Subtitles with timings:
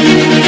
[0.00, 0.39] Director del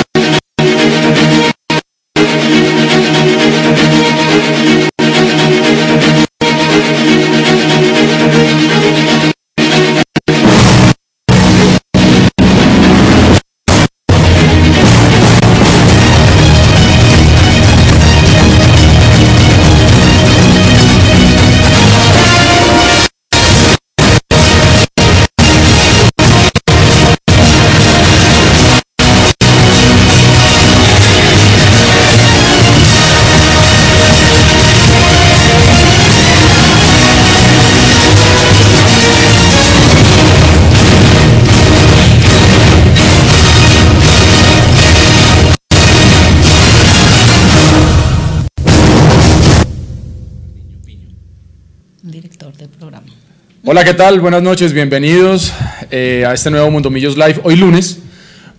[53.73, 54.21] Hola, ¿qué tal?
[54.21, 55.51] Buenas noches, bienvenidos
[55.91, 58.01] eh, a este nuevo Mundo Millos Live, hoy lunes,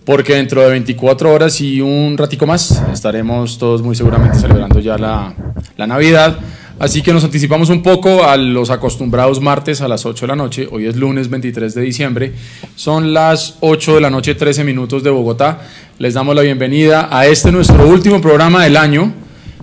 [0.04, 4.98] porque dentro de 24 horas y un ratico más estaremos todos muy seguramente celebrando ya
[4.98, 5.32] la,
[5.76, 6.36] la Navidad.
[6.80, 10.34] Así que nos anticipamos un poco a los acostumbrados martes a las 8 de la
[10.34, 10.68] noche.
[10.68, 12.32] Hoy es lunes 23 de diciembre.
[12.74, 15.60] Son las 8 de la noche, 13 minutos de Bogotá.
[16.00, 19.12] Les damos la bienvenida a este nuestro último programa del año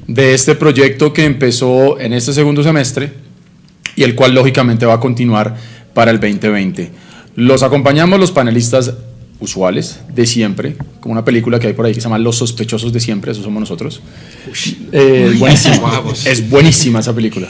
[0.08, 3.31] de este proyecto que empezó en este segundo semestre
[4.02, 5.56] y el cual lógicamente va a continuar
[5.94, 6.92] para el 2020.
[7.36, 8.94] Los acompañamos los panelistas
[9.40, 12.92] usuales de siempre, como una película que hay por ahí que se llama Los sospechosos
[12.92, 14.02] de siempre, eso somos nosotros.
[14.92, 17.48] Eh, es buenísima, es buenísima esa película.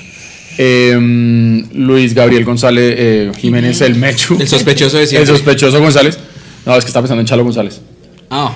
[0.57, 4.37] Eh, Luis Gabriel González eh, Jiménez el Mechu.
[4.39, 5.33] El sospechoso de El siempre.
[5.33, 6.19] sospechoso González.
[6.65, 7.81] No, es que está pensando en Chalo González.
[8.29, 8.53] Ah,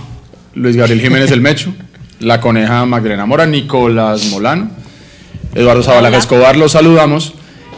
[0.54, 1.74] Luis Gabriel Jiménez el Mechu.
[2.20, 4.70] La coneja Magdalena Mora, Nicolás Molano,
[5.54, 7.34] Eduardo Zabalaga Escobar, los saludamos,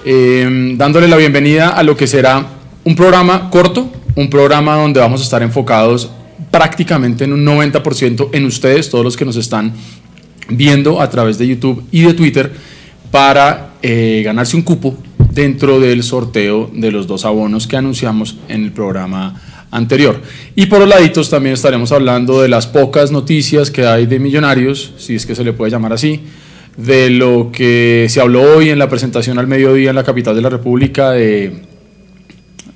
[0.09, 2.47] eh, dándole la bienvenida a lo que será
[2.85, 6.09] un programa corto, un programa donde vamos a estar enfocados
[6.49, 9.73] prácticamente en un 90% en ustedes, todos los que nos están
[10.47, 12.53] viendo a través de YouTube y de Twitter,
[13.11, 14.95] para eh, ganarse un cupo
[15.33, 20.21] dentro del sorteo de los dos abonos que anunciamos en el programa anterior.
[20.55, 24.93] Y por los laditos también estaremos hablando de las pocas noticias que hay de Millonarios,
[24.97, 26.21] si es que se le puede llamar así,
[26.77, 30.41] de lo que se habló hoy en la presentación al mediodía en la capital de
[30.41, 31.63] la República de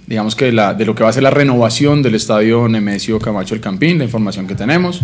[0.07, 3.55] digamos que la, de lo que va a ser la renovación del estadio Nemesio Camacho
[3.55, 5.01] El Campín, la información que tenemos.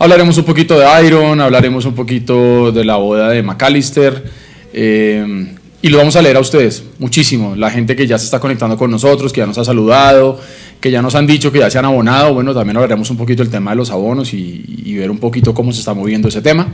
[0.00, 4.24] Hablaremos un poquito de Iron, hablaremos un poquito de la boda de McAllister
[4.72, 7.54] eh, y lo vamos a leer a ustedes muchísimo.
[7.54, 10.40] La gente que ya se está conectando con nosotros, que ya nos ha saludado,
[10.80, 12.34] que ya nos han dicho que ya se han abonado.
[12.34, 15.54] Bueno, también hablaremos un poquito del tema de los abonos y, y ver un poquito
[15.54, 16.66] cómo se está moviendo ese tema.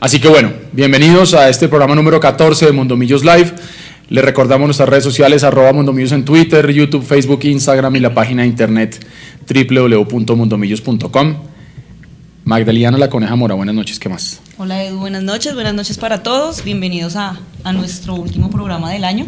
[0.00, 3.52] Así que bueno, bienvenidos a este programa número 14 de Mundo Millos Live.
[4.08, 8.40] Les recordamos nuestras redes sociales, arroba Mundomillos en Twitter, YouTube, Facebook, Instagram y la página
[8.40, 9.06] de internet
[9.46, 11.34] www.mundomillos.com.
[12.44, 14.40] Magdalena La Coneja Mora, buenas noches, ¿qué más?
[14.56, 16.64] Hola Edu, buenas noches, buenas noches para todos.
[16.64, 19.26] Bienvenidos a, a nuestro último programa del año.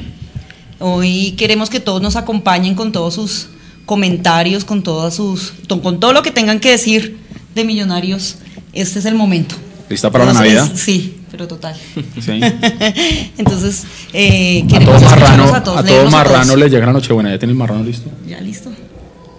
[0.78, 3.48] Hoy queremos que todos nos acompañen con todos sus
[3.84, 7.18] comentarios, con todas sus, con todo lo que tengan que decir
[7.54, 8.38] de Millonarios.
[8.72, 9.54] Este es el momento.
[9.92, 10.70] ¿Lista para la Navidad?
[10.74, 11.76] Sí, pero total.
[12.18, 12.40] Sí.
[13.38, 16.58] Entonces, eh, A queremos todo marrano, a todos, a todo marrano todos.
[16.58, 17.30] le llega la Nochebuena.
[17.30, 18.10] ¿Ya tiene el marrano listo?
[18.26, 18.70] Ya listo.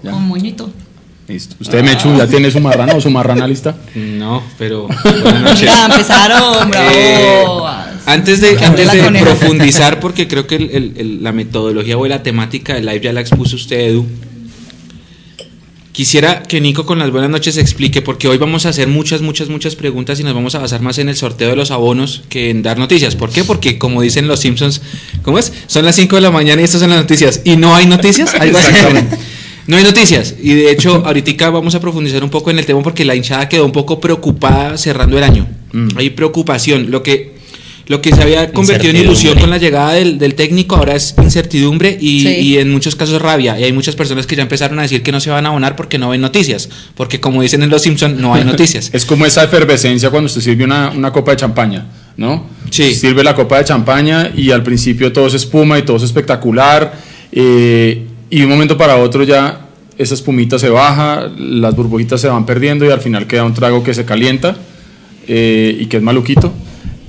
[0.03, 0.11] Ya.
[0.11, 0.71] Con moñito.
[1.27, 1.55] Listo.
[1.59, 3.75] ¿Usted, Mechu, ya tiene su marrano o su marrana lista?
[3.95, 4.87] no, pero
[5.23, 5.61] buenas noches.
[5.61, 6.89] Ya empezaron, bravo.
[6.93, 7.43] Eh,
[8.05, 12.21] antes de, antes de profundizar, porque creo que el- el- el- la metodología o la
[12.21, 14.05] temática del live ya la expuso usted, Edu.
[15.93, 19.49] Quisiera que Nico con las buenas noches explique, porque hoy vamos a hacer muchas, muchas,
[19.49, 22.49] muchas preguntas y nos vamos a basar más en el sorteo de los abonos que
[22.49, 23.15] en dar noticias.
[23.15, 23.43] ¿Por qué?
[23.43, 24.81] Porque como dicen los Simpsons,
[25.21, 25.53] ¿cómo es?
[25.67, 27.41] Son las 5 de la mañana y estas son las noticias.
[27.43, 28.33] ¿Y no hay noticias?
[28.33, 29.17] Exactamente.
[29.65, 30.35] No hay noticias.
[30.41, 33.47] Y de hecho, ahorita vamos a profundizar un poco en el tema porque la hinchada
[33.47, 35.47] quedó un poco preocupada cerrando el año.
[35.71, 35.87] Mm.
[35.95, 36.91] Hay preocupación.
[36.91, 37.32] Lo que,
[37.88, 41.13] lo que se había convertido en ilusión con la llegada del, del técnico ahora es
[41.21, 42.27] incertidumbre y, Sí.
[42.27, 43.59] y en muchos casos rabia.
[43.59, 45.75] Y hay muchas personas que ya empezaron a decir que no se van a abonar
[45.75, 46.69] porque no ven noticias.
[46.95, 48.89] Porque como dicen en Los Simpsons, no hay noticias.
[48.94, 51.85] Es como esa efervescencia cuando usted sirve una, una copa de champaña,
[52.15, 52.45] ¿no?
[52.69, 52.95] Sí.
[52.95, 56.94] Sirve la copa de champaña y al principio todo es espuma y todo es espectacular.
[57.31, 59.59] eh, y de un momento para otro ya
[59.97, 63.83] esa espumita se baja, las burbujitas se van perdiendo y al final queda un trago
[63.83, 64.56] que se calienta
[65.27, 66.51] eh, y que es maluquito.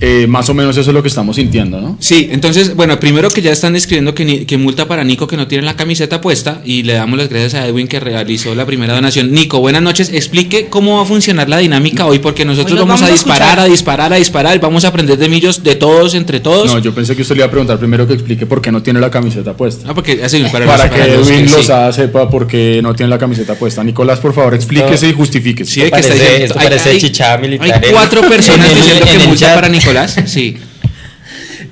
[0.00, 1.96] Eh, más o menos eso es lo que estamos sintiendo, ¿no?
[2.00, 5.36] Sí, entonces, bueno, primero que ya están escribiendo que, ni- que multa para Nico que
[5.36, 8.66] no tiene la camiseta puesta y le damos las gracias a Edwin que realizó la
[8.66, 9.32] primera donación.
[9.32, 10.10] Nico, buenas noches.
[10.12, 13.60] Explique cómo va a funcionar la dinámica hoy porque nosotros vamos, a vamos a disparar,
[13.60, 14.60] a disparar, a disparar.
[14.60, 16.72] Vamos a aprender de millos de todos, entre todos.
[16.72, 18.82] No, yo pensé que usted le iba a preguntar primero que explique por qué no
[18.82, 19.88] tiene la camiseta puesta.
[19.90, 21.56] Ah, porque así para, Para que para los Edwin que sí.
[21.56, 23.82] Lozada sepa por qué no tiene la camiseta puesta.
[23.84, 25.70] Nicolás, por favor, explíquese y justifíquese.
[25.70, 29.18] Sí, que está parece- diciendo- esto hay- parece hay- militar Hay cuatro personas diciendo en
[29.20, 30.16] que multa para Nicolás.
[30.26, 30.58] Sí.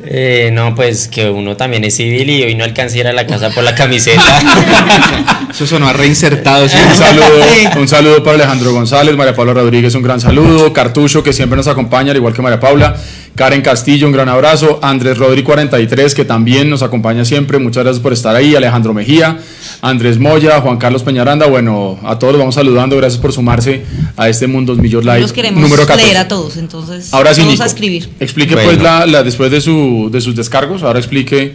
[0.04, 3.12] Eh, no, pues que uno también es civil y hoy no alcancé a ir a
[3.12, 4.20] la casa por la camiseta.
[5.50, 6.68] Eso sonó a reinsertado.
[6.68, 6.76] ¿sí?
[6.88, 10.72] Un saludo, un saludo para Alejandro González, María Paula Rodríguez, un gran saludo.
[10.72, 12.96] Cartucho, que siempre nos acompaña, al igual que María Paula.
[13.34, 14.78] Karen Castillo, un gran abrazo.
[14.82, 17.58] Andrés Rodri 43, que también nos acompaña siempre.
[17.58, 18.54] Muchas gracias por estar ahí.
[18.54, 19.38] Alejandro Mejía,
[19.80, 21.46] Andrés Moya, Juan Carlos Peñaranda.
[21.46, 22.96] Bueno, a todos los vamos saludando.
[22.96, 23.82] Gracias por sumarse
[24.18, 26.04] a este Mundos Millos Live Los queremos número 14.
[26.04, 28.08] leer a todos, entonces Ahora sí, vamos Nico, a escribir.
[28.20, 28.70] explique Bueno.
[28.70, 31.54] pues la, la- después de, su, de sus descargos, ahora explique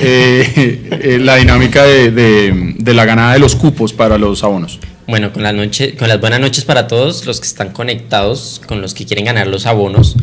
[0.00, 4.78] eh, eh, la dinámica de, de- de la ganada de los cupos para los abonos.
[5.06, 8.80] Bueno, con, la noche, con las buenas noches para todos los que están conectados, con
[8.82, 10.16] los que quieren ganar los abonos.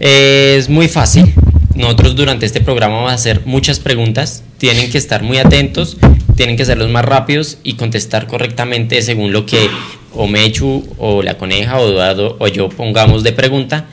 [0.00, 1.34] Es muy fácil.
[1.74, 4.44] Nosotros durante este programa vamos a hacer muchas preguntas.
[4.58, 5.96] Tienen que estar muy atentos,
[6.36, 9.68] tienen que ser los más rápidos y contestar correctamente según lo que
[10.12, 13.86] o Mechu o la coneja o Eduardo o yo pongamos de pregunta.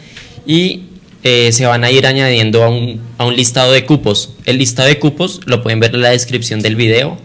[0.46, 0.84] Y
[1.24, 4.34] eh, se van a ir añadiendo a un, a un listado de cupos.
[4.46, 7.18] El listado de cupos lo pueden ver en la descripción del video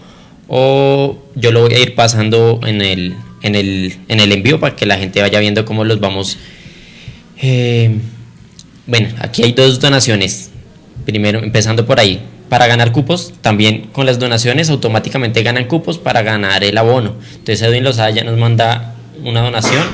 [0.48, 4.74] o yo lo voy a ir pasando en el, en el, en el envío para
[4.74, 6.38] que la gente vaya viendo cómo los vamos.
[7.40, 7.94] eh,
[8.86, 10.50] bueno, aquí hay dos donaciones.
[11.04, 12.20] Primero, empezando por ahí.
[12.48, 17.14] Para ganar cupos, también con las donaciones automáticamente ganan cupos para ganar el abono.
[17.36, 19.84] Entonces Edwin Lozada ya nos manda una donación,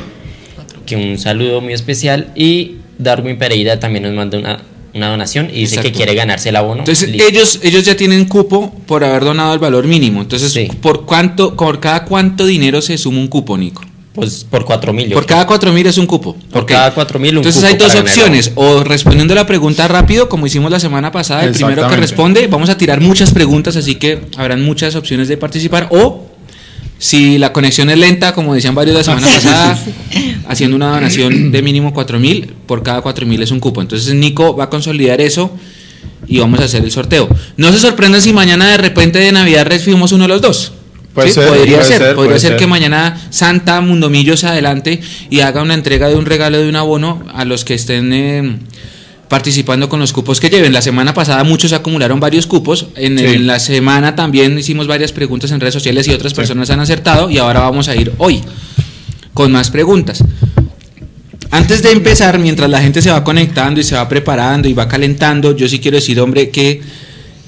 [0.86, 2.28] que un saludo muy especial.
[2.34, 4.62] Y Darwin Pereira también nos manda una,
[4.94, 5.90] una donación y dice Exacto.
[5.90, 6.80] que quiere ganarse el abono.
[6.80, 7.28] Entonces Listo.
[7.28, 10.22] ellos, ellos ya tienen cupo por haber donado el valor mínimo.
[10.22, 10.68] Entonces, Sí.
[10.80, 13.82] ¿por cuánto, por cada cuánto dinero se suma un cupo, Nico?
[14.16, 15.12] Pues por 4 mil.
[15.12, 16.34] Por cada cuatro mil es un cupo.
[16.50, 18.50] Por cada 4.000 un Entonces cupo hay dos opciones.
[18.54, 22.70] O respondiendo la pregunta rápido, como hicimos la semana pasada, el primero que responde, vamos
[22.70, 25.88] a tirar muchas preguntas, así que habrán muchas opciones de participar.
[25.90, 26.26] O
[26.98, 29.78] si la conexión es lenta, como decían varios la semana pasada,
[30.48, 33.82] haciendo una donación de mínimo cuatro mil, por cada cuatro mil es un cupo.
[33.82, 35.50] Entonces Nico va a consolidar eso
[36.26, 37.28] y vamos a hacer el sorteo.
[37.58, 40.72] No se sorprendan si mañana de repente de Navidad recibimos uno de los dos.
[41.16, 42.58] Puede ser, podría puede ser, ser, podría ser ser.
[42.58, 46.76] que mañana Santa Mundomillo se adelante y haga una entrega de un regalo de un
[46.76, 48.58] abono a los que estén eh,
[49.28, 50.72] participando con los cupos que lleven.
[50.72, 52.86] La semana pasada muchos acumularon varios cupos.
[52.96, 53.24] En, Sí.
[53.24, 57.30] en la semana también hicimos varias preguntas en redes sociales y otras personas han acertado
[57.30, 58.42] y ahora vamos a ir hoy
[59.34, 60.22] con más preguntas.
[61.50, 64.86] Antes de empezar, mientras la gente se va conectando y se va preparando y va
[64.88, 66.82] calentando, yo sí quiero decir, hombre, que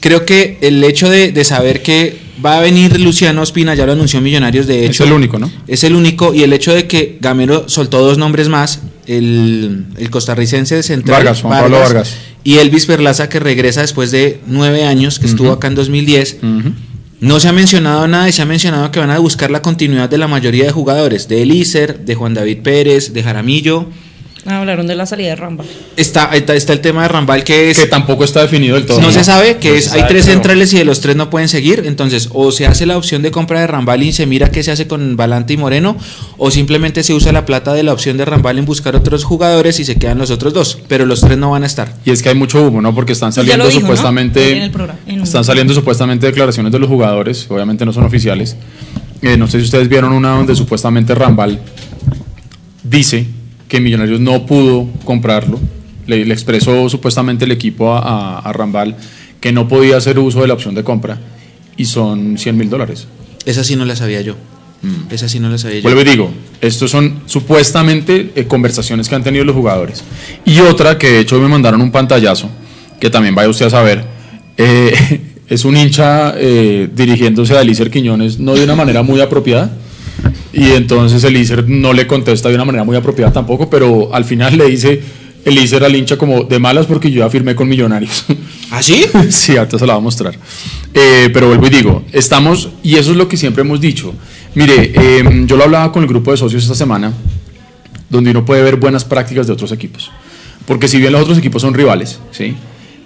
[0.01, 3.93] creo que el hecho de, de saber que va a venir Luciano Ospina, ya lo
[3.93, 5.05] anunció Millonarios, de Es hecho.
[5.05, 5.51] el único, ¿no?
[5.67, 10.11] Es el único, y el hecho de que Gamero soltó dos nombres más, el, el
[10.11, 12.15] costarricense de Central, Vargas, Juan Pablo Vargas.
[12.45, 16.37] y Elvis Perlaza, que regresa después de nueve años, que estuvo acá en 2010.
[16.43, 16.73] Ujú.
[17.21, 20.09] No se ha mencionado nada y se ha mencionado que van a buscar la continuidad
[20.09, 23.87] de la mayoría de jugadores, de Elícer, de Juan David Pérez, de Jaramillo.
[24.51, 25.65] Hablaron de la salida de Ramba.
[25.97, 27.79] Está, está, está el tema de Rambal que es...
[27.79, 29.01] Que tampoco está definido del todo.
[29.01, 31.17] no se sabe que No es, se hay tres pero- centrales y de los tres
[31.17, 34.25] no pueden seguir, entonces o se hace la opción de compra de Rambal y se
[34.27, 35.97] mira qué se hace con Balante y Moreno,
[36.39, 39.79] o simplemente se usa la plata de la opción de Rambal en buscar otros jugadores
[39.81, 41.95] y se quedan los otros dos, pero los tres no van a estar.
[42.05, 42.95] Y es que hay mucho humo, ¿no?
[42.95, 44.53] Porque están saliendo supuestamente.
[44.57, 48.05] En el programa, en un- Están saliendo supuestamente declaraciones de los jugadores, obviamente no son
[48.05, 48.57] oficiales.
[49.21, 51.59] Eh, no sé si ustedes vieron una donde supuestamente Rambal
[52.83, 53.27] dice
[53.69, 55.61] que Millonarios no pudo comprarlo.
[56.07, 58.97] Le, le expresó supuestamente el equipo a, a- a Rambal
[59.41, 61.19] que no podía hacer uso de la opción de compra
[61.77, 63.07] y son 100 mil dólares.
[63.45, 64.35] Esa sí no la sabía yo.
[65.11, 65.83] Esa sí no la sabía yo.
[65.83, 70.05] Vuelvo y digo, estos son supuestamente eh, conversaciones que han tenido los jugadores.
[70.45, 72.49] Y otra que de hecho me mandaron un pantallazo,
[73.01, 74.05] que también vaya usted a saber,
[74.57, 74.93] eh,
[75.49, 79.71] es un hincha eh, dirigiéndose a Elícer Quiñones no de una manera muy apropiada.
[80.59, 84.59] Y entonces Elícer no le contesta de una manera muy apropiada tampoco, pero al final
[84.59, 85.01] le dice
[85.45, 88.25] Elícer al hincha como de malas porque yo ya firmé con Millonarios.
[88.73, 89.05] ¿Ah, sí?
[89.31, 90.35] Sí, ahorita se la va a mostrar.
[90.93, 94.13] Eh, pero vuelvo y digo, estamos, y eso es lo que siempre hemos dicho.
[94.57, 97.13] Mire, eh, yo lo hablaba con el grupo de socios esta semana,
[98.11, 100.11] donde uno puede ver buenas prácticas de otros equipos.
[100.67, 102.57] Porque si bien los otros equipos son rivales, ¿sí?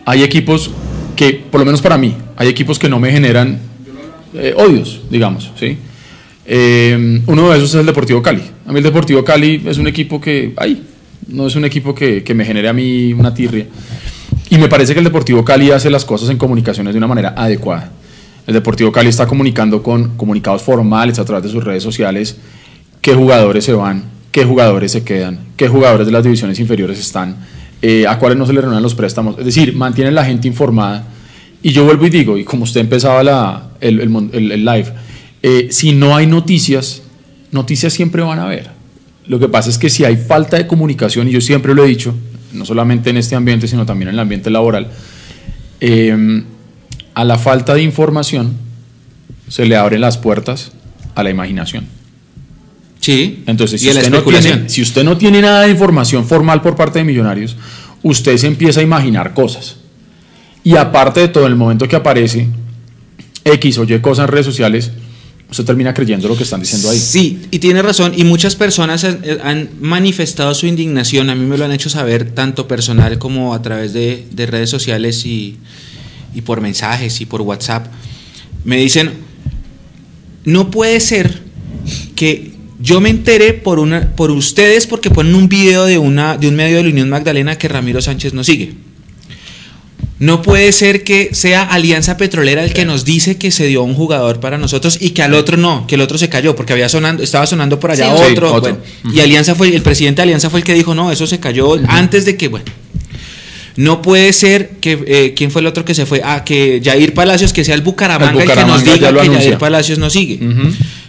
[0.06, 0.70] hay equipos
[1.16, 3.60] que, por lo menos para mí, hay equipos que no me generan
[4.32, 5.50] eh, odios, digamos.
[5.60, 5.76] ¿sí?
[6.44, 8.42] Eh, uno de esos es el Deportivo Cali.
[8.66, 10.82] A mí el Deportivo Cali es un equipo que, ahí,
[11.28, 13.66] no es un equipo que, me genere a mí una tirria.
[14.50, 17.34] Y me parece que el Deportivo Cali hace las cosas en comunicaciones de una manera
[17.36, 17.92] adecuada.
[18.46, 22.36] El Deportivo Cali está comunicando con comunicados formales a través de sus redes sociales
[23.00, 27.36] qué jugadores se van, qué jugadores se quedan, qué jugadores de las divisiones inferiores están,
[27.82, 29.38] eh, a cuáles no se le renuevan los préstamos.
[29.38, 31.04] Es decir, mantienen la gente informada.
[31.62, 34.92] Y yo vuelvo y digo, y como usted empezaba la, el live,
[35.42, 37.02] eh, si no hay noticias,
[37.50, 38.70] noticias siempre van a haber.
[39.26, 41.88] Lo que pasa es que si hay falta de comunicación, y yo siempre lo he
[41.88, 42.14] dicho,
[42.52, 44.88] no solamente en este ambiente, sino también en el ambiente laboral,
[45.80, 46.44] eh,
[47.14, 48.56] a la falta de información
[49.48, 50.72] se le abren las puertas
[51.14, 51.86] a la imaginación.
[53.00, 53.42] Sí.
[53.46, 56.24] Entonces, si y a la usted, no tiene, si usted no tiene nada de información
[56.24, 57.56] formal por parte de Millonarios,
[58.02, 59.76] usted se empieza a imaginar cosas.
[60.64, 62.48] Y aparte de todo, en el momento que aparece
[63.44, 64.92] X o Y cosas en redes sociales,
[65.52, 66.98] usted termina creyendo lo que están diciendo ahí.
[66.98, 71.64] Sí, y tiene razón, y muchas personas han, manifestado su indignación, a mí me lo
[71.64, 75.58] han hecho saber tanto personal como a través de, de redes sociales y,
[76.34, 77.86] y por mensajes y por WhatsApp.
[78.64, 79.12] Me dicen,
[80.44, 81.42] no puede ser
[82.16, 86.48] que yo me enteré por, una, por ustedes porque ponen un video de, una, de
[86.48, 88.74] un medio de la Unión Magdalena que Ramiro Sánchez no sigue.
[90.22, 93.94] No puede ser que sea Alianza Petrolera el que nos dice que se dio un
[93.94, 96.88] jugador para nosotros y que al otro no, que el otro se cayó, porque había
[96.88, 98.48] sonando, estaba sonando por allá Sí, otro.
[98.50, 98.60] sí, otro.
[98.60, 98.78] bueno,
[99.12, 101.76] Y Alianza fue, el presidente de Alianza fue el que dijo, no, eso se cayó
[101.88, 102.64] antes de que, bueno.
[103.74, 106.20] No puede ser que, eh, ¿quién fue el otro que se fue?
[106.22, 109.28] Ah, que Jair Palacios, que sea el Bucaramanga, El el, que nos diga que.
[109.28, 110.38] Jair Palacios no sigue.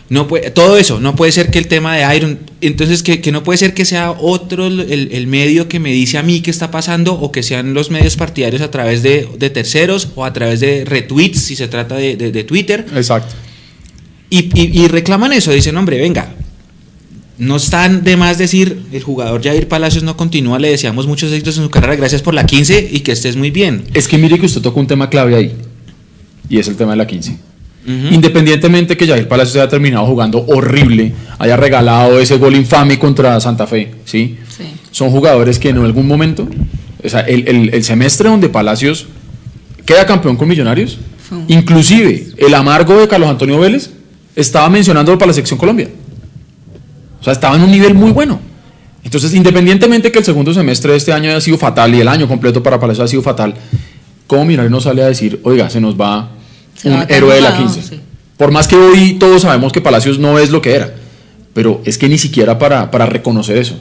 [0.10, 3.32] No puede, todo eso, no puede ser que el tema de Iron, entonces que, que
[3.32, 6.52] no puede ser que sea otro el, el medio que me dice a mí qué
[6.52, 10.34] está pasando o que sean los medios partidarios a través de, de terceros o a
[10.34, 13.34] través de retweets si se trata de, de- de Twitter Exacto.
[14.30, 16.36] y, y- y reclaman eso, dicen hombre, venga,
[17.38, 21.58] no están de más decir el jugador Jair Palacios no continúa, le deseamos muchos éxitos
[21.58, 23.86] en su carrera, gracias por la 15 y que estés muy bien.
[23.94, 25.54] Es que mire que usted tocó un tema clave ahí,
[26.50, 27.38] y es el tema de la 15.
[27.86, 28.14] Ujú.
[28.14, 33.68] Independientemente que Jair Palacios haya terminado jugando horrible, haya regalado ese gol infame contra Santa
[33.68, 34.38] Fe, ¿sí?
[34.56, 34.64] Sí.
[34.92, 36.48] Son jugadores que en algún momento,
[37.04, 39.08] o sea, el, el- el semestre donde Palacios
[39.86, 40.98] queda campeón con Millonarios,
[41.48, 43.90] inclusive el amargo de Carlos Antonio Vélez
[44.36, 45.90] estaba mencionándolo para la sección Colombia.
[47.20, 48.40] O sea, estaba en un nivel muy bueno.
[49.04, 52.28] Entonces, independientemente que el segundo semestre de este año haya sido fatal y el año
[52.28, 53.54] completo para Palacios ha sido fatal,
[54.28, 56.30] ¿cómo Millonarios no sale a decir, oiga, se nos va
[56.76, 57.90] Se un héroe de la jugado, 15?
[57.96, 58.02] sí.
[58.38, 60.94] Por más que hoy todos sabemos que Palacios no es lo que era,
[61.54, 63.80] pero es que ni siquiera para, para reconocer eso.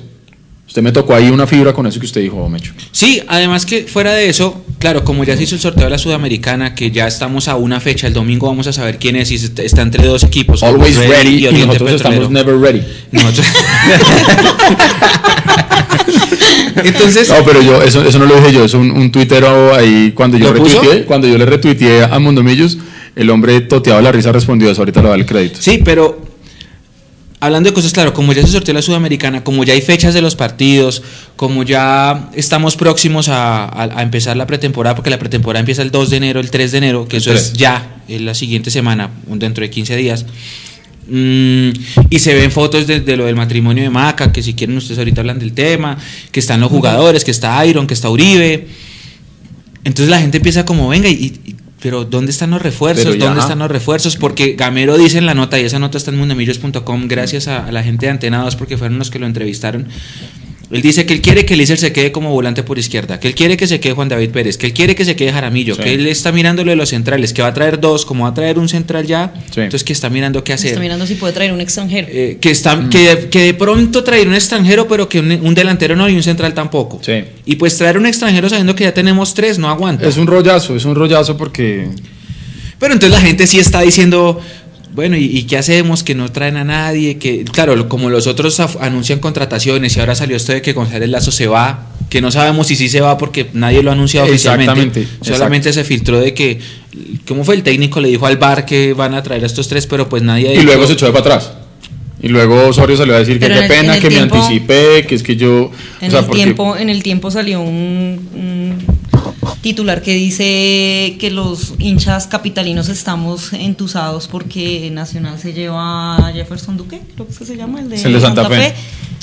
[0.72, 2.72] Usted me tocó ahí una fibra con eso que usted dijo, Mecho.
[2.92, 5.98] Sí, además que fuera de eso, claro, como ya se hizo el sorteo de la
[5.98, 9.34] Sudamericana, que ya estamos a una fecha, el domingo vamos a saber quién es y
[9.34, 10.62] está entre dos equipos.
[10.62, 12.22] Always ready y Oriente nosotros Petrolero.
[12.22, 12.82] estamos never ready.
[13.10, 13.46] Nosotros-
[16.82, 20.12] Entonces, No, pero yo, eso, eso no lo dije yo, es un, un tuitero ahí,
[20.14, 22.78] cuando yo, retuiteé, cuando yo le retuiteé a Mondomillos,
[23.14, 25.58] el hombre toteado de la risa respondió eso, ahorita le da el crédito.
[25.60, 26.31] sí, pero
[27.42, 30.22] hablando de cosas, claro, como ya se sorteó la Sudamericana, como ya hay fechas de
[30.22, 31.02] los partidos,
[31.36, 35.90] como ya estamos próximos a, a- a empezar la pretemporada, porque la pretemporada empieza el
[35.90, 37.58] 2 de enero, el 3 de enero, que El eso es 3.
[37.58, 40.24] ya, en la siguiente semana, dentro de 15 días.
[41.08, 41.70] Mm,
[42.10, 44.98] y se ven fotos de, de lo del matrimonio de Maca, que si quieren ustedes
[44.98, 45.98] ahorita hablan del tema,
[46.30, 48.68] que están los jugadores, que está Iron, que está Uribe.
[49.84, 51.12] Entonces la gente empieza como, venga, y,
[51.44, 53.04] y- pero ¿dónde están los refuerzos?
[53.04, 54.16] Pero ¿Dónde están los refuerzos?
[54.16, 57.72] Porque Gamero dice en la nota, y esa nota está en mundamillos.com, gracias a, a
[57.72, 59.88] la gente de Antena 2, porque fueron los que lo entrevistaron.
[60.72, 63.34] Él dice que él quiere que Lícer se quede como volante por izquierda, que él
[63.34, 65.82] quiere que se quede Juan David Pérez, que él quiere que se quede Jaramillo, Sí.
[65.82, 68.30] que él está mirando lo de los centrales, que va a traer dos, como va
[68.30, 69.60] a traer un central ya, Sí.
[69.60, 70.70] entonces que está mirando qué hacer.
[70.70, 72.08] Está mirando si puede traer un extranjero.
[72.10, 72.90] Eh, que, está, Mm.
[72.90, 76.22] que, que de pronto traer un extranjero, pero que un, un delantero no y un
[76.22, 77.00] central tampoco.
[77.02, 77.24] Sí.
[77.44, 80.08] Y pues traer un extranjero sabiendo que ya tenemos tres, no aguanta.
[80.08, 81.88] Es un rollazo, es un rollazo porque
[82.78, 84.40] Pero entonces la gente sí está diciendo,
[84.94, 86.02] bueno, ¿y, y qué hacemos?
[86.02, 90.36] Que no traen a nadie, que claro, como los otros anuncian contrataciones y ahora salió
[90.36, 93.46] esto de que González Lazo se va, que no sabemos si sí se va porque
[93.54, 94.70] nadie lo ha anunciado oficialmente.
[95.00, 96.58] Exactamente, Solamente se filtró de que,
[97.26, 98.00] ¿cómo fue el técnico?
[98.00, 100.54] Le dijo al bar que van a traer a estos tres, pero pues nadie...
[100.54, 101.52] y luego se echó de para atrás.
[102.24, 105.06] Y luego Osorio salió a decir que Pero qué el- pena, que tiempo- me anticipé,
[105.08, 105.70] que es que yo...
[106.00, 108.78] En, o sea, el porque- tiempo, en el tiempo salió un, un
[109.60, 116.76] titular que dice que los hinchas capitalinos estamos entusados porque Nacional se lleva a Jefferson
[116.76, 118.74] Duque, creo que se llama, el de, Es el de Santa Fe.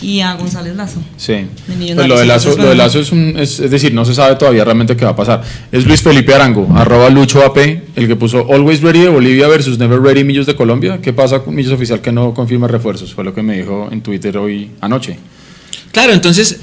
[0.01, 1.01] y a González Lazo.
[1.17, 1.33] Sí.
[1.33, 1.95] de.
[1.95, 2.75] Pues lo de Lazo, lo de bueno.
[2.75, 5.41] Lazo es, un, es, es decir, no se sabe todavía realmente qué va a pasar.
[5.71, 7.57] Es Luis Felipe Arango, arroba Lucho AP,
[7.95, 10.99] el que puso Always Ready de Bolivia versus Never Ready Millos de Colombia.
[11.01, 13.13] ¿Qué pasa con Millos Oficial que no confirma refuerzos?
[13.13, 15.17] Fue lo que me dijo en Twitter hoy anoche.
[15.91, 16.59] Claro, entonces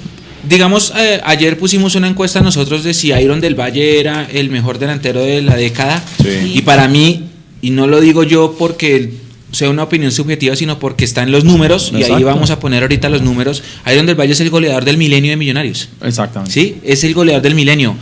[0.49, 4.79] digamos, eh, ayer pusimos una encuesta nosotros de si Iron del Valle era el mejor
[4.79, 6.03] delantero de la década.
[6.23, 6.53] Sí.
[6.55, 7.25] Y para mí,
[7.63, 9.13] y no lo digo yo porque
[9.53, 12.83] sea una opinión subjetiva, sino porque está en los números, y ahí vamos a poner
[12.83, 13.63] ahorita los números.
[13.91, 15.89] Iron del Valle es el goleador del milenio de Millonarios.
[16.03, 16.53] Exactamente.
[16.53, 17.97] Sí, es el goleador del milenio.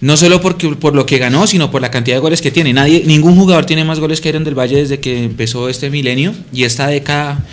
[0.00, 2.72] No solo porque, por lo que ganó, sino por la cantidad de goles que tiene.
[2.72, 6.34] Nadie, ningún jugador tiene más goles que Iron del Valle desde que empezó este milenio
[6.52, 7.44] y esta década.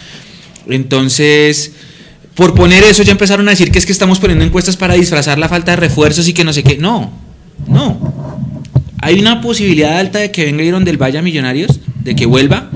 [0.67, 1.73] Entonces,
[2.39, 5.37] por poner eso ya empezaron a decir que es que estamos poniendo encuestas para disfrazar
[5.37, 6.77] la falta de refuerzos y que no sé qué.
[6.77, 7.11] No,
[7.67, 8.63] no.
[9.01, 12.69] Hay una posibilidad alta de que venga Iron del Valle a Millonarios, de que vuelva.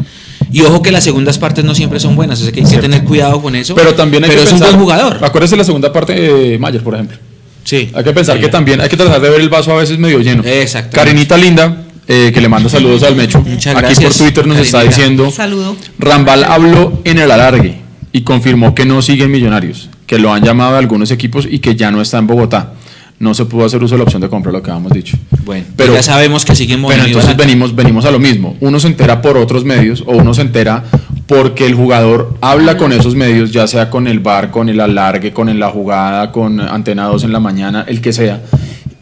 [0.51, 3.05] Y ojo que las segundas partes no siempre son buenas, así que hay que tener
[3.05, 3.73] cuidado con eso.
[3.73, 5.23] Pero también hay Pero que es pensar, un buen jugador.
[5.23, 7.17] Acuérdese la segunda parte de Mayer, por ejemplo.
[7.63, 7.89] Sí.
[7.93, 10.19] Hay que pensar que también hay que tratar de ver el vaso a veces medio
[10.19, 10.43] lleno.
[10.43, 10.97] Exactamente.
[10.97, 13.39] Karinita Linda, eh, que le manda saludos al Mecho.
[13.39, 15.77] Muchas Aquí gracias, por Twitter nos está diciendo, Saludo.
[15.99, 17.82] Rambal habló en el alargue
[18.13, 21.59] y confirmó que no sigue en Millonarios, que lo han llamado a algunos equipos y
[21.59, 22.73] que ya no está en Bogotá.
[23.19, 25.17] No se pudo hacer uso de la opción de compra, lo que habíamos dicho.
[25.45, 28.55] Bueno, Pero- ya sabemos que siguen Pero entonces venimos, venimos a lo mismo.
[28.59, 30.83] Uno se entera por otros medios o uno se entera
[31.25, 35.31] porque el jugador habla con esos medios, ya sea con el bar, con el alargue,
[35.31, 38.41] con en la jugada, con Antena 2 en la mañana, el que sea.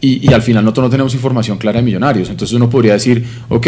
[0.00, 2.28] Y, y al final nosotros no tenemos información clara de Millonarios.
[2.30, 3.66] Entonces uno podría decir, ok,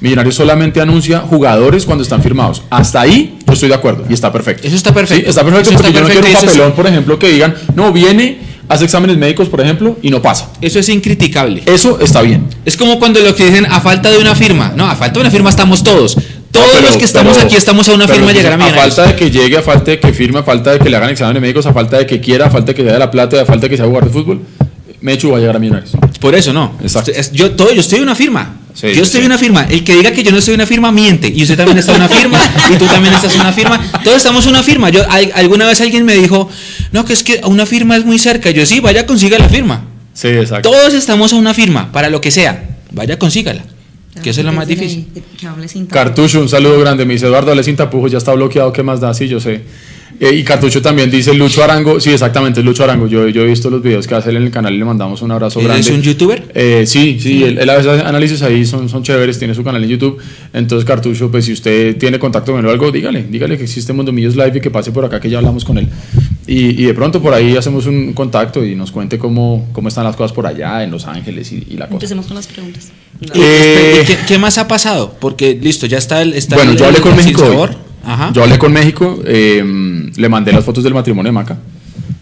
[0.00, 2.62] Millonarios solamente anuncia jugadores cuando están firmados.
[2.70, 4.66] Hasta ahí estoy de acuerdo y está perfecto.
[4.66, 5.24] Eso está perfecto.
[5.24, 7.54] Sí, está perfecto Eso porque está yo no quiero un papelón, por ejemplo, que digan,
[7.74, 10.50] no, viene, hace exámenes médicos, por ejemplo, y no pasa.
[10.60, 11.62] Eso es incriticable.
[11.66, 12.46] Eso está bien.
[12.64, 14.72] Es como cuando lo que dicen a falta de una firma.
[14.76, 16.14] No, a falta de una firma estamos todos.
[16.50, 18.94] Todos No, pero- los que estamos pero- aquí estamos a una firma llegar a Millonarios.
[18.94, 21.10] falta de que llegue, a falta de que firme, a falta de que le hagan
[21.10, 23.40] exámenes médicos, a falta de que quiera, a falta de que se dé la plata,
[23.40, 24.40] a falta de que sea jugar de fútbol,
[25.00, 25.92] Mechu va a llegar a Millonarios.
[26.20, 26.72] Por eso no.
[26.80, 27.12] Exacto.
[27.32, 28.56] Yo, todo, yo estoy en una firma.
[28.76, 29.18] Sí, yo estoy sí.
[29.20, 29.66] en una firma.
[29.70, 31.32] El que diga que yo no estoy en una firma miente.
[31.34, 32.38] Y usted también está en una firma.
[32.72, 33.80] y tú también estás en una firma.
[34.04, 34.90] Todos estamos en una firma.
[34.90, 36.48] Yo, al- alguna vez alguien me dijo,
[36.92, 38.50] no, que es que una firma es muy cerca.
[38.50, 39.82] Yo sí, vaya, consiga la firma.
[40.12, 40.70] Sí, exacto.
[40.70, 42.64] Todos estamos a una firma, para lo que sea.
[42.92, 43.64] Vaya, consígala.
[44.22, 45.08] Que eso es lo más difícil.
[45.88, 47.04] Cartucho, un saludo grande.
[47.04, 48.72] Me dice Eduardo, Ale sin tapujos, ya está bloqueado.
[48.72, 49.12] ¿Qué más da?
[49.14, 49.62] Sí, yo sé.
[50.18, 52.00] Eh, y Cartucho también dice Lucho Arango.
[52.00, 53.06] Sí, exactamente, es Lucho Arango.
[53.06, 55.20] Yo, yo he visto los videos que hace él en el canal y le mandamos
[55.20, 55.82] un abrazo ¿Él grande.
[55.82, 56.42] es un youtuber?
[56.54, 59.62] Eh, sí, sí, él, él a veces hace análisis ahí, son, son chéveres, tiene su
[59.62, 60.18] canal en YouTube.
[60.54, 63.92] Entonces, Cartucho, pues si usted tiene contacto con él o algo, dígale, dígale que existe
[63.92, 65.88] Mondomillos Live y que pase por acá, que ya hablamos con él.
[66.46, 70.04] Y, y de pronto por ahí hacemos un contacto y nos cuente cómo, cómo están
[70.04, 71.96] las cosas por allá, en Los Ángeles y, y la cosa.
[71.96, 72.88] Empecemos con las preguntas.
[73.20, 75.14] Y, Eh, ¿qué, qué más ha pasado?
[75.20, 76.32] Porque listo, ya está el.
[76.34, 77.42] Está Bueno, el- yo hablé el con México.
[77.42, 77.48] hoy.
[77.48, 77.86] sinsabor.
[78.04, 78.30] Ajá.
[78.32, 79.64] Yo hablé con México, eh,
[80.16, 81.56] le mandé las fotos del matrimonio de Maca.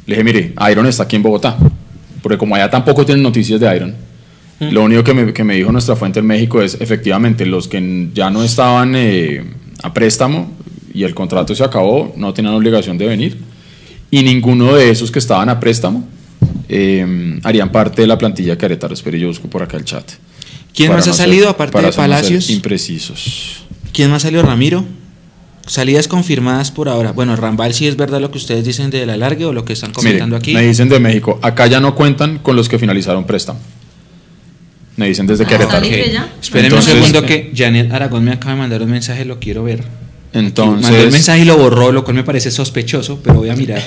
[0.06, 1.56] Le dije, mire, Iron está aquí en Bogotá.
[2.22, 3.94] Porque como allá tampoco tienen noticias de Iron,
[4.60, 8.08] lo único que me, que me dijo nuestra fuente en México es, efectivamente, los que
[8.14, 9.44] ya no estaban eh,
[9.82, 10.52] a préstamo
[10.94, 13.36] y el contrato se acabó, no tenían obligación de venir.
[14.10, 16.06] Y ninguno de esos que estaban a préstamo
[16.68, 18.94] eh, harían parte de la plantilla Querétaro.
[18.94, 20.04] Espere, yo busco por acá el chat.
[20.74, 22.48] ¿Quién más ha no ser- salido aparte para de no ser Palacios?
[22.50, 23.64] Imprecisos.
[23.92, 24.42] ¿Quién más salió?
[24.42, 24.84] Ramiro.
[25.66, 27.12] Salidas confirmadas por ahora.
[27.12, 29.92] Bueno, Rambal, si es verdad lo que ustedes dicen del alargue o lo que están
[29.92, 30.54] comentando Mire, aquí.
[30.54, 33.58] Me dicen de México, acá ya no cuentan con los que finalizaron préstamo.
[34.96, 35.80] Me dicen desde Ah, Querétaro.
[35.84, 36.12] libre Ok.
[36.12, 36.28] ya?
[36.40, 39.82] Espérenme un segundo que Janet Aragón me acaba de mandar un mensaje, lo quiero ver.
[40.34, 43.54] Entonces, Mandó el mensaje y lo borró, lo cual me parece sospechoso, pero voy a
[43.56, 43.80] mirar.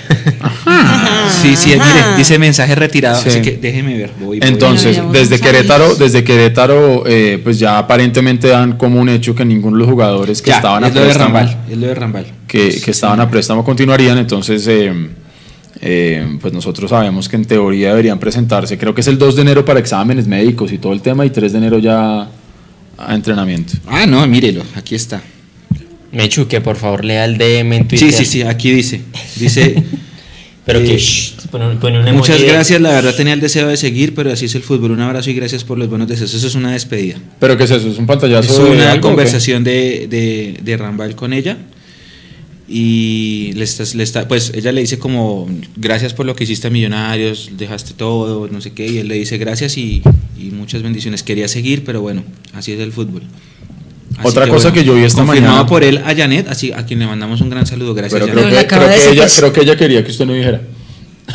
[1.41, 3.29] Sí, sí, mire, dice mensaje retirado, Sí.
[3.29, 4.11] así que déjeme ver.
[4.19, 4.47] voy, voy.
[4.49, 9.75] entonces desde Querétaro, desde Querétaro, eh, pues ya aparentemente dan como un hecho que ninguno
[9.75, 11.95] de los jugadores que Ya, estaban a es lo de préstamo, Rambal, es lo de
[11.95, 12.25] Rambal.
[12.47, 14.17] que, que estaban a préstamo continuarían.
[14.17, 14.93] Entonces, eh,
[15.81, 18.77] eh, pues nosotros sabemos que en teoría deberían presentarse.
[18.77, 21.29] Creo que es el 2 de enero para exámenes médicos y todo el tema y
[21.29, 22.29] 3 de enero ya
[22.97, 23.73] a entrenamiento.
[23.85, 25.21] Ah, no, mírelo, aquí está.
[26.11, 28.11] Mechu, que por favor lea el DM en Twitter.
[28.11, 29.01] Sí, sí, sí, aquí dice.
[29.37, 29.83] Dice,
[30.65, 33.31] Pero que Eh, shh, pone, un- pone un emoji muchas de- gracias, la verdad tenía
[33.33, 34.91] el deseo de seguir, pero así es el fútbol.
[34.91, 36.33] Un abrazo y gracias por los buenos deseos.
[36.33, 37.15] Eso es una despedida.
[37.39, 37.87] ¿Pero qué es eso?
[37.89, 38.51] ¿Es un pantallazo?
[38.51, 41.57] Es una conversación de, de, de Rambal con ella.
[42.69, 46.67] Y le está, le está- pues ella le dice como, gracias por lo que hiciste
[46.67, 50.01] a Millonarios, dejaste todo, no sé qué, y él le dice gracias y,
[50.37, 51.23] y muchas bendiciones.
[51.23, 53.21] Quería seguir, pero bueno, así es el fútbol.
[54.17, 56.85] Así Otra cosa que yo vi esta confirmado mañana- por él a Janet, así a
[56.85, 57.93] quien le mandamos un gran saludo.
[57.93, 58.43] Gracias, Pero Janet.
[58.43, 60.61] creo Pero que, creo, que ella, creo que ella quería que usted no dijera.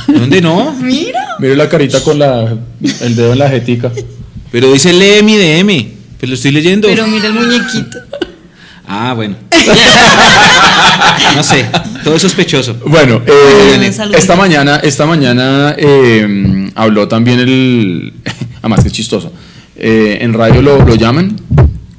[0.09, 0.73] ¿Dónde no?
[0.81, 1.21] Mira.
[1.38, 2.57] Mire la carita con la,
[3.03, 3.92] el dedo en la jetica.
[4.51, 5.87] Pero dice lee mi DM,
[6.18, 6.88] pues lo estoy leyendo.
[6.88, 7.99] Pero mira el muñequito.
[8.95, 9.37] Ah, bueno.
[11.37, 11.64] no sé,
[12.05, 12.75] todo es sospechoso.
[12.87, 18.12] Bueno, eh, esta mañana, esta mañana eh, habló también el,
[18.61, 19.33] además que es chistoso,
[19.77, 21.35] eh, en radio lo, lo llaman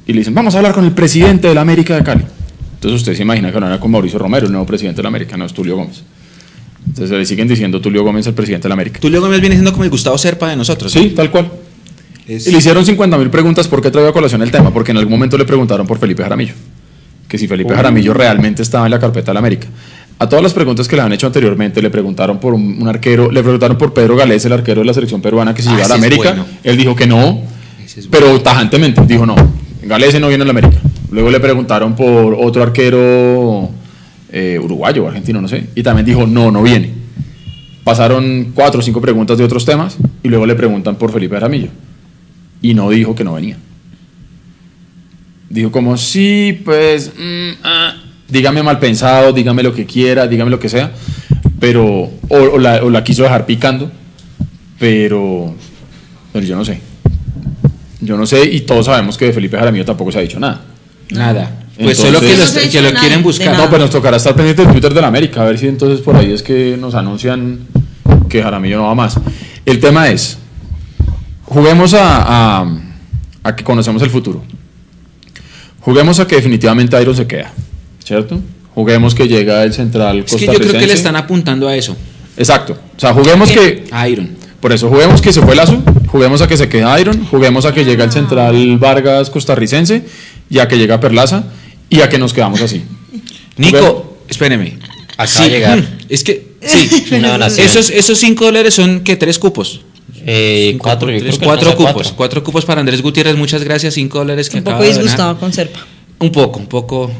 [0.06, 2.24] y le dicen, vamos a hablar con el presidente de la América de Cali.
[2.74, 5.08] Entonces usted se imagina que no era con Mauricio Romero, el nuevo presidente de la
[5.08, 6.02] América, no es Tulio Gómez.
[6.86, 9.00] Entonces le siguen diciendo Tulio Gómez el presidente de la América.
[9.00, 10.92] Tulio Gómez viene siendo como el Gustavo Serpa de nosotros.
[10.92, 11.50] Sí, tal cual.
[12.28, 14.90] Es- Y le hicieron 50 mil preguntas por qué traía a colación el tema, porque
[14.92, 16.54] en algún momento le preguntaron por Felipe Jaramillo,
[17.28, 19.66] que si Felipe Jaramillo realmente estaba en la carpeta de la América.
[20.18, 23.30] A todas las preguntas que le han hecho anteriormente, le preguntaron por un, un arquero,
[23.32, 25.88] le preguntaron por Pedro Galés, el arquero de la selección peruana, que si Ah, a
[25.88, 26.30] la América.
[26.30, 26.46] bueno.
[26.62, 27.42] Él dijo que no,
[27.84, 29.34] es pero tajantemente dijo no.
[29.86, 30.78] Galés no viene a la América.
[31.10, 33.70] Luego le preguntaron por otro arquero
[34.32, 36.92] eh, uruguayo argentino, no sé, y también dijo no, no viene.
[37.84, 41.68] Pasaron cuatro o cinco preguntas de otros temas y luego le preguntan por Felipe Jaramillo
[42.62, 43.58] y no dijo que no venía.
[45.50, 47.94] Dijo como, sí, pues, mm, ah,
[48.28, 50.90] dígame mal pensado, dígame lo que quiera, dígame lo que sea,
[51.60, 53.92] pero, o, o la, o la quiso dejar picando,
[54.78, 55.54] pero,
[56.32, 56.93] pero yo no sé.
[58.04, 60.60] Yo no sé y todos sabemos que de Felipe Jaramillo tampoco se ha dicho nada.
[61.10, 61.50] Nada.
[61.76, 62.54] Pues Entonces- solo que, los-
[62.92, 63.56] lo quieren de buscar.
[63.56, 66.00] No, pues nos tocará estar pendiente del Twitter de la América, a ver si entonces
[66.00, 67.60] por ahí es que nos anuncian
[68.28, 69.18] que Jaramillo no va más.
[69.66, 70.38] El tema es,
[71.44, 72.78] juguemos a, a-
[73.42, 74.42] a que conocemos el futuro.
[75.80, 77.52] Juguemos a que definitivamente Iron se queda,
[78.04, 78.40] ¿cierto?
[78.74, 81.96] Juguemos que llega el central Es que yo creo que le están apuntando a eso.
[82.36, 82.76] Exacto.
[82.96, 83.84] O sea, juguemos que...
[83.92, 84.30] A Iron.
[84.64, 87.74] Por eso, juguemos que se fue Lazo, juguemos a que se quede Iron, juguemos a
[87.74, 90.04] que llega el central Vargas costarricense
[90.48, 91.44] y a que llega Perlaza
[91.90, 92.82] y a que nos quedamos así.
[93.58, 94.78] Nico, espéreme.
[95.18, 95.78] Acaba de llegar.
[95.82, 96.88] mm, Es que, sí.
[97.58, 99.82] Esos, esos cinco dólares son que tres cupos.
[100.24, 101.92] Eh, Cinco cuatro, tres, creo que cuatro alcanza cupos.
[101.92, 102.16] cuatro.
[102.16, 103.36] Cuatro cupos para Andrés Gutiérrez.
[103.36, 103.92] Muchas gracias.
[103.92, 105.80] Cinco dólares que Un poco disgustado con Serpa.
[106.20, 107.10] Un poco, un poco.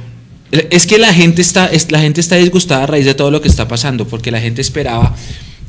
[0.50, 3.42] Es que la gente está, es- la gente está disgustada a raíz de todo lo
[3.42, 5.14] que está pasando, porque la gente esperaba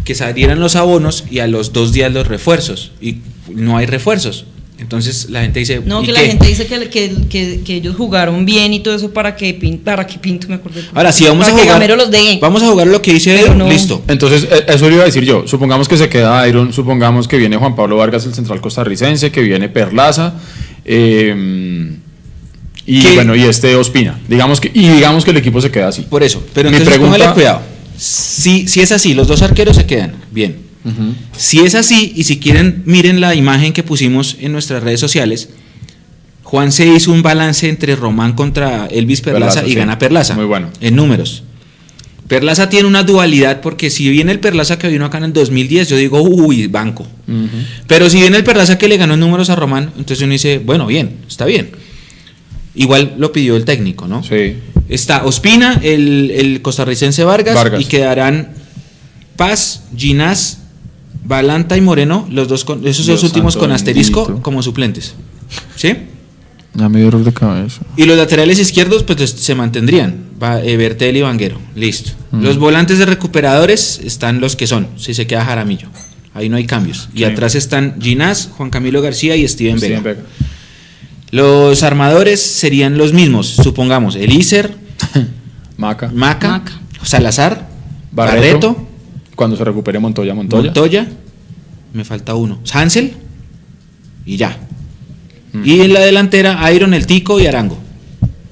[0.06, 2.92] que salieran los abonos y a los dos días los refuerzos.
[3.02, 3.18] Y
[3.54, 4.46] no hay refuerzos.
[4.78, 5.82] Entonces la gente dice.
[5.86, 6.28] No, ¿y que la qué?
[6.28, 10.06] gente dice que, que, que, que ellos jugaron bien y todo eso para que, para
[10.06, 10.82] que Pinto, me acordé.
[10.94, 11.76] Ahora, si vamos para a que jugar.
[11.80, 12.38] Gamero los dé.
[12.42, 13.70] Vamos a jugar lo que dice no.
[13.70, 14.04] listo.
[14.10, 15.48] Entonces, e- eso le iba a decir yo.
[15.48, 19.42] Supongamos que se queda Iron, supongamos que viene Juan Pablo Vargas, el central costarricense, que
[19.42, 20.34] viene Perlaza,
[20.84, 21.96] eh,
[22.86, 23.14] y ¿Qué?
[23.16, 24.20] bueno, y este Ospina.
[24.28, 26.02] Digamos que, y digamos que el equipo se queda así.
[26.04, 26.44] Por eso.
[26.54, 27.62] Pero Mi entonces pregunta- póngale cuidado.
[27.98, 30.14] Si, si es así, los dos arqueros se quedan.
[30.32, 30.66] Bien.
[31.36, 35.50] Si es así, y si quieren, miren la imagen que pusimos en nuestras redes sociales.
[36.44, 39.76] Juan se hizo un balance entre Román contra Elvis Perlaza, Perlaza, y sí.
[39.76, 40.36] gana Perlaza.
[40.36, 40.70] Muy bueno.
[40.80, 41.44] En números.
[42.28, 45.90] Perlaza tiene una dualidad porque si viene el Perlaza que vino acá en el 2010,
[45.90, 47.08] yo digo, uy, banco.
[47.88, 50.60] Pero si viene el Perlaza que le ganó en números a Román, entonces uno dice,
[50.60, 51.72] bueno, bien, está bien.
[52.76, 54.24] Igual lo pidió el técnico, ¿no?
[54.24, 54.58] Sí.
[54.90, 57.82] Está Ospina, el, el costarricense Vargas, Vargas.
[57.82, 58.50] y quedarán
[59.36, 60.60] Paz, Ginás,
[61.24, 64.44] Balanta y Moreno, los dos con, esos Dios dos últimos santo con asterisco bendito.
[64.44, 65.16] como suplentes.
[65.76, 65.94] ¿Sí?
[66.74, 67.82] Ya me dio dolor de cabeza.
[67.96, 72.12] Y los laterales izquierdos pues es- se mantendrían, Va- eh, Bertel y Vanguero, listo.
[72.32, 72.44] Mm.
[72.44, 75.88] Los volantes de recuperadores están los que son, si se queda Jaramillo.
[76.34, 77.08] Ahí no hay cambios.
[77.16, 80.00] Y atrás están Ginás, Juan Camilo García y Steven Vega.
[80.00, 80.20] Steven Vega.
[81.36, 84.74] Los armadores serían los mismos, supongamos, Elícer,
[85.78, 86.10] Maca.
[86.14, 86.72] Maca, Maca.
[87.04, 87.68] Salazar,
[88.14, 88.38] Barreto.
[88.72, 88.88] Barreto,
[89.36, 90.64] Cuando se recupere Montoya, Montoya.
[90.64, 91.08] Montoya.
[91.94, 93.14] me falta uno, Hansel
[94.26, 94.58] y ya.
[95.52, 95.62] Mm.
[95.66, 97.78] Y en la delantera, Iron, el Tico y Arango.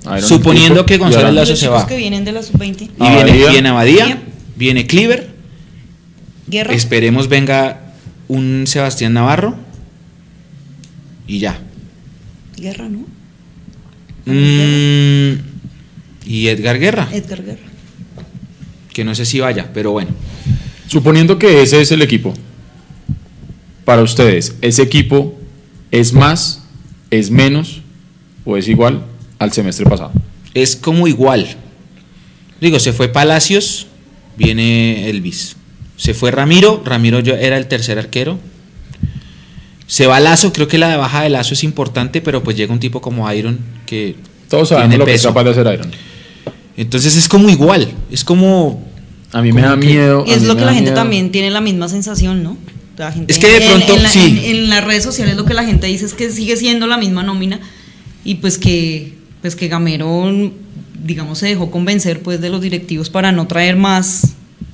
[0.05, 1.31] Iron, Suponiendo que Arango.
[1.31, 1.87] Lazo los se va.
[1.87, 2.81] que vienen de la sub-20.
[2.81, 3.49] Y viene, Abadía.
[3.49, 4.23] viene Abadía, Abadía.
[4.57, 5.33] viene Cleaver,
[6.47, 6.73] Guerra.
[6.73, 7.79] esperemos venga
[8.27, 9.55] un Sebastián Navarro
[11.27, 11.59] y ya.
[12.57, 12.99] Guerra, ¿no?
[14.25, 15.39] Mm,
[16.25, 17.67] y Edgar Guerra, Edgar Guerra.
[18.93, 20.11] que no sé si vaya, pero bueno.
[20.87, 22.33] Suponiendo que ese es el equipo,
[23.85, 25.37] para ustedes, ¿ese equipo
[25.91, 26.63] es más,
[27.09, 27.81] es menos
[28.45, 29.03] o es igual
[29.39, 30.11] al semestre pasado?
[30.53, 31.47] es como igual.
[32.61, 33.87] Digo, se fue Palacios,
[34.37, 35.55] viene Elvis.
[35.97, 38.39] Se fue Ramiro, Ramiro yo era el tercer arquero.
[39.87, 42.71] Se va Lazo, creo que la de baja de Lazo es importante, pero pues llega
[42.73, 44.15] un tipo como Iron que
[44.49, 45.91] Todos sabemos tiene lo que es capaz de hacer Iron.
[46.77, 48.83] Entonces es como igual, es como
[49.31, 50.23] A mí me da que- miedo.
[50.27, 50.95] Y es lo que la gente miedo.
[50.95, 52.57] también tiene la misma sensación, ¿no?
[52.97, 54.41] La gente- Es que de en- pronto, en, la- sí.
[54.45, 56.97] En, en las redes sociales lo que la gente dice es que sigue siendo la
[56.97, 57.59] misma nómina
[58.23, 60.31] y pues que pues que Gamero
[61.03, 64.32] digamos se dejó convencer pues de los directivos para no traer más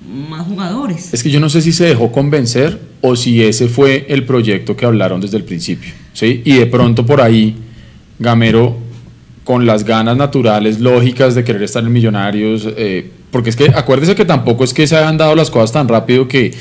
[0.10, 1.14] más jugadores.
[1.14, 4.76] Es que yo no sé si se dejó convencer o si ese fue el proyecto
[4.76, 5.92] que hablaron desde el principio.
[6.14, 6.42] ¿sí?
[6.46, 7.56] Y de pronto por ahí,
[8.18, 8.78] Gamero,
[9.44, 14.16] con las ganas naturales, lógicas de querer estar en Millonarios, eh, porque es que acuérdese
[14.16, 16.54] que tampoco es que se hayan dado las cosas tan rápido que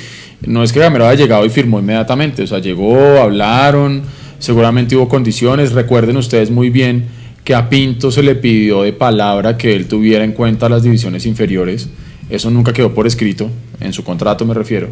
[0.47, 2.43] no es que Gamero haya llegado y firmó inmediatamente.
[2.43, 4.03] O sea, llegó, hablaron,
[4.39, 5.73] seguramente hubo condiciones.
[5.73, 7.07] Recuerden ustedes muy bien
[7.45, 11.27] que a Pinto se le pidió de palabra que él tuviera en cuenta las divisiones
[11.27, 11.89] inferiores
[12.31, 14.89] Eso nunca quedó por escrito, en su contrato me refiero.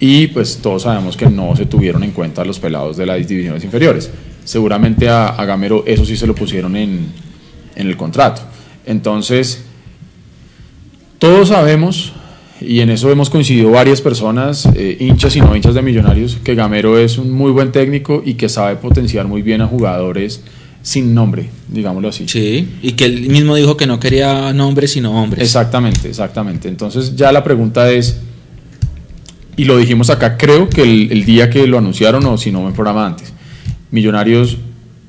[0.00, 3.64] Y pues todos sabemos que no se tuvieron en cuenta los pelados de las divisiones
[3.64, 4.10] inferiores.
[4.44, 7.06] Seguramente a, Gamero eso sí se lo pusieron en,
[7.76, 8.42] en el contrato.
[8.86, 9.64] Entonces,
[11.18, 12.12] todos sabemos,
[12.60, 16.54] y en eso hemos coincidido varias personas, eh, hinchas y no hinchas de Millonarios, que
[16.54, 20.42] Gamero es un muy buen técnico y que sabe potenciar muy bien a jugadores
[20.84, 22.28] sin nombre, digámoslo así.
[22.28, 25.42] Sí, y que él mismo dijo que no quería nombres sino hombres.
[25.42, 26.68] Exactamente, exactamente.
[26.68, 28.18] Entonces ya la pregunta es,
[29.56, 32.68] y lo dijimos acá, creo que el, el día que lo anunciaron o si no
[32.68, 33.32] en programa antes,
[33.90, 34.58] Millonarios,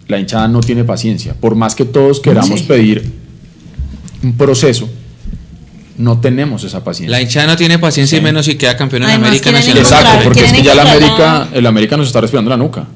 [0.08, 1.34] la hinchada no tiene paciencia.
[1.34, 2.66] Por más que todos queramos Sí.
[2.68, 3.04] pedir
[4.24, 4.88] un proceso,
[5.98, 7.10] no tenemos esa paciencia.
[7.18, 9.84] La hinchada no tiene paciencia y menos si queda campeón en Además, América Nacional.
[9.84, 12.88] Exacto, porque es que ya la América, el América nos está respirando la nuca.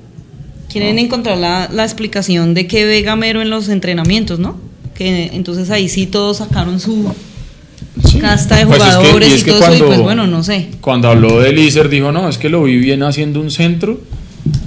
[0.72, 4.58] Quieren encontrar la, la explicación de qué ve Gamero en los entrenamientos, ¿no?
[4.96, 7.12] Que entonces ahí sí todos sacaron su
[8.08, 8.20] Sí.
[8.20, 10.28] casta de Pues es que- jugadores y, es que todo eso, y cuando- pues bueno,
[10.28, 10.68] no sé.
[10.82, 14.00] Cuando habló de Lícer dijo, no, es que lo vi bien haciendo un centro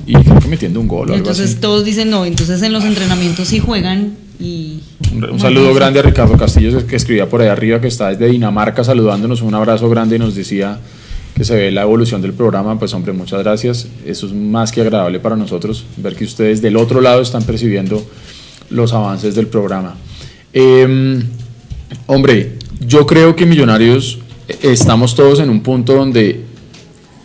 [0.06, 1.60] y creo que metiendo un gol o algo Entonces así.
[1.60, 4.80] todos dicen no, entonces en los entrenamientos sí juegan y...
[5.14, 8.26] Un, un saludo grande a Ricardo Castillo que escribía por ahí arriba que está desde
[8.32, 10.78] Dinamarca saludándonos, un abrazo grande y nos decía
[11.34, 14.80] que se ve la evolución del programa, pues hombre, muchas gracias, eso es más que
[14.82, 18.04] agradable para nosotros, ver que ustedes del otro lado están percibiendo
[18.70, 19.94] los avances del programa.
[20.52, 21.22] Eh,
[22.06, 24.18] hombre, yo creo que Millonarios
[24.48, 26.44] eh, estamos todos en un punto donde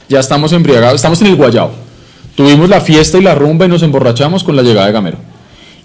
[0.10, 1.72] ya estamos embriagados, estamos en el guayao.
[2.36, 5.17] Tuvimos la fiesta y la rumba y nos emborrachamos con la llegada de Gamero.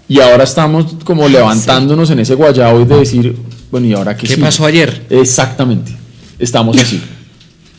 [0.07, 3.35] Y ahora estamos como levantándonos en ese guayao y de decir,
[3.71, 4.45] bueno, ¿y ahora qué ¿Qué sigue?
[4.45, 5.05] pasó ayer?
[5.09, 5.95] Exactamente.
[6.37, 7.01] Estamos así.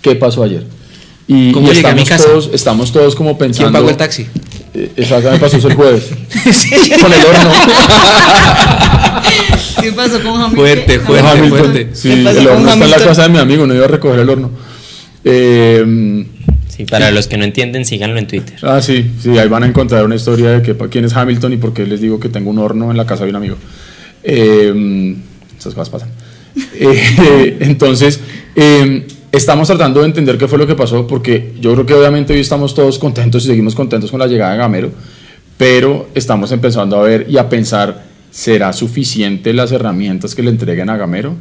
[0.04, 0.62] ¿Qué pasó ayer?
[1.26, 2.30] Y, ¿Cómo y llegué a mi estamos casa?
[2.30, 3.70] todos, estamos todos como pensando.
[3.70, 4.26] ¿Quién pagó el taxi?
[4.74, 6.04] Eh, Exactamente, pasó eso el jueves.
[7.00, 7.50] Con el horno.
[9.80, 10.54] ¿Qué pasó con Hamilton?
[10.56, 11.58] Fuerte, fuerte, Hamilton.
[11.58, 11.88] fuerte.
[11.94, 13.88] Sí, ¿Qué pasó el horno está en la casa de mi amigo, no iba a
[13.88, 14.50] recoger el horno.
[15.24, 16.26] Eh,
[16.68, 18.56] Sí, para los que no entienden, síganlo en Twitter.
[18.62, 21.56] Ah, sí, sí, ahí van a encontrar una historia de que quién es Hamilton y
[21.56, 23.56] por qué les digo que tengo un horno en la casa de un amigo.
[24.24, 25.14] Eh,
[25.56, 26.10] esas cosas pasan.
[26.76, 28.18] Eh, entonces,
[28.56, 32.32] eh, estamos tratando de entender qué fue lo que pasó, porque yo creo que obviamente
[32.32, 34.90] hoy estamos todos contentos y seguimos contentos con la llegada de Gamero,
[35.56, 40.88] pero estamos empezando a ver y a pensar, ¿será suficiente las herramientas que le entreguen
[40.88, 41.34] a Gamero?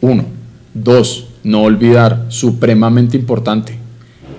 [0.00, 0.24] Uno.
[0.72, 3.76] Dos, no olvidar, supremamente importante,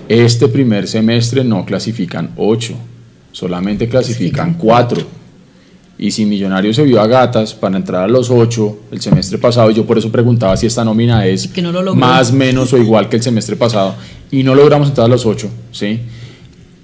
[0.08, 2.74] este primer semestre no clasifican ocho,
[3.32, 5.17] solamente clasifican cuatro.
[6.00, 9.70] Y si Millonarios se vio a gatas para entrar a los ocho el semestre pasado,
[9.70, 12.00] y yo por eso preguntaba si esta nómina es Y que no lo logró.
[12.00, 13.96] más, menos o igual que el semestre pasado,
[14.30, 15.98] y no logramos entrar a los ocho, ¿sí?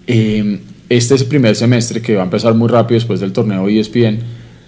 [0.07, 3.69] Eh, este es el primer semestre que va a empezar muy rápido después del torneo
[3.69, 4.19] ESPN.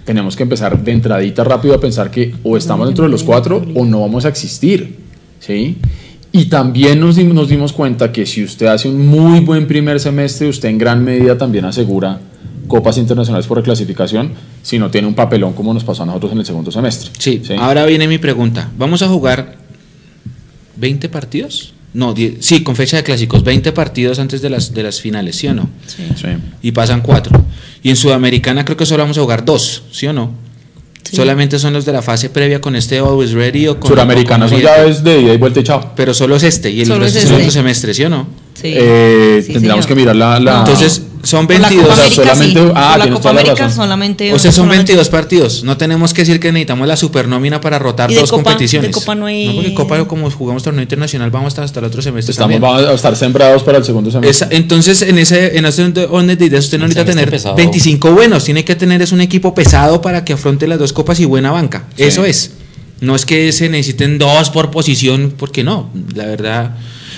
[0.05, 3.65] Tenemos que empezar de entradita rápido a pensar que o estamos dentro de los cuatro
[3.75, 4.97] o no vamos a existir,
[5.41, 5.77] ¿sí?
[6.33, 9.99] Y también nos, dim- nos dimos cuenta que si usted hace un muy buen primer
[10.01, 12.21] semestre, usted en gran medida también asegura
[12.67, 16.39] copas internacionales por reclasificación si no tiene un papelón como nos pasó a nosotros en
[16.39, 17.11] el segundo semestre.
[17.19, 18.71] Sí, ahora viene mi pregunta.
[18.79, 19.57] ¿Vamos a jugar
[20.77, 21.73] 20 partidos?
[21.95, 25.37] No, die- sí, con fecha de clásicos, 20 partidos antes de las, de las finales,
[25.37, 25.69] ¿sí o no?
[25.87, 26.03] Sí.
[26.15, 26.29] Sí.
[26.63, 27.43] Y pasan 4.
[27.83, 30.33] Y en Sudamericana creo que solo vamos a jugar 2, ¿sí o no?
[31.05, 31.17] Sí.
[31.17, 33.89] Solamente son los de la fase previa con este Always Ready o con...
[33.89, 35.93] Suramericana o son llaves de ida y vuelta y chao.
[35.95, 37.51] Pero solo es este y el Solo resto es este.
[37.53, 38.27] semestre, ¿sí o no?
[38.55, 38.73] Sí.
[38.75, 39.97] Eh, Sí, tendríamos señor.
[39.97, 40.41] que mirar la...
[40.41, 41.83] la- Entonces, son Por la 22.
[41.89, 42.73] Copa o sea, América, solamente- sí.
[42.75, 43.77] ah, la Copa toda la América razón.
[43.77, 44.33] solamente...
[44.33, 45.65] O sea, son solamente- 22 partidos.
[45.65, 48.89] No tenemos que decir que necesitamos la supernómina para rotar Y de dos Copa- competiciones.
[48.91, 52.01] de Copa no hay- porque Copa, como jugamos torneo internacional, vamos hasta, hasta el otro
[52.03, 52.33] semestre.
[52.33, 52.63] Estamos, también.
[52.63, 54.31] vamos a estar sembrados para el segundo semestre.
[54.31, 57.57] Esa- entonces, en ese, en ese orden de ideas, usted no necesita tener pesado.
[57.57, 61.19] 25 buenos, tiene que tener es un equipo pesado para que afronte las dos copas
[61.21, 61.85] y buena banca.
[61.97, 62.05] Sí.
[62.05, 62.53] Eso es.
[63.01, 66.77] No es que se necesiten dos por posición, porque no, la verdad.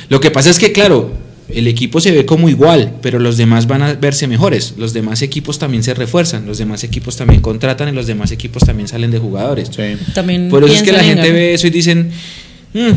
[0.08, 1.12] Lo que pasa es que, claro,
[1.48, 4.74] el equipo se ve como igual, pero los demás van a verse mejores.
[4.76, 8.64] Los demás equipos también se refuerzan, los demás equipos también contratan y los demás equipos
[8.64, 9.70] también salen de jugadores.
[9.74, 9.82] Sí.
[10.14, 12.10] También Por eso es que la gente ve eso y dicen,
[12.74, 12.90] "Mm,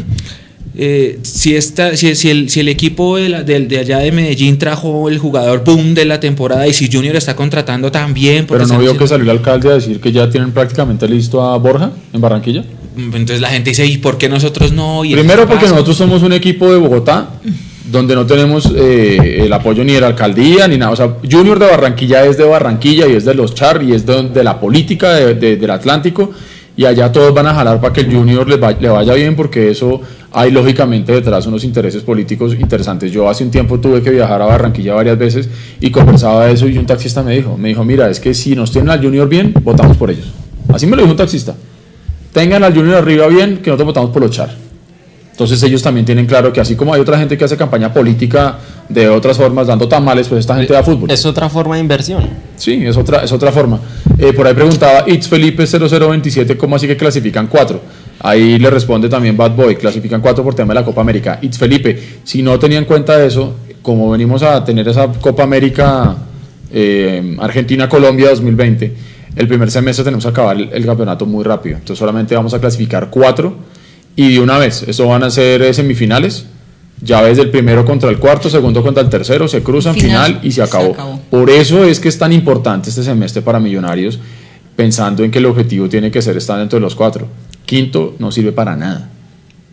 [0.78, 4.12] eh, si, esta, si, si el, si el equipo de, la- de- de allá de
[4.12, 8.46] Medellín trajo el jugador boom de la temporada y si Junior está contratando también...
[8.48, 11.58] Pero no vio que salió el alcalde a decir que ya tienen prácticamente listo a
[11.58, 12.64] Borja en Barranquilla.
[12.98, 15.04] Entonces la gente dice, ¿y por qué nosotros no?
[15.06, 17.30] ¿Y Primero porque nosotros somos un equipo de Bogotá
[17.92, 20.92] donde no tenemos eh, el apoyo ni de la alcaldía ni nada.
[20.92, 24.06] O sea, Junior de Barranquilla es de Barranquilla y es de los Char y es
[24.06, 26.32] de, la política de- de- del Atlántico
[26.78, 29.36] y allá todos van a jalar para que el Junior les va- le vaya bien
[29.36, 30.02] porque eso
[30.34, 33.12] hay lógicamente detrás unos intereses políticos interesantes.
[33.12, 35.50] Yo hace un tiempo tuve que viajar a Barranquilla varias veces
[35.82, 38.56] y conversaba de eso y un taxista me dijo, me dijo, mira, es que si
[38.56, 40.28] nos tienen al Junior bien, votamos por ellos.
[40.74, 41.54] Así me lo dijo un taxista.
[42.32, 44.71] Tengan al Junior arriba bien, que nosotros votamos por los Char.
[45.42, 48.60] Entonces ellos también tienen claro que así como hay otra gente que hace campaña política
[48.88, 51.10] de otras formas, dando tamales, pues esta gente da fútbol.
[51.10, 52.30] Es otra forma de inversión.
[52.58, 53.80] Sí, es otra, es otra forma.
[54.20, 57.82] Eh, por ahí preguntaba It's Felipe 0027, ¿cómo así que clasifican cuatro?
[58.20, 61.40] Ahí le responde también Bad Boy, clasifican cuatro por tema de la Copa América.
[61.42, 66.18] It's Felipe, si no tenía en cuenta eso, como venimos a tener esa Copa América
[66.72, 68.96] eh, Argentina-Colombia 2020,
[69.38, 71.78] el primer semestre tenemos que acabar el, el campeonato muy rápido.
[71.78, 73.71] Entonces solamente vamos a clasificar cuatro
[74.16, 76.46] y de una vez, eso van a ser eh, semifinales,
[77.04, 80.52] llaves del primero contra el cuarto, segundo contra el tercero, se cruzan, Final, final, y
[80.52, 81.20] se se acabó.
[81.30, 84.20] Por eso es que es tan importante este semestre para Millonarios,
[84.76, 87.28] pensando en que el objetivo tiene que ser estar dentro de los cuatro.
[87.66, 89.10] Quinto no sirve para nada.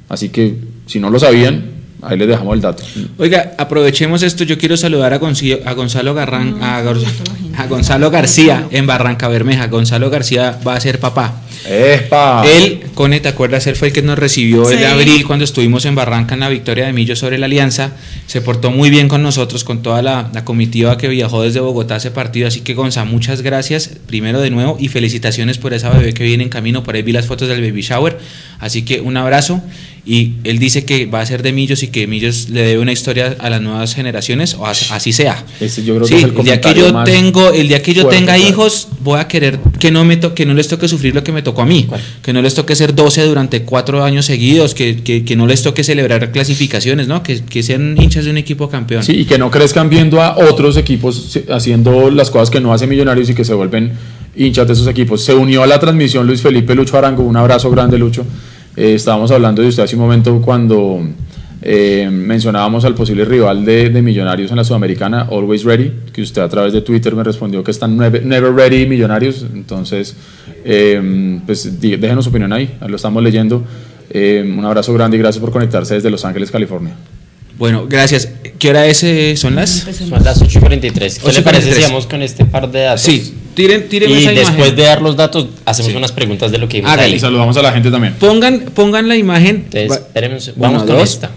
[0.08, 1.64] Así que si no lo sabían,
[2.02, 2.82] ahí les dejamos el dato.
[3.18, 4.44] Oiga, aprovechemos esto.
[4.44, 6.98] Yo quiero saludar a, Gonzalo Garran, a, Gor-
[7.58, 9.66] a Gonzalo García en Barranca Bermeja.
[9.66, 11.42] Gonzalo García va a ser papá.
[11.68, 12.44] ¡Espa!
[12.46, 13.66] Él, Cone, ¿te acuerdas?
[13.66, 14.82] Él fue el que nos recibió Sí.
[14.84, 17.92] abril cuando estuvimos en Barranca en la victoria de Millo sobre la Alianza.
[18.26, 21.94] Se portó muy bien con nosotros, con toda la, la comitiva que viajó desde Bogotá
[21.94, 22.48] a ese partido.
[22.48, 26.44] Así que, Gonza, muchas gracias primero de nuevo y felicitaciones por esa bebé que viene
[26.44, 26.82] en camino.
[26.82, 28.18] Por ahí vi las fotos del baby shower.
[28.60, 29.62] Así que un abrazo.
[30.06, 32.92] Y él dice que va a ser de Millos y que Millos le debe una
[32.92, 35.44] historia a las nuevas generaciones, o as- así sea.
[35.60, 37.68] Ese yo creo que Sí, es el el día que comentario yo más tengo, el
[37.68, 40.54] día que yo fuerte, tenga hijos, voy a querer que no me to- que no
[40.54, 41.88] les toque sufrir lo que me tocó a mí,
[42.22, 45.62] que no les toque ser 12 durante cuatro años seguidos, que, que, que no les
[45.62, 47.22] toque celebrar clasificaciones, ¿no?
[47.22, 49.02] Que, que sean hinchas de un equipo campeón.
[49.02, 52.88] Sí, y que no crezcan viendo a otros equipos haciendo las cosas que no hacen
[52.88, 53.92] millonarios y que se vuelven
[54.36, 55.22] hinchas de esos equipos.
[55.24, 58.24] Se unió a la transmisión Luis Felipe Lucho Arango, un abrazo grande Lucho.
[58.76, 61.00] Eh, estábamos hablando de usted hace un momento cuando
[61.62, 66.42] eh, mencionábamos al posible rival de, de Millonarios en la Sudamericana, Always Ready, que usted
[66.42, 69.44] a través de Twitter me respondió que están never, never ready Millonarios.
[69.52, 70.14] Entonces,
[70.64, 73.64] eh, pues déjenos su opinión ahí, lo estamos leyendo.
[74.10, 76.94] Eh, un abrazo grande y gracias por conectarse desde Los Ángeles, California.
[77.58, 78.28] Bueno, gracias.
[78.58, 79.70] ¿Qué hora es, eh, son las?
[79.70, 81.18] Son las 8.43.
[81.18, 81.74] ¿Qué le parece 8:43?
[81.74, 83.00] si vamos con este par de datos?
[83.02, 84.76] Sí, tiren, tiren Y esa después imagen.
[84.76, 85.98] de dar los datos, hacemos Sí.
[85.98, 87.16] unas preguntas de lo que vimos Hágale.
[87.16, 88.14] Y saludamos a la gente también.
[88.14, 89.66] Pongan, pongan la imagen.
[89.72, 91.02] Entonces, espérenme Uno, Vamos con dos.
[91.10, 91.30] esta.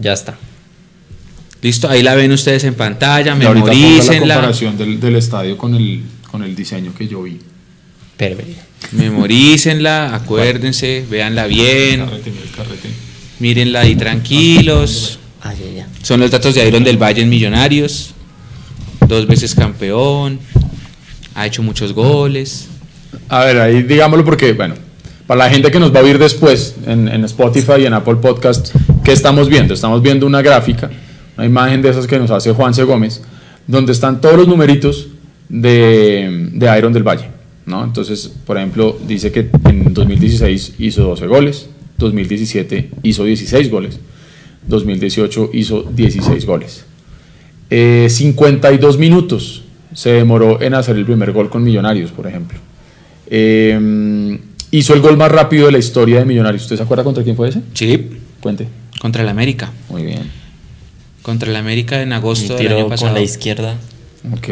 [0.00, 0.36] Ya está.
[1.60, 4.34] Listo, ahí la ven ustedes en pantalla, ponga la memorícenla.
[4.34, 7.38] comparación del, del estadio con el, con el diseño que yo vi.
[8.16, 8.62] Perfecto.
[8.92, 12.88] Memorícenla, acuérdense, véanla bien, Carrete, mira el carrete.
[13.40, 15.18] mírenla ahí tranquilos.
[16.02, 18.10] Son los datos de Iron del Valle en Millonarios.
[19.06, 20.38] Dos veces campeón.
[21.34, 22.68] Ha hecho muchos goles.
[23.28, 24.74] A ver, ahí digámoslo porque, bueno,
[25.26, 28.16] para la gente que nos va a oír después en, en Spotify y en Apple
[28.16, 28.72] Podcast,
[29.08, 29.72] ¿qué estamos viendo?
[29.72, 30.90] Estamos viendo una gráfica,
[31.38, 33.22] una imagen de esas que nos hace Juanse Gómez,
[33.66, 35.08] donde están todos los numeritos
[35.48, 37.24] de, de Iron del Valle.
[37.64, 37.84] ¿no?
[37.84, 43.98] Entonces, por ejemplo, dice que en 2016 hizo 12 goles, 2017 hizo 16 goles,
[44.66, 46.84] 2018 hizo 16 goles.
[47.70, 49.62] Eh, 52 minutos
[49.94, 52.58] se demoró en hacer el primer gol con Millonarios, por ejemplo.
[53.30, 54.38] Eh,
[54.70, 56.64] hizo el gol más rápido de la historia de Millonarios.
[56.64, 57.62] ¿Usted se acuerda contra quién fue ese?
[57.72, 58.68] Sí, Cuente.
[59.00, 59.72] contra el América.
[59.88, 60.30] Muy bien.
[61.22, 63.14] Contra el América en agosto del año con pasado.
[63.14, 63.76] la izquierda.
[64.32, 64.48] Ok.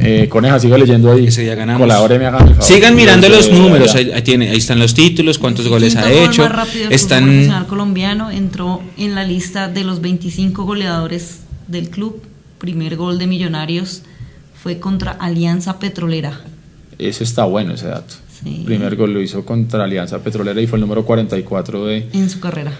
[0.00, 1.26] Eh, Coneja, siga leyendo ahí.
[1.26, 1.82] Ese día ganamos.
[1.82, 2.64] Colabóreme, hágame el favor.
[2.64, 6.12] Sigan mirando los números, ahí, ahí tiene, ahí están los títulos, cuántos goles ha gol
[6.12, 6.48] hecho.
[6.48, 12.22] fútbol Están profesional colombiano entró en la lista de los 25 goleadores del club.
[12.58, 14.02] Primer gol de Millonarios
[14.60, 16.40] fue contra Alianza Petrolera.
[16.98, 18.14] Ese está bueno, ese dato.
[18.44, 18.62] Sí.
[18.66, 22.40] Primer gol lo hizo contra Alianza Petrolera y fue el número 44 de, en su
[22.40, 22.72] carrera.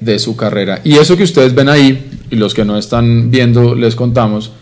[0.00, 0.80] de su carrera.
[0.84, 4.52] Y eso que ustedes ven ahí, y los que no están viendo, les contamos,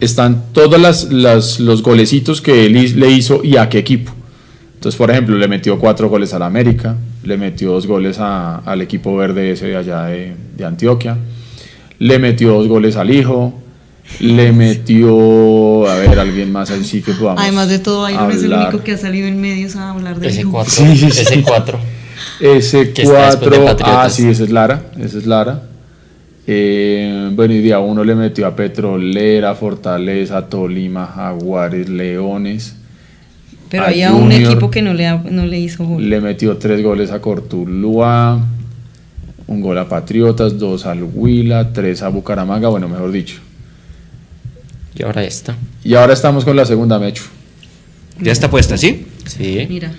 [0.00, 4.12] están todos las, las- los golecitos que él le hizo y a qué equipo.
[4.74, 8.80] Entonces, por ejemplo, le metió cuatro goles al América, le metió dos goles a- al
[8.80, 11.18] equipo verde ese de allá de, de Antioquia,
[11.98, 13.54] le metió dos goles al hijo,
[14.20, 18.52] le metió, a ver, alguien más así que podamos Además de todo, Iron es el
[18.52, 20.64] único que ha salido en medios a hablar de Ese Liverpool.
[20.64, 20.72] 4.
[20.72, 21.20] Sí, sí, sí.
[21.20, 21.78] Ese 4.
[22.40, 25.62] Ese Que está después de 4, ah, sí, ese es Lara, ese es Lara.
[26.46, 32.74] Eh, bueno, y día uno le metió a Petrolera, Fortaleza, Tolima, Jaguares, Leones.
[33.68, 36.08] Pero había un equipo que no le, no le hizo gol.
[36.08, 38.42] Le metió tres goles a Cortuluá,
[39.46, 43.40] un gol a Patriotas, dos al Huila, tres a Bucaramanga, bueno, mejor dicho.
[44.96, 45.56] Y ahora esta.
[45.84, 47.24] Y ahora estamos con la segunda, Mechu.
[48.20, 49.06] ya está puesta, ¿sí?
[49.26, 49.66] Sí.
[49.68, 49.92] Mira,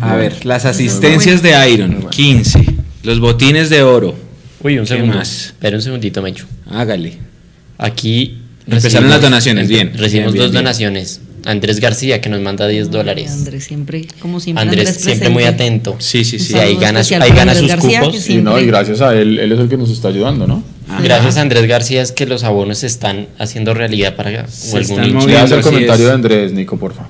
[0.00, 2.64] A ver, las asistencias de Iron, 15.
[3.04, 4.14] Los botines de oro,
[4.62, 5.16] Uy, un ¿Qué segundo.
[5.16, 5.46] más?
[5.46, 6.46] Espera un segundito, Mecho.
[6.70, 7.18] hágale.
[7.78, 11.20] Aquí Empezaron las donaciones, bien, Recibimos bien, dos bien, donaciones.
[11.44, 13.30] Andrés García, que nos manda 10 dólares.
[13.30, 14.62] Andrés siempre, como siempre.
[14.62, 15.96] Andrés, Andrés siempre muy atento.
[15.98, 16.54] Sí, sí, sí.
[16.54, 18.20] Y ahí gana, ahí gana sus García, cupos.
[18.20, 20.62] Sí, no, y gracias a él, él es el que nos está ayudando, ¿no?
[21.02, 24.78] Gracias a Andrés García es que los abonos se están haciendo realidad para Se o
[24.78, 25.54] algún están moviendo.
[25.56, 26.08] El comentario es.
[26.08, 27.06] de Andrés, Nico, porfa.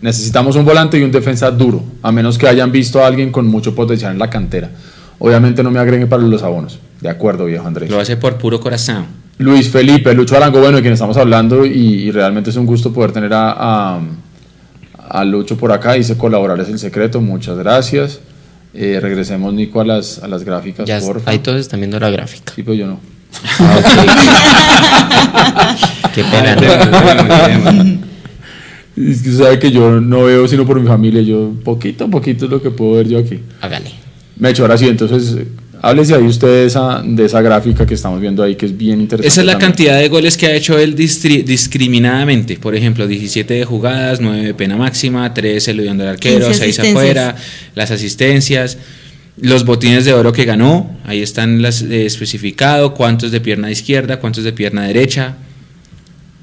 [0.00, 3.46] Necesitamos un volante y un defensa duro, a menos que hayan visto a alguien con
[3.46, 4.70] mucho potencial en la cantera.
[5.18, 6.78] Obviamente no me agreguen para los abonos.
[7.00, 7.90] De acuerdo, viejo Andrés.
[7.90, 9.04] Lo hace por puro corazón.
[9.38, 12.92] Luis Felipe, Lucho Arango, bueno, de quien estamos hablando, y, y realmente es un gusto
[12.92, 14.00] poder tener a, a,
[15.08, 15.92] a Lucho por acá.
[15.94, 18.20] Dice colaborar es el secreto, muchas gracias.
[18.72, 21.30] Eh, regresemos, Nico, a las, a las gráficas, Ya porfa.
[21.30, 22.52] ahí todos están viendo la gráfica.
[22.54, 23.00] Sí, pero yo no.
[26.14, 27.72] Qué Ah, pena.
[27.72, 28.00] ¿no?
[28.96, 31.22] Es que sabe que yo no veo sino por mi familia.
[31.22, 33.38] Yo, poquito a poquito es lo que puedo ver yo aquí.
[33.60, 33.90] Hágale.
[34.36, 35.36] Mecho, ahora sí, entonces,
[35.80, 39.00] háblese ahí usted de esa, de esa gráfica que estamos viendo ahí, que es bien
[39.00, 39.28] interesante.
[39.28, 39.70] Esa es la también.
[39.70, 42.56] cantidad de goles que ha hecho él discriminadamente.
[42.58, 46.60] Por ejemplo, 17 de jugadas, 9 de pena máxima, 3 eludiendo al arquero, 15 6
[46.78, 46.96] asistencias.
[46.96, 47.36] afuera,
[47.74, 48.78] las asistencias,
[49.42, 54.20] los botines de oro que ganó, ahí están las eh, especificado, cuántos de pierna izquierda,
[54.20, 55.36] cuántos de pierna derecha.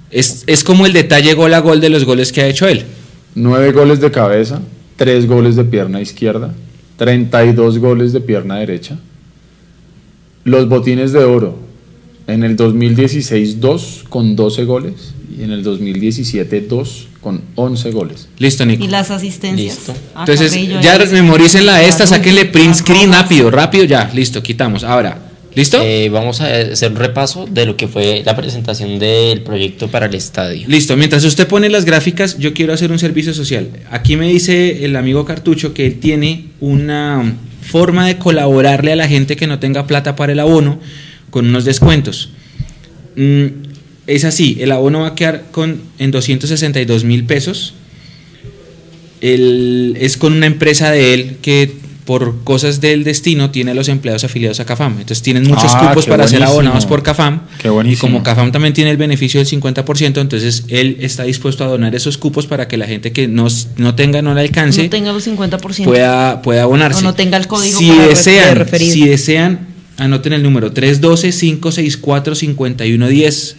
[0.09, 2.83] Es, es como el detalle gol a gol de los goles que ha hecho él.
[3.35, 4.61] Nueve goles de cabeza,
[4.95, 6.53] tres goles de pierna izquierda,
[6.97, 8.97] 32 goles de pierna derecha.
[10.43, 11.59] Los botines de oro,
[12.27, 18.27] en el 2016 2 con 12 goles y en el 2017 2 con 11 goles.
[18.37, 18.83] Listo, Nico.
[18.83, 19.75] Y las asistencias.
[19.75, 19.93] Listo.
[20.13, 24.83] Ah, Entonces, Carrillo, ya memorícenla esta, Azul, sáquenle print screen rápido, rápido, ya, listo, quitamos.
[24.83, 25.19] Ahora,
[25.55, 25.79] ¿listo?
[25.81, 30.05] Eh, vamos a hacer un repaso de lo que fue la presentación del proyecto para
[30.05, 30.67] el estadio.
[30.67, 33.69] Listo, mientras usted pone las gráficas, yo quiero hacer un servicio social.
[33.89, 39.07] Aquí me dice el amigo Cartucho que él tiene una forma de colaborarle a la
[39.07, 40.79] gente que no tenga plata para el abono
[41.29, 42.29] con unos descuentos.
[43.15, 43.45] Mm,
[44.07, 47.73] es así, el abono va a quedar con, en 262 mil pesos.
[49.21, 51.71] Él- es con una empresa de él que
[52.05, 54.93] por cosas del destino tiene a los empleados afiliados a CAFAM.
[54.93, 56.45] Entonces tienen muchos Ah, cupos para ser buenísimo.
[56.61, 57.41] abonados por CAFAM.
[57.61, 61.67] Qué y como CAFAM también tiene el beneficio del 50%, entonces él está dispuesto a
[61.67, 64.89] donar esos cupos para que la gente que no, no tenga, no le alcance, No
[64.89, 65.83] tenga los 50%.
[65.83, 66.99] pueda, pueda abonarse.
[66.99, 68.93] O no tenga el código si para desean, referir.
[68.93, 69.67] Si desean,
[69.97, 73.55] anoten el número 312-564-5110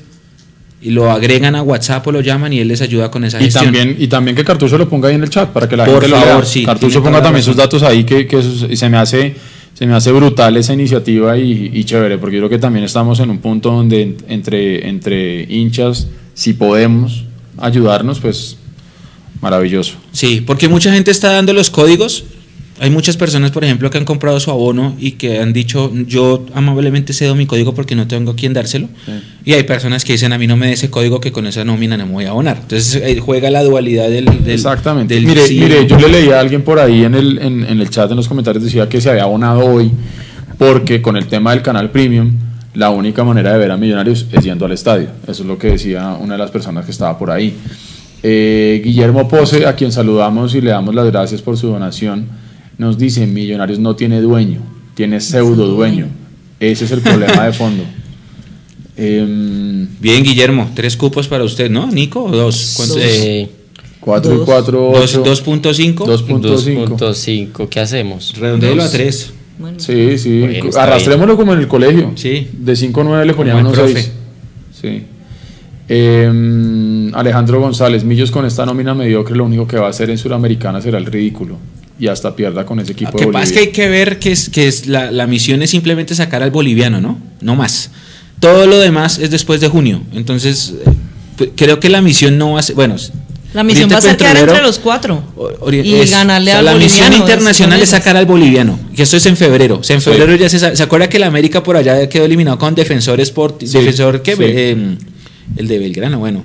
[0.80, 3.44] y lo agregan a WhatsApp o lo llaman y él les ayuda con esa Y
[3.44, 3.64] gestión.
[3.64, 5.94] también, y también que Cartucho lo ponga ahí en el chat para que la Por
[6.02, 6.44] gente lo favor, lea.
[6.44, 8.40] sí, Cartucho ponga también sus datos ahí, que, que
[8.76, 9.34] se me hace
[9.74, 13.20] se me hace brutal esa iniciativa y, y chévere, porque yo creo que también estamos
[13.20, 17.24] en un punto donde en- entre, entre hinchas, si podemos
[17.58, 18.56] ayudarnos, pues
[19.40, 19.94] maravilloso.
[20.10, 22.24] Sí, porque mucha gente está dando los códigos.
[22.80, 26.46] Hay muchas personas, por ejemplo, que han comprado su abono y que han dicho, yo
[26.54, 28.88] amablemente cedo mi código porque no tengo a quién dárselo.
[29.44, 31.64] Y hay personas que dicen, a mí no me dé ese código que con esa
[31.64, 32.58] nómina no me voy a abonar.
[32.60, 34.26] Entonces eh, juega la dualidad del...
[34.26, 35.14] del- Exactamente.
[35.14, 35.58] del mire, sí.
[35.60, 38.16] mire, yo le leí a alguien por ahí en el, en, en el chat, en
[38.16, 39.90] los comentarios, decía que se había abonado hoy
[40.56, 42.32] porque con el tema del canal premium,
[42.74, 45.08] la única manera de ver a Millonarios es yendo al estadio.
[45.24, 47.54] Eso es lo que decía una de las personas que estaba por ahí.
[48.22, 52.26] Eh, Guillermo Pose, a quien saludamos y le damos las gracias por su donación,
[52.78, 54.60] nos dice, Millonarios no tiene dueño,
[54.94, 56.06] tiene pseudo dueño.
[56.60, 57.84] Ese es el problema de fondo.
[59.00, 61.86] Em, Bien, Guillermo, tres cupos para usted, ¿no?
[61.86, 62.74] Nico, ¿o dos?
[62.76, 62.98] ¿Cuántos?
[63.00, 63.48] Eh,
[64.00, 64.44] 4 y Dos.
[64.46, 65.94] 4, Dos- 2.5.
[66.04, 66.96] 2.5.
[66.98, 68.34] 2.5, ¿qué hacemos?
[68.36, 68.92] Redondelo a Dos.
[68.92, 69.32] 3.
[69.58, 70.40] Bueno, Sí, sí.
[70.40, 72.12] Bueno, Arrastrémoslo como en el colegio.
[72.16, 72.48] Sí.
[72.52, 73.92] De 5 a 9 le el unos profe.
[73.94, 74.12] 6.
[74.80, 75.02] Sí.
[75.88, 80.18] Em, Alejandro González, Millos con esta nómina mediocre lo único que va a hacer en
[80.18, 81.56] Suramericana será el ridículo.
[82.00, 84.18] Y hasta pierda con ese equipo Lo que de pasa es que hay que ver
[84.18, 87.18] que, es, que es la, la misión es simplemente sacar al boliviano, ¿no?
[87.40, 87.90] No más.
[88.40, 90.02] Todo lo demás es después de junio.
[90.14, 90.74] Entonces,
[91.40, 92.76] eh, creo que la misión no va a ser.
[92.76, 92.94] Bueno,
[93.52, 95.22] La misión Oriente va a ser quedar Petrolero- entre los cuatro.
[95.72, 98.26] Y es- ganarle o sea, al La misión boliviano, internacional es es con sacar al
[98.26, 98.78] boliviano.
[98.94, 99.78] Que esto es en febrero.
[99.80, 100.10] O sea, en Sí.
[100.10, 103.62] febrero ya se, se acuerda que la América por allá quedó eliminado con Defensor Sport.
[103.64, 104.36] Sí, Defensor, ¿qué?
[104.36, 104.42] sí.
[104.44, 104.96] Eh,
[105.56, 106.44] el de Belgrano, bueno.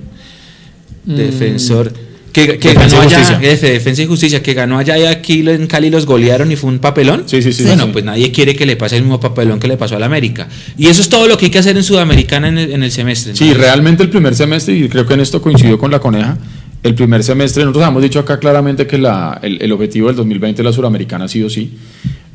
[1.04, 1.92] Defensor.
[2.34, 3.38] Que, ganó allá.
[3.40, 6.68] F, Defensa y Justicia, que ganó allá y aquí en Cali los golearon y fue
[6.68, 7.22] un papelón.
[7.26, 7.90] Sí, sí, sí, Bueno, sí.
[7.92, 10.48] pues nadie quiere que le pase el mismo papelón que le pasó al América.
[10.76, 12.90] Y eso es todo lo que hay que hacer en Sudamericana en el, en el
[12.90, 13.36] semestre.
[13.36, 16.36] Sí, realmente el primer semestre, y creo que en esto coincidió con la coneja,
[16.82, 20.60] el primer semestre, nosotros hemos dicho acá claramente que la- el, el objetivo del 2020
[20.60, 21.72] de la Suramericana ha sido sí,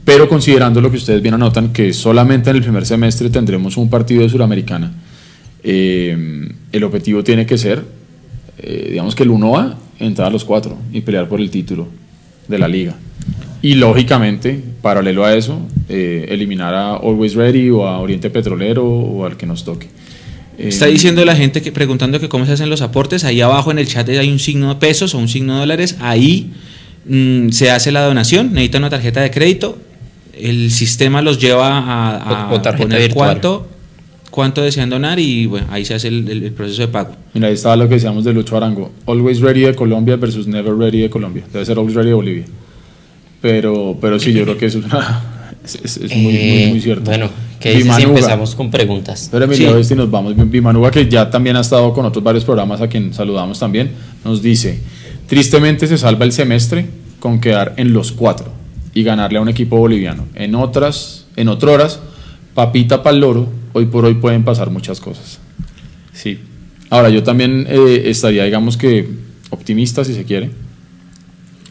[0.06, 3.90] pero considerando lo que ustedes bien anotan, que solamente en el primer semestre tendremos un
[3.90, 4.94] partido de Suramericana,
[5.64, 7.84] eh, el objetivo tiene que ser,
[8.60, 11.88] eh, digamos que el 1A, entrar a los cuatro y pelear por el título
[12.48, 12.96] de la liga.
[13.62, 19.26] Y lógicamente, paralelo a eso, eh, eliminar a Always Ready o a Oriente Petrolero o
[19.26, 19.88] al que nos toque.
[20.58, 23.24] Está Eh, diciendo la gente que preguntando que cómo se hacen los aportes.
[23.26, 25.98] Ahí abajo en el chat hay un signo de pesos o un signo de dólares.
[26.00, 26.52] Ahí
[27.06, 28.54] mm, se hace la donación.
[28.54, 29.78] Necesita una tarjeta de crédito.
[30.34, 33.28] El sistema los lleva a, a O- o tarjeta poner virtual.
[33.30, 33.68] cuánto,
[34.30, 37.16] cuánto desean donar y bueno, ahí se hace el, el- el proceso de pago.
[37.34, 38.92] Mira, ahí estaba lo que decíamos de Lucho Arango.
[39.06, 41.44] Always ready de Colombia versus never ready de Colombia.
[41.52, 42.46] Debe ser always ready de Bolivia.
[43.42, 45.24] Pero, pero sí, yo creo que eso es, una-
[45.64, 47.06] es, es- es muy, muy, Eh, muy cierto.
[47.06, 49.30] Bueno, ¿qué dices si empezamos con preguntas?
[49.32, 49.90] Pero Emilio, Sí.
[49.90, 50.34] si nos vamos.
[50.50, 53.92] Bimanuga, que ya también ha estado con otros varios programas a quien saludamos también,
[54.26, 54.80] nos dice,
[55.28, 56.86] tristemente se salva el semestre
[57.20, 58.52] con quedar en los cuatro
[58.94, 60.26] y ganarle a un equipo boliviano.
[60.36, 62.00] En otras, en otras horas,
[62.54, 65.40] papita pa'l loro, hoy por hoy pueden pasar muchas cosas.
[66.14, 66.40] Sí.
[66.90, 69.08] Ahora, yo también eh, estaría, digamos que,
[69.50, 70.52] optimista si se quiere.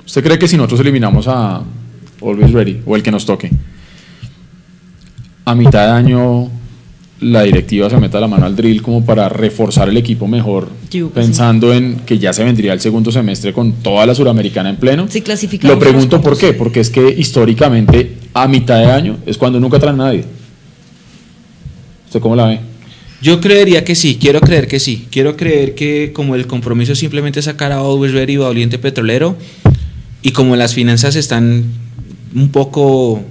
[0.07, 1.63] ¿Usted cree que si nosotros eliminamos a
[2.23, 3.51] Always Ready, o el que nos toque,
[5.45, 6.51] a mitad de año
[7.21, 11.11] la directiva se meta la mano al drill como para reforzar el equipo mejor, Yo,
[11.11, 15.07] pensando en que ya se vendría el segundo semestre con toda la suramericana en pleno.
[15.09, 19.37] Sí, clasificamos Lo pregunto por qué, porque es que históricamente a mitad de año es
[19.37, 20.25] cuando nunca traen a nadie.
[22.09, 22.61] ¿Usted cómo la ve?
[23.21, 25.07] Yo creería que sí, quiero creer que sí.
[25.11, 28.79] Quiero creer que como el compromiso es simplemente sacar a Always Ready o a Oriente
[28.79, 29.37] Petrolero
[30.23, 31.65] y como las finanzas están
[32.35, 33.23] un poco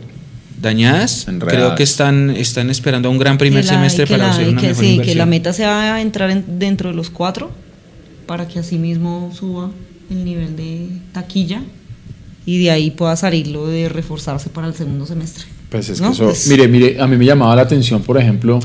[0.61, 1.55] dañadas, Enredadas.
[1.65, 4.61] creo que están, están esperando a un gran primer la- semestre para la- hacer una
[4.61, 7.51] que, mejor sí, que la meta sea entrar en- dentro de los cuatro
[8.25, 9.71] para que así mismo suba
[10.11, 11.61] el nivel de taquilla
[12.45, 15.45] y de ahí pueda salir lo de reforzarse para el segundo semestre.
[15.69, 16.07] Pues es ¿No?
[16.07, 18.59] que eso, Pues- mire, mire, a mí me llamaba la atención, por ejemplo,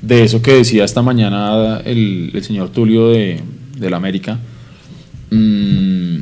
[0.00, 3.40] de eso que decía esta mañana el, el señor Tulio de,
[3.78, 4.38] de la América.
[5.30, 6.16] Mm,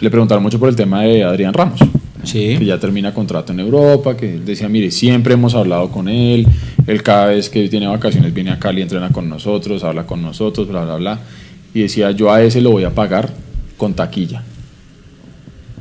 [0.00, 1.80] le preguntaron mucho por el tema de Adrián Ramos,
[2.24, 2.56] Sí.
[2.58, 6.46] que ya termina contrato en Europa, que decía, mire, siempre hemos hablado con él,
[6.86, 10.68] él cada vez que tiene vacaciones viene a Cali, entrena con nosotros, habla con nosotros,
[10.68, 11.20] bla, bla, bla.
[11.72, 13.30] Y decía, yo a ese lo voy a pagar
[13.78, 14.42] con taquilla.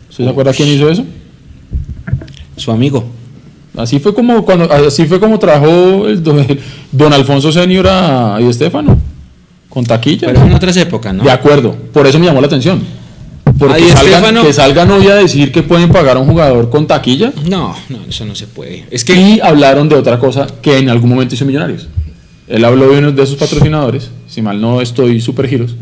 [0.10, 1.04] ¿Usted se acuerda quién hizo eso?
[2.56, 3.06] Su amigo.
[3.80, 6.60] Así fue como cuando así fue como trajo el don, el
[6.92, 8.98] don Alfonso Senior a, Estefano
[9.70, 10.28] con taquilla.
[10.28, 11.24] Pero en otras épocas, ¿no?
[11.24, 12.82] De acuerdo, por eso me llamó la atención.
[13.58, 16.28] Porque A Di salgan, Stéfano- que salgan hoy a decir que pueden pagar a un
[16.28, 18.86] jugador con taquilla No, no, eso no se puede.
[18.92, 21.88] Es que y hablaron de otra cosa que en algún momento hizo Millonarios.
[22.50, 25.76] Él habló de uno de sus patrocinadores, si mal no estoy, Super Giros,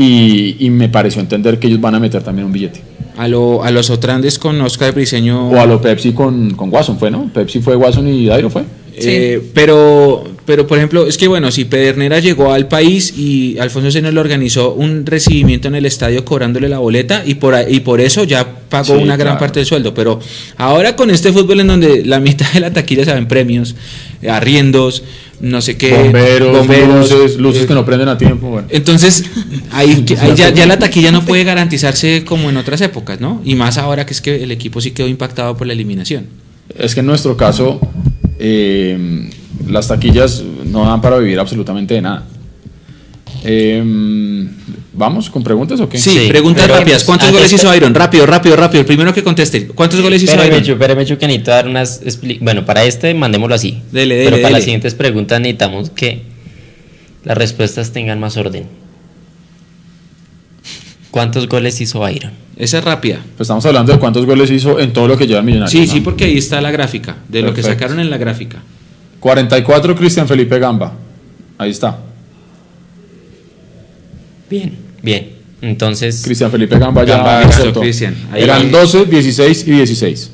[0.00, 2.80] y, y me pareció entender que ellos van a meter también un billete.
[3.16, 5.50] a, lo, a los Otrandes con Oscar Briseño.
[5.50, 7.30] O a lo Pepsi con, con Watson, ¿fue, no?
[7.32, 8.62] Pepsi fue Watson y Dairo, ¿fue?
[8.94, 13.90] Eh, pero, pero, por ejemplo, es que bueno, si Pedernera llegó al país y Alfonso
[13.90, 18.00] Seno le organizó un recibimiento en el estadio cobrándole la boleta y por, y por
[18.00, 19.38] eso ya pagó Sí, una gran claro.
[19.38, 19.94] parte del sueldo.
[19.94, 20.18] Pero
[20.56, 23.76] ahora con este fútbol en donde la mitad de la taquilla se va en premios,
[24.22, 25.02] eh, arriendos,
[25.40, 28.48] no sé qué, Bomberos, luces, luces eh, que no prenden a tiempo.
[28.48, 28.68] Bueno.
[28.70, 29.24] Entonces,
[29.72, 33.40] ahí ya, ya la taquilla no puede garantizarse como en otras épocas, ¿no?
[33.44, 36.26] Y más ahora que es que el equipo sí quedó impactado por la eliminación.
[36.78, 37.80] Es que en nuestro caso,
[38.38, 39.30] eh,
[39.70, 42.24] las taquillas no dan para vivir absolutamente de nada.
[43.44, 43.82] Eh,
[44.92, 45.98] ¿Vamos con preguntas o qué?
[45.98, 47.04] Sí, Sí, preguntas pero rápidas.
[47.04, 47.94] ¿Cuántos antes goles hizo Iron?
[47.94, 48.80] Rápido, rápido, rápido.
[48.80, 49.68] El primero que conteste.
[49.68, 50.62] ¿Cuántos goles hizo Iron?
[50.62, 52.02] Chu, espérame, Chu, que necesito dar unas...
[52.40, 53.80] Bueno, para este mandémoslo así.
[53.92, 54.52] Dele, dele, Pero para dele.
[54.52, 56.22] las siguientes preguntas necesitamos que
[57.24, 58.64] las respuestas tengan más orden.
[61.10, 62.32] ¿Cuántos goles hizo Iron?
[62.56, 63.20] Esa es rápida.
[63.36, 65.72] Pues estamos hablando de cuántos goles hizo en todo lo que lleva el Millonarios.
[65.72, 65.92] Sí, ¿no?
[65.94, 68.62] sí, porque ahí está la gráfica, de lo que sacaron en la gráfica.
[69.20, 70.92] 44 Cristian Felipe Gamba.
[71.58, 71.98] Ahí está.
[74.48, 75.30] Bien, bien.
[75.62, 77.40] Entonces, Cristian Felipe Gamba ya Gamba.
[78.32, 78.80] Ahí Eran va.
[78.80, 80.30] 12, 16 y 16.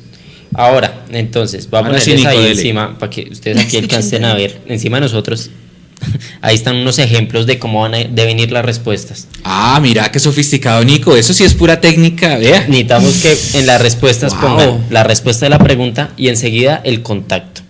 [0.53, 4.61] ahora, entonces, vamos Ahora a ponerles ahí encima para que ustedes aquí alcancen a ver,
[4.67, 5.51] encima de nosotros.
[6.41, 9.27] Ahí están unos ejemplos de cómo van a deben ir las respuestas.
[9.43, 11.15] Ah, mira, qué sofisticado, Nico.
[11.15, 12.65] Eso sí es pura técnica, vea.
[12.67, 14.41] Necesitamos que en las respuestas Wow.
[14.41, 17.61] pongan la respuesta de la pregunta y enseguida el contacto.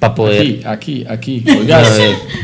[0.00, 0.40] Para poder.
[0.66, 1.44] Aquí, aquí, aquí.
[1.60, 1.82] Oiga,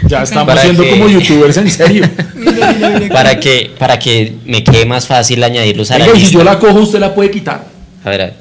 [0.09, 2.09] ya estamos Para siendo que- como youtubers en serio.
[3.13, 6.45] Para que, para que me quede más fácil añadirlos a la Oiga, y si yo
[6.45, 7.67] la cojo, usted la puede quitar.
[8.05, 8.35] A ver, a ver.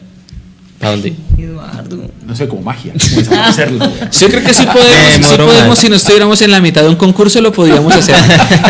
[0.80, 1.14] ¿Para dónde?
[1.38, 2.12] Eduardo.
[2.26, 2.94] No sé, como magia.
[3.46, 3.86] Hacerlo.
[4.20, 6.96] Yo creo que sí podemos, sí podemos si no estuviéramos en la mitad de un
[6.96, 8.16] concurso, lo podríamos hacer.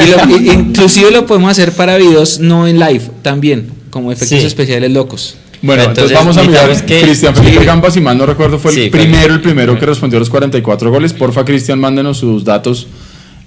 [0.05, 4.45] Y lo- inclusive lo podemos hacer para videos no en live, también, como efectos Sí.
[4.45, 5.35] especiales locos.
[5.65, 6.85] Bueno, entonces, Entonces, vamos a mirar.
[6.85, 7.65] que- Cristian Felipe sí.
[7.65, 10.19] Gamba, si mal no recuerdo, fue el Sí, fue- primero, el primero que respondió a
[10.19, 11.13] los 44 goles.
[11.13, 12.87] Porfa, Cristian, mándenos sus datos,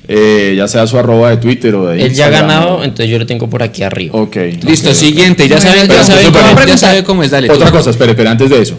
[0.08, 3.18] eh, ya sea su arroba de Twitter o de Él ya ha ganado, entonces yo
[3.18, 4.18] lo tengo por aquí arriba.
[4.18, 4.36] Ok.
[4.66, 5.00] Listo, ok, ok.
[5.00, 5.48] siguiente.
[5.48, 7.30] Ya saben, ya saben, entonces, cómo, ya saben cómo es.
[7.30, 7.50] Dale.
[7.50, 7.76] Otra tú.
[7.76, 8.78] cosa, espere, espere, antes de eso.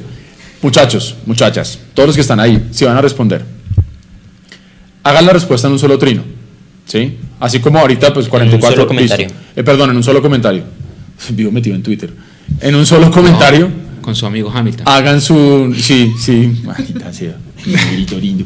[0.61, 3.45] Muchachos, muchachas, todos los que están ahí, si van a responder,
[5.03, 6.23] hagan la respuesta en un solo trino.
[6.85, 7.17] ¿Sí?
[7.39, 8.75] Así como ahorita, pues 44.
[8.75, 9.27] solo comentario.
[9.55, 10.63] Eh, perdón, en un solo comentario.
[11.29, 12.09] Vivo metido en Twitter.
[12.61, 13.69] En un solo comentario.
[14.01, 14.87] Con su amigo Hamilton.
[14.87, 15.75] Hagan su.
[15.77, 16.61] Sí, sí.
[16.63, 17.37] Maldita sea.
[17.65, 18.45] Lindo, lindo.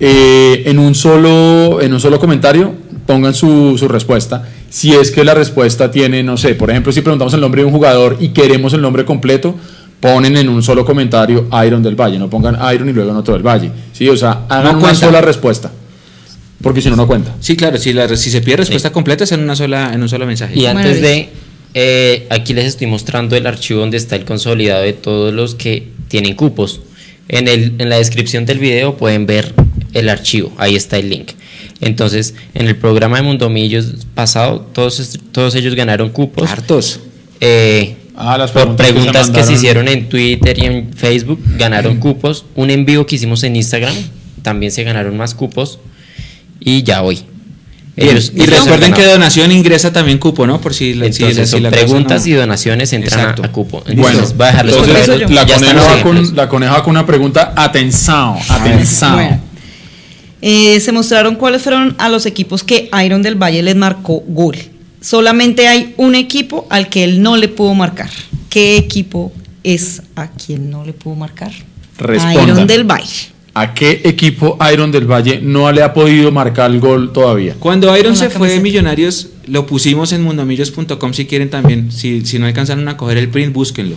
[0.00, 2.74] Eh, en, un solo, en un solo comentario,
[3.06, 4.48] pongan su, su respuesta.
[4.70, 7.66] Si es que la respuesta tiene, no sé, por ejemplo, si preguntamos el nombre de
[7.66, 9.54] un jugador y queremos el nombre completo,
[10.00, 12.18] ponen en un solo comentario Iron del Valle.
[12.18, 13.70] No pongan Iron y luego en otro del Valle.
[13.92, 15.70] Sí, o sea, hagan No una sola respuesta.
[16.62, 17.34] Porque si no, no cuenta.
[17.40, 20.08] Sí, claro, si, la, si se pide respuesta completa es en, una sola, en un
[20.08, 20.58] solo mensaje.
[20.58, 21.30] Y antes de,
[21.74, 25.88] eh, aquí les estoy mostrando el archivo donde está el consolidado de todos los que
[26.08, 26.80] tienen cupos.
[27.28, 29.54] En, el, en la descripción del video pueden ver
[29.92, 31.32] el archivo, ahí está el link.
[31.80, 36.50] Entonces, en el programa de Mundomillos pasado, todos, todos ellos ganaron cupos.
[36.50, 37.00] Hartos.
[37.40, 40.92] Eh, Ah, las por preguntas que se preguntas que se, hicieron en Twitter y en
[40.92, 42.46] Facebook, ganaron cupos.
[42.56, 43.94] Un en vivo que hicimos en Instagram,
[44.42, 45.78] también se ganaron más cupos.
[46.58, 47.20] Y ya hoy.
[48.00, 50.60] Y recuerden que donación ingresa también cupo, ¿no?
[50.60, 53.44] Por si la, si la- Entonces, si la preguntas no- y donaciones entran a, Exacto.
[53.44, 53.82] a cupo.
[53.86, 57.06] Bueno, Entonces, voy a dejarles entonces, la, coneja va con, la coneja va con una
[57.06, 57.52] pregunta.
[57.56, 59.12] Atención, atención.
[59.14, 59.40] Bueno.
[60.40, 64.56] Eh, se mostraron cuáles fueron a los equipos que Iron del Valle les marcó gol.
[65.00, 68.10] Solamente hay un equipo al que él no le pudo marcar.
[68.48, 69.32] ¿Qué equipo
[69.64, 71.50] es a quien no le pudo marcar?
[71.98, 72.48] Respondan.
[72.48, 73.32] Iron del Valle.
[73.60, 77.56] ¿A qué equipo Iron del Valle no le ha podido marcar el gol todavía?
[77.58, 78.60] Cuando Iron se fue de.
[78.60, 81.90] Millonarios, lo pusimos en mundomillos.com si quieren también.
[81.90, 83.96] Si, si no alcanzaron a coger el print, búsquenlo.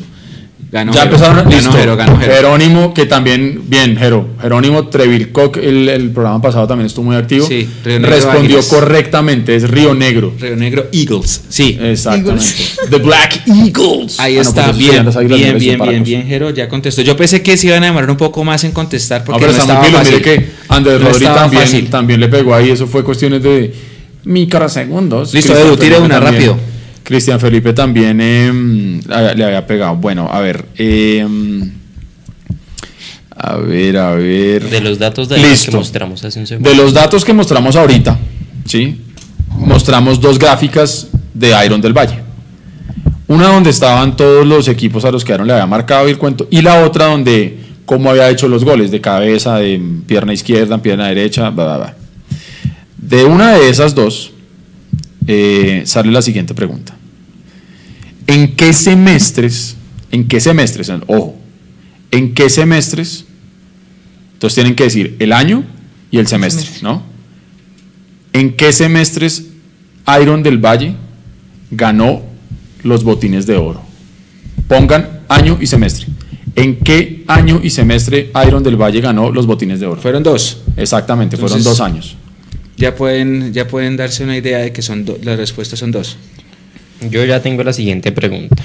[0.72, 1.72] Ganó ya Jero, empezaron, ganó listo.
[1.74, 2.34] Jero, ganó Jero.
[2.34, 7.46] Jerónimo, que también, bien, Jero, Jerónimo Trevilcock, el, el programa pasado también estuvo muy activo.
[7.46, 8.66] Sí, Río Negro Respondió Águilas.
[8.68, 10.34] correctamente, es Río Negro.
[10.40, 11.44] Río Negro Eagles.
[11.50, 11.78] Sí.
[11.82, 12.32] Exactamente.
[12.46, 12.78] Eagles.
[12.90, 14.18] The Black Eagles.
[14.18, 17.02] Ahí Ah, no, está, pues bien, bien, bien, bien, bien, Jero, ya contestó.
[17.02, 19.52] Yo pensé que se iban a demorar un poco más en contestar No, porque pero
[19.52, 20.14] no, está estaba fácil.
[20.20, 21.90] Mire que Andrés No también, fácil.
[21.90, 23.74] también le pegó ahí, eso fue cuestiones de
[24.24, 25.34] microsegundos.
[25.34, 26.71] Listo, Edu, tire una, también- rápido.
[27.04, 29.02] Cristian Felipe también eh,
[29.36, 29.96] le había pegado.
[29.96, 30.66] Bueno, a ver.
[30.78, 31.26] eh,
[33.44, 34.70] a ver, a ver.
[34.70, 36.70] De los datos de que mostramos hace un segundo.
[36.70, 38.20] De los datos que mostramos ahorita,
[38.66, 39.02] ¿sí?
[39.50, 42.20] Mostramos dos gráficas de Iron del Valle.
[43.28, 46.18] Una donde estaban todos los equipos a los que Iron le había marcado y el
[46.20, 50.78] cuento, y la otra donde cómo había hecho los goles, de cabeza, de pierna izquierda,
[50.78, 51.96] pierna derecha, bla, bla, bla.
[52.98, 54.31] De una de esas dos
[55.28, 56.96] eh, sale la siguiente pregunta.
[58.28, 59.76] ¿En qué semestres,
[60.12, 61.38] en qué semestres, ojo,
[62.12, 63.26] en qué semestres
[64.42, 65.64] entonces tienen que decir el año
[66.10, 66.90] y el semestre, semestre.
[66.90, 67.04] ¿no?
[68.34, 69.50] ¿En qué semestres
[70.20, 70.96] Iron del Valle
[71.70, 72.24] ganó
[72.82, 73.84] los botines de oro?
[74.68, 76.08] Pongan año y semestre.
[76.56, 80.02] ¿En qué año y semestre Iron del Valle ganó los botines de oro?
[80.02, 80.64] Fueron dos.
[80.76, 82.18] Exactamente, fueron dos años.
[82.82, 86.18] Ya pueden, ya pueden darse una idea de que son do- las respuestas son dos.
[87.12, 88.64] Yo ya tengo la siguiente pregunta.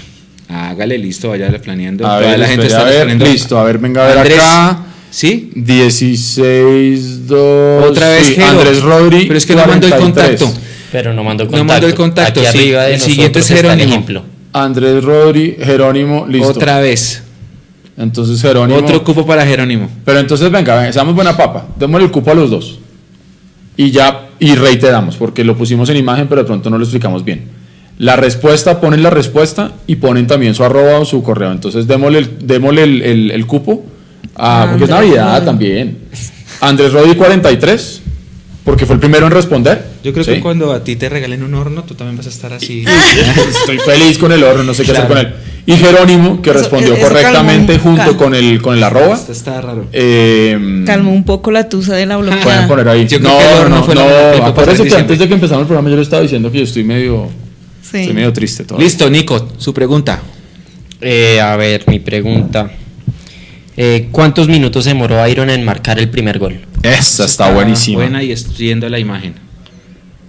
[0.49, 2.07] Hágale, listo, vaya planeando.
[2.07, 4.39] A Toda ver, la gente está a ver, listo, a ver, venga a ver Andrés,
[4.39, 4.79] acá.
[5.11, 5.51] ¿Sí?
[5.55, 7.85] 16, 2.
[7.91, 8.41] Otra vez sí.
[8.41, 9.27] Andrés Rodri.
[9.27, 10.41] Pero es que no mandó el 43.
[10.41, 10.61] contacto.
[10.93, 11.65] Pero no mandó No contacto.
[11.73, 12.59] mandó el contacto, Aquí sí.
[12.59, 13.91] arriba de El siguiente es Jerónimo.
[13.91, 14.25] ejemplo.
[14.55, 16.49] Andrés Rodri, Jerónimo, listo.
[16.49, 17.23] Otra vez.
[17.99, 18.79] Entonces Jerónimo.
[18.79, 19.91] Otro cupo para Jerónimo.
[20.07, 22.79] Pero entonces venga, venga, seamos buena papa, démosle el cupo a los dos.
[23.77, 27.25] Y ya, y reiteramos, porque lo pusimos en imagen, pero de pronto no lo explicamos
[27.25, 27.45] bien.
[27.99, 31.53] La respuesta, ponen la respuesta y ponen también su arroba o su correo.
[31.53, 33.85] Entonces démosle el, démosle el, el- el cupo,
[34.35, 35.47] a, porque es Andrés Navidad Rodri.
[35.47, 35.99] también.
[36.61, 38.03] Andrés Rodri 43,
[38.65, 39.83] porque fue el primero en responder.
[40.05, 40.33] Yo creo ¿sí?
[40.35, 42.85] que cuando a ti te regalen un horno, tú también vas a estar así.
[43.61, 45.35] Estoy feliz con el horno, no sé qué hacer con él.
[45.69, 48.19] Y Jerónimo, que Eso- respondió eso correctamente calmó, junto calmó.
[48.19, 49.17] con el, con el arroba.
[49.17, 49.87] Esto está raro.
[49.93, 52.69] Eh, Calmó un poco la tusa de la Pueden bloqueada.
[52.69, 53.07] poner ahí.
[53.09, 55.67] Yo creo no, que no, no, pasar acuérdese en que antes de que empezamos el
[55.67, 57.29] programa yo le estaba diciendo que yo estoy medio,
[57.83, 57.99] Sí.
[57.99, 58.85] estoy medio triste todavía.
[58.87, 60.21] Listo, Nico, su pregunta.
[61.01, 62.71] Eh, a ver, mi pregunta.
[63.77, 66.61] Eh, ¿Cuántos minutos se demoró Iron en marcar el primer gol?
[66.83, 67.99] Esa está buenísima.
[68.03, 69.35] Buena y estoy viendo la imagen.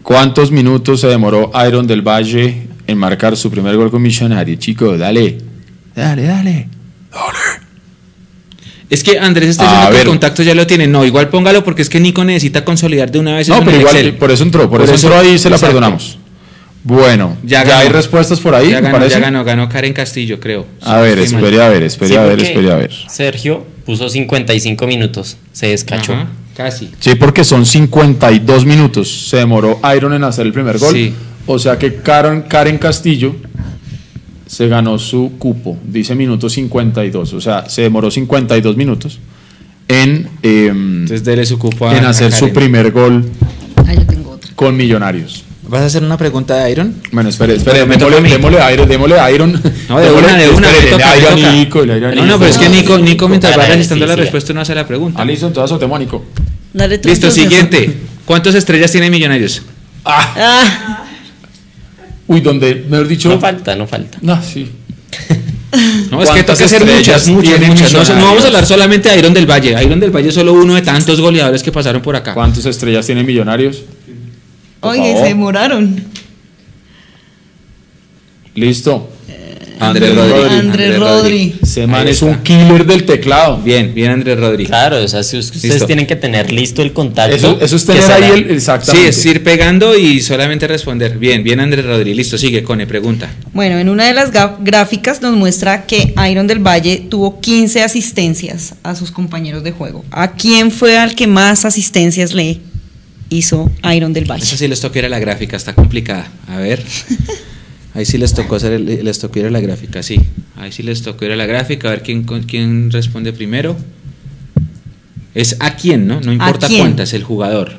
[0.03, 4.55] ¿Cuántos minutos se demoró Iron del Valle en marcar su primer gol con Millonario?
[4.55, 5.37] Chico, dale.
[5.95, 6.69] Dale, dale.
[8.89, 10.87] Es que Andrés está diciendo que el contacto ya lo tiene.
[10.87, 13.49] No, igual póngalo porque es que Nico necesita consolidar de una vez.
[13.49, 14.13] No, pero igual, Excel.
[14.15, 16.17] por eso entró, por, Por eso, eso, entró ahí se la perdonamos.
[16.83, 19.15] Bueno, Ya hay respuestas por ahí, ya ¿me ganó, parece?
[19.15, 20.65] ya ganó, ganó Karen Castillo, creo.
[20.81, 22.91] A ver, espere a ver, espere Sí, a ver, espere a ver.
[23.09, 25.35] Sergio puso 55 minutos.
[25.51, 26.13] Se descachó.
[26.13, 26.89] Ajá, casi.
[27.01, 29.27] Sí, porque son 52 minutos.
[29.29, 30.93] Se demoró Iron en hacer el primer gol.
[30.93, 31.13] Sí.
[31.47, 33.35] O sea que Karen, Karen Castillo
[34.45, 35.77] se ganó su cupo.
[35.85, 37.33] Dice minuto 52.
[37.33, 39.19] O sea, se demoró 52 minutos
[39.87, 43.25] en, em, Entonces dele su cupo a en hacer a su primer gol
[43.85, 44.51] Ah, yo tengo otra.
[44.55, 45.43] con Millonarios.
[45.69, 46.95] ¿Vas a hacer una pregunta de Iron?
[47.11, 49.51] Bueno, espere, espere, a démosle, démosle a Iron, démosle a Iron.
[49.89, 51.51] No, de Démosle- una, de una, espere, me toca, le me a toca.
[51.51, 52.25] Nico, le a No, Nico.
[52.25, 54.21] no, pero es que Nico, Nico mientras va registrando sí, la sí.
[54.21, 55.21] respuesta no hace la pregunta.
[55.21, 56.23] Ah, listo, entonces azotemos a Nico.
[57.03, 57.97] Listo, siguiente.
[58.23, 59.61] ¿Cuántas estrellas tiene Millonarios?
[60.05, 61.03] Ah,
[62.27, 63.29] Uy, donde, mejor dicho.
[63.29, 64.17] No falta, no falta.
[64.21, 64.69] No, sí.
[66.09, 67.91] No, es que ¿Cuántas toca hacer muchas, muchas, muchas.
[67.91, 69.75] No, no vamos a hablar solamente de Iron del Valle.
[69.83, 72.33] Iron del Valle es solo uno de tantos goleadores que pasaron por acá.
[72.33, 73.83] ¿Cuántas estrellas tiene Millonarios?
[74.79, 76.03] Oye, se demoraron.
[78.55, 79.09] Listo.
[79.79, 80.31] Andrés Rodri.
[80.31, 80.55] Rodri.
[80.59, 81.55] Andrés Rodri.
[81.61, 83.57] Ese man es un killer del teclado.
[83.57, 84.65] Bien, bien Andrés Rodri.
[84.65, 85.85] Claro, o sea, si ustedes Listo.
[85.85, 87.35] tienen que tener listo el contacto.
[87.35, 88.47] Eso, eso es tener ahí el.
[88.47, 89.09] Sí, Exactamente.
[89.09, 91.17] es ir pegando y solamente responder.
[91.17, 92.13] Bien, bien Andrés Rodri.
[92.13, 93.29] Listo, sigue, Cone, pregunta.
[93.53, 98.75] Bueno, en una de las gráficas nos muestra que Iron del Valle tuvo 15 asistencias
[98.83, 100.03] a sus compañeros de juego.
[100.11, 102.59] ¿A quién fue al que más asistencias le
[103.29, 104.43] hizo Iron del Valle?
[104.43, 106.27] Esa sí les tocó ir a la gráfica, está complicada.
[106.47, 106.83] A ver.
[107.97, 110.19] Ahí sí les tocó hacer el- les tocó ir a la gráfica, sí.
[110.55, 113.75] Ahí sí les tocó ir a la gráfica, a ver quién, con- quién responde primero.
[115.33, 116.21] Es a quién, ¿no?
[116.21, 117.71] No importa cuántas, el jugador.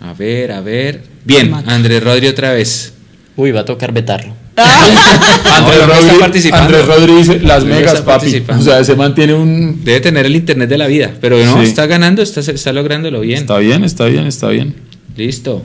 [0.00, 1.02] A ver, a ver.
[1.24, 1.52] Bien.
[1.66, 2.92] Andrés Rodri otra vez.
[3.34, 4.32] Uy, va a tocar vetarlo.
[4.56, 6.64] Andrés, No, no está Rodri, participando.
[6.78, 8.44] Andrés Rodri dice las megas, papi.
[8.48, 9.84] O sea, ese man tiene un.
[9.84, 11.68] Debe tener el internet de la vida, pero no, Sí.
[11.68, 13.40] está ganando, está, está lográndolo bien.
[13.40, 14.74] Está bien, está bien, está bien.
[15.16, 15.64] Listo.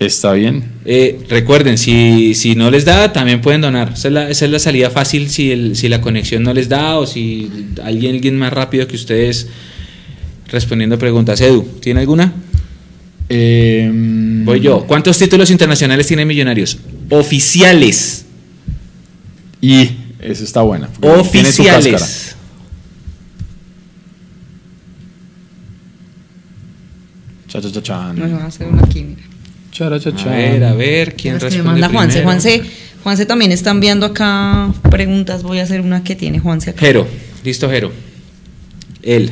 [0.00, 0.64] Está bien.
[0.86, 3.92] Eh, recuerden, si, si no les da, también pueden donar.
[3.92, 6.70] Esa es la, esa es la salida fácil si, el, si la conexión no les
[6.70, 7.50] da o si
[7.84, 9.48] alguien, alguien más rápido que ustedes
[10.48, 11.38] respondiendo preguntas.
[11.42, 12.32] Edu, ¿tiene alguna?
[13.28, 13.90] Eh,
[14.42, 14.86] Voy yo.
[14.86, 16.78] ¿Cuántos títulos internacionales tiene Millonarios?
[17.10, 18.24] Oficiales.
[19.60, 20.88] Y esa está buena.
[21.02, 22.36] Oficiales.
[27.48, 28.16] Cha, cha, cha, chan.
[28.16, 29.29] Bueno, voy a hacer una aquí, mira.
[29.72, 32.22] Chara, cha, A ver, a ver, ¿quién que responde manda Juanse.
[32.22, 32.62] Juanse,
[33.04, 35.42] Juanse también está enviando acá preguntas.
[35.42, 36.80] Voy a hacer una que tiene Juanse acá.
[36.80, 37.06] Jero,
[37.44, 37.92] listo, Jero.
[39.02, 39.30] Él,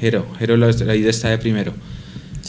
[0.00, 1.74] Jero, Jero lo- ahí está de primero.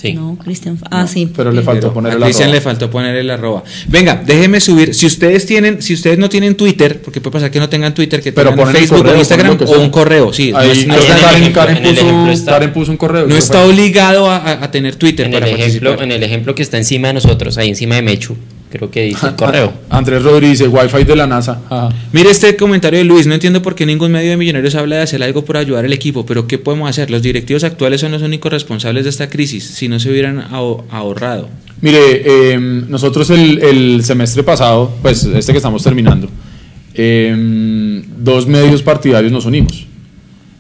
[0.02, 0.14] Sí.
[0.14, 0.80] No, Cristian.
[0.90, 1.30] Ah, sí.
[1.36, 2.56] Pero le faltó Pero poner el Cristian arroba.
[2.56, 3.64] le faltó poner el arroba.
[3.88, 4.96] Venga, déjeme subir.
[4.96, 8.20] Si ustedes tienen, si ustedes no tienen Twitter, porque puede pasar que no tengan Twitter,
[8.22, 10.34] que Pero tengan el Facebook correo, o Instagram o un correo.
[10.34, 12.52] Sí, Ahí no, está, que Karen, ejemplo- Karen en el puso, ejemplo está.
[12.54, 13.22] Karen puso un correo.
[13.28, 13.72] no eso está fue.
[13.74, 16.04] obligado a, tener Twitter En el, para ejemplo, participar.
[16.04, 18.36] en el ejemplo que está encima de nosotros, ahí encima de Mechu,
[18.72, 19.72] creo que dice el correo.
[19.90, 21.62] Andrés Rodríguez Wi-Fi de la NASA.
[21.70, 21.90] Ajá.
[22.12, 25.02] Mire este comentario de Luis, no entiendo por qué ningún medio de millonarios habla de
[25.04, 27.12] hacer algo por ayudar al equipo, pero ¿qué podemos hacer?
[27.12, 30.84] Los directivos actuales son los únicos responsables de esta crisis, si no se hubieran aho-
[30.90, 31.50] ahorrado.
[31.82, 36.28] Mire, eh, nosotros el, el semestre pasado, pues este que estamos terminando,
[36.94, 39.86] eh, dos medios partidarios nos unimos.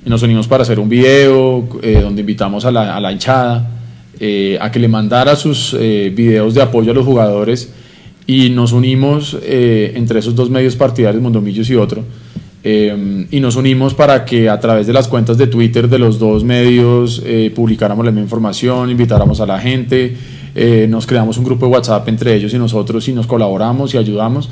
[0.05, 3.69] Y nos unimos para hacer un video eh, donde invitamos a la, a la hinchada
[4.19, 7.71] eh, a que le mandara sus eh, videos de apoyo a los jugadores
[8.31, 12.01] y nos unimos eh, entre esos dos medios partidarios, Mondomillos y otro,
[12.63, 16.17] eh, y nos unimos para que a través de las cuentas de Twitter de los
[16.17, 20.15] dos medios eh, publicáramos la misma información, invitáramos a la gente,
[20.55, 23.97] eh, nos creamos un grupo de WhatsApp entre ellos y nosotros y nos colaboramos y
[23.97, 24.47] ayudamos.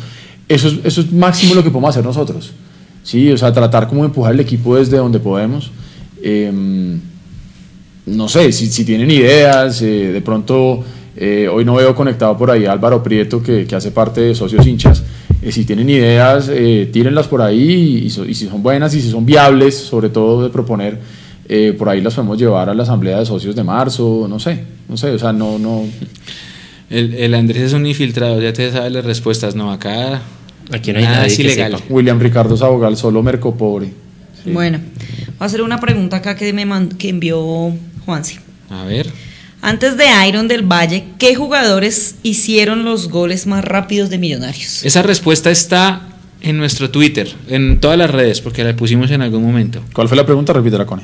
[0.49, 2.51] Eso es, eso es máximo lo que podemos hacer nosotros.
[3.03, 5.71] Sí, o sea, tratar como empujar el equipo desde donde podemos.
[6.21, 6.51] Eh,
[8.09, 10.84] no sé, si, si tienen ideas, eh, de pronto
[11.22, 14.34] eh, hoy no veo conectado por ahí a Álvaro Prieto, que, que hace parte de
[14.36, 15.03] Socios Hinchas.
[15.41, 19.01] Eh, si tienen ideas, eh, tírenlas por ahí y, so- y si son buenas y
[19.01, 20.97] si son viables, sobre todo de proponer,
[21.47, 24.63] eh, por ahí las podemos llevar a la asamblea de socios de marzo, no sé,
[24.88, 25.84] no sé, o sea, no, no,
[26.89, 30.22] El, el Andrés es un infiltrado, ya te sabes las respuestas, no, acá
[30.72, 31.72] Aquí no hay nada nadie es ilegal.
[31.78, 31.84] sepa.
[31.89, 33.88] William Ricardo Sabogal, solo merco pobre.
[34.43, 34.51] Sí.
[34.51, 37.72] Bueno, voy a hacer una pregunta acá que me mand- que envió
[38.05, 38.39] Juanse.
[38.70, 39.07] A ver,
[39.70, 44.84] Antes de Iron del Valle, ¿qué jugadores hicieron los goles más rápidos de Millonarios?
[44.84, 46.07] esa respuesta está
[46.41, 49.82] en nuestro Twitter, en todas las redes, porque la pusimos en algún momento.
[49.93, 50.53] ¿Cuál fue la pregunta?
[50.53, 51.03] Repítela, Cone.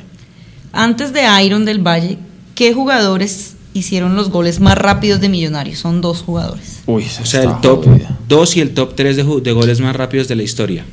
[0.72, 2.18] Antes de Iron del Valle,
[2.56, 5.78] ¿qué jugadores hicieron los goles más rápidos de Millonarios?
[5.78, 6.80] Son dos jugadores.
[6.86, 8.18] Uy, O sea, el top jodida.
[8.28, 10.84] 2 y el top 3 de, de goles más rápidos de la historia.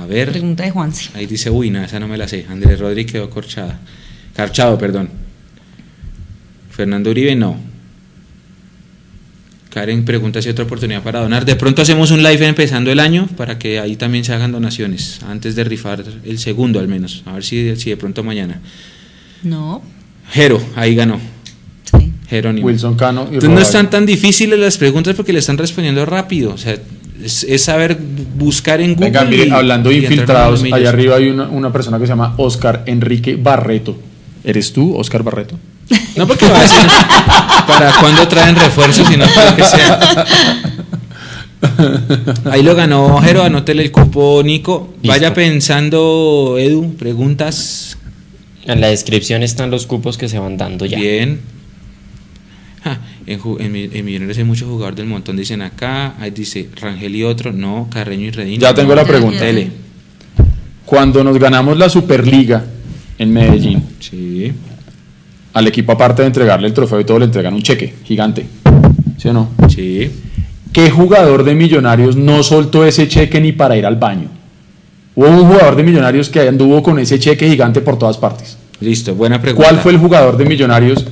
[0.00, 1.10] A ver, Pregunta de Juanse.
[1.14, 2.46] ahí dice, uy, no, esa no me la sé.
[2.48, 3.80] Andrés Rodríguez quedó corchada.
[4.34, 5.08] Carchado, perdón.
[6.70, 7.58] Fernando Uribe, no.
[9.70, 11.44] Karen pregunta si hay otra oportunidad para donar.
[11.44, 15.20] De pronto hacemos un live empezando el año para que ahí también se hagan donaciones,
[15.28, 17.22] antes de rifar el segundo al menos.
[17.26, 18.60] A ver si, si de pronto mañana.
[19.44, 19.80] No.
[20.32, 21.20] Jero, ahí ganó.
[21.84, 22.12] Sí.
[22.28, 22.66] Jerónimo.
[22.66, 26.52] Wilson Cano y Entonces no están tan difíciles las preguntas porque le están respondiendo rápido.
[26.52, 26.76] O sea,
[27.22, 27.96] es, es saber
[28.36, 29.06] buscar en Google.
[29.10, 32.34] Venga, mire, y- hablando de infiltrados, allá arriba hay una, una persona que se llama
[32.38, 34.00] Oscar Enrique Barreto.
[34.44, 35.58] ¿Eres tú, Oscar Barreto?
[36.16, 36.86] No porque va a decir
[37.66, 40.24] para cuándo traen refuerzos, sino para que sea.
[42.50, 44.94] Ahí lo ganó Jero, anótele el cupo Nico.
[45.04, 45.34] Vaya Listo.
[45.34, 47.98] pensando, Edu, preguntas.
[48.66, 50.98] En la descripción están los cupos que se van dando ya.
[50.98, 51.40] Bien.
[52.84, 56.14] Ja, en, en, mi- en Millonarios hay muchos jugadores del montón, dicen acá.
[56.20, 58.60] Ahí dice Rangel y otro, no, Carreño y Redín.
[58.60, 59.44] Ya tengo la pregunta.
[59.44, 59.70] Dele.
[60.86, 62.64] Cuando nos ganamos la Superliga
[63.20, 64.50] en Medellín, Sí.
[65.52, 68.46] al equipo aparte de entregarle el trofeo y todo le entregan un cheque gigante.
[69.18, 69.50] ¿Sí o no?
[69.68, 70.10] Sí.
[70.72, 74.28] ¿Qué jugador de Millonarios no soltó ese cheque ni para ir al baño?
[75.14, 78.56] Hubo un jugador de Millonarios que anduvo con ese cheque gigante por todas partes.
[78.80, 79.68] Listo, buena pregunta.
[79.68, 81.04] ¿Cuál fue el jugador de Millonarios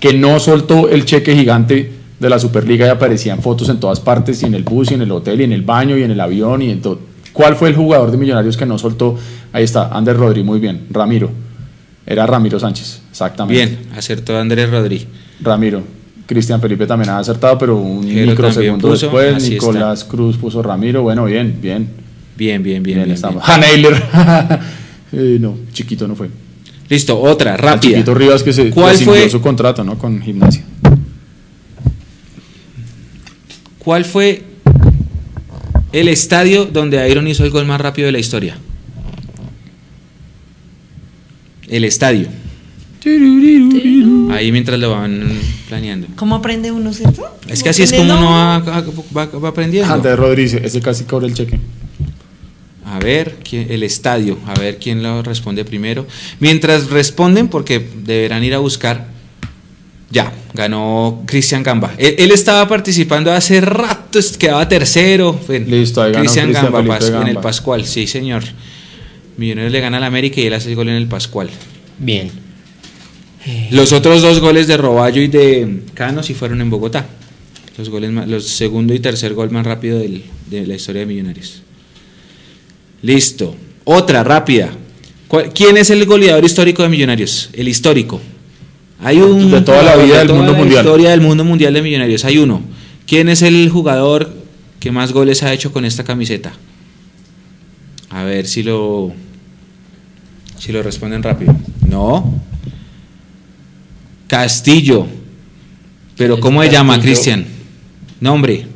[0.00, 4.42] que no soltó el cheque gigante de la Superliga y aparecían fotos en todas partes,
[4.42, 6.20] y en el bus, y en el hotel, y en el baño, y en el
[6.20, 7.11] avión, y en todo?
[7.32, 9.18] ¿Cuál fue el jugador de Millonarios que no soltó?
[9.52, 10.86] Ahí está, Ander Rodri, muy bien.
[10.90, 11.30] Ramiro.
[12.04, 13.66] Era Ramiro Sánchez, exactamente.
[13.66, 15.06] Bien, acertó Andrés Rodríguez.
[15.40, 15.82] Ramiro.
[16.26, 19.48] Cristian Felipe también ha acertado, pero un Jero microsegundo puso, después.
[19.48, 21.02] Nicolás Cruz puso Ramiro.
[21.02, 21.88] Bueno, bien, bien.
[22.36, 22.98] Bien, bien, bien.
[22.98, 23.42] Bien, estamos.
[25.14, 26.30] Eh, no, chiquito no fue.
[26.88, 27.92] Listo, otra, rápida.
[27.92, 29.28] Chiquito Rivas que se ¿Cuál fue?
[29.28, 29.98] su contrato, ¿no?
[29.98, 30.64] Con gimnasia.
[33.78, 34.42] ¿Cuál fue
[35.92, 38.56] el estadio donde Iron hizo el gol más rápido de la historia?
[41.68, 42.28] El estadio.
[44.30, 45.28] Ahí mientras lo van
[45.68, 46.06] planeando.
[46.16, 47.24] ¿Cómo aprende uno, cierto?
[47.48, 48.58] Es que así es como uno va,
[49.16, 49.92] va- va aprendiendo.
[49.92, 51.58] Ander Rodríguez, ese casi cobra el cheque.
[52.84, 56.06] A ver, ¿quién- el estadio, a ver quién lo responde primero.
[56.40, 59.08] Mientras responden, porque deberán ir a buscar,
[60.12, 61.94] ya, ganó Cristian Gamba.
[61.96, 65.40] Él, él estaba participando hace rato, quedaba tercero.
[65.66, 66.80] Listo, ahí ganó Cristian Gamba,
[67.22, 67.38] en el.
[67.38, 68.42] Pascual, sí señor.
[69.38, 71.48] Millonarios le gana al América y él hace el gol en el Pascual.
[71.98, 72.30] Bien.
[73.70, 77.06] Los otros dos goles de Roballo y de Cano sí fueron en Bogotá.
[77.78, 81.06] Los goles más- los segundo y tercer gol más rápido del- de la historia de
[81.06, 81.62] Millonarios.
[83.02, 83.56] Listo.
[83.84, 84.70] Otra rápida.
[85.26, 87.48] ¿Cuál- ¿Quién es el goleador histórico de Millonarios?
[87.54, 88.20] El histórico.
[89.02, 90.84] Hay un De toda la vida del toda mundo la mundial.
[90.84, 92.24] historia del mundo mundial de Millonarios.
[92.24, 92.62] Hay uno.
[93.06, 94.32] ¿Quién es el jugador
[94.80, 96.52] que más goles ha hecho con esta camiseta?
[98.10, 99.12] A ver si lo
[100.58, 101.54] si lo responden rápido.
[101.88, 102.40] No.
[104.28, 105.06] Castillo.
[106.16, 107.00] Pero ¿cómo se llama.
[107.00, 107.44] Cristian?
[108.20, 108.66] Nombre.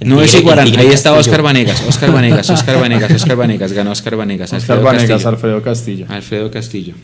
[0.00, 1.16] El No es Iguarán, ahí está Castillo.
[1.18, 5.28] Oscar Vanegas, Oscar Vanegas, Oscar Vanegas, Oscar Vanegas, ganó Oscar Vanegas, Oscar Alfredo Vanegas, Castillo.
[5.28, 6.06] Alfredo Castillo.
[6.08, 6.94] Alfredo Castillo.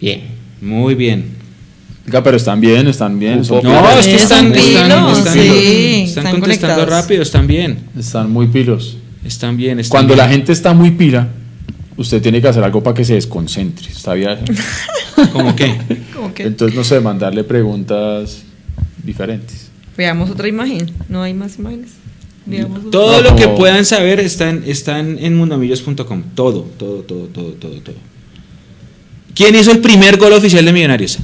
[0.00, 0.22] Bien.
[0.60, 1.24] Muy bien.
[2.06, 3.44] Oiga, pero están bien, están bien.
[3.44, 6.88] son- No, es que Sí, están, están, están- sí, están están contestando conectados.
[6.88, 7.78] rápido, están bien.
[7.98, 8.96] Están muy pilos.
[9.24, 10.26] Están bien, están Cuando bien.
[10.26, 11.28] la gente está muy pila,
[11.96, 13.86] usted tiene que hacer algo para que se desconcentre.
[13.88, 14.38] ¿Está bien?
[15.32, 15.76] ¿Cómo qué?
[16.38, 18.42] Entonces, no sé, mandarle preguntas
[19.04, 19.70] diferentes.
[19.96, 20.90] Veamos otra imagen.
[21.10, 21.90] ¿No hay más imágenes?
[22.46, 22.90] Veamos otra.
[22.90, 26.22] Todo lo que puedan saber están, están en mundomillos.com.
[26.34, 27.96] Todo, todo, todo, todo, todo, todo.
[29.40, 31.18] ¿Quién hizo el primer gol oficial de Millonarios?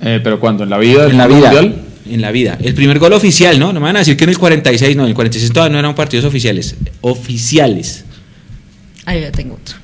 [0.00, 1.50] Eh, pero cuando en la vida En la vida.
[1.52, 1.74] mundial,
[2.08, 2.56] En la vida.
[2.62, 3.74] El primer gol oficial, ¿no?
[3.74, 5.78] No me van a decir que en el 46, no, en el 46 todavía no
[5.80, 6.76] eran partidos oficiales.
[7.02, 8.06] Oficiales.
[9.04, 9.76] Ahí ya tengo otra.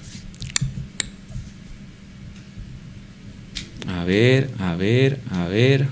[4.01, 5.87] A ver, a ver, a ver.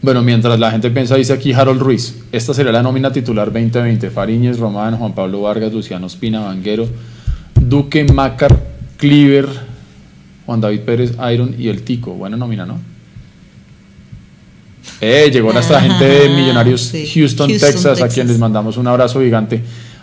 [0.00, 2.22] Bueno, mientras la gente piensa, dice aquí Harold Ruiz.
[2.32, 4.08] Esta sería la nómina titular 2020.
[4.08, 6.88] Fariñez, Román, Juan Pablo Vargas, Luciano Espina, Vanguero,
[7.60, 9.46] Duque, Macar, Cleaver,
[10.46, 12.12] Juan David Pérez, Iron y el Tico.
[12.12, 12.80] Buena nómina, ¿no?
[15.00, 17.06] Eh, llegó nuestra gente de Millonarios Sí.
[17.14, 19.60] Houston, Houston, Texas, a quien les mandamos un abrazo gigante.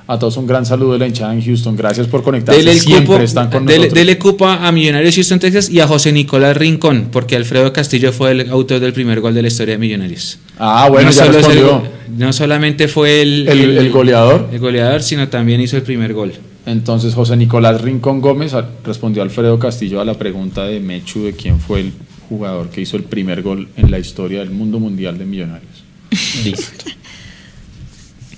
[0.08, 1.78] A todos un gran saludo de la hinchada en Houston.
[1.78, 2.60] Gracias por conectarse.
[2.60, 3.94] Dele, el Siempre cupo, están con dele, nosotros.
[4.00, 8.32] dele cupo a Millonarios Houston, Texas y a José Nicolás Rincón, porque Alfredo Castillo fue
[8.32, 10.40] el autor del primer gol de la historia de Millonarios.
[10.60, 11.84] Ah, bueno, no, ya el respondió.
[12.18, 14.50] no solamente fue el, El- el goleador.
[14.52, 16.34] el goleador, sino también hizo el primer gol.
[16.66, 21.24] Entonces José Nicolás Rincón Gómez a- respondió a Alfredo Castillo a la pregunta de Mechu
[21.24, 21.94] de quién fue el
[22.30, 25.84] jugador que hizo el primer gol en la historia del mundo mundial de Millonarios.
[26.46, 26.86] Listo.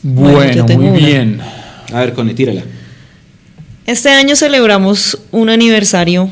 [0.01, 0.97] Bueno, muy una.
[0.97, 1.39] bien.
[1.93, 2.63] A ver, Cone, tírala.
[3.85, 6.29] Este año celebramos un aniversario,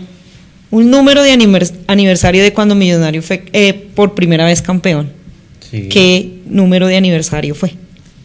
[0.71, 5.11] un número de anivers- aniversario de cuando Millonario fue eh, por primera vez campeón.
[5.69, 5.87] Sí.
[5.89, 7.73] ¿Qué número de aniversario fue?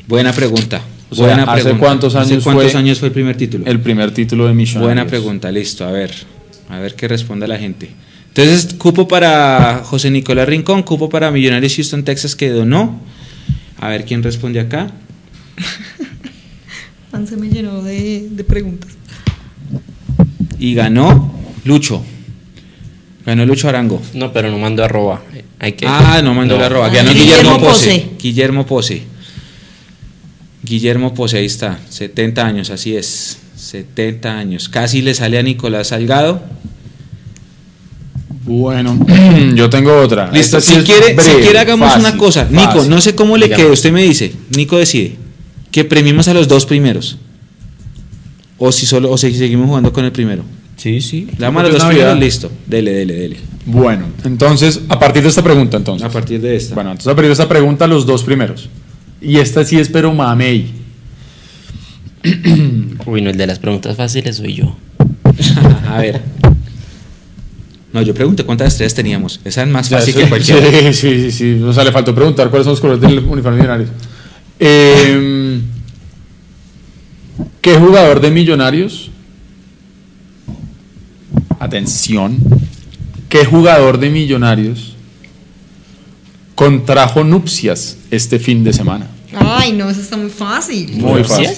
[0.09, 0.81] Buena pregunta.
[1.11, 1.87] O sea, Buena ¿hace pregunta.
[1.87, 3.65] cuántos ¿Hace años cuántos fue años fue el primer título?
[3.67, 4.85] El primer título de Millonarios.
[4.87, 5.85] Buena pregunta, listo.
[5.85, 6.11] A ver,
[6.69, 7.91] a ver qué responde la gente.
[8.29, 13.01] Entonces, cupo para José Nicolás Rincón, cupo para Millonarios Houston, Texas, que donó.
[13.79, 14.91] A ver quién responde acá.
[17.11, 18.91] Juan se me llenó de, de preguntas.
[20.59, 21.33] Y ganó
[21.65, 22.03] Lucho.
[23.25, 24.01] Ganó Lucho Arango.
[24.15, 25.23] No, pero no mandó arroba.
[25.59, 25.87] Hay que...
[25.87, 26.87] Ah, no mandó la arroba.
[26.87, 28.01] Ah, Ganó Guillermo Guillermo Pose.
[28.01, 28.11] Pose.
[28.21, 29.03] Guillermo Pose.
[30.67, 31.79] Guillermo Pose, ahí está.
[31.89, 33.39] 70 años, así es.
[33.57, 34.69] 70 años.
[34.69, 36.43] Casi le sale a Nicolás Salgado.
[38.45, 38.99] Bueno,
[39.55, 40.31] yo tengo otra.
[40.33, 42.47] Listo, sí si quiere, breve, si quiere hagamos fácil, una cosa.
[42.51, 42.91] Nico, fácil.
[42.91, 44.33] no sé cómo le quede, usted me dice.
[44.57, 45.17] Nico decide.
[45.71, 47.17] Que premiemos a los dos primeros.
[48.59, 50.43] O si solo, o si seguimos jugando con el primero.
[50.77, 51.29] Sí, sí.
[51.33, 52.51] Le damos a los dos primeros, listo.
[52.67, 53.37] Dele, dele, dele.
[53.67, 56.07] Bueno, entonces, a partir de esta pregunta, entonces.
[56.07, 56.75] A partir de esta.
[56.75, 58.69] Bueno, entonces a partir de esta pregunta, los dos primeros.
[59.27, 60.71] Y esta sí es, pero mamey.
[63.07, 64.77] Uy, no, el de las preguntas fáciles soy yo.
[65.89, 66.23] a ver.
[67.93, 69.41] No, yo pregunté cuántas estrellas teníamos.
[69.45, 70.61] Esa es más fácil sí, que cualquiera.
[70.93, 71.63] Sí, sí, sí, sí.
[71.63, 73.89] O sea, le faltó preguntar cuáles son los colores del uniforme millonario.
[74.61, 75.61] Eh,
[77.61, 79.11] ¿Qué jugador de Millonarios?
[81.59, 82.39] Atención.
[83.29, 84.95] ¿Qué jugador de Millonarios
[86.55, 89.09] contrajo nupcias este fin de semana?
[89.39, 90.93] Ay, no, eso está muy fácil.
[90.99, 91.49] Muy fácil.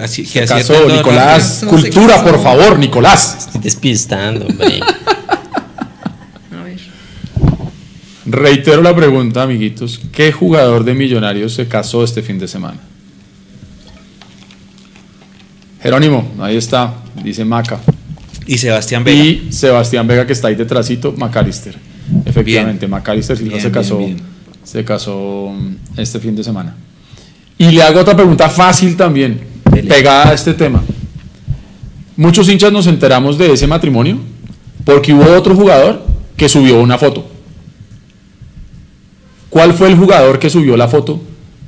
[0.00, 1.64] Así- que Se casó, Nicolás.
[1.68, 2.24] Cultura, casó.
[2.30, 3.36] por favor, Nicolás.
[3.46, 4.80] Estoy despistando, hombre.
[6.52, 6.80] A ver.
[8.24, 10.00] Reitero la pregunta, amiguitos.
[10.12, 12.78] ¿Qué jugador de Millonarios se casó este fin de semana?
[15.82, 17.78] Jerónimo, ahí está, dice Maca.
[18.46, 19.22] Y Sebastián Vega.
[19.24, 21.76] Y Sebastián Vega, que está ahí detrásito, Macalister.
[22.24, 22.86] Efectivamente,
[23.36, 24.20] Silva Bien, se casó, bien.
[24.64, 26.74] se casó mm, este fin de semana.
[27.58, 29.40] Y le hago otra pregunta fácil también,
[29.70, 29.88] Dele.
[29.88, 30.82] pegada a este tema.
[32.16, 34.18] Muchos hinchas nos enteramos de ese matrimonio
[34.84, 36.02] porque hubo otro jugador
[36.36, 37.26] que subió una foto.
[39.50, 41.20] ¿Cuál fue el jugador que subió la foto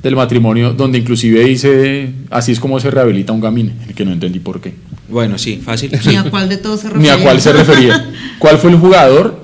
[0.03, 3.73] del matrimonio donde inclusive dice así es como se rehabilita un gamine?
[3.87, 4.73] El que no entendí por qué.
[5.09, 5.91] Bueno, sí, fácil.
[6.05, 7.11] Ni a cuál de todos se Ni refiere.
[7.11, 8.11] a cuál se refería.
[8.39, 9.43] ¿Cuál fue el jugador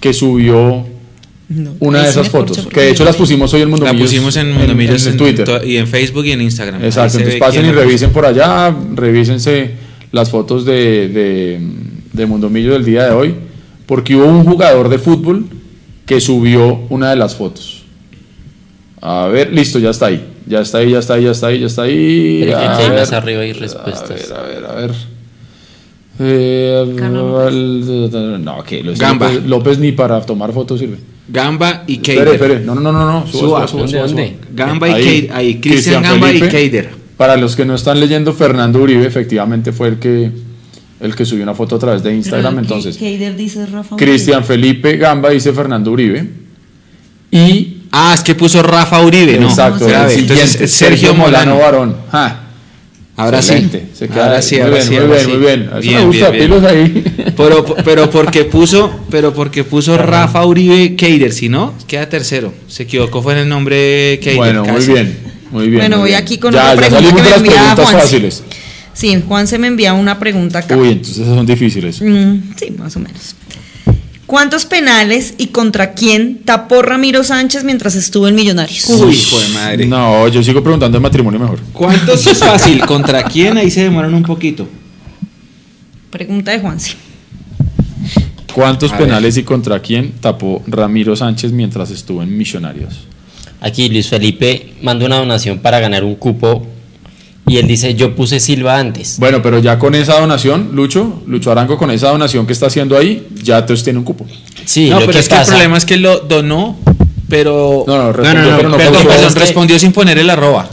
[0.00, 0.86] que subió
[1.48, 2.66] No, una de esas fotos?
[2.66, 5.12] Que de hecho las pusimos hoy en Mundo La Millos pusimos en Mundo Millos en
[5.12, 5.62] en Twitter.
[5.64, 6.84] y en Facebook y en Instagram.
[6.84, 9.70] Exacto, entonces pasen y revisen por allá, revísense
[10.12, 11.58] las fotos de, de,
[12.12, 13.34] de Mundo Millo del día de hoy,
[13.86, 15.46] porque hubo un jugador de fútbol
[16.04, 17.82] que subió una de las fotos.
[19.00, 20.24] A ver, listo, ya está ahí.
[20.46, 22.40] Ya está ahí, ya está ahí, ya está ahí, ya está ahí.
[22.44, 24.08] Pero A ver, más arriba hay A respuestas.
[24.28, 24.90] ver, a ver, a ver.
[26.20, 26.84] Eh,
[28.40, 29.28] no, que Gamba.
[29.30, 30.98] López, López ni para tomar fotos sirve.
[31.30, 32.34] Gamba y Espere, Keider.
[32.34, 32.60] espere.
[32.60, 33.26] No, no, no, no, no.
[33.26, 33.68] Suba, suba, Suba.
[33.68, 34.28] suba, ¿Dónde, suba, dónde?
[34.28, 34.46] suba.
[34.66, 35.04] Gamba y Ahí.
[35.04, 35.32] Keider.
[35.36, 36.40] Ahí, Cristian Gamba y.
[36.40, 36.90] Keider.
[37.16, 40.30] Para los que no están leyendo, Fernando Uribe efectivamente fue el que
[41.00, 42.54] el que subió una foto a través de Instagram.
[42.54, 43.96] Pero Entonces, Keider dice Rafa.
[43.96, 46.28] Cristian Felipe Gamba dice Fernando Uribe.
[47.30, 49.48] Y Ah, es que puso Rafa Uribe, ¿no?
[49.48, 50.12] exacto, Grave.
[50.14, 51.58] el Entonces, siguiente, Sergio Molano.
[51.58, 51.96] Varón.
[52.12, 52.47] Ja,
[53.18, 53.68] Ahora sí.
[53.94, 55.68] Se queda Ahora sí, muy ahora bien, sí, muy bien, muy bien.
[55.98, 56.60] Me gusta, bien, bien.
[56.60, 57.04] pilos ahí.
[57.36, 62.54] Pero, pero porque puso, pero porque puso Rafa Uribe Keider, si no, queda tercero.
[62.68, 64.36] Se equivocó fue en el nombre Keider.
[64.36, 65.18] bueno, muy bien,
[65.50, 65.80] muy bien.
[65.80, 66.22] Bueno, muy voy bien.
[66.22, 68.00] aquí con ya, otra ya pregunta que me las envía preguntas Juanse.
[68.00, 68.42] fáciles.
[68.92, 70.76] Sí, Juan se me envía una pregunta acá.
[70.76, 72.00] Uy, entonces esas son difíciles.
[72.00, 73.34] Mm, sí, más o menos.
[74.28, 78.84] ¿Cuántos penales y contra quién tapó Ramiro Sánchez mientras estuvo en Millonarios?
[78.90, 79.86] Uy, hijo de madre.
[79.86, 81.60] No, yo sigo preguntando de matrimonio mejor.
[81.72, 82.84] ¿Cuántos es fácil?
[82.84, 83.56] ¿Contra quién?
[83.56, 84.68] Ahí se demoran un poquito.
[86.10, 86.92] Pregunta de Juanse.
[88.52, 93.06] ¿Cuántos A penales y contra quién tapó Ramiro Sánchez mientras estuvo en Millonarios?
[93.62, 96.66] Aquí Luis Felipe mandó una donación para ganar un cupo
[97.48, 99.18] y él dice, yo puse Silva antes.
[99.18, 102.96] Bueno, pero ya con esa donación, Lucho, Lucho Arango, con esa donación que está haciendo
[102.96, 104.26] ahí, ya te tiene un cupo.
[104.64, 106.76] Sí, no, lo pero que es que el problema es que lo donó,
[107.28, 107.84] pero.
[107.86, 110.18] No, no, respondió, no, no, pero no perdón, causó- perdón, es que- respondió sin poner
[110.18, 110.68] el arroba.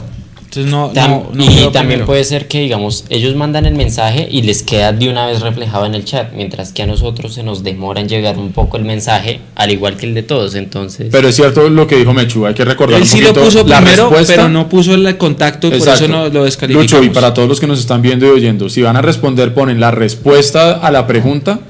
[0.56, 0.92] Entonces no.
[0.92, 2.06] tam- no, no y también primero.
[2.06, 5.86] puede ser que, digamos, ellos mandan el mensaje y les queda de una vez reflejado
[5.86, 8.84] en el chat, mientras que a nosotros se nos demora en llegar un poco el
[8.84, 11.08] mensaje, al igual que el de todos, entonces...
[11.12, 13.64] Pero es cierto lo que dijo Mechu, hay que recordar Él un sí lo puso
[13.64, 14.34] la primero, respuesta.
[14.34, 16.04] pero no puso el contacto, por Exacto.
[16.04, 16.90] eso no lo descalificamos.
[16.92, 19.52] Lucho, y para todos los que nos están viendo y oyendo, si van a responder,
[19.54, 21.60] ponen la respuesta a la pregunta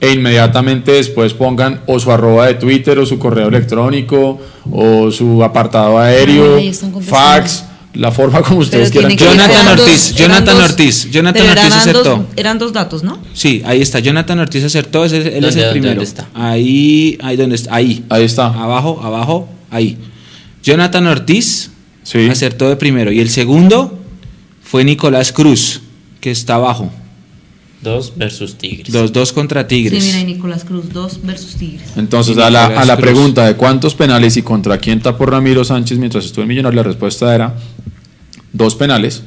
[0.00, 4.40] e inmediatamente después pongan o su arroba de Twitter o su correo electrónico
[4.72, 6.72] o su apartado aéreo, Ay,
[7.02, 7.64] fax,
[7.94, 9.36] la forma como ustedes Pero quieran.
[9.36, 12.02] Jonathan dos- Ortiz, Jonathan dos- Ortiz, Jonathan pero Ortiz eran acertó.
[12.04, 13.18] Dos, eran dos datos, ¿no?
[13.34, 13.98] Sí, ahí está.
[13.98, 15.94] Jonathan Ortiz acertó, ese- él es ¿Dónde, el primero.
[15.96, 16.26] dónde está?
[16.34, 18.04] Ahí, ahí donde está, ahí.
[18.08, 18.46] Ahí está.
[18.46, 19.98] Abajo, abajo, ahí.
[20.62, 21.70] Jonathan Ortiz
[22.02, 22.28] Sí.
[22.30, 23.12] acertó de primero.
[23.12, 23.98] Y el segundo
[24.62, 25.80] fue Nicolás Cruz,
[26.20, 26.90] que está abajo.
[27.82, 28.90] Dos versus Tigres.
[28.90, 30.02] Los dos contra Tigres.
[30.02, 31.90] Sí, mira, y Nicolás Cruz, dos versus Tigres.
[31.96, 35.98] Entonces, a la, a la pregunta de cuántos penales y contra quién tapó Ramiro Sánchez
[35.98, 37.56] mientras estuvo en Millonarios, la respuesta era
[38.52, 39.22] dos penales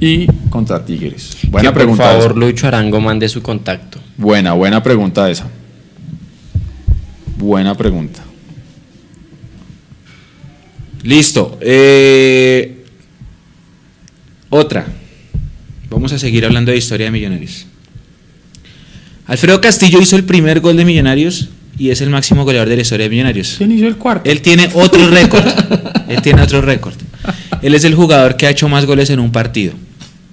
[0.00, 1.38] y contra Tigres.
[1.48, 2.04] Buena que pregunta.
[2.04, 2.20] Por esa.
[2.28, 3.98] favor, Lucho Arango mande su contacto.
[4.18, 5.48] Buena, buena pregunta esa.
[7.38, 8.22] Buena pregunta.
[11.04, 11.56] Listo.
[11.62, 12.84] eh,
[14.50, 14.86] otra.
[15.88, 17.66] Vamos a seguir hablando de historia de Millonarios.
[19.28, 22.82] Alfredo Castillo hizo el primer gol de Millonarios y es el máximo goleador de la
[22.82, 23.56] historia de Millonarios.
[23.58, 24.28] ¿Quién hizo el cuarto?
[24.28, 25.44] Él tiene otro récord.
[26.08, 26.94] Él tiene otro récord.
[27.60, 29.74] Él es el jugador que ha hecho más goles en un partido.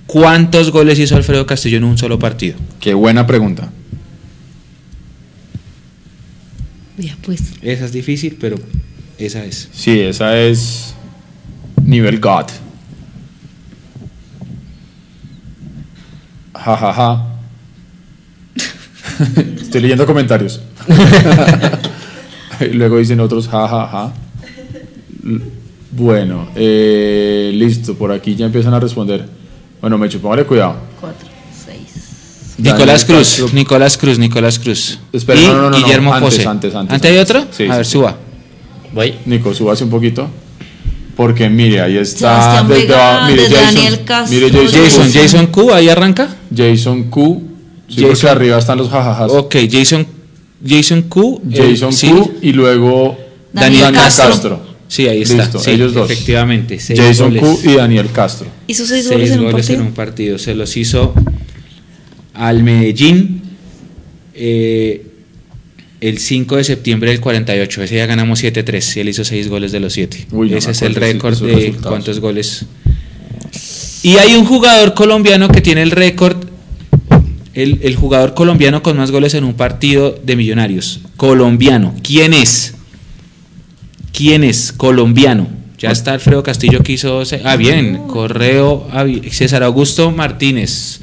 [0.08, 2.56] ¿Cuántos goles hizo Alfredo Castillo en un solo partido?
[2.80, 3.70] Qué buena pregunta.
[6.98, 7.42] Ya pues.
[7.62, 8.56] Esa es difícil, pero
[9.18, 9.68] esa es.
[9.74, 10.94] Sí, esa es
[11.84, 12.46] nivel God.
[16.54, 17.35] Ja, ja, ja.
[19.62, 20.62] Estoy leyendo comentarios.
[22.74, 24.14] Luego dicen otros ja, ja, ja.
[25.92, 29.26] Bueno, eh, listo, por aquí ya empiezan a responder.
[29.82, 30.76] Bueno, Mecho, póngale cuidado.
[31.00, 31.30] 4,
[31.66, 32.56] 6.
[32.58, 33.50] Nicolás Daniel Cruz, Castro.
[33.54, 35.00] Nicolás Cruz, Nicolás Cruz.
[35.14, 36.48] Espera, y no, no, no, no, Guillermo antes, Pose.
[36.48, 37.36] antes, antes, hay antes.
[37.36, 37.48] otro?
[37.52, 37.92] Sí, a ver, sí.
[37.94, 38.18] suba.
[38.94, 39.16] Voy.
[39.26, 40.30] Nico, súbase un poquito.
[41.16, 42.62] Porque mire, ahí está.
[42.64, 45.14] Vega, mire, desde Jason, Daniel Castro, mire Jason, Jason, Q.
[45.14, 46.28] Jason Q, ahí arranca.
[46.56, 47.55] Jason Q.
[47.88, 48.10] Sí, Jason.
[48.12, 49.32] porque arriba están los jajajas.
[49.32, 50.06] Ok, Jason,
[50.66, 51.42] Jason Q.
[51.52, 52.10] eh, Jason sí.
[52.10, 53.18] Q y luego
[53.54, 54.30] Daniel Daniel, Castro.
[54.30, 54.76] Castro.
[54.88, 55.36] Sí, ahí está.
[55.44, 56.10] Listo, sí, ellos dos.
[56.10, 56.80] Efectivamente.
[56.80, 57.42] seis Jason goles.
[57.44, 58.48] Q y Daniel Castro.
[58.68, 59.82] ¿Hizo 6 Seis goles en un goles partido?
[59.82, 60.38] en un partido.
[60.38, 61.14] Se los hizo
[62.34, 63.42] al Medellín
[64.34, 65.06] eh,
[66.02, 67.84] el 5 de septiembre del 48.
[67.84, 70.28] Ese día ganamos 7-3 y él hizo 6 goles de los 7.
[70.32, 71.88] Uy, no Ese es el récord de resultados.
[71.88, 72.66] cuántos goles.
[74.04, 76.45] Y hay un jugador colombiano que tiene el récord,
[77.56, 81.00] el, el jugador colombiano con más goles en un partido de millonarios.
[81.18, 81.96] Colombiano.
[82.04, 82.76] ¿Quién es?
[84.14, 84.72] ¿Quién es?
[84.72, 85.48] Colombiano.
[85.78, 87.22] Ya está Alfredo Castillo que hizo.
[87.44, 88.04] Ah, bien.
[88.08, 88.88] Correo.
[89.32, 91.02] César Augusto Martínez.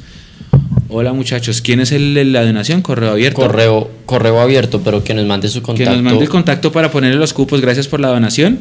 [0.89, 1.61] Hola muchachos.
[1.61, 2.81] ¿Quién es el de la donación?
[2.81, 3.41] Correo abierto.
[3.41, 5.93] Correo, correo abierto, pero que nos mande su Que contacto.
[5.93, 7.61] nos mande el contacto para ponerle los cupos.
[7.61, 8.59] Gracias por la donación.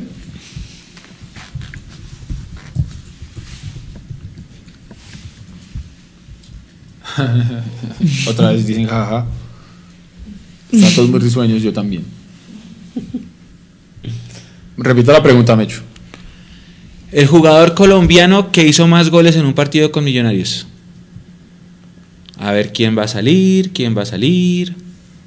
[8.28, 9.26] Otra vez dicen jaja.
[10.70, 12.04] Están todos muy risueños, yo también.
[14.76, 15.82] Repito la pregunta, Mecho.
[17.10, 20.66] El jugador colombiano que hizo más goles en un partido con Millonarios.
[22.38, 24.74] A ver quién va a salir, quién va a salir.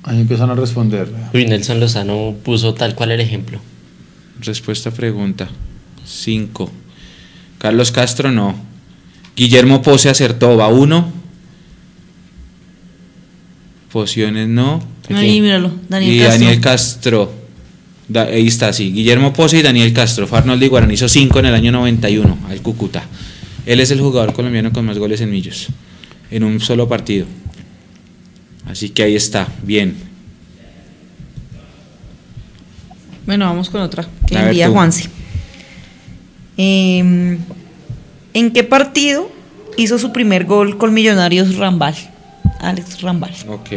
[0.03, 1.07] Ahí empiezan a responder.
[1.33, 3.59] Uy, Nelson Lozano puso tal cual el ejemplo.
[4.39, 5.47] Respuesta a pregunta.
[6.05, 6.71] 5.
[7.59, 8.55] Carlos Castro no.
[9.35, 11.11] Guillermo Pose acertó, va uno.
[13.95, 14.83] Pociones no.
[15.09, 15.71] Ahí, míralo.
[15.87, 16.33] Daniel y Castro.
[16.33, 17.33] Daniel Castro.
[18.09, 18.91] Da- ahí está, sí.
[18.91, 20.27] Guillermo Pose y Daniel Castro.
[20.27, 23.05] Farnold de Guarani hizo 5 en el año 91 al Cúcuta.
[23.65, 25.67] Él es el jugador colombiano con más goles en Millos.
[26.29, 27.25] En un solo partido.
[28.65, 29.47] Así que ahí está.
[29.63, 29.95] Bien.
[33.25, 34.05] Bueno, vamos con otra.
[34.27, 34.67] Que envía.
[34.67, 35.09] Juanse.
[36.57, 37.37] Em,
[38.33, 39.31] ¿En qué partido
[39.77, 41.95] hizo su primer gol con Millonarios Rambal?
[42.65, 43.33] Alex Rambal.
[43.47, 43.71] Ok.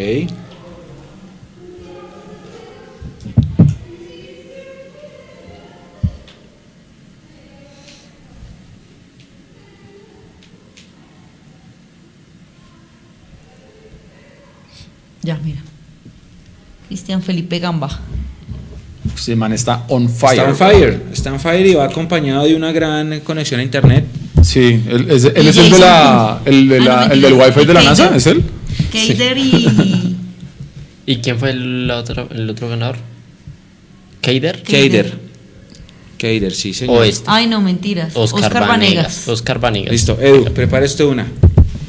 [15.23, 15.59] Ya, mira.
[16.89, 17.89] Cristian Felipe Gamba.
[19.15, 20.39] Ese man está on fire.
[20.41, 21.03] Está on fire.
[21.13, 24.05] Está on fire y va acompañado de una gran conexión a internet.
[24.43, 27.13] Sí, él, es, él Y es el, de Jason la, el, de Ah, la- no,
[27.15, 28.15] el del wifi de la NASA.
[28.15, 28.45] ¿es él?
[28.91, 30.17] Keider y.
[31.07, 32.97] ¿Y quién fue el otro, el otro ganador?
[34.21, 34.63] ¿Keider?
[34.63, 35.19] Kader.
[36.19, 36.99] Kader, sí, señor.
[36.99, 37.25] ¿O este?
[37.29, 38.13] Ay, no, mentiras.
[38.15, 38.95] Oscar, Oscar, Vanegas.
[38.95, 39.29] Vanegas.
[39.29, 39.93] Oscar Vanegas.
[39.93, 41.27] Listo, Edu, prepara usted una.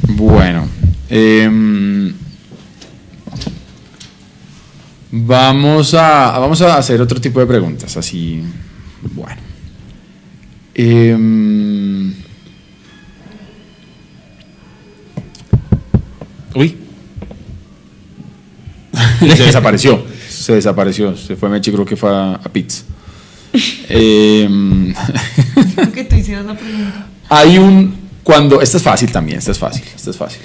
[0.08, 0.68] Bueno.
[1.10, 2.14] em,
[5.12, 8.42] vamos, a, vamos a hacer otro tipo de preguntas, así.
[9.02, 9.42] Bueno.
[10.76, 12.14] Em,
[16.56, 16.78] Uy.
[19.20, 20.04] se desapareció.
[20.30, 21.16] Se desapareció.
[21.16, 22.84] Se fue Mechi, creo que fue a, a Pizza.
[23.90, 24.94] Em,
[25.94, 27.08] que tú hicieras la pregunta.
[27.30, 27.96] Hay un.
[28.24, 28.62] Cuando.
[28.62, 30.42] Esta es fácil también, esta es fácil, esta es fácil.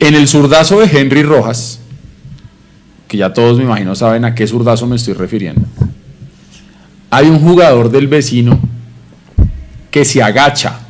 [0.00, 1.80] En el zurdazo de Henry Rojas,
[3.08, 5.62] que ya todos me imagino saben a qué zurdazo me estoy refiriendo,
[7.10, 8.58] hay un jugador del vecino
[9.90, 10.80] que se agacha.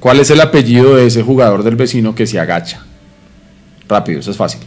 [0.00, 2.84] ¿Cuál es el apellido de ese jugador del vecino que se agacha?
[3.88, 4.60] Rápido, eso es fácil.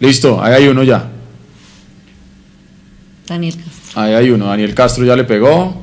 [0.00, 1.10] Listo, ahí hay uno ya.
[3.26, 4.02] Daniel Castro.
[4.02, 5.82] Ahí hay uno, Daniel Castro ya le pegó.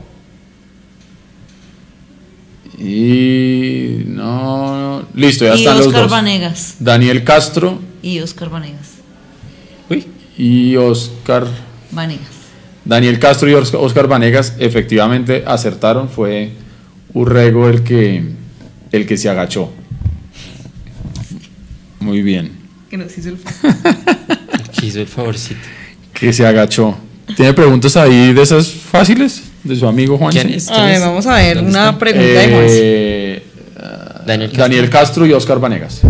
[2.77, 6.11] Y no, listo, ya y están los Oscar dos.
[6.11, 6.75] Vanegas.
[6.79, 8.91] Daniel Castro Y Oscar Vanegas.
[9.89, 10.07] Uy,
[10.37, 11.47] y Oscar
[11.91, 12.27] Vanegas.
[12.85, 16.53] Daniel Castro y Os- Oscar Vanegas efectivamente acertaron, fue
[17.13, 18.23] Urrego el que
[18.91, 19.71] el que se agachó.
[22.11, 22.51] Muy bien.
[22.89, 23.37] Que nos hizo el
[24.53, 25.61] aquí hizo el favorcito.
[26.13, 26.97] Que se agachó.
[27.37, 29.43] ¿Tiene preguntas ahí de esas fáciles?
[29.63, 30.31] De su amigo Juan.
[30.33, 30.67] ¿Quién es?
[30.67, 31.01] ¿Quién A ver, es?
[31.01, 31.99] vamos a ver, ¿Dónde una está?
[31.99, 32.79] pregunta de Juanse.
[32.81, 33.43] Eh,
[34.25, 34.63] Daniel Castro.
[34.63, 36.01] Daniel Castro y Oscar Vanegas.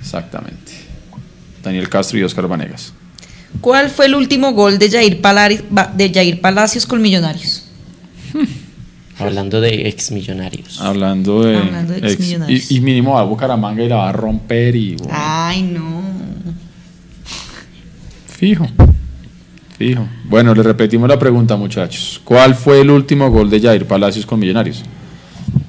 [0.00, 0.72] Exactamente.
[1.62, 2.92] Daniel Castro y Oscar Vanegas.
[3.60, 7.63] ¿Cuál fue el último gol de Jair, Palari- ba- de Jair Palacios con Millonarios?
[9.18, 10.80] Hablando de ex millonarios.
[10.80, 11.56] Hablando de.
[11.58, 12.70] Hablando de ex- exmillonarios.
[12.70, 14.96] y, y mínimo va a Bucaramanga y la va a romper y.
[14.96, 16.02] bueno, Ay, no.
[18.26, 18.66] Fijo.
[19.78, 20.06] Fijo.
[20.24, 22.20] Bueno, le repetimos la pregunta, muchachos.
[22.24, 24.82] ¿Cuál fue el último gol de Jair Palacios con Millonarios?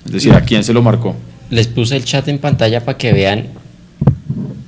[0.05, 1.15] Es decir, ¿a quién se lo marcó?
[1.49, 3.47] Les puse el chat en pantalla para que vean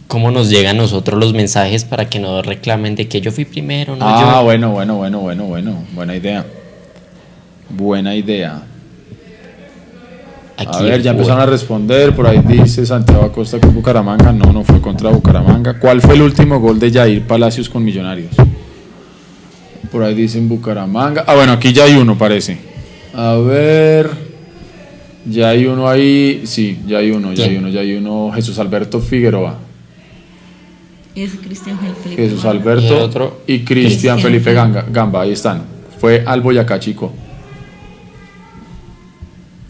[0.07, 3.45] cómo nos llegan a nosotros los mensajes para que no reclamen de que yo fui
[3.45, 4.43] primero, no ah, yo.
[4.43, 5.83] bueno, bueno, bueno, bueno, bueno.
[5.93, 6.45] Buena idea.
[7.69, 8.63] Buena idea.
[10.57, 12.15] Aquí a ver, ya empezaron a responder.
[12.15, 14.31] Por ahí dice Santiago Acosta es Bucaramanga.
[14.31, 15.77] No, no fue contra Bucaramanga.
[15.79, 18.31] ¿Cuál fue el último gol de Jair Palacios con Millonarios?
[19.91, 21.23] Por ahí dicen Bucaramanga.
[21.27, 22.57] Ah, bueno, aquí ya hay uno, parece.
[23.13, 24.09] A ver.
[25.29, 26.41] Ya hay uno ahí.
[26.45, 28.31] Sí, ya hay uno, ya hay uno, ya hay uno.
[28.33, 29.57] Jesús Alberto Figueroa.
[31.13, 32.15] Cristian Felipe.
[32.21, 32.59] Jesús Gamba.
[32.59, 34.59] Alberto Y el otro, y Cristian Cristian Felipe Felipe.
[34.61, 35.21] Ganga- Gamba.
[35.21, 35.63] Ahí están.
[35.99, 37.11] Fue al Boyacá Chico.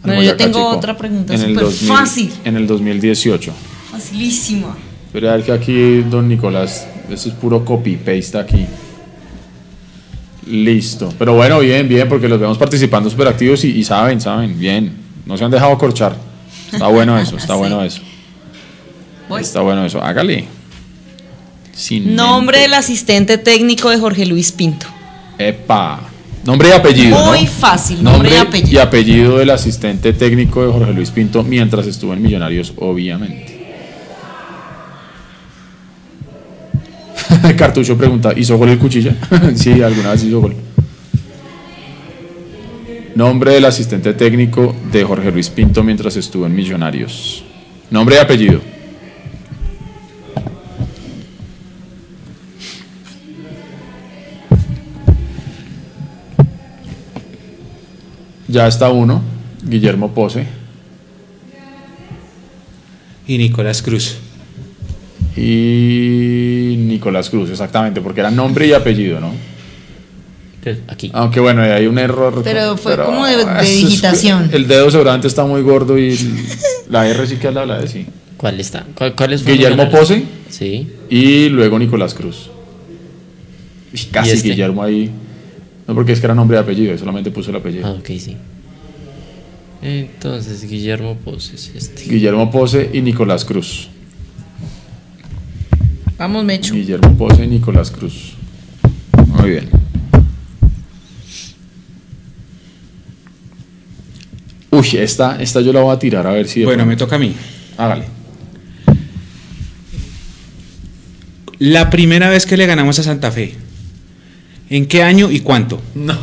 [0.02, 0.68] Bueno, yo tengo Chico.
[0.68, 2.32] otra pregunta súper 2000 fácil.
[2.44, 3.52] En el 2018.
[3.90, 4.76] Facilísima.
[5.12, 8.66] Pero a ver que aquí, don Nicolás, eso es puro copy-paste aquí.
[10.46, 11.12] Listo.
[11.18, 14.92] Pero bueno, bien, bien, porque los vemos participando súper activos y, y saben, saben, bien.
[15.26, 16.16] No se han dejado corchar.
[16.72, 17.58] Está bueno eso, está Sí.
[17.58, 18.00] bueno eso.
[19.28, 19.42] Voy.
[19.42, 20.02] Está bueno eso.
[20.02, 20.46] Hágale.
[21.72, 24.86] Sin Nombre del asistente técnico de Jorge Luis Pinto.
[25.38, 26.00] Epa.
[26.44, 27.18] Nombre y apellido.
[27.26, 27.50] Muy ¿no?
[27.50, 28.72] fácil, nombre y apellido.
[28.72, 33.58] y apellido del asistente técnico de Jorge Luis Pinto mientras estuvo en Millonarios, obviamente.
[37.56, 39.14] Cartucho pregunta, ¿hizo gol el cuchilla?
[39.54, 40.54] sí, alguna vez hizo gol.
[43.14, 47.44] Nombre del asistente técnico de Jorge Luis Pinto mientras estuvo en Millonarios.
[47.90, 48.77] Nombre y apellido.
[58.48, 59.22] Ya está uno,
[59.62, 60.46] Guillermo Pose.
[63.26, 64.16] Y Nicolás Cruz.
[65.36, 69.32] Y Nicolás Cruz, exactamente, porque era nombre y apellido, ¿no?
[70.88, 71.10] Aquí.
[71.14, 72.42] Aunque bueno, hay un error.
[72.44, 74.50] Pero fue como de- es- digitación.
[74.52, 76.18] el dedo seguramente está muy gordo y
[76.90, 78.06] la R sí que es la de sí.
[78.36, 78.84] ¿Cuál está?
[78.94, 80.86] ¿Cuál, cuáles fueron Guillermo Pose Sí.
[81.08, 82.50] y luego Nicolás Cruz.
[83.94, 84.48] Y casi ¿Y este?
[84.50, 85.10] Guillermo ahí.
[85.88, 87.86] No, porque es que era nombre y apellido, solamente puso el apellido.
[87.86, 88.36] Ah, ok, sí.
[89.80, 92.04] Entonces, Guillermo Pose es este.
[92.04, 93.88] Guillermo Pose y Nicolás Cruz.
[96.18, 96.74] Vamos, Mecho.
[96.74, 98.34] Guillermo Pose y Nicolás Cruz.
[99.28, 99.70] Muy bien.
[104.70, 106.64] Uy, esta, esta yo la voy a tirar a ver si.
[106.64, 107.34] Bueno, me toca a mí.
[107.78, 108.04] Hágale.
[111.58, 113.67] La primera vez que le ganamos a Santa Fe.
[114.70, 115.80] ¿En qué año y cuánto?
[115.94, 116.16] No.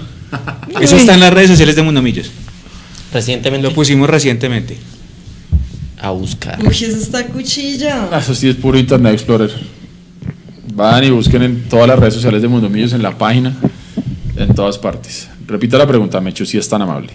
[0.82, 2.30] Eso está en las redes sociales de Mundomillos.
[3.14, 4.78] Recientemente Lo pusimos recientemente.
[6.00, 6.60] a buscar.
[6.62, 8.10] Uy, esa está cuchilla.
[8.12, 9.52] Ah, Eso sí es puro Internet Explorer.
[10.74, 13.56] Van y busquen en todas las redes sociales de Mundo Millos, en la página,
[14.36, 15.30] en todas partes.
[15.48, 17.10] Repita la pregunta, Mecho, si es tan amable.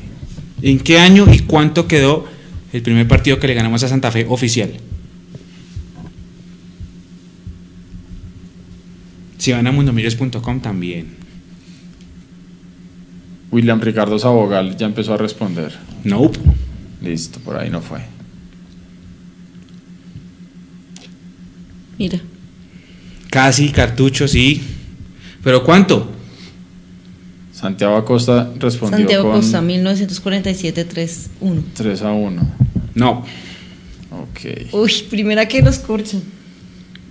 [0.62, 2.26] ¿En qué año y cuánto quedó
[2.72, 4.70] el primer partido que le ganamos a Santa Fe oficial?
[9.38, 11.16] Si van a mundomillos.com también.
[13.52, 15.72] William Ricardo Sabogal ya empezó a responder.
[16.04, 16.38] Nope.
[17.02, 18.00] Listo, por ahí no fue.
[21.98, 22.20] Mira.
[23.30, 24.62] Casi, cartucho, sí.
[25.42, 26.10] ¿Pero cuánto?
[27.52, 31.62] Santiago Acosta respondió Santiago con Costa, 1947-3-1.
[31.74, 32.42] 3 a 1.
[32.94, 33.24] No.
[34.10, 36.22] Ok, Uy, primera que los corchan.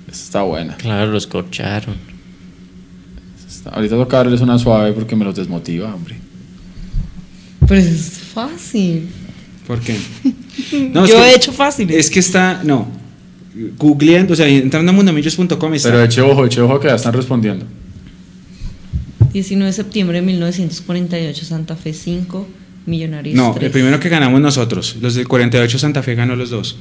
[0.07, 0.75] esta está buena.
[0.75, 1.95] Claro, los corcharon.
[3.47, 6.17] Esta- Ahorita toca darles una suave porque me los desmotiva, hombre.
[7.69, 9.07] Pero eso es fácil.
[9.65, 9.95] ¿Por qué?
[10.91, 11.89] No, es Yo que- he hecho fácil.
[11.89, 12.85] Es que está, no.
[13.77, 15.89] Googleando, o sea, entrando a mundomillos.com está.
[15.89, 17.65] Pero eche ojo, eche ojo que ya están respondiendo.
[19.31, 22.47] 19 de septiembre de 1948, Santa Fe 5,
[22.87, 23.35] Millonarios.
[23.35, 24.97] No, el primero que ganamos nosotros.
[25.01, 26.77] Los del 48 Santa Fe ganó los dos.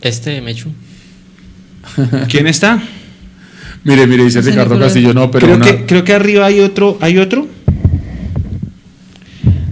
[0.00, 0.70] Este, Mechu.
[2.28, 2.82] ¿Quién está?
[3.84, 4.78] Mire, mire, dice Ricardo.
[4.78, 6.96] Castillo, no, pero creo, una- que, creo que arriba hay otro.
[7.00, 7.46] ¿Hay otro?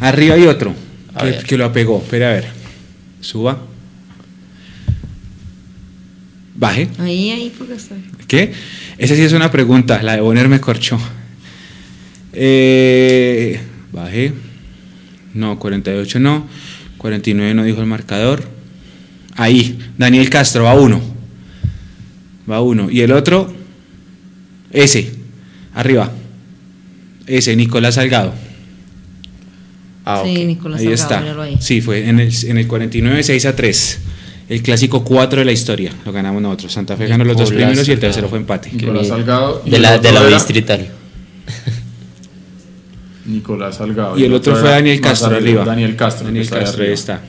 [0.00, 0.74] Arriba hay otro.
[1.14, 1.44] A Que, ver.
[1.44, 1.98] que lo apegó.
[2.02, 2.46] Espera a ver.
[3.20, 3.58] Suba.
[6.54, 6.88] Baje.
[6.98, 7.94] Ahí, ahí, porque está.
[8.28, 8.52] ¿Qué?
[8.98, 10.02] Esa sí es una pregunta.
[10.02, 10.98] La de Bonner me corchó.
[12.32, 13.58] Eh,
[13.92, 14.32] bajé.
[15.34, 16.46] No, 48 no.
[16.98, 18.42] 49 no dijo el marcador.
[19.36, 19.78] Ahí.
[19.96, 21.00] Daniel Castro, va uno.
[22.50, 22.90] Va uno.
[22.90, 23.52] Y el otro.
[24.72, 25.12] Ese.
[25.74, 26.10] Arriba.
[27.26, 28.32] Ese, Nicolás Salgado.
[30.04, 30.44] Ah, sí.
[30.44, 31.42] Nicolás ahí Salgado, está.
[31.42, 31.56] ahí.
[31.60, 34.00] Sí, fue en el, en el 49, 6 a 3.
[34.48, 35.92] El clásico 4 de la historia.
[36.04, 36.72] Lo ganamos nosotros.
[36.72, 38.70] Santa Fe ganó los dos primeros y el tercero fue empate.
[38.72, 39.62] Nicolás Salgado.
[39.64, 40.88] y De el la, otro de la distrital.
[43.26, 44.18] Nicolás Salgado.
[44.18, 45.64] Y el otro fue Daniel Castro arriba.
[45.64, 46.26] Daniel Castro.
[46.26, 47.22] Daniel Castro, ahí está.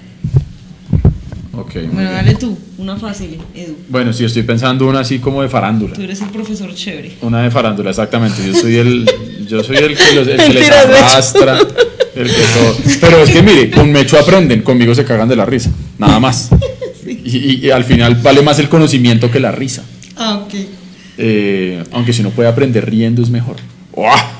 [1.82, 2.14] Bueno, bien.
[2.14, 3.76] dale tú, una fácil, Edu.
[3.90, 5.94] Bueno, sí, estoy pensando una así como de farándula.
[5.94, 7.14] Tú eres el profesor chévere.
[7.22, 8.42] Una de farándula, exactamente.
[8.46, 9.10] Yo soy el,
[9.48, 11.58] yo soy el que, los, el que les arrastra.
[12.16, 12.78] El que todo.
[13.02, 15.72] Pero es que mire, con Mecho aprenden, conmigo se cagan de la risa.
[15.98, 16.50] Nada más.
[17.06, 19.84] Y, y- y al final vale más el conocimiento que la risa.
[20.16, 20.54] Ah, ok.
[21.18, 23.58] Eh, aunque si uno puede aprender riendo es mejor.
[23.94, 24.32] ¡Uah!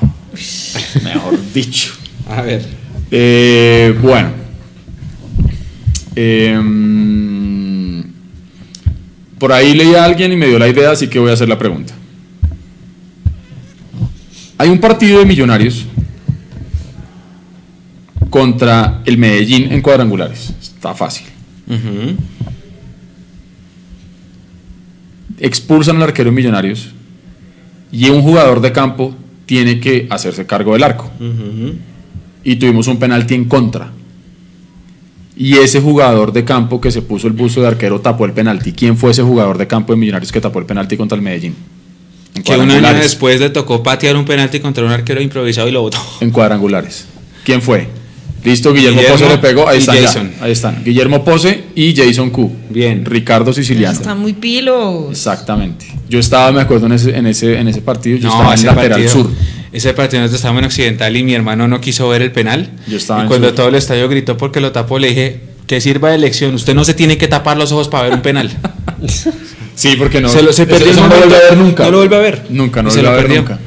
[1.02, 1.92] Mejor dicho.
[2.28, 2.62] A ver.
[3.10, 4.30] Eh, bueno.
[6.16, 8.04] Em,
[9.38, 11.48] por ahí leí a alguien y me dio la idea, así que voy a hacer
[11.48, 11.94] la pregunta.
[14.58, 15.84] Hay un partido de millonarios
[18.30, 20.52] contra el Medellín en cuadrangulares.
[20.60, 21.26] Está fácil.
[25.38, 26.90] Expulsan al arquero de millonarios
[27.90, 29.14] y un jugador de campo
[29.46, 31.10] tiene que hacerse cargo del arco.
[32.42, 33.90] Y tuvimos un penalti en contra.
[35.36, 38.72] Y ese jugador de campo que se puso el buzo de arquero tapó el penalti.
[38.72, 41.56] ¿Quién fue ese jugador de campo de Millonarios que tapó el penalti contra el Medellín?
[42.44, 45.82] Que un año después le tocó patear un penalti contra un arquero improvisado y lo
[45.82, 45.98] botó.
[46.20, 47.06] En cuadrangulares.
[47.44, 47.88] ¿Quién fue?
[48.44, 49.68] Listo, Guillermo, Guillermo Pose le pegó.
[49.68, 50.02] Ahí están, ya.
[50.06, 50.30] Jason.
[50.40, 50.84] ahí están.
[50.84, 52.52] Guillermo Pose y Jason Q.
[52.70, 53.04] Bien.
[53.04, 53.96] Ricardo Siciliano.
[53.98, 55.06] Están muy pilos.
[55.10, 55.86] Exactamente.
[56.08, 58.18] Yo estaba, me acuerdo, en ese, en ese, en ese partido.
[58.18, 59.30] Yo estaba en lateral partido- sur.
[59.72, 62.68] Ese partido nosotros estábamos en Occidental y mi hermano no quiso ver el penal.
[62.86, 63.56] Yo estaba y en cuando sur.
[63.56, 66.54] todo el estadio gritó porque lo tapó, le dije que sirva de lección.
[66.54, 68.50] Usted no se tiene que tapar los ojos para ver un penal.
[69.76, 70.28] Sí, porque no.
[70.28, 71.84] Se lo- se eso- perdió eso no lo vuelve a ver nunca.
[71.84, 72.42] No lo vuelve a ver.
[72.50, 73.40] Nunca, no lo se vuelve a lo ver perdió.
[73.42, 73.58] nunca.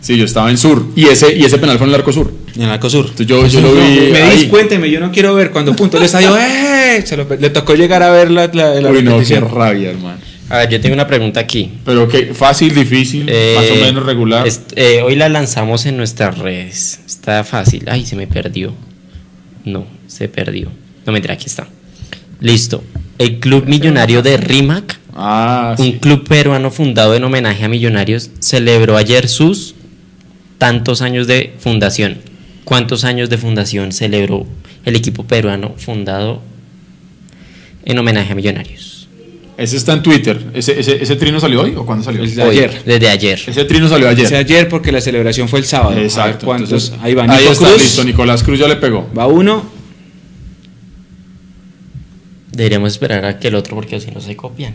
[0.00, 0.84] Sí, yo estaba en sur.
[0.96, 2.32] Y ese, y ese penal fue en el arco sur.
[2.56, 3.06] En el Arcosur.
[3.06, 4.10] Entonces yo, yo lo vi.
[4.12, 4.38] me ahí.
[4.40, 5.50] dis, cuénteme, yo no quiero ver.
[5.50, 7.02] Cuando punto el estadio, ¡eh!
[7.04, 10.18] Se lo- le tocó llegar a ver la, la, la Uy, no, qué rabia, hermano.
[10.50, 11.70] A ver, yo tengo una pregunta aquí.
[11.84, 14.46] Pero que fácil, difícil, Eh, más o menos regular.
[14.76, 17.00] eh, hoy la lanzamos en nuestras redes.
[17.06, 17.84] Está fácil.
[17.88, 18.74] Ay, se me perdió.
[19.64, 20.68] No, se perdió.
[21.06, 21.66] No, mentira, aquí está.
[22.40, 22.84] Listo.
[23.18, 25.98] El Club Millonario de Rimac, Ah, un sí.
[26.00, 29.74] club peruano fundado en homenaje a millonarios, celebró ayer sus
[30.58, 32.18] tantos años de fundación.
[32.64, 34.46] ¿Cuántos años de fundación celebró
[34.84, 36.42] el equipo peruano fundado
[37.84, 39.08] en homenaje a millonarios?
[39.56, 40.40] Ese está en Twitter.
[40.54, 42.22] ¿Ese, ese, ese trino salió hoy o cuándo salió?
[42.22, 42.82] El de Hoy, ayer.
[42.84, 43.40] Desde ayer.
[43.46, 44.26] Ese trino salió ayer.
[44.26, 45.98] Ese ayer porque la celebración fue el sábado.
[46.00, 46.46] Exacto.
[46.46, 46.70] cuántos.
[46.70, 47.82] entonces, ahí va Ahí Nico está, Cruz.
[47.82, 48.04] listo.
[48.04, 49.08] Nicolás Cruz ya le pegó.
[49.16, 49.64] Va uno.
[52.52, 54.74] Deberíamos esperar a que el otro porque así no se copian.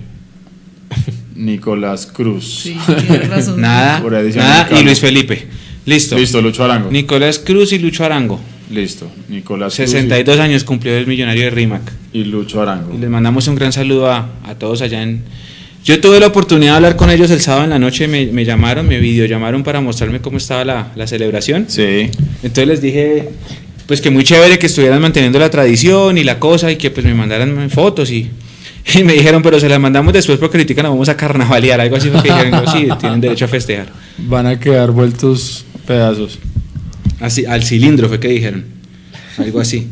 [1.35, 2.61] Nicolás Cruz.
[2.63, 2.77] Sí,
[3.07, 3.61] tienes razón.
[3.61, 3.97] Nada.
[3.97, 5.47] Ahí nada y Luis Felipe.
[5.87, 6.15] Listo.
[6.17, 6.91] Listo, Lucho Arango.
[6.91, 8.39] Nicolás Cruz y Lucho Arango.
[8.69, 9.09] Listo.
[9.29, 11.81] Nicolás Cruz 62 años cumplió el millonario de Rimac.
[12.13, 12.93] y, y Lucho Arango.
[12.93, 15.23] Y les mandamos un gran saludo a, a todos allá en...
[15.85, 18.43] Yo tuve la oportunidad de hablar con ellos el sábado en la noche, me, me
[18.43, 21.65] llamaron, me videollamaron para mostrarme cómo estaba la, la celebración.
[21.69, 22.09] Sí.
[22.43, 23.29] Entonces les dije,
[23.85, 27.05] pues que muy chévere que estuvieran manteniendo la tradición y la cosa y que pues
[27.05, 28.29] me mandaran fotos y,
[28.95, 31.95] y me dijeron, pero se las mandamos después porque ahorita nos vamos a carnavalear, algo
[31.95, 33.87] así, porque dijeron, "No, sí, tienen derecho a festejar.
[34.17, 36.37] Van a quedar vueltos pedazos.
[37.19, 38.65] Así, al cilindro fue que dijeron,
[39.39, 39.87] algo así.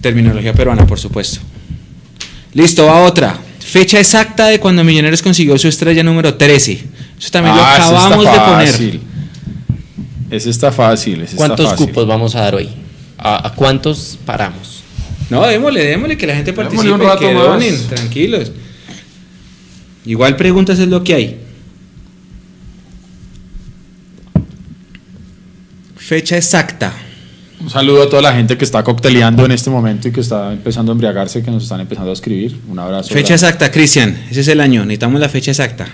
[0.00, 1.38] Terminología peruana, por supuesto.
[2.54, 3.38] Listo, va otra.
[3.60, 6.72] Fecha exacta de cuando Millonarios consiguió su estrella número 13.
[7.20, 9.00] Eso también lo Ah, acabamos de poner.
[10.30, 11.14] Ese está fácil.
[11.16, 11.86] Ese está ¿Cuántos fácil.
[11.86, 12.68] cupos vamos a dar hoy?
[13.18, 14.82] ¿A, a cuántos paramos?
[15.30, 17.44] No, démosle, démosle que la gente Démosle participe, un rato que más.
[17.44, 18.52] donen, tranquilos.
[20.06, 21.36] Igual preguntas es lo que hay.
[26.08, 26.90] Fecha exacta.
[27.60, 30.54] Un saludo a toda la gente que está cocteleando en este momento y que está
[30.54, 32.58] empezando a embriagarse, que nos están empezando a escribir.
[32.66, 33.10] Un abrazo.
[33.10, 33.34] Fecha grande.
[33.34, 34.18] exacta, Cristian.
[34.30, 34.86] Ese es el año.
[34.86, 35.86] Necesitamos la fecha exacta.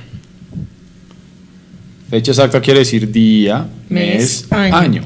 [2.08, 4.76] Fecha exacta quiere decir día, mes, Mes, año.
[4.76, 5.02] año.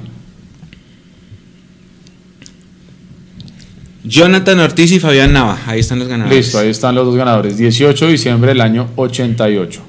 [4.04, 5.58] Jonathan Ortiz y Fabián Nava.
[5.64, 6.36] Ahí están los ganadores.
[6.36, 7.56] Listo, ahí están los dos ganadores.
[7.56, 9.80] 18 de diciembre del año 88.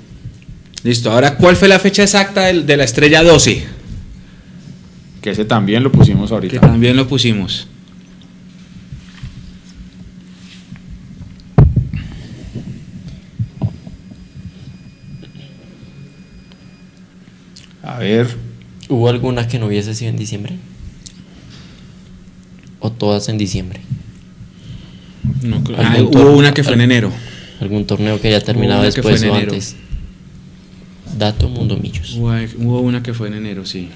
[0.83, 1.11] Listo.
[1.11, 3.78] Ahora, ¿cuál fue la fecha exacta de, la estrella 12?
[5.21, 6.61] Que ese también lo pusimos Que ahorita.
[6.61, 7.67] también lo pusimos.
[17.83, 18.27] A ver,
[18.89, 20.55] ¿Hubo alguna que no hubiese sido en diciembre?
[22.79, 23.81] ¿O todas en diciembre?
[25.43, 27.11] No, creo- ah, hubo una que fue en enero.
[27.61, 29.51] ¿Algún torneo que haya terminado que fue después en o enero.
[29.51, 29.75] antes?
[31.17, 32.13] Dato Mundo Millos.
[32.15, 33.89] Hubo, hubo una que fue en enero, sí.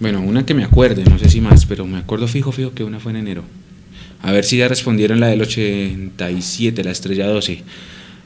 [0.00, 2.84] Bueno, una que me acuerde, no sé si más, pero me acuerdo fijo, fijo que
[2.84, 3.44] una fue en enero.
[4.22, 7.62] A ver si ya respondieron la del 87, la estrella 12.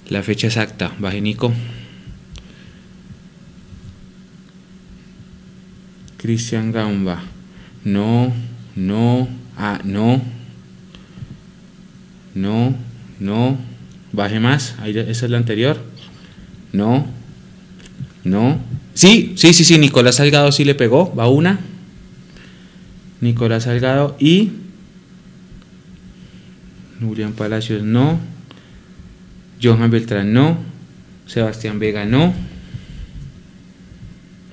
[0.08, 1.52] La fecha exacta, baje Nico.
[6.18, 7.22] Cristian Gamba.
[7.84, 8.32] No,
[8.76, 10.22] no, ah, no.
[12.34, 12.74] No,
[13.18, 13.58] no.
[14.12, 14.76] Baje más.
[14.78, 15.78] Ahí, esa es la anterior.
[16.72, 17.06] No.
[18.24, 18.60] No.
[18.94, 19.78] Sí, sí, sí, sí.
[19.78, 21.14] Nicolás Salgado sí le pegó.
[21.14, 21.60] Va una.
[23.20, 24.50] Nicolás Salgado y.
[27.00, 28.18] Julián Palacios no.
[29.62, 30.56] Johan Beltrán no.
[31.26, 32.32] Sebastián Vega no.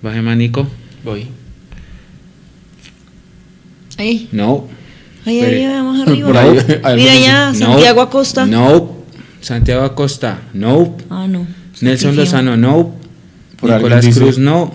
[0.02, 0.68] Baje más, Nico.
[1.04, 1.28] Voy.
[3.98, 4.66] Ahí, No.
[5.26, 6.28] ahí, ahí, vamos arriba.
[6.28, 7.56] Por ahí, hay Mira ya, No.
[7.56, 8.46] Santiago Acosta.
[8.46, 8.98] No.
[9.42, 10.42] Santiago Acosta.
[10.54, 10.96] No.
[11.10, 11.46] Ah, no.
[11.82, 12.16] Nelson.
[12.16, 12.96] Lozano, no.
[13.60, 14.74] Por Nicolás dice- Cruz, no.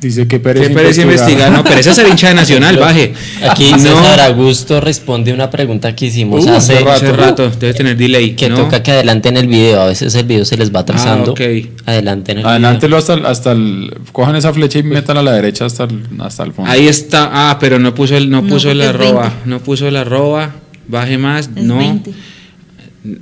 [0.00, 1.50] dice que Pérez, ¿Qué Pérez investigar?
[1.50, 3.14] No, pero ese es el hincha de Nacional, baje.
[3.48, 3.78] Aquí no.
[3.78, 8.34] César Augusto responde una pregunta que hicimos Uh, hace, hace Hace rato, debe tener delay.
[8.36, 8.56] que ¿no?
[8.56, 9.80] toca que adelanten el video.
[9.80, 11.30] A veces el video se les va atrasando.
[11.30, 11.40] Ah, ok.
[11.86, 13.94] Adelanten el Adelántelo hasta el, hasta el.
[14.12, 16.70] Cojan esa flecha y metan a la derecha hasta el, hasta el fondo.
[16.70, 17.30] Ahí está.
[17.32, 19.22] Ah, pero no puso el, no No, puso la es arroba.
[19.22, 19.38] 20.
[19.46, 20.54] No puso la arroba.
[20.88, 21.48] Baje más.
[21.56, 21.78] Es no.
[21.78, 22.10] 20.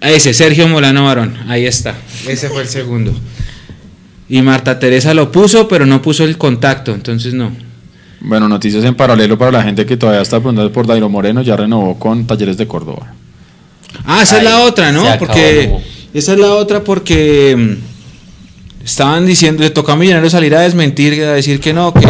[0.01, 1.37] Ese, Sergio Molano Barón.
[1.49, 1.95] Ahí está.
[2.29, 3.13] Ese fue el segundo.
[4.33, 6.95] Y Marta Teresa lo puso, pero no puso el contacto.
[6.95, 7.53] Entonces no.
[8.21, 11.55] Bueno, noticias en paralelo para la gente que todavía está preguntando por Dairo Moreno, ya
[11.55, 13.13] renovó con Talleres de Córdoba.
[14.07, 15.05] Ah, esa es la otra, ¿no?
[15.19, 15.71] Porque
[16.15, 21.23] esa es la otra porque mm, estaban diciendo, le tocó a Millonarios salir a desmentir,
[21.25, 22.07] a decir que no, que,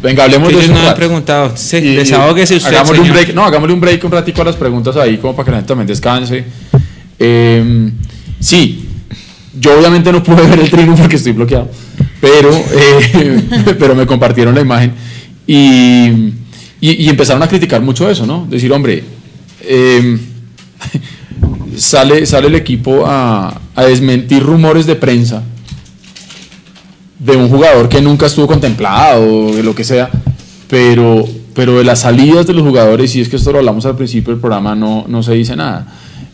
[0.00, 0.96] Venga, hablemos que de ellos eso no un rato.
[0.96, 1.52] preguntado.
[1.54, 3.20] Sí, Y- desahógese usted, hagámosle un señor.
[3.24, 5.56] break, no, hagámosle un break un ratico a las preguntas ahí, como para que la
[5.58, 6.46] gente también descanse.
[7.18, 7.90] Eh,
[8.40, 8.87] sí,
[9.58, 11.68] yo obviamente no pude ver el trino porque estoy bloqueado,
[12.20, 14.92] pero, eh, pero me compartieron la imagen
[15.46, 16.32] y,
[16.80, 18.46] y- empezaron a criticar mucho eso, ¿no?
[18.48, 19.04] Decir, hombre,
[19.62, 20.18] eh,
[21.76, 25.42] sale, sale el equipo a, a desmentir rumores de prensa
[27.18, 30.08] de un jugador que nunca estuvo contemplado, de lo que sea,
[30.68, 33.96] pero, pero de las salidas de los jugadores, y es que esto lo hablamos al
[33.96, 35.86] principio del programa, no, no se dice nada.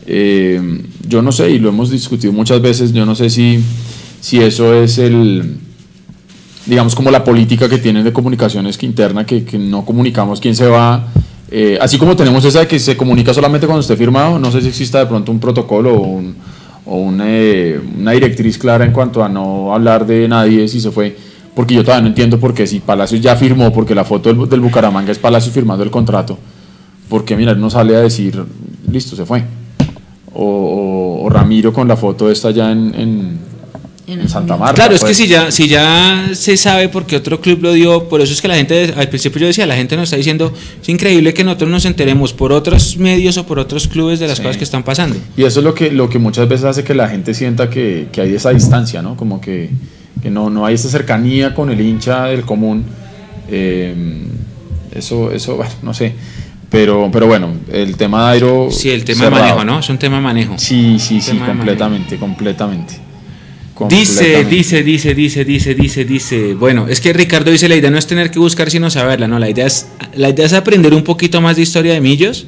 [0.06, 3.60] Eh, yo no sé, y lo hemos discutido muchas veces, yo no sé si,
[4.20, 5.58] si eso es el,
[6.66, 10.66] digamos, como la política que tienen de comunicaciones que interna, que, no comunicamos quién se
[10.66, 11.08] va.
[11.50, 14.60] Eh, así como tenemos esa de que se comunica solamente cuando esté firmado, no sé
[14.60, 15.94] si exista de pronto un protocolo
[16.86, 21.16] o, eh, una directriz clara en cuanto a no hablar de nadie si se fue,
[21.54, 24.48] porque yo todavía no entiendo por qué si Palacios ya firmó, porque la foto del,
[24.48, 26.38] del Bucaramanga es Palacios firmando el contrato,
[27.08, 28.42] porque mira, no sale a decir,
[28.90, 29.44] listo, se fue.
[30.34, 33.54] O, o- o Ramiro con la foto esta ya en, en-
[34.06, 34.74] en Santa Marta.
[34.74, 35.16] Claro, es que pues.
[35.16, 38.42] si ya, si ya se sabe por qué otro club lo dio, por eso es
[38.42, 40.52] que la gente, al principio yo decía, la gente nos está diciendo,
[40.82, 44.36] es increíble que nosotros nos enteremos por otros medios o por otros clubes de las
[44.36, 44.42] Sí.
[44.42, 45.16] cosas que están pasando.
[45.38, 48.08] Y eso es lo que, lo que muchas veces hace que la gente sienta que,
[48.12, 49.16] que hay esa distancia, ¿no?
[49.16, 49.70] Como que,
[50.20, 52.84] que no, no hay esa cercanía con el hincha del común.
[53.50, 53.94] Eh,
[54.94, 56.12] eso, eso, bueno, no sé.
[56.74, 58.68] Pero, pero bueno, el tema de Airo.
[58.72, 59.78] Sí, el tema de manejo, ¿no?
[59.78, 60.54] Es un tema de manejo.
[60.58, 62.94] Sí, sí, sí, completamente, completamente.
[63.88, 66.54] Dice, dice, dice, dice, dice, dice, dice.
[66.54, 69.38] Bueno, es que Ricardo dice, la idea no es tener que buscar sino saberla, no,
[69.38, 69.86] la idea es,
[70.16, 72.46] la idea es aprender un poquito más de historia de Millos.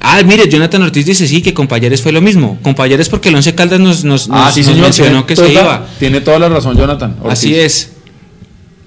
[0.00, 2.58] Ah, mire, Jonathan Ortiz dice sí, que con Payares fue lo mismo.
[2.62, 4.82] Con Payares porque el Once Caldas nos, nos, Ah, nos- sí, nos señor.
[4.82, 5.86] mencionó que toda, se iba.
[5.98, 7.16] Tiene toda la razón, Jonathan.
[7.20, 7.32] Ortiz.
[7.32, 7.92] Así es.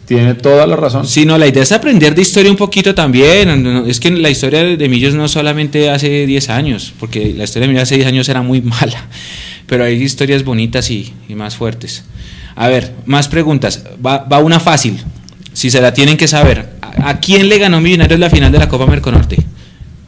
[0.05, 1.07] Tiene toda la razón.
[1.07, 3.85] Sí, no, la idea es aprender de historia un poquito también.
[3.88, 7.73] Es que la historia de Millos no solamente hace 10 años, porque la historia de
[7.73, 9.07] Millos hace 10 años era muy mala,
[9.65, 12.03] pero hay historias bonitas y, y más fuertes.
[12.55, 13.84] A ver, más preguntas.
[14.05, 14.99] Va, va una fácil,
[15.53, 16.69] si se la tienen que saber.
[16.81, 19.38] ¿A, a quién le ganó Millonarios la final de la Copa Merconorte?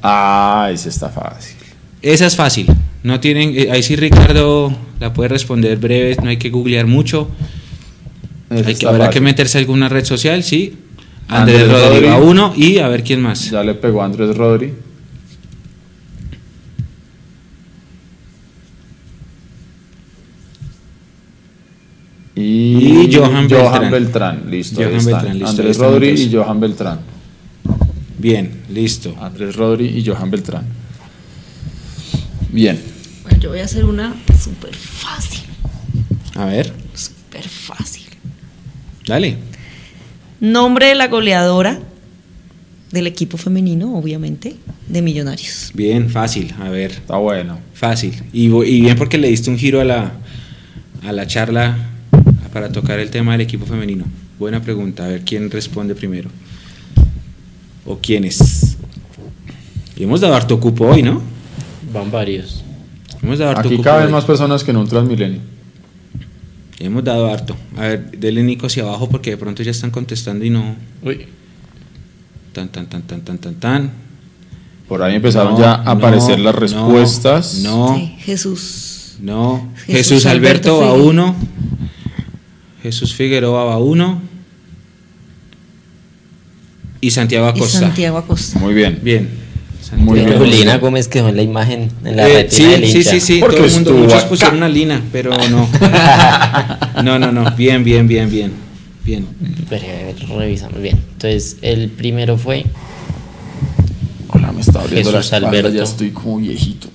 [0.04, 1.56] Ah, ese está fácil.
[2.02, 2.68] Esa es fácil,
[3.02, 7.32] No tienen, eh, ahí sí Ricardo la puede responder breve, no hay que googlear mucho.
[8.50, 10.76] Hay que, habrá que meterse a alguna red social, sí.
[11.28, 13.50] Andrés, Andrés Rodrigo a uno y a ver quién más.
[13.50, 14.74] Ya le pegó a Andrés Rodri.
[22.36, 23.92] Y, Y Johan Beltrán.
[23.92, 24.52] Beltrán.
[24.52, 25.14] Listo, Johan están.
[25.14, 27.00] Beltrán, listo, Andrés Rodri y Johan Beltrán.
[28.18, 29.16] Bien, listo.
[29.20, 30.66] Andrés Rodri y Johan Beltrán.
[32.52, 32.82] Bien.
[33.24, 35.42] Bueno, yo voy a hacer una súper fácil,
[36.36, 38.05] A ver, súper fácil.
[39.08, 39.38] Dale.
[40.40, 41.80] Nombre de la goleadora
[42.92, 44.56] del equipo femenino, obviamente,
[44.88, 45.72] de Millonarios.
[45.74, 46.54] Bien, fácil.
[46.60, 47.60] A ver, Está bueno.
[47.74, 48.14] fácil.
[48.32, 48.50] Y,
[48.82, 50.14] bien porque le diste un giro a la,
[51.04, 51.78] a la charla
[52.54, 54.06] para tocar el tema del equipo femenino.
[54.40, 55.06] Buena pregunta.
[55.06, 56.30] A ver quién responde primero.
[57.86, 58.78] ¿O quiénes?
[59.98, 61.22] Y hemos dado harto cupo hoy, ¿no?
[61.94, 62.64] Van varios.
[63.22, 64.12] Hemos dado harto Aquí cupo caben hoy.
[64.12, 65.40] más personas que en un Transmilenio.
[66.80, 67.56] Hemos dado harto.
[67.78, 70.76] A ver, denle Nico hacia abajo porque de pronto ya están contestando y no.
[71.04, 71.28] Uy.
[72.54, 73.92] Tan, tan, tan, tan, tan, tan, tan.
[74.88, 77.56] Por ahí empezaron No, ya a aparecer las respuestas.
[77.64, 79.16] No, Sí, Jesús.
[79.20, 79.70] no.
[79.86, 81.36] Jesús Jesús, Alberto, Alberto va uno.
[82.84, 84.22] Jesús Figueroa va uno.
[87.02, 87.80] Y Santiago Y Acosta.
[87.80, 88.60] Santiago Acosta.
[88.60, 89.00] Muy bien.
[89.02, 89.45] Bien.
[89.98, 90.80] Muy bien.
[90.80, 93.12] Gómez quedó en la imagen, en la Eh, retina sí, del sí, hincha.
[93.12, 94.30] sí, sí, Porque todo el mundo, estuvo muchos acá.
[94.30, 95.70] pusieron una lina, pero no.
[97.04, 98.52] No, no, no, bien, bien, bien, bien.
[99.04, 99.28] Bien.
[99.70, 100.98] Pero, a ver, revisamos bien.
[101.14, 102.66] Entonces, el primero fue
[104.30, 105.70] Hola, me está abriendo la Jesús espalda, Alberto.
[105.78, 106.88] ya estoy como viejito.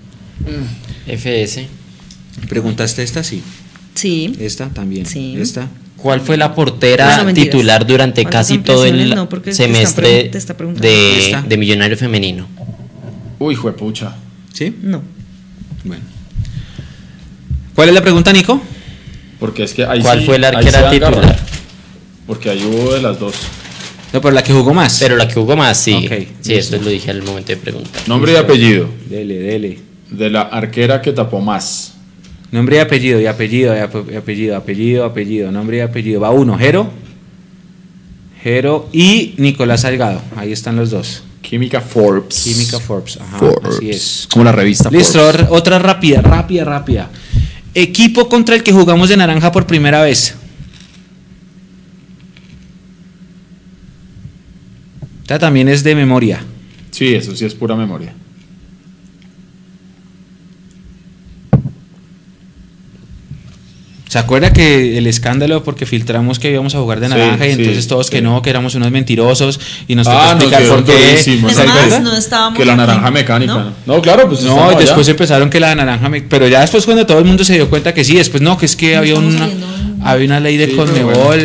[1.07, 1.67] FS.
[2.49, 3.23] ¿Preguntaste esta?
[3.23, 3.43] Sí.
[3.95, 4.35] Sí.
[4.41, 5.07] Esta también.
[5.07, 5.37] Sí.
[5.39, 5.69] Esta.
[5.97, 9.15] ¿Cuál fue la portera No, titular durante ¿Cuántas casi todo el?
[9.15, 10.89] No, semestre está preguntando.
[10.89, 12.49] de, de Millonario Femenino?
[13.41, 14.15] Uy, juepucha.
[14.53, 14.77] ¿Sí?
[14.83, 15.03] No.
[15.85, 16.05] Bueno.
[17.75, 18.61] ¿Cuál es la pregunta, Nico?
[19.41, 21.39] Porque es que ahí ¿Cuál sí- fue la arquera titular?
[22.27, 23.35] Porque ahí hubo de las dos.
[24.13, 24.99] No, pero la que jugó más.
[25.01, 25.95] Pero la que jugó más, sí.
[25.95, 28.03] Ok, sí, eso lo dije al momento de preguntar.
[28.07, 29.79] Nombre y apellido Dele, dele.
[30.11, 31.95] de la arquera que tapó más.
[32.53, 36.21] Nombre y apellido, y apellido, y ap- y apellido, apellido, apellido, nombre y apellido.
[36.21, 36.91] Va uno, Jero.
[38.43, 40.21] Jero y Nicolás Salgado.
[40.37, 41.23] Ahí están los dos.
[41.43, 42.43] Química Forbes.
[42.45, 43.17] Química Forbes.
[43.21, 43.77] Ajá, Forbes.
[43.77, 44.29] así es.
[44.31, 45.47] Como la revista Listo, Forbes.
[45.51, 47.11] otra rápida, rápida, rápida.
[47.75, 50.35] Equipo contra el que jugamos de naranja por primera vez.
[55.23, 56.45] Esta también es de memoria.
[56.91, 58.13] Sí, eso sí es pura memoria.
[64.11, 67.55] ¿Se acuerda que el escándalo porque filtramos que íbamos a jugar de Sí, naranja y
[67.55, 70.67] sí, entonces todos que no, que éramos unos mentirosos y nos tocó Ah, nos explicar
[70.67, 70.93] por qué?
[71.11, 72.01] durísimo, Es ¿Se más, acuerda?
[72.01, 73.73] no estábamos Que la naranja mecánica.
[73.87, 74.03] ¿no?
[74.03, 75.11] Claro, pues No, estamos después allá.
[75.13, 77.95] empezaron que la naranja, me- pero ya después cuando todo el mundo se dio cuenta
[77.95, 79.49] que sí, después no, que es que había una,
[80.03, 81.15] había una ley de Conmebol.
[81.15, 81.43] bueno.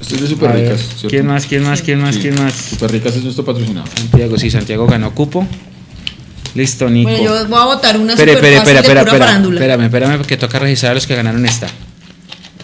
[0.00, 0.80] Esto es de Super Ricas.
[0.80, 1.08] ¿cierto?
[1.10, 1.46] ¿Quién más?
[1.46, 1.80] ¿Quién más?
[1.80, 2.14] ¿Quién más?
[2.16, 2.20] Sí.
[2.22, 2.52] ¿Quién más?
[2.54, 3.88] Super Ricas es nuestro patrocinador.
[3.96, 5.46] Santiago, sí, Santiago ganó cupo.
[6.54, 7.10] Listo, Nico.
[7.10, 9.26] Bueno, yo voy a votar una súper espere, fácil espera, de espera, pura espera.
[9.26, 9.60] farándula.
[9.60, 11.66] Espérame, espérame, porque toca registrar a los que ganaron esta.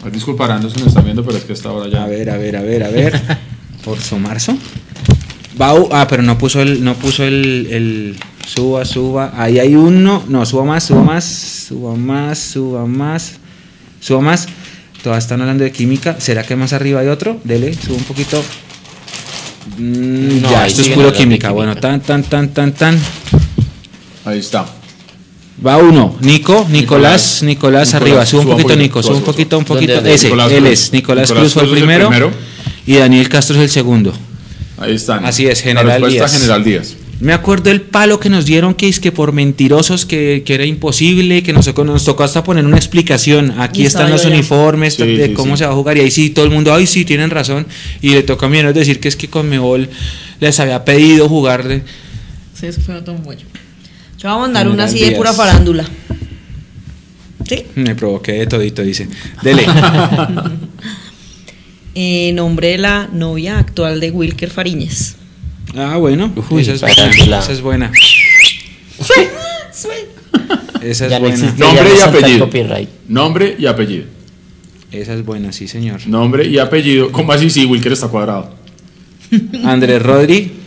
[0.04, 2.04] Ay, Disculparán los que nos están viendo, pero es que esta hora ya.
[2.04, 3.20] A ver, a ver, a ver, a ver.
[3.84, 4.56] Por marzo.
[5.56, 9.32] Bau, ah, pero no puso el, no puso el, el suba, suba.
[9.36, 10.22] Ahí hay uno.
[10.28, 11.24] No, suba más, suba más,
[11.68, 13.32] suba más, suba más,
[14.00, 14.46] suba más.
[15.02, 16.20] Todas están hablando de química.
[16.20, 17.40] ¿Será que más arriba hay otro?
[17.44, 18.42] Dele, suba un poquito.
[19.78, 21.50] Mm, No, ya, esto es puro química.
[21.50, 22.98] Bueno, tan, tan, tan, tan, tan.
[24.24, 24.66] Ahí está.
[25.64, 27.42] Va uno, Nico, Nicolás, Nicolás.
[27.42, 29.94] Nicolás, arriba, sube un un poquito, Nico, sube un poquito, un poquito.
[29.97, 30.70] ¿Dónde, Ese, Nicolás él Cruz.
[30.72, 32.30] es, Nicolás, Nicolás Cruz fue el primero,
[32.86, 34.12] y Daniel Castro es el segundo.
[34.78, 35.24] Ahí están.
[35.26, 36.32] Así es, La General respuesta Díaz.
[36.32, 36.97] General Díaz.
[37.20, 40.64] Me acuerdo el palo que nos dieron que es que por mentirosos que, que era
[40.64, 43.60] imposible, que nos, tocó- nos tocó hasta poner una explicación.
[43.60, 45.59] Aquí están los uniformes Sí, de sí, cómo sí.
[45.59, 47.66] se va a jugar y ahí sí todo el mundo, ay sí, tienen razón.
[48.01, 49.90] Y le toca a mí decir que es que Conmebol
[50.40, 51.82] les había pedido jugar de...
[52.59, 53.44] Sí, eso fue otro bollo.
[54.22, 55.84] Yo voy a mandar una así de pura farándula.
[57.48, 57.64] ¿Sí?
[57.74, 59.09] Me provoqué de todito, dice.
[59.42, 59.66] Dele.
[61.92, 65.16] Eh, nombre de la novia actual de Wilker Fariñez.
[65.76, 67.40] ah, bueno, Uy, esa es buena.
[67.40, 67.92] Esa es buena.
[70.80, 71.34] Esa es Ya no buena.
[71.34, 72.51] existe, Nombre ya no y apellido.
[73.09, 74.05] Nombre y apellido.
[74.92, 76.06] Esa es buena, sí, señor.
[76.06, 77.10] Nombre y apellido.
[77.10, 77.51] ¿Cómo así?
[77.51, 78.55] Sí, Wilker está cuadrado.
[79.64, 80.60] Andrés Rodri.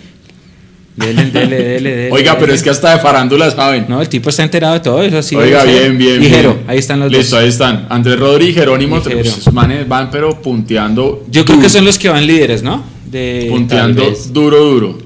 [0.95, 2.11] Dele, dele, dele, dele.
[2.11, 3.86] Oiga, pero es que hasta de farándula saben.
[3.90, 5.24] No, el tipo está enterado de todo eso.
[5.24, 6.20] Sí, Oiga, bien, bien.
[6.22, 6.65] Ligero, bien.
[6.70, 7.44] ahí están los Listo, dos.
[7.44, 7.88] ahí están.
[7.90, 9.02] Andrés Rodri y Jerónimo.
[9.02, 11.26] Pues, manes van, pero punteando.
[11.32, 12.84] Yo creo que son los que van líderes, ¿no?
[13.06, 13.48] De...
[13.49, 14.98] Punteando duro, duro.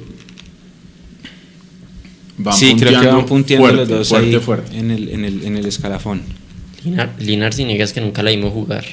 [2.40, 4.78] Van sí, creo que punteando van punteando fuerte, los dos fuerte, ahí fuerte.
[4.78, 6.22] En, el, en, el, en el escalafón.
[6.84, 8.86] Linar, Linar Cinegas que nunca la vimos jugar.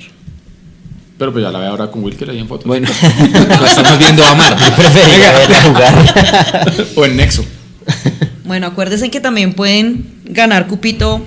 [1.19, 2.67] Pero pues ya la ve ahora con Wilker ahí en fotos.
[2.67, 2.89] Bueno,
[3.61, 4.57] la estamos viendo a Mar.
[4.77, 6.87] Preferiría verla jugar.
[6.97, 7.45] o en Nexo.
[8.45, 11.25] Bueno, acuérdense que también pueden ganar cupito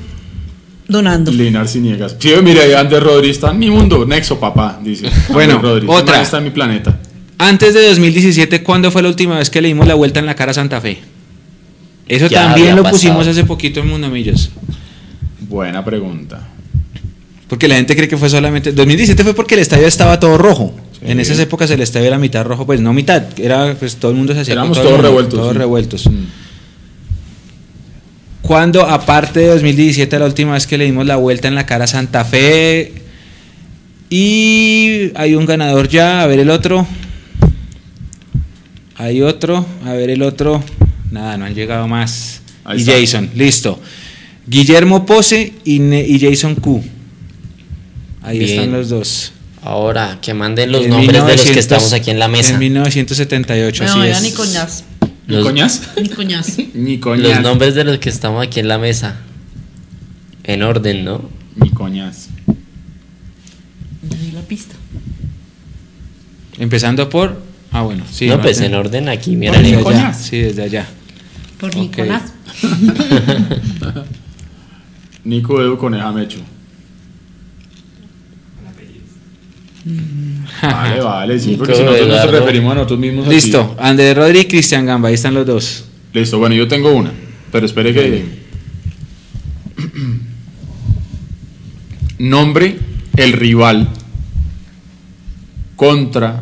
[0.87, 1.31] donando.
[1.31, 2.15] Linar Ciniegas.
[2.19, 4.05] Sí, mira, ahí Ander Rodríguez está en mi mundo.
[4.05, 5.09] Nexo, papá, dice.
[5.29, 6.21] Bueno, otra.
[6.21, 6.99] Está en mi planeta.
[7.37, 10.35] Antes de 2017, ¿cuándo fue la última vez que le dimos la vuelta en la
[10.35, 10.99] cara a Santa Fe?
[12.07, 14.49] Eso Ya también lo pusimos hace poquito en Mundomillos.
[15.41, 16.47] Buena pregunta.
[17.47, 18.71] Porque la gente cree que fue solamente.
[18.73, 20.73] 2017 fue porque el estadio estaba todo rojo.
[20.93, 21.11] Sí.
[21.11, 24.17] En esas épocas el estadio era mitad rojo, pues no mitad, era pues todo el
[24.17, 25.39] mundo se hacía Éramos todo todos mundo, revueltos.
[25.39, 25.57] Todos sí.
[25.57, 26.07] revueltos.
[26.07, 26.25] Mm.
[28.41, 31.83] Cuando, aparte de 2017, la última vez que le dimos la vuelta en la cara
[31.83, 32.93] a Santa Fe.
[34.09, 36.87] Y hay un ganador ya, a ver el otro.
[38.95, 40.63] Hay otro, a ver el otro.
[41.11, 42.41] Nada, no han llegado más.
[42.63, 42.93] Ahí y está.
[42.93, 43.79] Jason, listo.
[44.47, 46.81] Guillermo Pose y, Ne- y Jason Q.
[48.21, 48.51] Ahí Bien.
[48.51, 49.31] están los dos.
[49.61, 52.53] Ahora, que manden los En nombres de los 1900 que estamos aquí en la mesa.
[52.53, 54.23] En 1978, No, así era es.
[54.23, 54.83] ni coñaz.
[55.27, 55.81] ¿Ni Los- coñas?
[56.01, 56.57] Ni coñaz.
[56.73, 57.41] Ni Los coñas.
[57.41, 59.17] nombres de los que estamos aquí en la mesa.
[60.43, 61.29] En orden, ¿no?
[61.57, 62.29] Ni coñas.
[64.33, 64.75] La pista.
[66.59, 67.41] Empezando por.
[67.71, 68.27] Ah, bueno, sí.
[68.27, 68.71] no, pues orden.
[68.73, 69.59] en orden aquí, mira.
[69.61, 70.17] Ni coñas.
[70.21, 70.87] Sí, desde allá.
[71.59, 71.75] Por Ok.
[71.77, 72.21] Nicolás.
[75.25, 76.39] Nico Edu Coneja Mecho.
[80.61, 83.25] Vale, vale, sí, porque si nosotros nos referimos a nosotros mismos.
[83.27, 83.35] así.
[83.35, 85.85] Listo, Andrés Rodríguez y Cristian Gamba, ahí están los dos.
[86.13, 87.11] Listo, bueno, yo tengo una.
[87.51, 88.47] Pero espere que.
[92.19, 92.77] Nombre
[93.15, 93.87] el rival
[95.75, 96.41] contra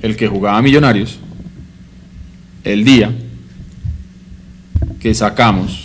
[0.00, 1.18] el que jugaba Millonarios
[2.64, 3.12] el día
[4.98, 5.84] que sacamos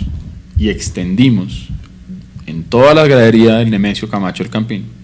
[0.57, 1.68] y extendimos
[2.47, 5.00] en toda la gradería del Nemesio Camacho el Campín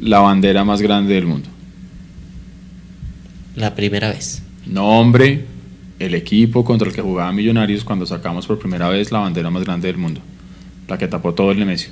[0.00, 1.48] la bandera más grande del mundo.
[3.54, 4.42] La primera vez.
[4.66, 5.46] Nombre,
[5.98, 9.64] el equipo contra el que jugaba Millonarios cuando sacamos por primera vez la bandera más
[9.64, 10.20] grande del mundo.
[10.88, 11.90] La que tapó todo el Nemesio.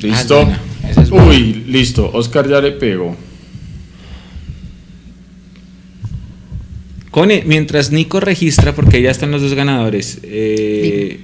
[0.00, 0.40] ¿Listo?
[0.40, 1.10] Ah, es.
[1.10, 2.10] Uy, listo.
[2.12, 3.16] Oscar ya le pegó.
[7.12, 11.20] Cone, mientras Nico registra, porque ya están los dos ganadores, eh,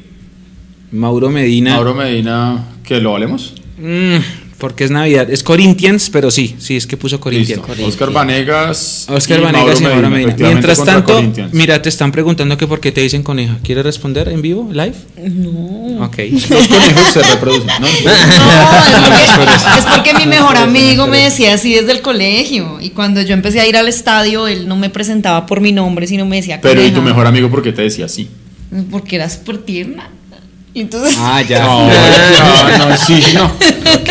[0.92, 1.74] Mauro Medina.
[1.74, 3.52] Mauro Medina, ¿que lo valemos?
[3.78, 4.16] Mm,
[4.56, 5.30] porque es Navidad.
[5.30, 7.62] Es Corinthians, pero sí, sí, es que puso Corinthians.
[7.84, 9.06] Oscar Vanegas.
[9.08, 10.32] Oscar y Vanegas y Mauro Medina.
[10.32, 13.58] efectivamente, Mientras tanto, mira, te están preguntando que por qué te dicen coneja.
[13.62, 14.94] ¿Quieres responder en vivo, live?
[15.30, 16.04] No.
[16.06, 16.16] Ok.
[16.50, 17.66] Los conejos se reproducen.
[17.68, 17.86] ¿no?
[17.88, 22.78] No, es porque, es porque mi mejor amigo me decía así desde el colegio.
[22.80, 26.06] Y cuando yo empecé a ir al estadio, él no me presentaba por mi nombre,
[26.06, 27.04] sino me decía Pero ¿y tu Coneja.
[27.10, 28.28] mejor amigo por qué te decía así?
[28.90, 30.10] Porque era súper tierna.
[30.78, 31.16] Y entonces.
[31.18, 31.64] Ah, ya.
[31.64, 33.50] No, ya, no, sí, no.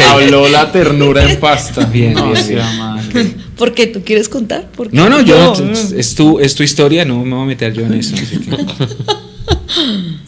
[0.10, 1.86] Habló la ternura en pasta.
[1.86, 2.78] Bien, no, bien, bien.
[2.78, 3.36] madre.
[3.56, 4.70] ¿Por qué tú quieres contar?
[4.72, 4.98] ¿Por qué?
[4.98, 5.54] No, no, yo,
[5.96, 8.16] es, tu, es tu historia, no me voy a meter yo en eso.
[8.16, 8.52] así que-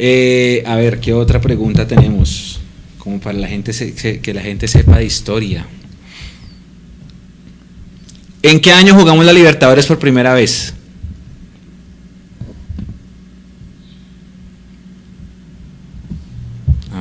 [0.00, 2.60] Eh, a ver, ¿qué otra pregunta tenemos?
[2.98, 5.66] Como para la gente se- se- que la gente sepa de historia.
[8.42, 10.74] ¿En qué año jugamos la Libertadores por primera vez?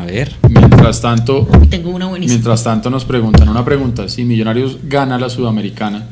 [0.07, 0.35] Ver.
[0.49, 2.33] Mientras tanto, Tengo una buenísima.
[2.35, 4.09] mientras tanto nos preguntan una pregunta.
[4.09, 6.05] Si Millonarios gana la Sudamericana,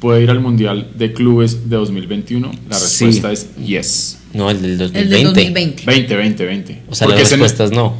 [0.00, 2.50] ¿puede ir al Mundial de Clubes de 2021?
[2.68, 3.04] La Sí.
[3.06, 4.18] respuesta es yes.
[4.34, 5.14] No, el del El 2020.
[5.16, 5.82] del 2020.
[5.86, 6.82] 20, 20, 20.
[6.88, 7.94] O sea, Porque las respuestas no.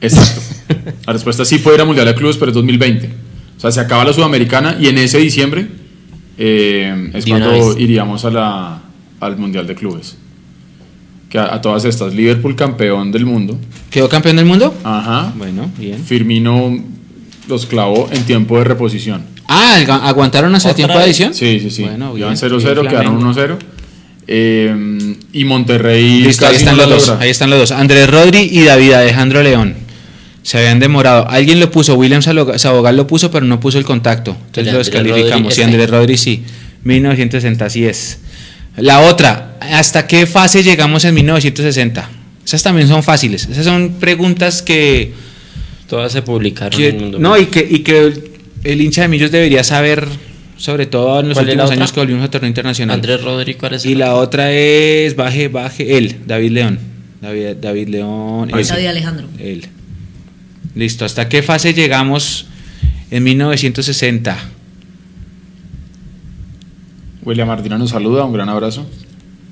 [0.00, 0.40] Exacto.
[1.06, 3.08] La respuesta es sí puede ir al Mundial de Clubes, pero es 2020.
[3.56, 5.66] O sea, se acaba la Sudamericana y en ese diciembre
[6.38, 8.82] eh, es cuando iríamos a la,
[9.20, 10.16] al Mundial de Clubes.
[11.28, 13.58] Que a, a todas estas, Liverpool campeón del mundo.
[13.90, 14.74] ¿Quedó campeón del mundo?
[14.84, 15.32] Ajá.
[15.36, 16.02] Bueno, bien.
[16.04, 16.78] Firmino
[17.48, 19.22] los clavó en tiempo de reposición.
[19.48, 21.34] Ah, ¿alga- ¿aguantaron hasta el ¿Otra tiempo de adición?
[21.34, 21.82] Sí, sí, sí.
[21.82, 23.56] Bueno, bien, Iban 0-0, bien, quedaron Flamengo.
[23.56, 23.56] 1-0.
[24.28, 26.20] Eh, y Monterrey.
[26.22, 27.06] Listo, ahí están no los lo dos.
[27.08, 27.22] logra.
[27.24, 27.70] Ahí están los dos.
[27.70, 29.74] Andrés Rodri y David Alejandro León.
[30.42, 31.28] Se habían demorado.
[31.28, 34.30] Alguien lo puso, William Sabogal lo puso, pero no puso el contacto.
[34.46, 35.54] Entonces El lo Andrés descalificamos.
[35.54, 35.62] Sí.
[35.62, 36.42] Andrés Rodri sí.
[36.84, 38.18] 1960, así es.
[38.76, 42.10] La otra, ¿hasta qué fase llegamos en 1960?
[42.44, 43.48] Esas también son fáciles.
[43.50, 45.12] Esas son preguntas que.
[45.88, 48.30] Todas se publicaron que- en Mundo no, y que, y que el,
[48.64, 50.06] el hincha de Millos debería saber,
[50.56, 52.94] sobre todo en los ¿Cuál es la últimos años que volvimos a torneo internacional.
[52.96, 56.78] Andrés Rodríguez, ¿cuál es Y el la otra es Baje, Baje, él, David León.
[57.20, 58.50] David, David León.
[58.58, 59.28] Ese, David Alejandro.
[59.38, 59.66] Él.
[60.74, 62.46] Listo, ¿hasta qué fase llegamos
[63.10, 64.36] en 1960?
[67.26, 68.86] William Martina nos saluda, un gran abrazo.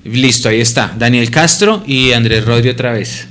[0.04, 0.94] Listo, ahí está.
[0.96, 3.26] Daniel Castro y Andrés Rodri otra vez.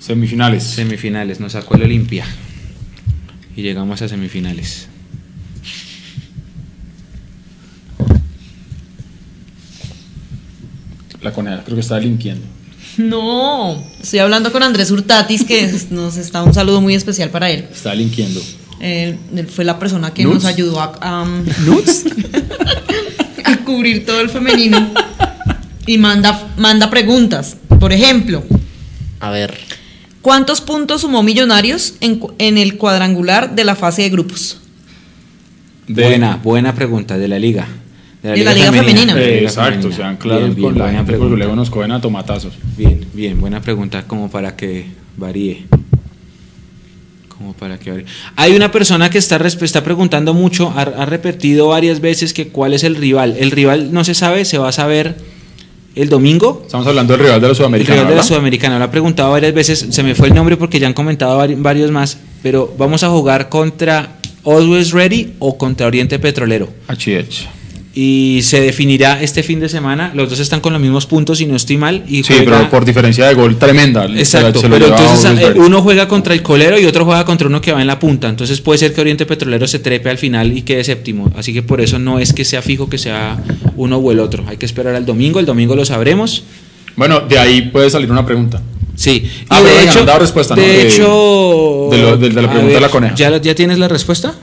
[0.00, 0.64] Semifinales.
[0.64, 2.24] Semifinales, nos sacó el Olimpia.
[3.54, 4.88] Y llegamos a semifinales.
[11.20, 12.46] La coneja creo que está linkeando.
[12.96, 17.66] No, estoy hablando con Andrés Hurtatis, que nos está un saludo muy especial para él.
[17.70, 18.40] Está linkeando.
[18.80, 21.24] Él, él fue la persona que nos ayudó a, a,
[21.66, 22.04] ¿Nuts?
[23.68, 24.90] cubrir todo el femenino
[25.86, 27.56] y manda, manda preguntas.
[27.78, 28.42] Por ejemplo,
[29.20, 29.56] A ver,
[30.22, 34.60] ¿cuántos puntos sumó Millonarios en, cu- en el cuadrangular de la fase de grupos?
[35.86, 37.66] Buena, buena pregunta de la liga.
[38.22, 39.14] De la liga femenina.
[39.14, 39.96] La liga Exacto, femenina.
[39.96, 42.54] sean claros Bien, bien, con la gente, porque luego nos cogen a tomatazos.
[42.76, 44.86] Bien, bien, buena pregunta como para que
[45.16, 45.66] varíe.
[47.38, 48.06] Como para que varíe.
[48.36, 52.74] Hay una persona que está, está preguntando mucho, ha, ha repetido varias veces que cuál
[52.74, 53.36] es el rival.
[53.38, 55.14] El rival no se sabe, se va a saber
[55.94, 56.62] el domingo.
[56.66, 57.96] Estamos hablando del rival de los El sudamericanos.
[58.00, 58.22] rival de la.
[58.24, 58.78] Sudamericana.
[58.78, 61.56] Lo ha preguntado varias veces, se me fue el nombre porque ya han comentado vari-
[61.60, 66.68] varios más, pero vamos a jugar contra Always Ready o contra Oriente Petrolero.
[66.88, 67.57] HH.
[68.00, 70.12] Y se definirá este fin de semana.
[70.14, 72.04] Los dos están con los mismos puntos, si no estoy mal.
[72.06, 74.04] Y Sí, juega- pero por diferencia de gol tremenda.
[74.04, 77.72] Exacto, pero entonces eh, uno juega contra el colero y otro juega contra uno que
[77.72, 78.28] va en la punta.
[78.28, 81.28] Entonces puede ser que Oriente Petrolero se trepe al final y quede séptimo.
[81.36, 83.36] Así que por eso no es que sea fijo que sea
[83.74, 84.44] uno o el otro.
[84.46, 85.40] Hay que esperar al domingo.
[85.40, 86.44] El domingo lo sabremos.
[86.94, 88.62] Bueno, de ahí puede salir una pregunta.
[88.94, 89.10] Sí.
[89.24, 90.62] Y Ah, pero de venga, hecho, han dado respuesta, ¿no?
[90.62, 93.14] de De- hecho, de lo- de- de la pregunta de la coneja.
[93.16, 94.34] ¿ya, ¿Ya tienes la respuesta?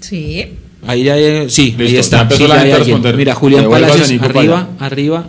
[0.00, 0.46] Sí.
[0.86, 2.28] Ahí ya, eh, sí, ahí está.
[2.28, 3.12] ya Sí, la ya.
[3.12, 4.68] Mira, Julián Palacios, arriba, allá.
[4.86, 5.26] arriba.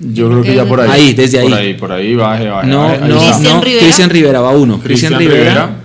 [0.00, 0.90] Yo creo que ya por ahí.
[0.90, 1.48] Ahí, desde ahí.
[1.48, 2.68] Por ahí, por ahí, baje, baje.
[2.68, 3.18] No, baje, no.
[3.18, 3.60] Cristian no.
[3.62, 3.82] Rivera.
[3.82, 4.78] Cristian Rivera va uno.
[4.78, 5.40] Cristian Rivera.
[5.40, 5.76] Rivera,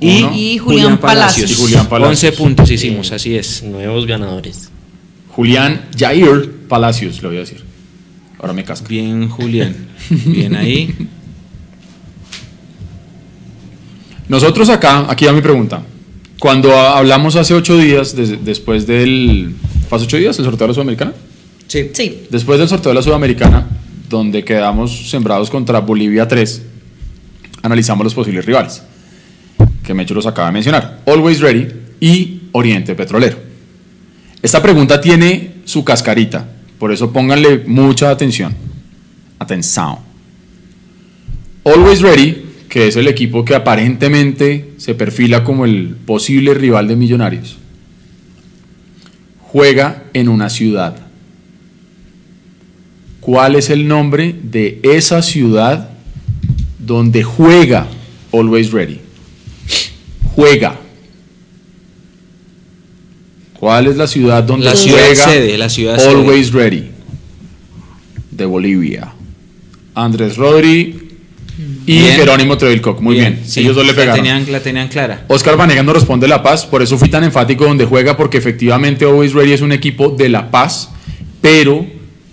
[0.00, 0.36] y, uno.
[0.36, 1.50] Y Julián Palacios.
[1.50, 2.24] Y Julián Palacios.
[2.24, 3.62] 11 puntos hicimos, así es.
[3.62, 4.70] nuevos ganadores.
[5.28, 7.62] Julián Jair Palacios, le voy a decir.
[8.40, 8.88] Ahora me casca.
[8.88, 9.74] Bien, Julián.
[10.10, 10.94] Bien ahí.
[14.28, 15.82] Nosotros acá, aquí va mi pregunta.
[16.40, 19.54] Cuando hablamos hace ocho días, des- después del.
[19.88, 21.12] ¿Fue ocho días el sorteo de la Sudamericana?
[21.68, 21.90] Sí.
[21.92, 22.22] Sí.
[22.30, 23.68] Después del sorteo de la Sudamericana,
[24.08, 26.62] donde quedamos sembrados contra Bolivia 3,
[27.62, 28.82] analizamos los posibles rivales,
[29.84, 31.68] que Mecho los acaba de mencionar, Always Ready
[32.00, 33.36] y Oriente Petrolero.
[34.42, 36.48] Esta pregunta tiene su cascarita,
[36.78, 38.54] por eso pónganle mucha atención.
[39.38, 39.96] Atención.
[41.64, 46.94] Always Ready, que es el equipo que aparentemente se perfila como el posible rival de
[46.94, 47.58] Millonarios,
[49.40, 50.96] juega en una ciudad.
[53.20, 55.90] ¿Cuál es el nombre de esa ciudad
[56.78, 57.88] donde juega
[58.32, 59.00] Always Ready?
[60.36, 60.78] Juega.
[63.58, 66.10] ¿Cuál es la ciudad donde La ciudad juega sede, la ciudad sede.
[66.10, 66.88] Always Ready?
[68.30, 69.12] De Bolivia.
[69.92, 70.99] Andrés Rodri
[71.86, 72.16] y Bien.
[72.16, 73.00] Jerónimo Trevilcock.
[73.00, 73.40] Muy bien.
[73.44, 74.16] sí, Ellos dos le la pegaron.
[74.24, 75.24] tenían, la tenían clara.
[75.28, 79.04] Oscar Vanegas nos responde La Paz, por eso fui tan enfático donde juega, porque efectivamente
[79.04, 80.90] Always Ready es un equipo de La Paz,
[81.40, 81.86] pero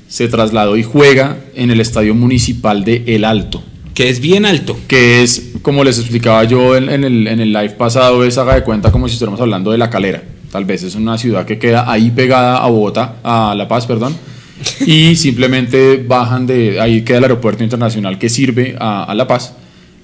[0.08, 3.64] se trasladó y juega en el Estadio Municipal de El Alto,
[3.94, 4.78] Que es bien alto.
[4.88, 8.56] que es, como les explicaba yo en, en el, en el live pasado, es haga
[8.56, 10.24] de cuenta como si estuviéramos hablando de La Calera.
[10.52, 14.16] Tal vez es una ciudad que queda ahí pegada a Bogotá, a La Paz, perdón,
[14.86, 19.54] y simplemente bajan de, ahí queda el aeropuerto internacional que sirve a, a La Paz,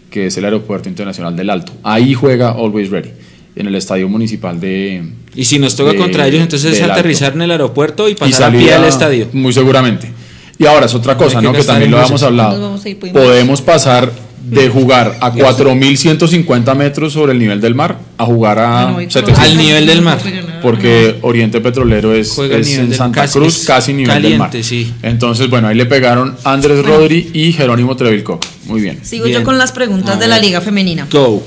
[0.09, 1.71] que es el aeropuerto internacional del Alto.
[1.83, 3.09] Ahí juega Always Ready,
[3.55, 5.03] en el estadio municipal de...
[5.35, 6.93] Y si nos toca de- contra ellos, entonces es Alto.
[6.93, 9.27] aterrizar en el aeropuerto y Y pasar a pie al estadio.
[9.33, 10.11] Muy seguramente.
[10.59, 11.51] Y ahora es otra cosa, ¿no?
[11.51, 12.77] Que también lo habíamos hablado.
[13.11, 14.11] podemos- pasar
[14.47, 19.01] de jugar a 4.150 metros sobre el nivel del mar a jugar a Ah, no,
[19.01, 19.39] y 700.
[19.39, 20.19] Al nivel del mar.
[20.63, 24.49] Porque Oriente Petrolero es, es nivel en Santa casi- Cruz, es casi nivel del mar.
[24.63, 24.91] sí.
[25.03, 28.43] Entonces, bueno, ahí le pegaron Andrés Rodri y Jerónimo Trevilcock.
[28.65, 28.99] Muy bien.
[29.03, 29.39] Sigo Bien.
[29.41, 30.39] yo con las preguntas de la.
[30.39, 31.07] Liga Femenina.
[31.11, 31.43] Go.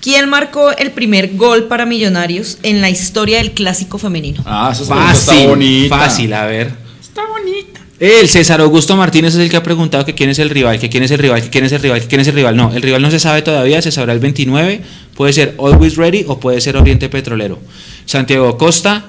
[0.00, 4.42] ¿Quién marcó el primer gol para Millonarios en la historia del clásico femenino?
[4.46, 5.98] Ah, esa está- Fácil, está bonita.
[5.98, 6.72] fácil, a ver.
[7.00, 7.80] Está bonita.
[8.00, 10.88] El César Augusto Martínez es el que ha preguntado que quién es el rival, que
[10.88, 12.56] quién es el rival, que quién es el rival, que quién es el rival.
[12.56, 14.80] No, el rival no se sabe todavía, se sabrá el 29.
[15.16, 17.58] Puede ser Always Ready o puede ser Oriente Petrolero.
[18.06, 19.04] Santiago Acosta,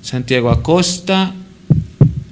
[0.00, 1.34] Santiago Acosta,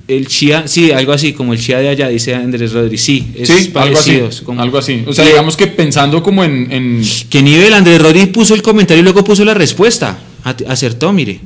[0.09, 3.03] el Chía, sí, algo así, como el Chía de allá, dice Andrés Rodríguez.
[3.03, 4.21] Sí, es Sí, algo así.
[4.45, 5.05] como- Algo así.
[5.07, 7.75] O sea, digamos que pensando como en- en ¿Qué nivel?
[7.75, 10.19] Andrés Rodríguez puso el comentario y luego puso la respuesta.
[10.67, 11.39] Acertó, mire.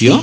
[0.00, 0.22] ¿Vio?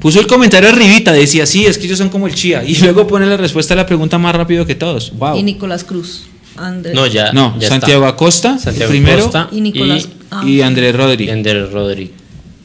[0.00, 2.62] Puso el comentario arribita, decía, sí, es que ellos son como el chía.
[2.64, 5.12] Y luego pone la respuesta a la pregunta más rápido que todos.
[5.16, 5.38] Wow.
[5.38, 6.24] Y Nicolás Cruz.
[6.56, 6.94] Andrés.
[6.94, 7.32] No, ya.
[7.32, 8.14] No, ya Santiago está.
[8.14, 10.04] Acosta, Santiago primero, Costa Y Nicolás.
[10.04, 12.12] y- ah, y Andrés Rodríguez, Rodri.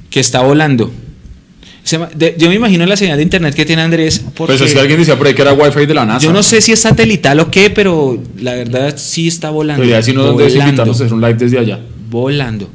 [0.09, 0.91] que está volando.
[1.83, 4.21] Se ma- de- yo me imagino la señal de internet que tiene Andrés.
[4.35, 6.23] Porque Pues es que alguien decía por ahí que era wifi de la NASA.
[6.25, 9.83] yo no sé si es satelital o qué, pero la verdad sí está volando.
[9.85, 11.79] Decirnos dónde es volando, invitarnos a hacer un live desde allá.
[12.09, 12.69] volando.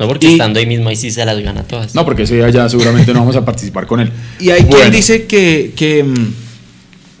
[0.00, 1.94] No, porque Y- estando ahí mismo ahí sí se las gana todas.
[1.94, 4.10] No, porque ese día ya seguramente no vamos a participar con él.
[4.40, 6.34] Y hay Bueno, quien dice que, que, mm,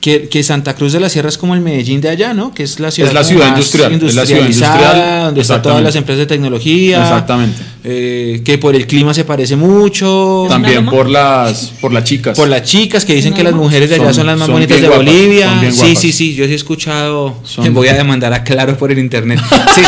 [0.00, 2.54] que, que Santa Cruz de la Sierra es como el Medellín de allá, ¿no?
[2.54, 5.40] Que es la ciudad, Es la ciudad más industrial, es la ciudad industrializada, industrial, donde
[5.42, 7.02] están todas las empresas de tecnología.
[7.02, 7.62] Exactamente.
[7.84, 10.46] eh, que por el clima se parece mucho.
[10.48, 12.36] También por las, por las chicas.
[12.36, 14.46] Por las chicas que dicen ¿Una que las mujeres de allá Son- son las más
[14.46, 15.48] son bonitas de guapas, Bolivia.
[15.48, 17.36] son bien sí, sí, sí, yo sí he escuchado.
[17.44, 19.38] Son- Voy a demandar a Claro por el internet.
[19.74, 19.82] Sí,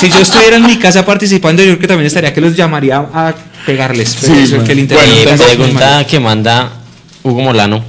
[0.00, 2.98] si yo estuviera en mi casa participando, yo creo que también estaría que los llamaría
[2.98, 3.34] a
[3.66, 4.16] pegarles.
[4.20, 4.94] Pero Sí, eso es que el bueno.
[4.94, 6.70] internet Bueno, pregunta que manda
[7.22, 7.84] Hugo Molano.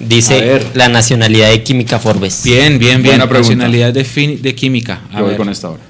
[0.00, 2.42] Dice la nacionalidad de Química Forbes.
[2.44, 3.16] Bien, bien, bien.
[3.16, 3.38] Pregunta.
[3.40, 5.00] Nacionalidad de, fin- de química.
[5.10, 5.36] A Yo voy ver.
[5.36, 5.82] con esta ahora.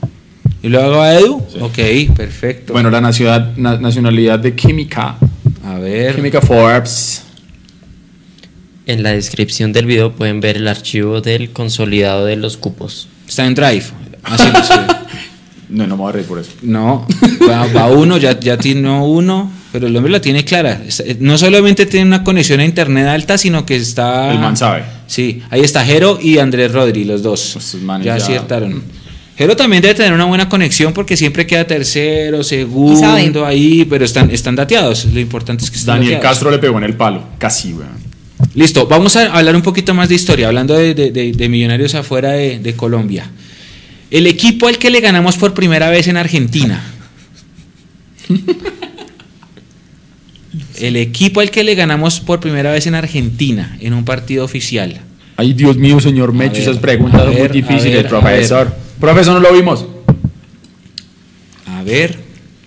[0.62, 1.43] ¿Y luego a Edu?
[1.52, 1.59] Sí.
[1.60, 2.72] Ok, perfecto.
[2.72, 5.16] Bueno, la nacionalidad, na- nacionalidad de Química.
[5.64, 6.16] a ver.
[6.16, 7.22] Química Forbes.
[8.86, 13.09] En la descripción del video pueden ver el archivo del consolidado de los cupos.
[13.28, 13.85] Está en Drive.
[14.22, 14.74] Así, sí.
[15.68, 16.51] No, no me voy a reír por eso.
[16.62, 17.06] No,
[17.47, 20.81] va, va uno, ya, ya tiene uno, pero el hombre la tiene clara.
[21.05, 24.32] Eh, No solamente tiene una conexión a internet alta, sino que está.
[24.32, 24.82] El man sabe.
[25.07, 27.51] Sí, ahí está Jero y Andrés Rodri, los dos.
[27.55, 28.82] Pues manes ya ya- aciertaron.
[29.36, 34.31] Jero también debe tener una buena conexión porque siempre queda tercero, segundo ahí, pero están,
[34.32, 35.05] están dateados.
[35.05, 36.35] Lo importante es que están Daniel dateados.
[36.36, 37.23] Castro le pegó en el palo.
[37.39, 38.09] Casi, weón.
[38.55, 41.95] Listo, vamos a hablar un poquito más de historia, hablando de, de- de- de millonarios
[41.95, 43.31] afuera de, de Colombia.
[44.11, 46.82] El equipo al que le ganamos por primera vez en Argentina.
[50.81, 55.01] El equipo al que le ganamos por primera vez en Argentina, en un partido oficial.
[55.37, 58.75] Ay, Dios mío, señor Mecho, esas preguntas son ver, muy difíciles, ver, profesor.
[58.99, 59.87] Profesor, no lo vimos.
[61.67, 62.19] A ver,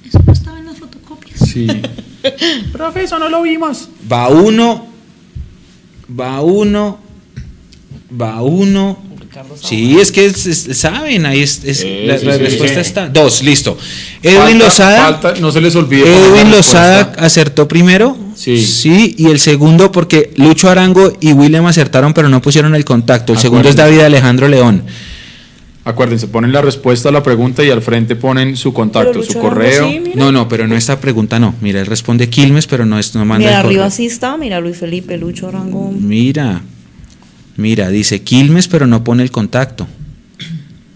[0.08, 1.40] Eso no estaba en las fotocopias.
[1.40, 1.68] Sí.
[2.72, 3.90] profesor, no lo vimos.
[4.10, 4.88] va uno,
[6.20, 7.00] va uno,
[8.20, 9.11] va uno.
[9.62, 12.88] Sí, es que es- es- saben, ahí es, es- la, sí, la sí, respuesta sí.
[12.90, 13.10] está.
[13.10, 13.78] Dos, listo.
[14.24, 14.98] Edwin Falta- Lozada.
[15.20, 16.02] falta- no se les olvide.
[16.04, 16.58] Edwin respuesta.
[16.58, 18.18] Lozada acertó primero.
[18.36, 18.58] Sí.
[18.66, 23.34] Sí, y el segundo porque Lucho Arango y William acertaron, pero no pusieron el contacto.
[23.34, 23.76] El segundo es.
[23.76, 24.84] David Alejandro León.
[25.84, 29.90] Acuérdense, ponen la respuesta a la pregunta y al frente ponen su contacto, su correo.
[29.90, 30.12] sí.
[30.14, 31.56] No, no, pero no esta pregunta no.
[31.60, 33.70] Mira, él responde Quilmes, pero no es no manda Mira, el correo.
[33.82, 35.92] arriba sí está, mira Luis Felipe, Lucho Arango.
[35.92, 36.62] Mira.
[37.62, 39.88] Mira, dice Quilmes, pero no pone el contacto.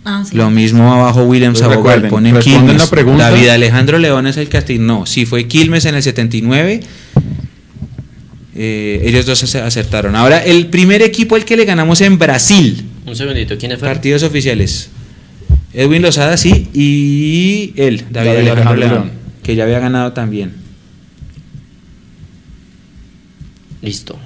[0.04, 0.36] Ah, sí.
[0.36, 2.78] Lo mismo abajo William Pues Sabogal recuerden, pone responden Quilmes.
[2.84, 3.30] la pregunta.
[3.32, 5.06] David Alejandro León es el que asignó.
[5.06, 6.82] Sí, fue Quilmes en el 79.
[8.58, 10.16] Eh, ellos dos ace- acertaron.
[10.16, 12.86] Ahora, el primer equipo al que le ganamos en Brasil.
[13.06, 13.96] Un segundito, ¿quiénes fueron?
[13.96, 14.90] Partidos oficiales.
[15.74, 19.12] Edwin Lozada, sí, y él, David, David Alejandro, Alejandro León, León.
[19.44, 20.54] que ya había ganado también.
[23.82, 24.18] Listo.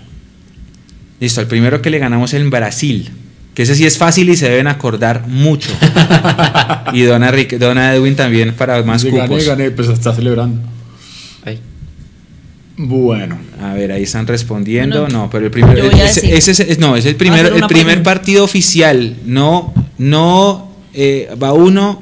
[1.19, 3.09] Listo, el primero que le ganamos en Brasil.
[3.53, 5.69] Que ese sí es fácil y se deben acordar mucho.
[6.93, 9.27] y Dona, Rick- Dona Edwin también para más Sí, cupos.
[9.29, 10.61] gané, gané, pues está celebrando.
[12.81, 15.01] Bueno, A ver, ahí están respondiendo.
[15.01, 15.83] Bueno, no, pero el primero.
[15.91, 19.17] ese, ese es- es- no, es el, primero, hacer el primer partido oficial.
[19.25, 20.71] No, no.
[20.93, 22.01] eh, va uno,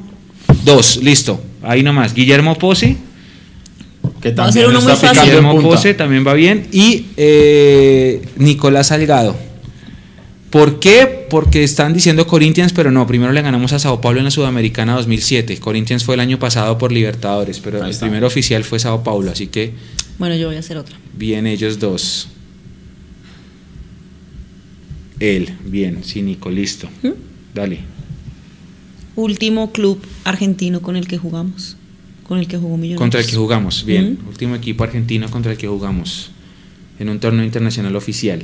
[0.64, 1.44] dos, listo.
[1.64, 2.14] Ahí nomás.
[2.14, 2.95] Guillermo Pose.
[4.22, 5.10] Que Va a ser también uno está muy fácil.
[5.10, 5.68] picando en Guillermo punta.
[5.76, 6.68] Pose también va bien.
[6.72, 9.35] Y eh, Nicolás Salgado.
[10.49, 11.27] ¿Por qué?
[11.30, 13.06] Porque están diciendo Corinthians, pero no.
[13.06, 15.57] Primero le ganamos a Sao Paulo en la Sudamericana 2007.
[15.60, 18.06] Corinthians fue el año pasado por Libertadores, pero Ahí el está.
[18.06, 19.30] primer oficial fue Sao Paulo.
[19.31, 19.73] Así que
[20.18, 20.95] Bueno, yo voy a hacer otra.
[21.18, 22.30] bien ellos dos.
[25.19, 26.88] Él, bien, sí, Nico, listo.
[27.03, 27.10] ¿Mm?
[27.53, 27.80] Dale.
[29.15, 31.76] Último club argentino con el que jugamos.
[32.28, 32.99] Con el que jugó Millonarios.
[32.99, 34.20] Contra el que jugamos, bien.
[34.28, 36.32] Último equipo argentino contra el que jugamos.
[36.99, 38.44] En un torneo internacional oficial.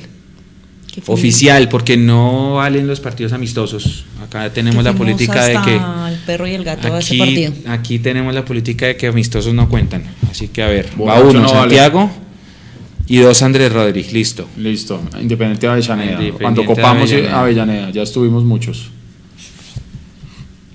[1.08, 4.06] Oficial, porque no valen los partidos amistosos.
[4.24, 5.76] Acá tenemos la política de que.
[5.76, 7.54] El perro y el gato a ese Aquí, partido.
[7.68, 10.04] aquí tenemos la política de que amistosos no cuentan.
[10.30, 11.50] Así que a ver, va uno no vale.
[11.60, 12.12] Santiago
[13.08, 14.48] y dos Andrés Rodríguez, listo.
[14.56, 16.12] Listo, Independiente de Avellaneda.
[16.12, 17.40] Independiente Cuando copamos Avellaneda.
[17.40, 17.90] Avellaneda.
[17.90, 18.92] ya estuvimos muchos.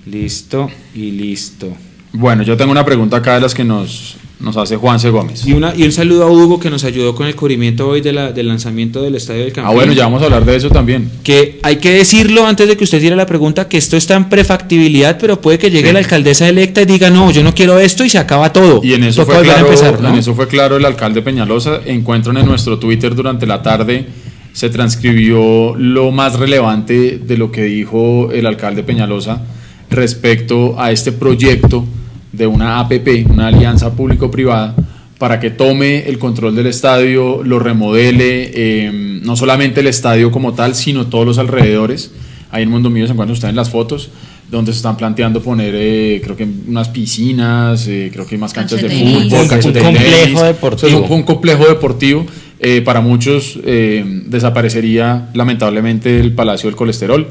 [0.05, 1.75] Listo y listo.
[2.11, 5.45] Bueno, yo tengo una pregunta acá de las que nos, nos hace Juanse Gómez.
[5.45, 8.13] Y, una, y un saludo a Hugo que nos ayudó con el cubrimiento hoy de
[8.13, 9.75] la- del lanzamiento del Estadio del Ah, Campín.
[9.75, 11.09] bueno, ya vamos a hablar de eso también.
[11.23, 14.27] Que hay que decirlo antes de que usted tire la pregunta, que esto está en
[14.27, 15.93] prefactibilidad, pero puede que llegue Sí.
[15.93, 18.81] la alcaldesa electa y diga, no, yo no quiero esto y se acaba todo.
[18.83, 20.09] Y en eso, Toca fue claro, empezar, ¿no?
[20.09, 21.81] en eso fue claro el alcalde Peñalosa.
[21.85, 24.07] Encuentran en nuestro Twitter durante la tarde,
[24.51, 29.43] se transcribió lo más relevante de lo que dijo el alcalde Peñalosa
[29.91, 31.85] respecto a este proyecto
[32.31, 34.75] de una APP, una alianza público-privada,
[35.17, 40.53] para que tome el control del estadio, lo remodele, eh, no solamente el estadio como
[40.53, 42.11] tal, sino todos los alrededores.
[42.51, 44.09] Ahí en Mundo Mío se encuentran ustedes en las fotos,
[44.49, 48.81] donde se están planteando poner, eh, creo que unas piscinas, eh, creo que más canchas
[48.81, 49.75] de Canchas de fútbol, tenis.
[49.75, 50.75] Un complejo deportivo.
[50.75, 52.25] O sea, es un, un complejo deportivo.
[52.61, 57.25] Eh, para muchos eh, desaparecería lamentablemente el Palacio del Colesterol.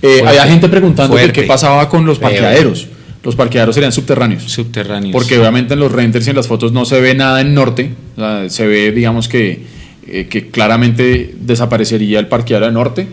[0.00, 1.32] Eh, había gente preguntando Fuerte.
[1.32, 2.86] qué pasaba con los parqueaderos.
[3.22, 4.44] Los parqueaderos serían subterráneos.
[4.44, 5.12] Subterráneos.
[5.12, 7.90] Porque obviamente en los renders y en las fotos no se ve nada en norte.
[8.16, 9.62] o sea, se ve, digamos que,
[10.06, 13.06] eh, que claramente desaparecería el parqueadero de norte.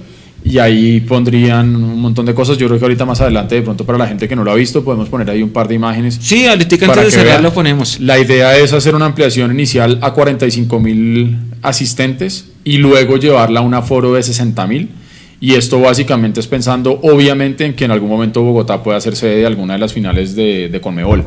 [0.44, 2.60] Y ahí pondrían un montón de cosas.
[2.60, 4.56] Yo creo que ahorita más adelante, de pronto para la gente que no lo ha
[4.56, 6.20] visto, podemos poner ahí un par de imágenes.
[6.22, 8.00] Sí, ahorita antes de cerrar lo ponemos.
[8.00, 13.64] La idea es hacer una ampliación inicial a 45 mil asistentes y luego llevarla a
[13.64, 14.90] un aforo de 60 mil.
[15.46, 19.36] Y esto básicamente es pensando, obviamente, en que en algún momento Bogotá pueda ser sede
[19.36, 21.24] de alguna de las finales de, de Conmebol.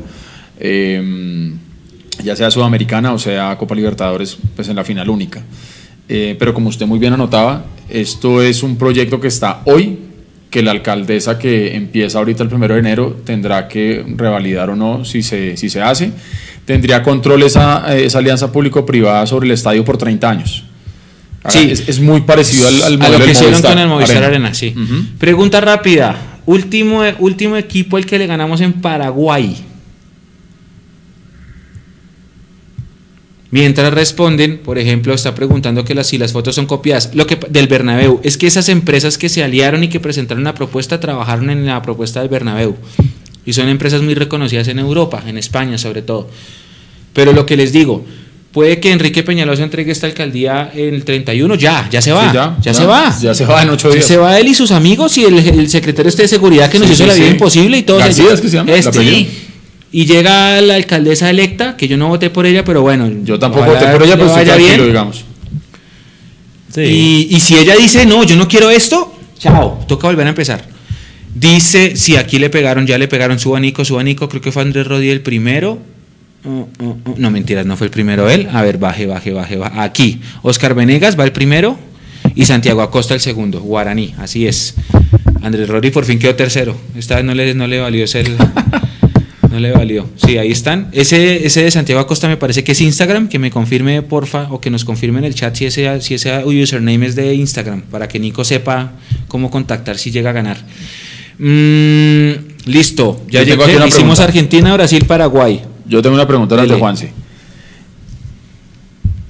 [0.58, 1.52] Eh,
[2.24, 5.40] ya sea Sudamericana o sea Copa Libertadores, pues en la final única.
[6.08, 10.00] Eh, pero como usted muy bien anotaba, esto es un proyecto que está hoy,
[10.50, 15.04] que la alcaldesa que empieza ahorita el primero de enero tendrá que revalidar o no
[15.04, 16.10] si se, si se hace.
[16.64, 20.64] Tendría control esa, esa alianza público-privada sobre el estadio por 30 años.
[21.48, 21.68] Sí.
[21.70, 24.54] Es, es muy parecido al, al a lo que hicieron Movistar con el Movistar Arena,
[24.54, 24.74] sí.
[25.18, 26.40] Pregunta rápida.
[26.46, 29.56] Último, último equipo el que le ganamos en Paraguay.
[33.50, 37.38] Mientras responden, por ejemplo, está preguntando que las, si las fotos son copiadas lo que,
[37.48, 38.20] del Bernabéu.
[38.22, 41.80] Es que esas empresas que se aliaron y que presentaron la propuesta trabajaron en la
[41.80, 42.76] propuesta del Bernabéu.
[43.46, 46.28] Y son empresas muy reconocidas en Europa, en España sobre todo.
[47.14, 48.04] Pero lo que les digo,
[48.58, 52.28] puede que Enrique Peñalosa entregue esta alcaldía el 31, ya, ya se va.
[52.28, 53.16] Sí, ya, se va.
[53.22, 54.04] Ya se va en ocho días.
[54.04, 56.88] se va él y sus amigos y el, el secretario este de seguridad que nos
[56.88, 58.00] Sí, hizo sí, la vida imposible y todo.
[58.12, 59.28] Se- es que se llama, Este,
[59.92, 63.08] y llega la alcaldesa electa, que yo no voté por ella, pero bueno.
[63.22, 64.84] Yo tampoco voté por ella, pero estoy vaya bien.
[64.86, 65.24] digamos.
[66.76, 70.64] Y, y si ella dice, no, yo no quiero esto, chao, toca volver a empezar.
[71.32, 74.62] Dice, si aquí le pegaron, ya le pegaron su abanico, su abanico, creo que fue
[74.62, 75.78] Andrés Rodríguez el primero.
[77.16, 78.48] No, mentiras, no fue el primero él.
[78.52, 79.80] A ver, baje, baje, baje, baje.
[79.80, 81.78] Aquí, Oscar Venegas va el primero
[82.34, 83.60] y Santiago Acosta el segundo.
[83.60, 84.74] Guaraní, así es.
[85.42, 86.76] Andrés Rodríguez por fin quedó tercero.
[86.96, 88.28] Esta vez no le, no le valió ser.
[89.50, 90.06] No le valió.
[90.16, 90.88] Sí, ahí están.
[90.92, 93.28] Ese, ese de Santiago Acosta me parece que es Instagram.
[93.28, 96.44] Que me confirme, porfa, o que nos confirme en el chat si ese, si ese
[96.44, 98.92] username es de Instagram, para que Nico sepa
[99.26, 100.58] cómo contactar si llega a ganar.
[101.38, 103.64] Mm, listo, ya llegó.
[103.64, 104.24] Hicimos pregunta.
[104.24, 105.62] Argentina, Brasil, Paraguay.
[105.88, 106.62] Yo tengo una pregunta de.
[106.78, 107.12] Juanse.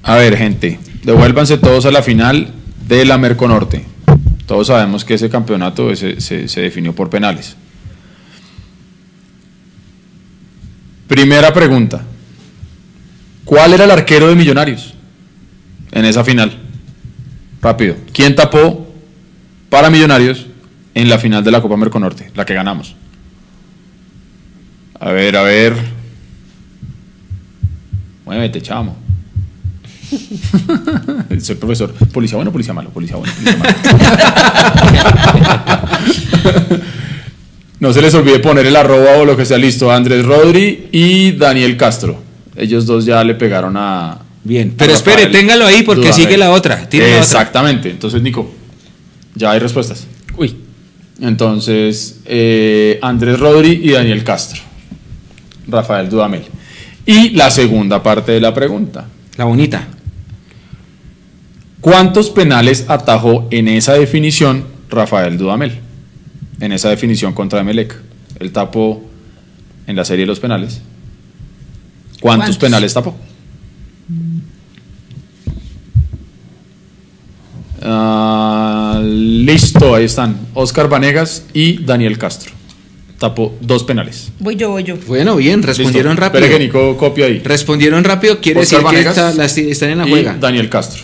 [0.03, 2.53] A ver, gente, devuélvanse todos a la final
[2.87, 3.85] de la Merconorte.
[4.45, 7.55] Todos sabemos que ese campeonato ese- se, se definió por penales.
[11.07, 12.03] Primera pregunta.
[13.45, 14.93] ¿Cuál era el arquero de Millonarios
[15.91, 16.57] en esa final?
[17.61, 17.95] Rápido.
[18.13, 18.91] ¿Quién tapó
[19.69, 20.45] para Millonarios
[20.93, 22.95] en la final de la Copa Merconorte, la que ganamos?
[24.99, 25.73] A ver, a ver.
[28.29, 28.95] Muévete, chamo.
[31.41, 31.91] Soy profesor.
[32.13, 33.73] Policía bueno, policía malo, policía bueno, policía malo.
[37.79, 39.91] no se les olvide poner el arroba o lo que sea listo.
[39.91, 42.21] Andrés Rodri y Daniel Castro.
[42.55, 44.19] Ellos dos ya le pegaron a.
[44.43, 46.87] Bien, a pero espere, Rafael téngalo ahí porque sigue la otra.
[46.87, 47.23] Tiene la otra.
[47.23, 47.89] Exactamente.
[47.89, 48.47] Entonces, Nico,
[49.33, 50.05] ya hay respuestas.
[50.37, 50.55] Uy,
[51.19, 54.61] Entonces, eh, Andrés Rodri y Daniel Castro.
[55.67, 56.43] Rafael Dudamel.
[57.05, 59.07] Y la segunda parte de la pregunta.
[59.37, 59.87] La bonita.
[61.81, 65.79] ¿Cuántos penales atajó en esa definición Rafael Dudamel?
[66.59, 67.95] En esa definición contra Emelec.
[68.39, 69.01] Él tapó
[69.87, 70.81] en la serie de los penales.
[72.19, 72.57] ¿Cuántos, ¿Cuántos?
[72.57, 73.15] penales tapó?
[77.81, 80.37] Ah, listo, ahí están.
[80.53, 82.58] Oscar Vanegas y Daniel Castro.
[83.19, 84.31] Tapó dos penales.
[84.39, 84.95] Voy yo, voy yo.
[85.05, 86.21] Bueno, bien, respondieron Listo.
[86.21, 86.45] rápido.
[86.45, 87.39] Espere que Nico copia ahí.
[87.39, 90.37] Respondieron rápido, quiere Oscar decir Vanegas que está- están en la y juega.
[90.39, 91.03] Daniel Castro.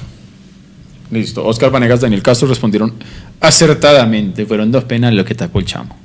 [1.12, 1.46] Listo.
[1.46, 2.94] Oscar Vanegas, Daniel Castro respondieron
[3.42, 4.46] acertadamente.
[4.46, 5.96] Fueron dos penales lo que tapó el chamo.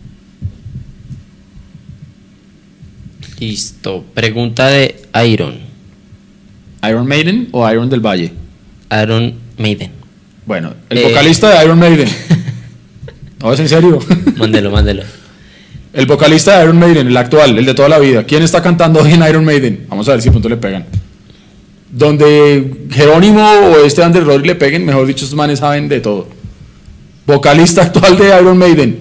[3.39, 4.05] listo.
[4.15, 5.59] Pregunta de Iron.
[6.87, 8.33] ¿Iron Maiden o Iron del Valle?
[9.03, 9.91] Iron Maiden.
[10.47, 11.03] Bueno, el Eh.
[11.09, 12.09] vocalista de Iron Maiden.
[13.43, 13.99] No, es en serio.
[14.37, 15.03] Mándelo, mándelo.
[15.93, 18.23] El vocalista de Iron Maiden, el actual, el de toda la vida.
[18.25, 19.87] ¿Quién está cantando hoy en Iron Maiden?
[19.89, 20.87] Vamos a ver si punto le pegan.
[21.91, 26.29] Donde Jerónimo o este Andrés Rodri le peguen, mejor dicho, estos manes saben de todo.
[27.27, 28.99] Vocalista actual de Iron Maiden.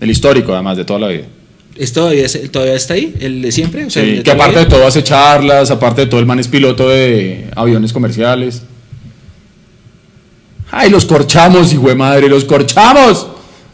[0.00, 1.24] El histórico, además, de toda la vida.
[1.76, 3.14] ¿Es todavía, todavía está ahí?
[3.20, 3.84] ¿El de siempre?
[3.84, 6.38] O sea, Sí, de que aparte de todo hace charlas, aparte de todo el man
[6.38, 8.62] es piloto de aviones comerciales.
[10.70, 13.26] ¡Ay, los corchamos, hijo de madre, los corchamos!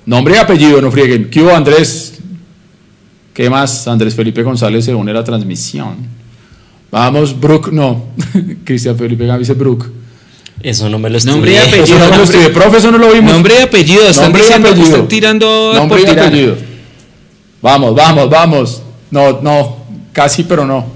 [0.07, 1.29] Nombre y apellido, no frieguen.
[1.31, 2.15] ¿Qué hubo, Andrés?
[3.35, 3.87] ¿Qué más?
[3.89, 5.97] Andrés Felipe González se une a la transmisión.
[6.91, 8.07] Vamos, Brook, no.
[8.65, 9.87] Cristian Felipe Gaby dice Brook.
[10.63, 11.59] Eso no me lo Nombre y estudié.
[11.81, 11.85] apellido.
[11.85, 13.33] Eso no me lo nombre- estudié, profe, eso no lo vimos.
[13.33, 14.09] Nombre y apellido.
[14.09, 14.89] Están Nombre y diciendo, apellido.
[14.95, 16.27] están tirando Nombre por y tirar.
[16.29, 16.57] apellido.
[17.61, 18.83] Vamos, vamos, vamos.
[19.11, 19.77] No, no,
[20.13, 20.87] casi, pero no.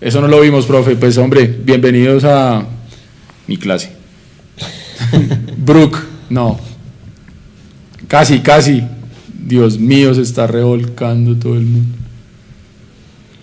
[0.00, 0.96] Eso no lo vimos, profe.
[0.96, 2.64] Pues, hombre, bienvenidos a
[3.46, 3.92] mi clase.
[5.56, 5.98] Brook,
[6.30, 6.58] no.
[8.14, 8.80] Casi, casi.
[9.44, 11.96] Dios mío, se está revolcando todo el mundo.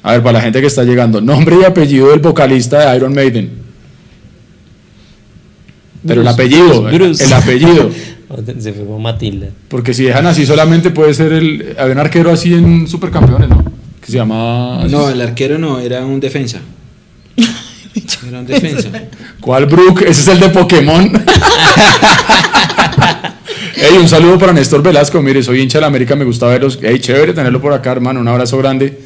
[0.02, 3.14] A ver, para la gente que está llegando, nombre y apellido del vocalista de Iron
[3.14, 3.52] Maiden.
[6.08, 7.24] Pero el apellido, Bruce, Bruce.
[7.26, 7.92] el apellido.
[8.60, 9.48] Se fue con Matilda.
[9.68, 11.76] Porque si dejan así solamente puede ser el...
[11.78, 13.66] Había un arquero así en Supercampeones, ¿no?
[14.00, 14.86] Que se llama...
[14.90, 16.62] No, el arquero no, era un defensa.
[18.26, 18.88] Era un defensa.
[19.42, 20.04] ¿Cuál Brook?
[20.04, 21.12] Ese es el de Pokémon.
[23.82, 25.22] Ey, un saludo para Néstor Velasco.
[25.22, 26.78] Mire, soy hincha de la América, me gusta verlos.
[26.82, 28.20] Ey, chévere tenerlo por acá, hermano.
[28.20, 28.98] Un abrazo grande.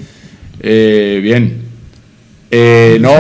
[0.61, 1.61] Eh, bien.
[2.51, 3.11] Eh, no,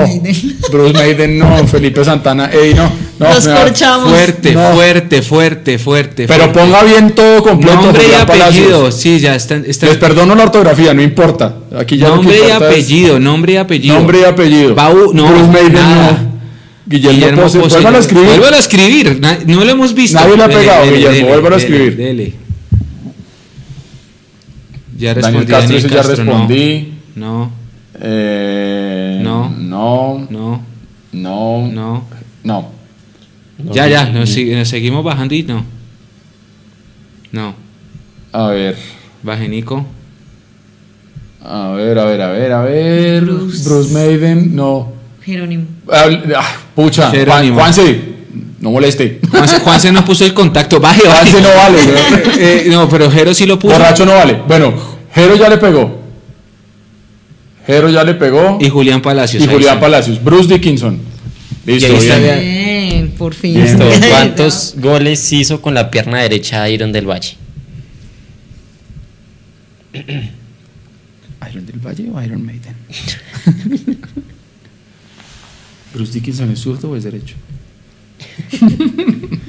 [0.71, 2.49] Bruce Maiden no, Felipe Santana.
[2.51, 3.33] Ey, no, no.
[3.33, 4.09] Los me da- corchamos.
[4.11, 4.73] Fuerte, No.
[4.73, 6.27] fuerte, fuerte, fuerte.
[6.27, 6.59] Pero fuerte.
[6.59, 7.81] ponga bien todo completo.
[7.81, 8.91] Nombre y apellido.
[8.91, 9.63] Sí, ya están.
[9.65, 11.55] están- Les perdono la ortografía, no importa.
[11.77, 13.95] Aquí ya lo que nombre y es- apellido, nombre y apellido.
[13.95, 14.75] Nombre y apellido.
[14.75, 16.11] Bau- no, Bruce Maiden nada.
[16.11, 16.24] no.
[16.87, 17.59] Guillermo, Guillermo Pose.
[17.59, 17.75] Pose.
[18.13, 19.19] Vuélvalo a escribir.
[19.23, 20.19] A No lo hemos visto.
[20.19, 21.95] Nadie le ha pegado, dele, Guillermo, dele, a escribir.
[21.97, 22.33] dele.
[24.97, 25.51] Ya Daniel respondí.
[25.51, 26.31] Castro, Daniel ese ya Castro, no.
[26.31, 26.93] respondí.
[27.15, 27.51] No,
[28.01, 29.49] Eh, No.
[29.49, 30.27] No.
[30.29, 30.63] no,
[31.11, 31.67] No.
[31.71, 32.03] no.
[32.43, 32.71] No.
[33.73, 35.63] Ya, ya, nos seguimos bajando y no.
[37.31, 37.55] No,
[38.31, 38.75] A ver.
[39.23, 39.85] baje Nico.
[41.43, 43.21] A ver, a ver, a ver, a ver.
[43.23, 43.63] Bruce.
[43.67, 44.94] Bruce, Maiden, no.
[45.25, 45.65] Jerónimo.
[45.91, 46.07] Ah,
[46.75, 47.03] pucha.
[47.09, 47.55] Juan, Jerónimo.
[47.59, 47.99] Juanse,
[48.59, 49.19] no moleste.
[49.31, 50.79] Juanse, Juanse no puso el contacto.
[50.79, 51.31] Baje, baje.
[51.31, 51.79] Juanse no vale.
[52.37, 53.73] Eh, no, pero Jero sí lo puso.
[53.73, 54.41] Borracho no vale.
[54.47, 54.73] Bueno,
[55.13, 56.01] Jero ya le pegó.
[57.65, 58.59] Jero ya le pegó.
[58.61, 59.43] Y Julián Palacios.
[59.43, 59.79] Y Julián está.
[59.79, 60.23] Palacios.
[60.23, 60.99] Bruce Dickinson.
[61.65, 62.39] Listo, Y ahí está, bien.
[62.39, 62.89] bien.
[62.89, 63.59] Bien, por fin.
[63.59, 63.83] Listo.
[64.09, 67.35] ¿Cuántos goles hizo con la pierna derecha Iron del Valle?
[71.51, 72.75] ¿Iron del Valle o Iron Maiden?
[75.95, 77.35] ¿Bruce Dickinson es zurdo o es derecho?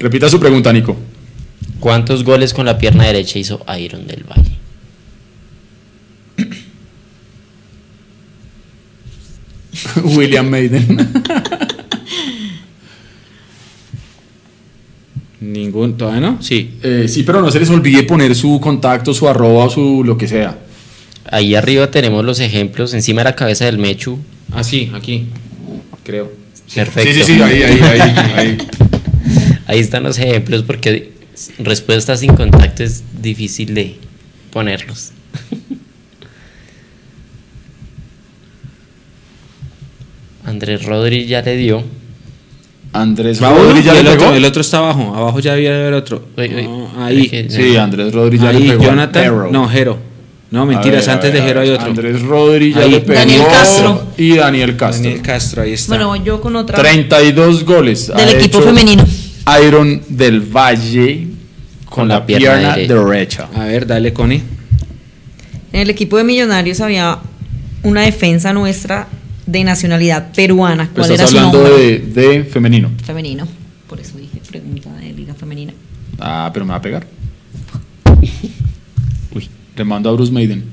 [0.00, 0.96] Repita su pregunta, Nico.
[1.78, 4.58] ¿Cuántos goles con la pierna derecha hizo Iron del Valle?
[10.16, 11.12] William Maiden.
[15.40, 16.42] Ningún, ¿todavía no?
[16.42, 16.78] Sí.
[16.82, 20.26] Eh, sí, pero no se les olvide poner su contacto, su arroba, su lo que
[20.26, 20.58] sea.
[21.30, 24.18] Ahí arriba tenemos los ejemplos, encima de la cabeza del Mechu.
[24.54, 25.26] Ah, sí, aquí.
[26.04, 26.30] Creo.
[26.74, 27.12] Perfecto.
[27.12, 28.00] Sí, sí, sí, ahí, ahí, ahí.
[28.36, 28.58] ahí.
[29.66, 31.12] Ahí están los ejemplos porque
[31.58, 33.96] respuestas sin contacto es difícil de
[34.52, 35.12] ponerlos.
[40.44, 41.82] Andrés Rodríguez ya le dio.
[42.92, 44.24] Andrés Rodríguez ya le el pegó.
[44.24, 45.14] otro, el otro está abajo.
[45.14, 46.26] Abajo ya había el otro.
[46.36, 46.68] Uy, uy.
[46.96, 47.46] Ah, ahí.
[47.48, 48.82] Sí, Andrés Rodríguez ya le Ahí, pegó.
[48.82, 49.52] a Jonathan.
[49.52, 49.98] No, Jero.
[50.52, 51.06] No, mentiras.
[51.06, 51.86] ver, antes ver, de Jero hay otro.
[51.86, 52.90] Andrés Rodríguez ya Ahí.
[52.90, 53.18] le pegó.
[53.18, 54.06] Daniel Castro.
[54.18, 55.02] Y Daniel Castro.
[55.02, 55.96] Daniel Castro, ahí está.
[55.96, 58.08] Bueno, yo con otra 32 goles.
[58.08, 59.04] del ha equipo hecho femenino.
[59.66, 61.26] Iron del Valle
[61.86, 63.48] con, la, pierna, derecha.
[63.54, 64.42] A ver, dale, Connie.
[65.72, 67.18] En el equipo de Millonarios había
[67.82, 69.08] una defensa nuestra
[69.46, 70.90] de nacionalidad peruana.
[70.94, 71.82] ¿Cuál era estás su hablando nombre?
[71.82, 72.90] de, de femenino.
[73.02, 73.48] Femenino.
[73.88, 75.72] Por eso dije pregunta de liga femenina.
[76.20, 77.06] Ah, pero me va a pegar.
[79.76, 80.64] Le mando a Bruce Maiden.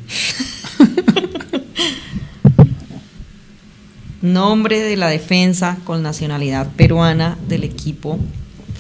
[4.22, 8.20] Nombre de la defensa con nacionalidad peruana del equipo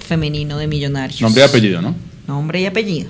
[0.07, 1.21] femenino de Millonarios.
[1.21, 1.95] Nombre y apellido, ¿no?
[2.27, 3.09] Nombre y apellido.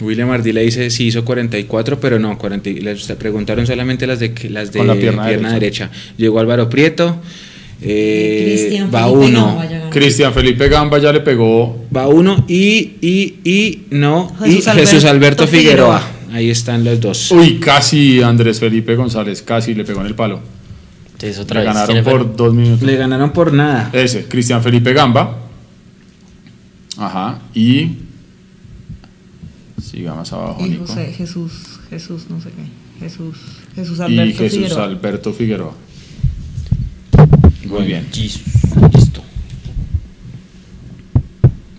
[0.00, 4.32] William Ardila dice si hizo 44, pero no, 40, y les preguntaron solamente las de
[4.50, 5.50] las de Con la pierna derecha.
[5.50, 5.90] derecha.
[6.18, 7.20] Llegó Álvaro Prieto,
[7.80, 9.90] eh, Cristian va Felipe uno, Gamba ya ganó.
[9.90, 11.84] Cristian Felipe Gamba ya le pegó.
[11.94, 15.98] va uno y y y no Jesús y Jesús Alberto Alberto Figueroa.
[16.00, 16.36] Figueroa.
[16.36, 17.30] Ahí están los dos.
[17.30, 20.40] Uy, casi Andrés Felipe González, casi le pegó en el palo.
[21.12, 21.74] Entonces otra Le vez.
[21.74, 22.82] ganaron por dos minutos.
[22.82, 23.88] Le ganaron por nada.
[23.92, 25.38] Ese, Cristian Felipe Gamba.
[26.98, 27.90] Ajá, y.
[29.82, 30.86] Siga más abajo, Y Nico.
[30.86, 31.52] José Jesús,
[31.90, 33.04] Jesús, no sé qué.
[33.04, 33.36] Jesús,
[33.74, 34.84] Jesús Y Alberto Jesús Figueroa.
[34.84, 35.74] Alberto Figueroa.
[37.68, 38.06] Muy bien.
[38.12, 39.22] Listo.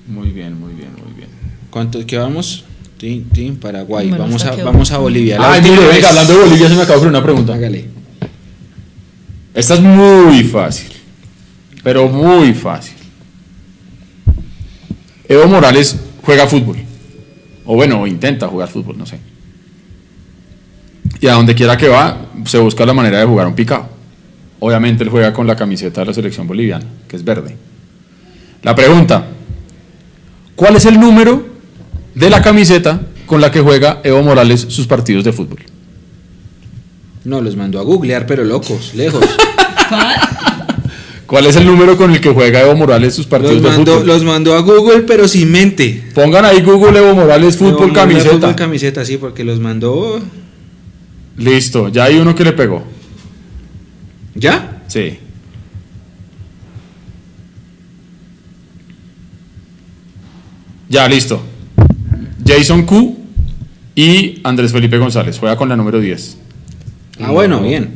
[0.07, 1.29] Muy bien, muy bien, muy bien.
[1.69, 2.63] ¿Cuánto qué vamos?
[2.97, 4.09] Tin, tin, Paraguay.
[4.09, 5.37] Bueno, vamos, a, vamos a Bolivia.
[5.39, 7.53] La Ay, mire, venga, hablando de Bolivia se me acaba de ocurrir una pregunta.
[7.53, 7.85] Hágale.
[9.53, 10.89] Esta es muy fácil,
[11.83, 12.95] pero muy fácil.
[15.27, 16.77] Evo Morales juega fútbol,
[17.65, 19.19] o bueno, intenta jugar fútbol, no sé.
[21.19, 23.96] Y a donde quiera que va, se busca la manera de jugar un picado.
[24.59, 27.55] Obviamente él juega con la camiseta de la selección boliviana, que es verde.
[28.63, 29.27] La pregunta,
[30.55, 31.45] ¿cuál es el número
[32.15, 35.59] de la camiseta con la que juega Evo Morales sus partidos de fútbol?
[37.23, 39.23] No, los mandó a googlear, pero locos, lejos.
[41.27, 44.07] ¿Cuál es el número con el que juega Evo Morales sus partidos los, de fútbol?
[44.07, 46.05] los mandó a Google, pero sin mente.
[46.15, 48.31] Pongan ahí Google Evo Morales fútbol No, camiseta.
[48.31, 50.21] Fútbol camiseta, sí, porque los mandó.
[51.37, 52.96] Listo, ya hay uno que le pegó.
[54.37, 54.81] ¿Ya?
[54.87, 55.17] Sí.
[60.89, 61.41] Ya, listo.
[62.45, 63.17] Jason Q
[63.95, 65.37] y Andrés Felipe González.
[65.39, 66.37] Juega con la número 10.
[67.19, 67.95] Ah, bueno, bien.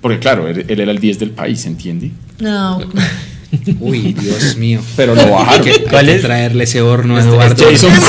[0.00, 2.12] Porque claro, él, él era el 10 del país, ¿entiende?
[2.38, 2.80] No,
[3.80, 4.80] Uy, Dios mío.
[4.96, 5.66] Pero lo bajaron.
[5.88, 6.22] ¿Cuál hay que es?
[6.22, 7.64] traerle ese horno a Eduardo.
[7.64, 8.02] Jason Q.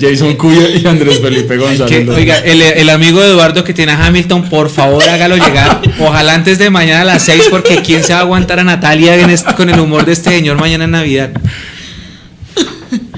[0.00, 0.50] Jason Q
[0.82, 2.04] y Andrés Felipe González.
[2.04, 5.80] Que, oiga, el, el amigo Eduardo que tiene a Hamilton, por favor hágalo llegar.
[6.00, 9.14] Ojalá antes de mañana a las 6, porque ¿quién se va a aguantar a Natalia
[9.30, 11.30] este- con el humor de este señor mañana en Navidad?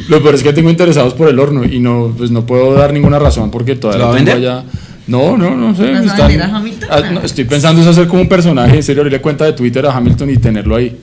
[0.08, 2.92] Lo peor es que tengo interesados por el horno y no, pues no puedo dar
[2.94, 4.64] ninguna razón porque todavía ¿Lo va a tengo allá.
[5.08, 5.90] No, no, no sé.
[5.90, 6.88] ¿Vas a están- vender a Hamilton?
[6.92, 9.84] Ah, no, estoy pensando en hacer como un personaje, en serio, abrirle cuenta de Twitter
[9.86, 10.94] a Hamilton y tenerlo ahí.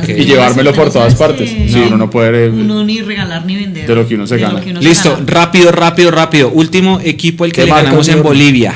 [0.00, 0.08] Ok.
[0.10, 1.50] Y llevármelo por todas partes.
[1.50, 2.46] que Sí, uno no puede.
[2.46, 3.86] eh, Uno ni regalar ni vender.
[3.86, 4.62] de lo que uno se gana.
[4.62, 5.24] se Listo, gana.
[5.26, 6.50] rápido, rápido, rápido.
[6.50, 8.22] Último equipo el que ¿Qué le ganamos en?
[8.22, 8.74] Bolivia.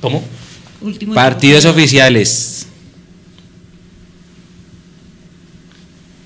[0.00, 0.24] ¿Cómo?
[0.80, 1.78] Último Partidos equipo.
[1.78, 2.66] oficiales.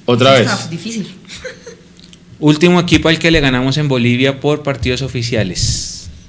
[0.05, 0.49] Otra vez.
[0.49, 1.07] Ah, difícil.
[2.39, 5.82] Último equipo al que le ganamos en Bolivia por partidos oficiales.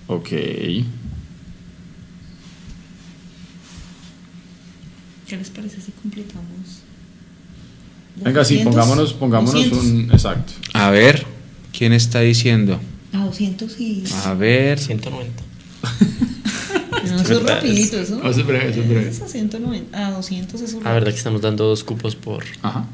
[0.08, 0.30] Ok.
[0.30, 0.86] ¿Qué
[5.38, 6.84] les parece si completamos?
[8.18, 8.74] Venga, sí, 200?
[8.74, 9.84] pongámonos, pongámonos 200.
[9.84, 10.12] un.
[10.12, 10.54] Exacto.
[10.74, 11.26] A ver,
[11.76, 12.80] ¿quién está diciendo?
[13.14, 14.04] A 200 y.
[14.26, 14.80] A ver.
[14.80, 15.44] 190.
[17.04, 18.18] No, eso es rapidito, eso.
[18.24, 19.10] Eso es breve, eso es breve.
[19.10, 20.08] Eso a 190.
[20.08, 20.82] A 200 eso.
[20.82, 22.46] La verdad que estamos dando dos cupos por.
[22.62, 22.86] Ajá.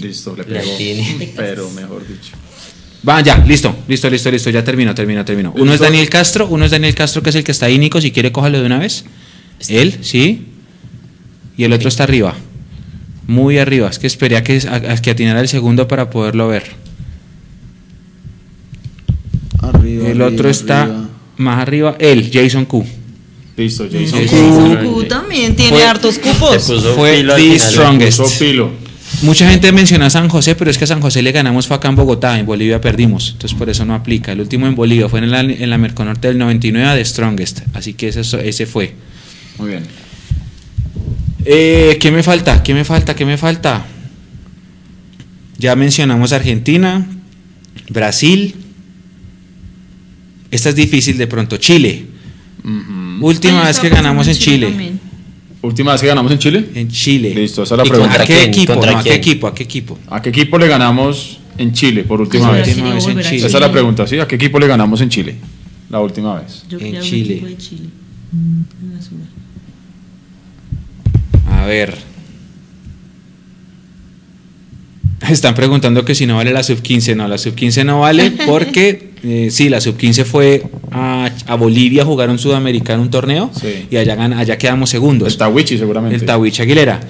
[0.00, 0.70] Listo, le pegó.
[1.36, 2.32] Pero mejor dicho.
[3.06, 5.52] Va, ya, listo, listo, listo, listo, ya terminó, terminó, terminó.
[5.56, 5.80] Uno es.
[5.80, 8.32] Daniel Castro, uno es Daniel Castro que es el que está ahí, Nico, si quiere
[8.32, 9.04] cójalo de una vez.
[9.68, 10.46] Él, sí.
[11.56, 12.34] Y el otro está arriba.
[13.26, 16.48] Muy arriba, es que esperé a que, a, a que atinara el segundo para poderlo
[16.48, 16.64] ver.
[19.60, 20.08] Arriba.
[20.08, 22.84] el otro está más arriba, él, Jason Q.
[23.56, 24.06] Listo, Jason.
[24.20, 24.86] Sí, Jason sí.
[24.88, 26.56] Q también tiene Fue- hartos Se cupos.
[26.64, 28.18] puso Fue the strongest.
[28.20, 28.70] Puso filo.
[29.22, 31.76] Mucha gente menciona a San José, pero es que a San José le ganamos fue
[31.76, 34.32] acá en Bogotá, en Bolivia perdimos, entonces por eso no aplica.
[34.32, 37.94] El último en Bolivia fue en la, en la Merconorte del 99 de Strongest, así
[37.94, 38.94] que ese, ese fue.
[39.58, 39.84] Muy bien.
[41.44, 42.62] Eh, ¿Qué me falta?
[42.62, 43.14] ¿Qué me falta?
[43.14, 43.86] ¿Qué me falta?
[45.58, 47.06] Ya mencionamos Argentina,
[47.90, 48.56] Brasil.
[50.50, 51.56] Esta es difícil de pronto.
[51.56, 52.06] Chile.
[53.20, 54.93] Última Ay, vez que ganamos en Chile.
[55.64, 56.64] Última vez que ganamos en Chile.
[56.74, 57.34] En Chile.
[57.34, 58.14] Listo, esa es la ¿Y pregunta.
[58.14, 58.48] ¿A ¿Contra qué quién?
[58.50, 58.72] equipo?
[58.74, 59.46] ¿Contra No, ¿A qué equipo?
[59.46, 59.98] ¿A qué equipo?
[60.08, 62.64] ¿A qué equipo le ganamos en Chile por última vez?
[62.64, 63.46] Brasil, Última vez en volver a Chile.
[63.46, 64.18] Esa es la pregunta, ¿sí?
[64.20, 65.36] ¿A qué equipo le ganamos en Chile?
[65.90, 66.64] La última vez.
[66.68, 67.26] Yo En Chile.
[67.26, 67.88] un equipo de Chile.
[71.50, 71.94] A ver.
[75.30, 77.14] Están preguntando que si no vale la sub 15.
[77.16, 81.54] No, la sub 15 no vale porque eh, sí, la sub 15 fue a, a
[81.56, 83.86] Bolivia a jugar un sudamericano, un torneo, Sí.
[83.90, 85.32] y allá, allá quedamos segundos.
[85.32, 86.16] El Tawichi seguramente.
[86.16, 87.00] El Tawich Aguilera.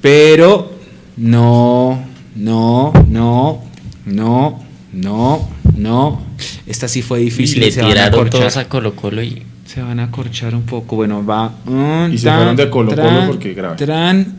[0.00, 0.72] Pero
[1.16, 2.00] no,
[2.36, 3.62] no, no,
[4.06, 6.22] no, no, no.
[6.66, 7.60] Esta sí fue difícil.
[7.60, 8.40] Le se van a tiraron corchar.
[8.40, 9.42] todos a Colo Colo y.
[9.66, 10.96] Se van a corchar un poco.
[10.96, 11.52] Bueno, va.
[11.66, 13.76] un, Y se fueron de Colo-Colo tran, porque grave.
[13.76, 14.36] Tran.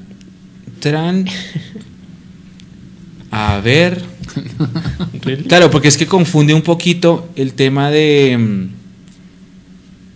[0.80, 1.26] Tran.
[3.32, 4.02] A ver.
[5.47, 8.38] Claro, porque es que confunde un poquito el tema de.
[8.38, 8.69] mm,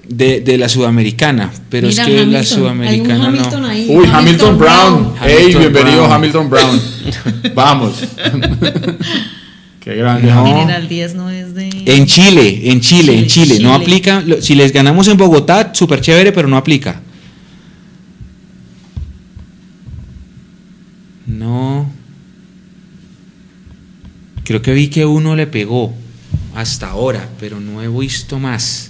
[0.10, 1.52] De, de la sudamericana.
[1.69, 3.68] Pero Mira, es que la Hamilton, hay un sudamericana Hamilton no.
[3.68, 3.88] ahí.
[3.90, 5.14] Uy, Hamilton, Brown.
[5.22, 6.11] Hey, Hamilton bienvenido Brown.
[6.14, 6.81] Hamilton Brown.
[7.56, 7.94] Vamos.
[9.80, 10.27] Qué grande.
[10.27, 10.40] No.
[10.40, 10.61] Hamilton.
[10.61, 11.69] General 10 no es de.
[11.86, 13.60] En Chile, en Chile, en Chile, Chile.
[13.60, 14.23] No aplica.
[14.41, 17.02] Si les ganamos en Bogotá, súper chévere, pero no aplica.
[21.27, 21.90] No.
[24.50, 25.94] Creo que vi que uno le pegó
[26.56, 28.90] hasta ahora, pero no he visto más.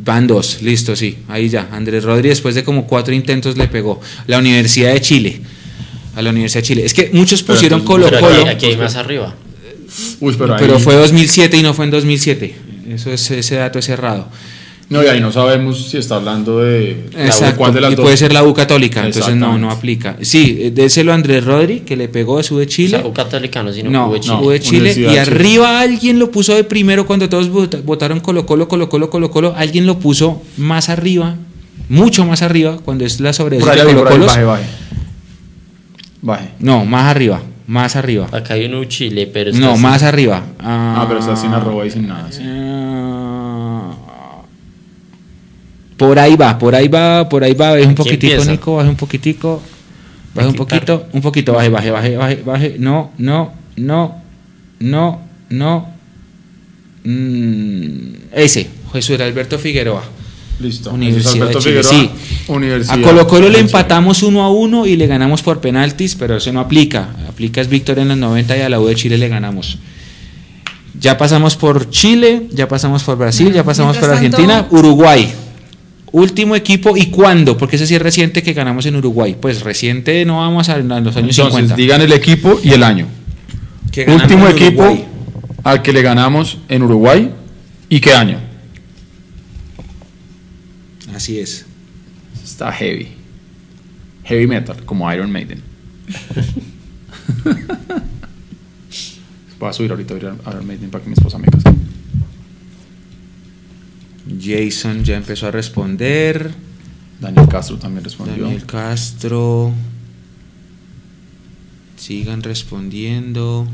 [0.00, 1.68] Van dos, listo, sí, ahí ya.
[1.70, 4.00] Andrés Rodríguez, después de como cuatro intentos, le pegó.
[4.26, 5.40] La Universidad de Chile.
[6.16, 6.84] a la Universidad de Chile.
[6.84, 9.36] Es que muchos Pero pusieron entonces- Colo Pero Colo, aquí, aquí hay más arriba.
[10.18, 12.56] Uy, pero, pero ahí- fue 2007 y no fue en 2007.
[12.90, 14.28] Eso es, ese dato es errado.
[14.90, 17.04] No, y ahí no sabemos si está hablando de.
[17.12, 17.58] la- Exacto.
[17.58, 18.04] ¿Cuál de las y dos?
[18.04, 20.16] puede ser la U católica, entonces no, no aplica.
[20.22, 22.88] Sí, eh, déselo a Andrés Rodri, que le pegó a su de O Chile.
[22.98, 24.34] sea, U católica no, sino No, U de Chile.
[24.34, 24.94] no, U de Chile.
[24.96, 29.10] Y arriba alguien lo puso de primero cuando todos vota- votaron Colo Colo, Colo Colo,
[29.10, 29.54] Colo Colo.
[29.58, 31.34] Alguien lo puso más arriba,
[31.90, 34.26] mucho más arriba, cuando es la de por Colo ahí, Colos.
[34.28, 34.64] baje, baje.
[36.22, 36.48] Baje.
[36.60, 38.26] No, más arriba, más arriba.
[38.32, 39.82] Acá hay un U Chile, pero No, así.
[39.82, 40.44] más arriba.
[40.58, 42.32] Ah, Ah, pero está sin arroba y sin nada.
[42.32, 42.40] sí.
[42.42, 43.92] ah,
[45.98, 47.72] por ahí va, por ahí va, por ahí va.
[47.72, 48.50] Baje un poquitico, empieza.
[48.50, 49.62] Nico, baje un poquitico.
[50.34, 52.76] Baje un poquito, un poquito, baje, baje, baje, baje, baje.
[52.78, 54.22] No, no, no,
[54.78, 55.20] no,
[55.50, 55.88] no.
[57.04, 60.02] Mm, ese, Jesús Alberto Figueroa.
[60.60, 60.90] Listo.
[60.90, 62.10] Universidad de Chile, sí.
[62.48, 66.36] Universidad A Colo Colo le empatamos uno a uno y le ganamos por penaltis, pero
[66.36, 67.10] eso no aplica.
[67.28, 69.78] Aplica es Víctor en los 90 y a la U de Chile le ganamos.
[70.98, 75.32] Ya pasamos por Chile, ya pasamos por Brasil, ya pasamos por Argentina, tanto- Uruguay.
[76.12, 79.36] Último equipo y cuándo, porque ese sí es reciente que ganamos en Uruguay.
[79.40, 81.76] Pues reciente no vamos a, a los años Entonces, 50.
[81.76, 83.06] digan el equipo y el año.
[84.06, 85.06] Último equipo
[85.64, 87.30] al que le ganamos en Uruguay
[87.88, 88.38] y qué año.
[91.14, 91.66] Así es.
[92.44, 93.08] Está heavy.
[94.24, 95.62] Heavy metal, como Iron Maiden.
[99.58, 101.68] Voy a subir ahorita a Iron Maiden para que mi esposa me case.
[104.40, 106.50] Jason ya empezó a responder.
[107.20, 108.44] Daniel Castro también respondió.
[108.44, 109.72] Daniel Castro.
[111.96, 113.66] Sigan respondiendo.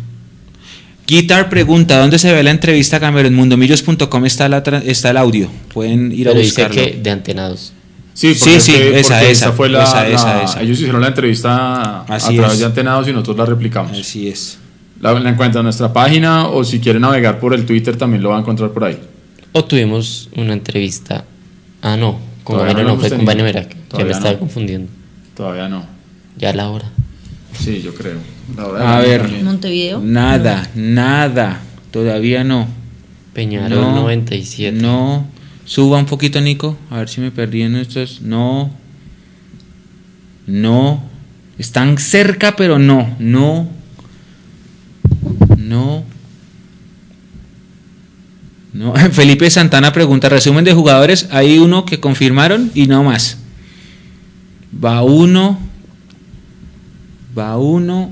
[1.07, 3.27] Guitar pregunta, ¿dónde se ve la entrevista Cameron?
[3.27, 5.51] En mundomillos.com está, la está el audio.
[5.73, 6.75] Pueden ir Pero a dice buscarlo.
[6.93, 7.73] que de antenados.
[8.15, 10.63] Sí, Sí, sí, que- esa, fue la, esa, esa, la- esa.
[10.63, 12.59] Ellos hicieron la entrevista Así a través es.
[12.61, 13.99] de Antenados y nosotros la replicamos.
[13.99, 14.57] Así es.
[15.01, 18.31] La, la encuentran en nuestra página o si quieren navegar por el Twitter también lo
[18.31, 18.99] van a encontrar por ahí.
[19.57, 21.25] O tuvimos una entrevista.
[21.81, 22.19] Ah, no.
[22.43, 23.25] Con Todavía Gamero no no, fue con
[23.99, 24.91] que me estaba confundiendo.
[25.37, 25.87] Todavía no.
[26.37, 26.91] Ya la hora.
[27.57, 28.19] Sí, yo creo.
[28.57, 29.23] La hora de A ver.
[29.23, 29.45] también.
[29.45, 30.01] Montevideo.
[30.01, 31.61] Nada, nada.
[31.93, 32.67] Todavía no.
[33.33, 34.77] Peñarol No, 97.
[34.77, 35.25] No.
[35.65, 36.77] Suba un poquito, Nico.
[36.91, 38.23] A ver si me perdí en estos.
[38.23, 38.73] No.
[40.49, 41.01] No.
[41.59, 43.15] Están cerca, pero no.
[43.21, 43.69] No.
[45.57, 46.03] No.
[48.75, 48.93] No.
[49.13, 51.29] Felipe Santana pregunta: resumen de jugadores.
[51.31, 53.39] Hay uno que confirmaron y no más.
[54.85, 55.59] Va uno.
[57.39, 58.11] Va uno.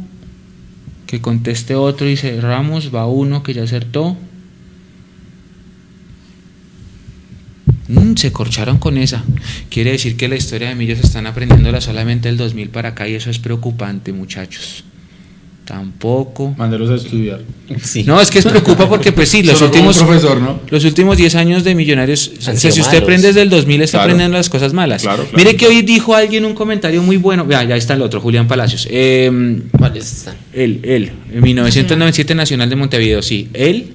[1.06, 2.94] Que conteste otro, dice Ramos.
[2.94, 4.16] Va uno que ya acertó.
[7.88, 9.24] Mm, se corcharon con esa.
[9.68, 13.14] Quiere decir que la historia de Millos están aprendiéndola solamente el 2000 para acá y
[13.14, 14.84] eso es preocupante, muchachos.
[15.64, 16.54] Tampoco.
[16.58, 17.40] Mándelos a estudiar.
[17.80, 18.02] Sí.
[18.02, 20.60] No, es que es preocupa porque pues sí, los últimos profesor, ¿no?
[20.68, 23.02] los últimos 10 años de Millonarios, o sea, si usted malos.
[23.02, 24.04] aprende desde el 2000 está Claro.
[24.04, 25.02] aprendiendo las cosas malas.
[25.02, 25.36] Claro, claro.
[25.36, 28.48] Mire que hoy dijo alguien un comentario muy bueno, vea, ya está el otro, Julián
[28.48, 28.88] Palacios.
[28.90, 30.34] Eh, ¿Cuáles están?
[30.52, 33.94] él, él, en 1997 Nacional de Montevideo, sí, él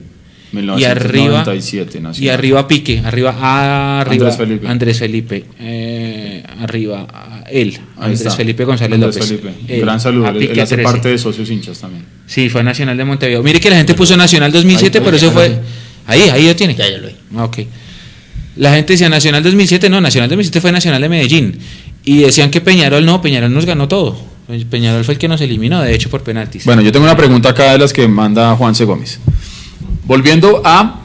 [0.53, 2.23] y arriba 1997 nació.
[2.23, 4.67] y arriba Pique, arriba ah, arriba Andrés Felipe.
[4.67, 8.31] Andrés Felipe, eh, arriba él, Andrés está.
[8.31, 9.29] Felipe González Andrés López.
[9.29, 9.53] Felipe.
[9.67, 10.29] Él, Gran saludo.
[10.29, 10.83] Él, hace 13.
[10.83, 12.05] parte de socios hinchas también.
[12.25, 13.41] Sí, fue Nacional de Montevideo.
[13.43, 15.59] Mire que la gente puso Nacional 2007, Ahí, pero ahí, eso fue
[16.05, 16.75] ahí, ahí lo tiene.
[16.75, 17.15] Ya, ya lo vi.
[17.35, 17.59] Ah, Ok.
[18.57, 21.59] La gente decía Nacional 2007, no, Nacional 2007 fue Nacional de Medellín.
[22.03, 24.17] Y decían que Peñarol no, Peñarol nos ganó todo.
[24.69, 26.65] Peñarol fue el que nos eliminó, de hecho, por penaltis.
[26.65, 28.85] Bueno, yo tengo una pregunta acá de las que manda Juan C.
[28.85, 29.19] Gómez.
[30.05, 31.01] Volviendo a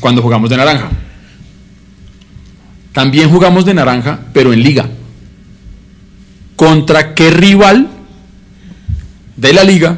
[0.00, 0.88] cuando jugamos de naranja.
[2.92, 4.88] También jugamos de naranja, pero en liga.
[6.58, 7.86] ¿Contra qué rival
[9.36, 9.96] de la liga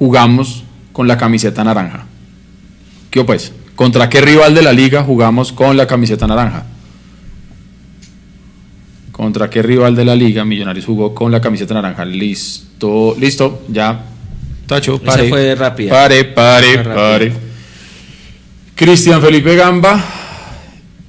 [0.00, 2.06] jugamos con la camiseta naranja?
[3.08, 3.52] ¿Qué pues?
[3.76, 6.64] ¿Contra qué rival de la liga jugamos con la camiseta naranja?
[9.12, 12.04] ¿Contra qué rival de la liga Millonarios jugó con la camiseta naranja?
[12.04, 14.06] Listo, listo, ya.
[14.66, 15.28] Tacho, Esa pare.
[15.28, 15.92] fue rápida.
[15.92, 17.32] Pare, pare, Fue pare.
[18.74, 20.04] Cristian Felipe Gamba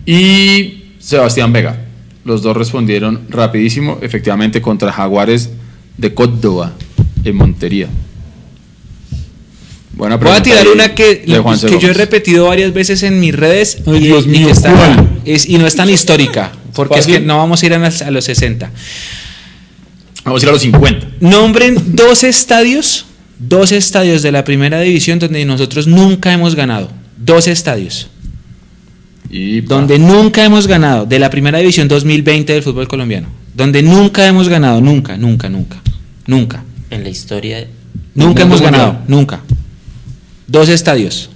[0.05, 1.84] y Sebastián Vega.
[2.25, 5.51] Los dos respondieron rapidísimo, efectivamente, contra Jaguares
[5.97, 6.73] de Córdoba,
[7.23, 7.87] en Montería.
[9.93, 11.23] Buena Voy a tirar una que,
[11.69, 15.05] que yo he repetido varias veces en mis redes y, Dios y mío, que está-
[15.47, 18.11] y no es tan histórica, porque es que no vamos a ir a, las- a
[18.11, 18.71] los 60.
[20.25, 21.07] Vamos a ir a los 50.
[21.21, 23.05] Nombren dos estadios,
[23.39, 26.89] dos estadios de la primera división donde nosotros nunca hemos ganado.
[27.17, 28.09] Dos estadios.
[29.35, 29.61] Y.
[29.61, 33.27] Donde nunca hemos ganado, de la primera división 2020 del fútbol colombiano.
[33.53, 35.77] Donde nunca hemos ganado, nunca, nunca, nunca.
[36.25, 36.63] Nunca.
[36.89, 37.67] En la historia.
[38.13, 39.05] Nunca hemos ganado, mundial.
[39.09, 39.41] nunca.
[40.47, 41.29] Dos estadios.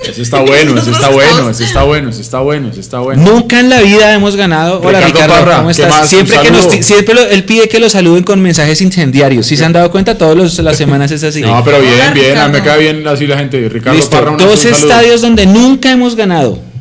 [0.00, 3.22] Ese está bueno, ese está bueno, ese está bueno, ese está bueno, ese está bueno.
[3.22, 4.80] Nunca en la vida hemos ganado.
[4.80, 5.90] Hola Ricardo Ricardo, Parra, ¿cómo ¿qué estás?
[5.90, 6.08] más?
[6.08, 9.46] Siempre que nos, siempre lo- él pide que lo saluden con mensajes incendiarios.
[9.46, 11.42] Si se han dado cuenta, todas las semanas es así.
[11.42, 13.68] No, pero bien, bien, a mí me cae bien así la gente.
[13.68, 14.10] Ricardo Listo.
[14.18, 16.71] Parra, Dos estadios donde nunca hemos ganado.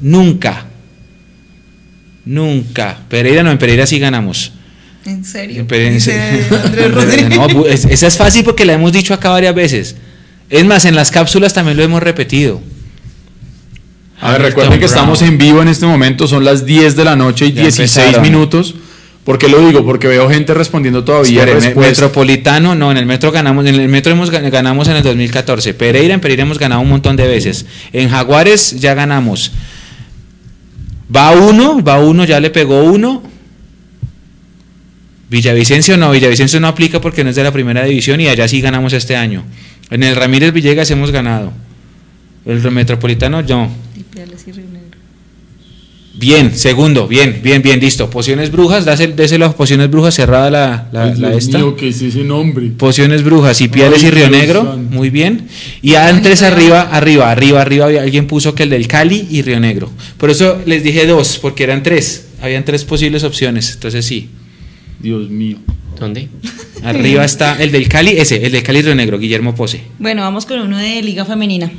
[0.00, 0.66] Nunca.
[2.24, 2.98] Nunca.
[3.08, 4.52] Pereira no, en Pereira sí ganamos.
[5.06, 5.60] ¿En serio?
[5.60, 6.54] En Pereira, Dice sí.
[6.64, 7.28] Andrés Rodríguez.
[7.30, 9.96] No, esa es fácil porque la hemos dicho acá varias veces.
[10.50, 12.60] Es más, en las cápsulas también lo hemos repetido.
[14.20, 17.16] A ver, recuerden que estamos en vivo en este momento, son las 10 de la
[17.16, 18.22] noche y Ya 16 empezaron.
[18.22, 18.74] minutos.
[19.24, 19.84] ¿Por qué lo digo?
[19.84, 21.44] Porque veo gente respondiendo todavía.
[21.46, 21.76] Respuestas.
[21.76, 25.72] Metropolitano, no, en el Metro ganamos, en el Metro hemos gan- ganamos en el 2014.
[25.72, 27.64] Pereira, en Pereira hemos ganado un montón de veces.
[27.92, 29.52] En Jaguares ya ganamos.
[31.14, 33.22] Va uno, va uno, ya le pegó uno.
[35.28, 38.60] Villavicencio no, Villavicencio no aplica porque no es de la primera división y allá sí
[38.60, 39.44] ganamos este año.
[39.90, 41.52] En el Ramírez Villegas hemos ganado.
[42.46, 43.70] El Metropolitano no.
[43.96, 44.98] Ipiales y Río Negro.
[46.20, 48.10] Bien, segundo, bien, bien, bien, listo.
[48.10, 51.56] Pociones brujas, dáselo, déselo a pociones brujas, cerrada la, la, Ay, la Dios esta.
[51.58, 52.68] mío, ¿qué es ese nombre?
[52.76, 54.94] Pociones brujas y Piales Ay, y Río Dios Negro, santo.
[54.94, 55.48] muy bien.
[55.80, 59.58] Y antes arriba, arriba, arriba, arriba, había- alguien puso que el del Cali y Río
[59.60, 59.90] Negro.
[60.18, 62.26] Por eso les dije dos, porque eran tres.
[62.42, 64.28] Habían tres posibles opciones, entonces sí.
[65.00, 65.56] Dios mío.
[65.98, 66.28] ¿Dónde?
[66.82, 69.80] Arriba está el del Cali, ese, el del Cali y Río Negro, Guillermo Pose.
[69.98, 71.70] Bueno, vamos con uno de Liga Femenina.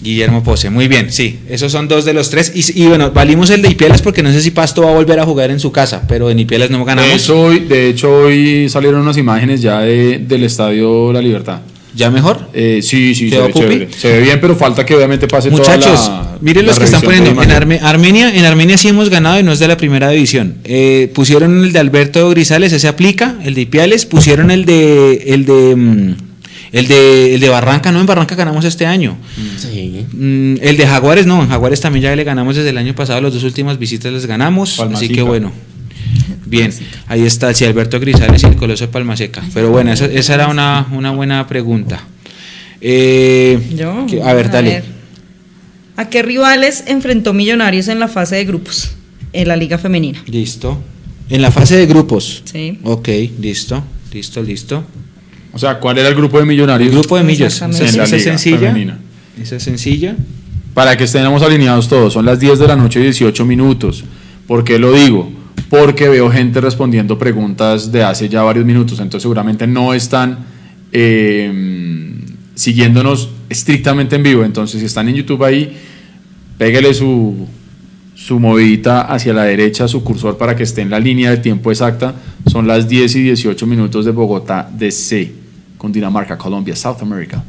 [0.00, 1.40] Guillermo Pose, muy bien, sí.
[1.48, 2.52] Esos son dos de los tres.
[2.54, 5.18] Y, y bueno, valimos el de Ipiales porque no sé si Pasto va a volver
[5.18, 7.10] a jugar en su casa, pero en Ipiales no De ganamos.
[7.12, 11.60] hecho, hoy, de hecho, hoy salieron unas imágenes ya de- del Estadio La Libertad.
[11.96, 12.48] ¿Ya mejor?
[12.54, 13.88] Eh, sí, sí, se ¿Quedó ve, chévere.
[13.90, 16.38] se ve bien, pero falta que obviamente pase Muchachos, toda la.
[16.40, 17.30] miren la los que están poniendo.
[17.42, 17.50] En.
[17.50, 20.58] Arme- Armenia, en Armenia sí hemos ganado y no es de la primera división.
[20.62, 25.44] Eh, pusieron el de Alberto Grisales, ese aplica, el de Ipiales, pusieron el de el
[25.44, 26.14] de mm,
[26.72, 29.16] el de el de Barranca, no en Barranca ganamos este año.
[29.58, 30.04] Sí.
[30.12, 33.20] Mm, el de Jaguares no, en Jaguares también ya le ganamos desde el año pasado,
[33.20, 35.52] las dos últimas visitas les ganamos, así que bueno.
[36.46, 36.72] Bien,
[37.08, 39.42] ahí está, sí, Alberto Grisales y el Coloso de Palmaseca.
[39.52, 42.02] Pero bueno, esa, esa era una, una buena pregunta.
[42.80, 44.06] Eh, Yo.
[44.08, 44.70] que- a ver, dale.
[44.70, 44.84] ver.
[45.96, 48.92] ¿A qué rivales enfrentó Millonarios en la fase de grupos
[49.32, 50.22] en la Liga Femenina?
[50.26, 50.78] Listo.
[51.28, 52.42] En la fase de grupos.
[52.50, 52.78] Sí.
[52.84, 53.08] Ok,
[53.40, 53.82] listo,
[54.14, 54.84] listo, listo.
[55.58, 56.88] O sea, ¿cuál era el grupo de millonarios?
[56.88, 57.52] El grupo de millos.
[57.52, 58.58] Esa, es sencilla.
[58.58, 58.96] femenina.
[59.42, 60.14] Esa es sencilla.
[60.72, 64.04] Para que estemos alineados todos, son las 10 de la noche y 18 minutos.
[64.46, 65.32] ¿Por qué lo digo?
[65.68, 70.46] Porque veo gente respondiendo preguntas de hace ya varios minutos, entonces seguramente no están
[70.92, 71.50] eh,
[72.54, 74.44] siguiéndonos estrictamente en vivo.
[74.44, 75.76] Entonces, si están en YouTube ahí,
[76.56, 77.48] pégale su,
[78.14, 81.72] su movidita hacia la derecha, su cursor para que esté en la línea de tiempo
[81.72, 82.14] exacta.
[82.46, 85.37] Son las 10 y 18 minutos de Bogotá, DC,
[85.78, 87.42] con Dinamarca, Colombia, South America.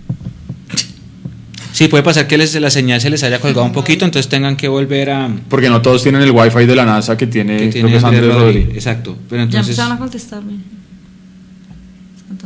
[1.71, 4.55] Sí, puede pasar que les, la señal se les haya colgado un poquito, entonces tengan
[4.57, 5.29] que volver a.
[5.49, 8.03] Porque no todos tienen el wifi de la NASA que tiene, que creo que es
[8.03, 8.41] Andrés Rodríguez.
[8.43, 8.75] Rodríguez.
[8.75, 9.15] Exacto.
[9.29, 9.69] Pero Ya entonces.
[9.69, 10.53] empezaron a contestarme.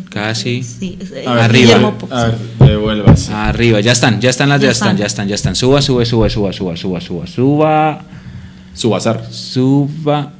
[0.09, 0.61] Casi.
[0.63, 1.93] Sí, es- eh, A ver, Arriba.
[2.11, 2.37] A ver.
[3.33, 4.97] Arriba, ya están, ya están las Ya ya están, están.
[4.97, 5.55] ya están, ya están.
[5.55, 8.01] Suba, sube, suba, suba, suba, suba, suba, suba,
[8.73, 9.25] Su bazar.
[9.31, 10.33] suba.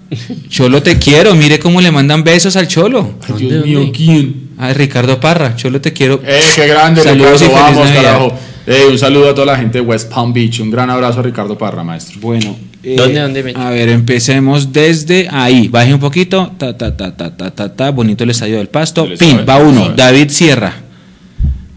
[0.50, 3.16] Cholo te quiero, mire cómo le mandan besos al Cholo.
[3.22, 3.92] Ay, ¿Dónde, Dios mío?
[3.96, 4.43] ¿quién?
[4.58, 6.22] A Ricardo Parra, Cholo te quiero.
[6.26, 7.66] ¡Eh, qué grande, Saludos y Ricardo!
[7.66, 8.04] feliz Vamos, Navidad.
[8.04, 8.34] carajo.
[8.66, 10.60] Eh, un saludo a toda la gente de West Palm Beach.
[10.62, 12.20] Un gran abrazo a Ricardo Parra, maestro.
[12.22, 12.56] Bueno.
[12.82, 13.60] eh, ¿Dónde, dónde, Mecho?
[13.60, 15.68] A ver, empecemos desde ahí.
[15.68, 16.52] Baje un poquito.
[16.58, 17.90] Ta, ta, ta, ta, ta, ta, ta.
[17.92, 19.06] Bonito el estadio del Pasto.
[19.06, 19.90] Pin, suave, va uno.
[19.90, 20.74] David Sierra.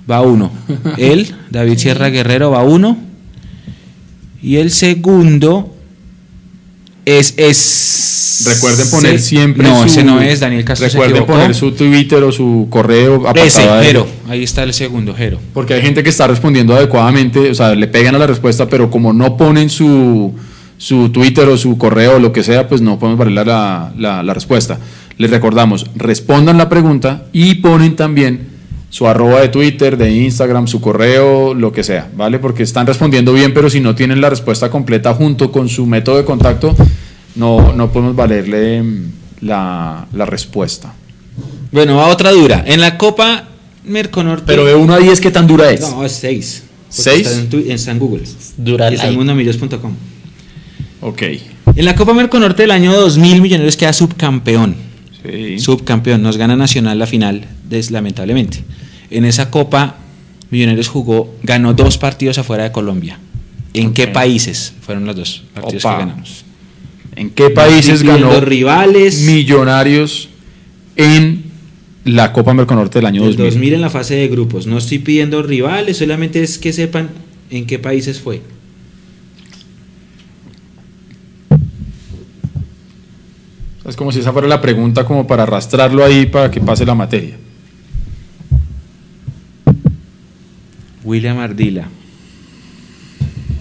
[0.08, 0.52] Va uno.
[0.98, 2.96] Él, David Sierra Guerrero, va uno.
[4.42, 5.74] Y el segundo
[7.06, 7.34] es.
[7.38, 10.40] es Recuerden poner siempre No, su- ese no es.
[10.40, 14.06] Daniel Castro Recuerden poner su Twitter o su correo Ese, Jero.
[14.28, 15.38] Ahí está el segundo, Jero.
[15.54, 18.90] Porque hay gente que está respondiendo adecuadamente, o sea, le pegan a la respuesta, pero
[18.90, 20.34] como no ponen su,
[20.76, 24.22] su Twitter o su correo o lo que sea, pues no podemos valer la, la,
[24.22, 24.78] la respuesta.
[25.16, 28.48] Les recordamos, respondan la pregunta y ponen también
[28.96, 32.38] su arroba de Twitter, de Instagram, su correo, lo que sea, ¿vale?
[32.38, 36.16] Porque están respondiendo bien, pero si no tienen la respuesta completa junto con su método
[36.16, 36.74] de contacto,
[37.34, 39.02] no, no podemos valerle mm,
[39.42, 40.94] la, la respuesta.
[41.72, 42.64] Bueno, va otra dura.
[42.66, 43.48] En la Copa
[43.84, 44.44] Merconorte.
[44.46, 45.82] Pero de 1 a 10, ¿qué tan dura es?
[45.82, 46.62] No, es 6.
[46.88, 47.26] ¿Seis?
[47.26, 48.22] Está en, tu- en Google.
[48.56, 49.18] Dura Y está en like.
[49.18, 49.92] mundomillos.com.
[51.02, 51.22] Ok.
[51.74, 54.74] En la Copa Merconorte del año 2000, Millonarios queda subcampeón.
[55.22, 55.58] Sí.
[55.58, 56.22] Subcampeón.
[56.22, 58.64] Nos gana Nacional la final, des- lamentablemente.
[59.10, 59.96] En esa Copa,
[60.50, 63.18] Millonarios jugó, ganó dos partidos afuera de Colombia.
[63.74, 65.94] ¿En qué países fueron los dos partidos Opa.
[65.96, 66.44] que ganamos?
[67.16, 69.22] ¿En qué países ganó rivales?
[69.22, 70.28] Millonarios
[70.96, 71.44] en
[72.04, 73.54] la Copa Merconorte del año Del 2000.
[73.54, 74.66] 2000 en la fase de grupos.
[74.66, 77.10] No estoy pidiendo rivales, solamente es que sepan
[77.50, 78.40] en qué países fue.
[83.88, 86.94] Es como si esa fuera la pregunta como para arrastrarlo ahí para que pase la
[86.94, 87.36] materia.
[91.06, 91.88] William Ardila.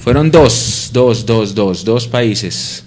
[0.02, 2.84] Fueron dos, dos, dos, dos, dos países.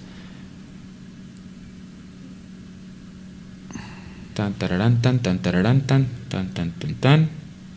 [4.33, 7.29] Tan, tararán, tan, tan, tan, tan, tan, tan, tan.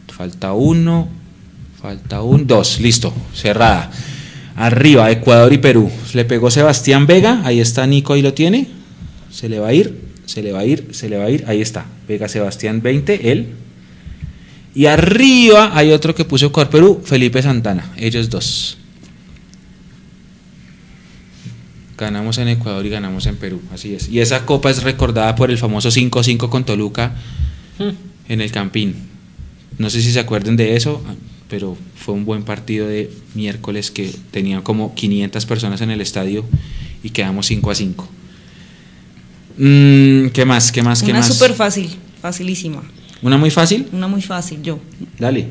[0.09, 1.09] Falta uno,
[1.80, 3.90] falta un, dos, listo, cerrada.
[4.54, 5.90] Arriba, Ecuador y Perú.
[6.12, 8.68] Le pegó Sebastián Vega, ahí está Nico, ahí lo tiene.
[9.30, 11.44] Se le va a ir, se le va a ir, se le va a ir,
[11.46, 11.86] ahí está.
[12.06, 13.61] Vega Sebastián 20, él.
[14.74, 18.78] Y arriba hay otro que puso Ecuador Perú, Felipe Santana, ellos dos.
[21.98, 24.08] Ganamos en Ecuador y ganamos en Perú, así es.
[24.08, 27.14] Y esa copa es recordada por el famoso 5-5 con Toluca
[28.28, 28.94] en el Campín.
[29.78, 31.02] No sé si se acuerdan de eso,
[31.48, 36.44] pero fue un buen partido de miércoles que tenía como 500 personas en el estadio
[37.02, 38.08] y quedamos 5 a 5.
[39.58, 40.72] Mm, ¿Qué más?
[40.72, 41.02] ¿Qué más?
[41.02, 41.28] ¿Qué Una más?
[41.28, 41.90] súper fácil,
[42.20, 42.82] facilísima.
[43.22, 43.86] ¿Una muy fácil?
[43.92, 44.78] Una muy fácil, yo.
[45.18, 45.46] Dale.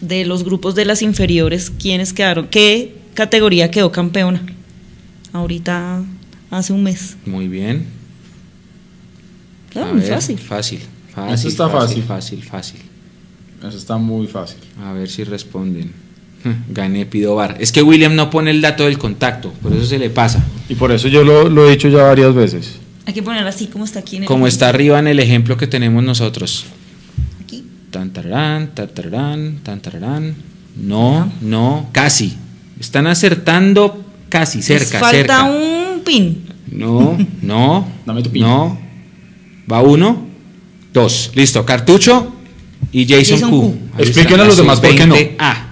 [0.00, 2.48] De los grupos de las inferiores, ¿quiénes quedaron?
[2.48, 4.42] ¿Qué categoría quedó campeona?
[5.32, 6.02] Ahorita,
[6.50, 7.16] hace un mes.
[7.24, 7.86] Muy bien.
[9.74, 10.38] Ah, A muy ver, fácil.
[10.38, 10.80] Fácil,
[11.14, 11.34] fácil.
[11.34, 12.42] Eso está fácil, fácil.
[12.42, 12.80] fácil, fácil.
[13.66, 14.58] Eso está muy fácil.
[14.82, 15.92] A ver si responden.
[16.68, 17.56] Gané, pido bar.
[17.58, 20.44] Es que William no pone el dato del contacto, por eso se le pasa.
[20.68, 22.76] Y por eso yo lo, lo he dicho ya varias veces.
[23.06, 25.56] Hay que poner así como está aquí en el Como está arriba en el ejemplo
[25.56, 26.66] que tenemos nosotros.
[27.40, 27.64] Aquí.
[27.90, 30.34] Tan tararán, tan tararán, tan tararán.
[30.76, 32.36] No, no, casi.
[32.80, 35.44] Están acertando casi, Les cerca, falta cerca.
[35.44, 36.44] un pin.
[36.70, 37.88] No, no.
[38.04, 38.42] Dame tu pin.
[38.42, 38.78] No.
[39.70, 40.26] Va uno,
[40.92, 41.30] dos.
[41.34, 42.32] Listo, cartucho
[42.92, 43.74] y Jason, Jason Q.
[43.96, 44.34] Q.
[44.34, 45.14] A los demás por qué no.
[45.14, 45.65] sub-20A.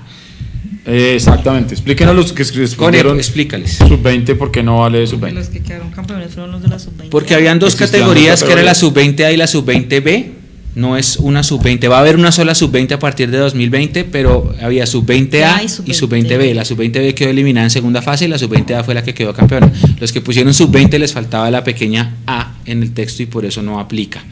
[0.86, 1.72] Eh, exactamente.
[1.74, 3.78] Expliquen a los que respondieron explícales.
[3.78, 5.32] sub-20 por qué no vale sub-20.
[5.32, 7.08] Los que quedaron campeones fueron los de la sub-20.
[7.08, 9.16] Porque habían dos Existían categorías, que era la categorías.
[9.18, 10.26] sub-20A y la sub-20B.
[10.74, 11.88] No es una sub-20.
[11.88, 15.66] Va a haber una sola sub-20 a partir de 2020, pero había sub-20A Ya, y
[15.66, 15.94] y sub-20B.
[15.94, 16.52] sub-20B.
[16.54, 19.72] La sub-20B quedó eliminada en segunda fase y la sub-20A fue la que quedó campeona.
[20.00, 23.62] Los que pusieron sub-20 les faltaba la pequeña A en el texto y por eso
[23.62, 24.22] no aplica.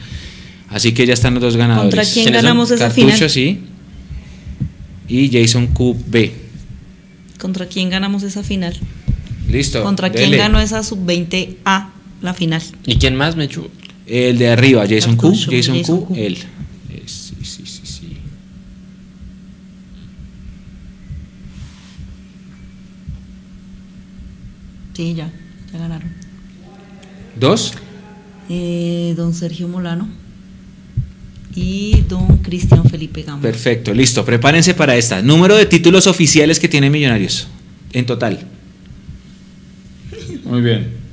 [0.69, 1.95] Así que ya están los dos ganadores.
[1.95, 3.29] ¿Contra quién ganamos esa Cartucho, final?
[3.29, 3.59] sí.
[5.07, 6.42] Y Jason QB.
[7.43, 8.73] ¿Contra quién ganamos esa final?
[9.49, 9.83] Listo.
[9.83, 11.89] ¿Contra quién ganó esa sub-20A
[12.21, 12.63] la final?
[12.85, 13.67] ¿Y quién más, Mechu?
[14.07, 15.31] El de arriba, Jason Q.
[15.31, 16.05] Jason, Jason Q.
[16.05, 16.15] Q.
[16.15, 16.37] Él.
[16.89, 18.17] Eh, sí, sí, sí, sí.
[24.93, 25.29] Sí, ya,
[25.73, 26.13] ya ganaron.
[27.37, 27.73] ¿Dos?
[28.47, 30.07] Eh, don Sergio Molano
[31.55, 33.41] y don Cristian Felipe Gama.
[33.41, 34.25] Perfecto, listo.
[34.25, 35.21] Prepárense para esta.
[35.21, 37.47] Número de títulos oficiales que tiene Millonarios.
[37.91, 38.39] En total.
[40.43, 41.03] Muy bien.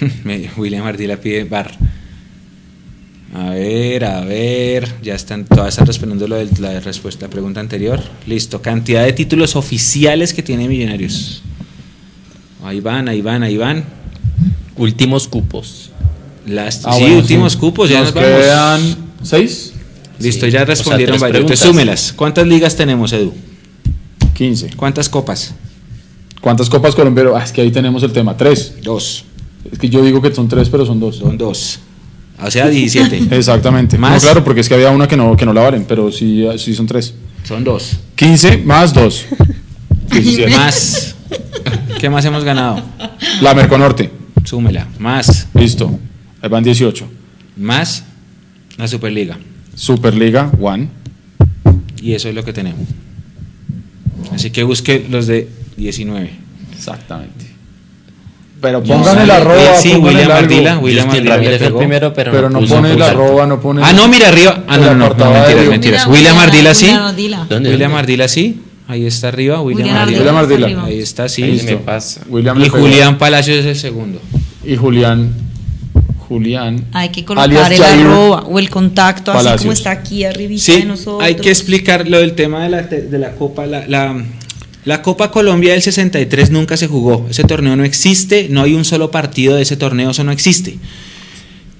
[0.56, 1.72] William Ardila pide bar.
[3.34, 4.88] A ver, a ver.
[5.02, 8.02] Ya están, todas están respondiendo lo de la respuesta, la pregunta anterior.
[8.26, 8.62] Listo.
[8.62, 11.42] Cantidad de títulos oficiales que tiene Millonarios.
[12.66, 13.84] Ahí van, ahí van, ahí van.
[14.76, 15.90] Últimos cupos.
[16.46, 17.58] Las, Ah, sí, bueno, últimos sí.
[17.58, 18.40] cupos, ya Nos nos, vamos.
[18.40, 19.72] quedan seis,
[20.18, 21.40] Listo, Sí, ya o sea, respondieron varios.
[21.42, 21.84] Entonces preguntas.
[21.86, 22.12] súmelas.
[22.16, 23.32] ¿Cuántas ligas tenemos, Edu?
[24.34, 24.70] 15.
[24.76, 25.54] ¿Cuántas copas?
[26.40, 27.32] ¿Cuántas copas colombianas?
[27.36, 28.36] Ah, es que ahí tenemos el tema.
[28.36, 28.74] Tres.
[28.82, 29.24] Dos.
[29.70, 31.16] Es que yo digo que son tres, pero son dos.
[31.16, 31.80] Son dos.
[32.42, 33.28] O sea, 17.
[33.36, 33.98] Exactamente.
[33.98, 34.14] ¿Más?
[34.22, 36.46] No, claro, porque es que había una que no, que no la valen, pero sí,
[36.58, 37.14] sí son tres.
[37.44, 37.96] Son dos.
[38.14, 39.26] 15 más 2.
[40.12, 40.50] 17.
[40.56, 41.15] Más.
[41.98, 42.82] ¿Qué más hemos ganado?
[43.40, 44.10] La Merconorte.
[44.44, 44.86] Súmela.
[44.98, 45.48] Más.
[45.54, 45.98] Listo.
[46.42, 47.08] Ahí van 18.
[47.56, 48.04] Más
[48.76, 49.38] la Superliga.
[49.74, 50.88] Superliga, One.
[52.00, 52.86] Y eso es lo que tenemos.
[54.32, 56.30] Así que busque los de 19.
[56.76, 57.46] Exactamente.
[58.60, 59.76] Pero pongan el arroba.
[59.76, 60.30] Sí, pongan William.
[60.30, 60.78] Ardila.
[60.78, 61.78] William Ardila le pegó.
[61.78, 63.82] primero, pero, Pero no pone el arroba, no pone.
[63.82, 64.64] Ah, no, mira arriba.
[64.68, 66.06] Ah, no, no, no, mentiras, mentiras.
[66.06, 66.94] William Ardila sí.
[67.50, 68.60] William Ardila sí.
[68.88, 69.60] Ahí está arriba.
[69.60, 70.18] William, William Ardila.
[70.18, 70.66] William Ardila.
[70.66, 70.84] arriba.
[70.84, 71.42] Ahí está, sí.
[71.42, 72.20] Ahí me pasa.
[72.28, 72.68] William Y.
[72.68, 74.20] Julián Palacios es el segundo.
[74.64, 75.32] Y Julián.
[76.28, 76.84] Julián.
[76.92, 79.60] Hay que colocar alias el Jair arroba o el contacto, así Palacios.
[79.62, 81.22] como está aquí arribita Sí, de nosotros.
[81.22, 83.66] hay que explicar lo del tema de la, de la Copa.
[83.66, 84.24] La, la-
[84.84, 87.26] la Copa Colombia del 63 nunca se jugó.
[87.28, 90.78] Ese torneo no existe, no hay un solo partido de ese torneo, eso no existe.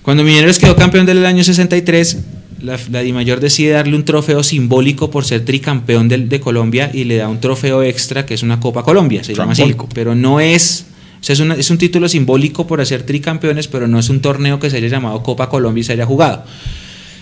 [0.03, 2.19] Cuando Millonarios quedó campeón del año 63,
[2.61, 7.05] la, la DIMAYOR decide darle un trofeo simbólico por ser tricampeón del- de, Colombia y
[7.05, 9.63] le da un trofeo extra que es una Copa Colombia, se llama así.
[9.95, 10.87] Pero no es,
[11.21, 14.21] o sea, es, una- es un título simbólico por hacer tricampeones, pero no es un
[14.21, 16.45] torneo que se haya llamado Copa Colombia y se haya jugado.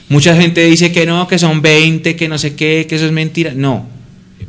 [0.09, 3.13] Mucha gente dice que no, que son 20, que no sé qué, que eso es
[3.13, 3.53] mentira.
[3.55, 3.93] No,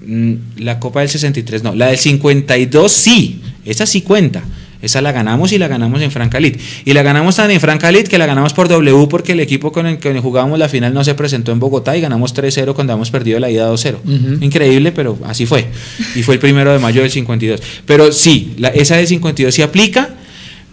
[0.08, 4.44] Mm, la Copa del 63 no, la del 52 sí, esa sí cuenta.
[4.82, 6.60] Esa la ganamos y la ganamos en Francalit.
[6.86, 9.88] Y la ganamos tan en Francalit que la ganamos por W porque el equipo con
[9.88, 13.10] el que jugábamos la final no se presentó en Bogotá y ganamos 3-0 cuando habíamos
[13.12, 13.96] perdido la ida 2-0.
[14.44, 15.66] Increíble, pero así fue.
[16.16, 17.62] Y fue el primero de mayo del 52.
[17.86, 20.10] Pero sí, la- esa del 52 sí aplica,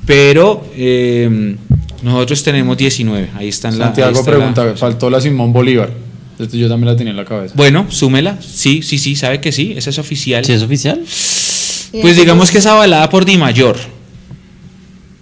[0.07, 1.57] pero eh,
[2.03, 3.29] nosotros tenemos 19.
[3.37, 5.91] Ahí están la- ahí Santiago está la- pregunta, faltó la Simón Bolívar.
[6.39, 7.55] Yo también la tenía en la cabeza.
[7.57, 8.37] Bueno, súmela.
[8.41, 10.45] Sí, sí, sí, sabe que sí, esa es oficial.
[10.45, 11.01] ¿Sí es oficial?
[12.01, 13.77] Pues digamos que es avalada por Di Mayor.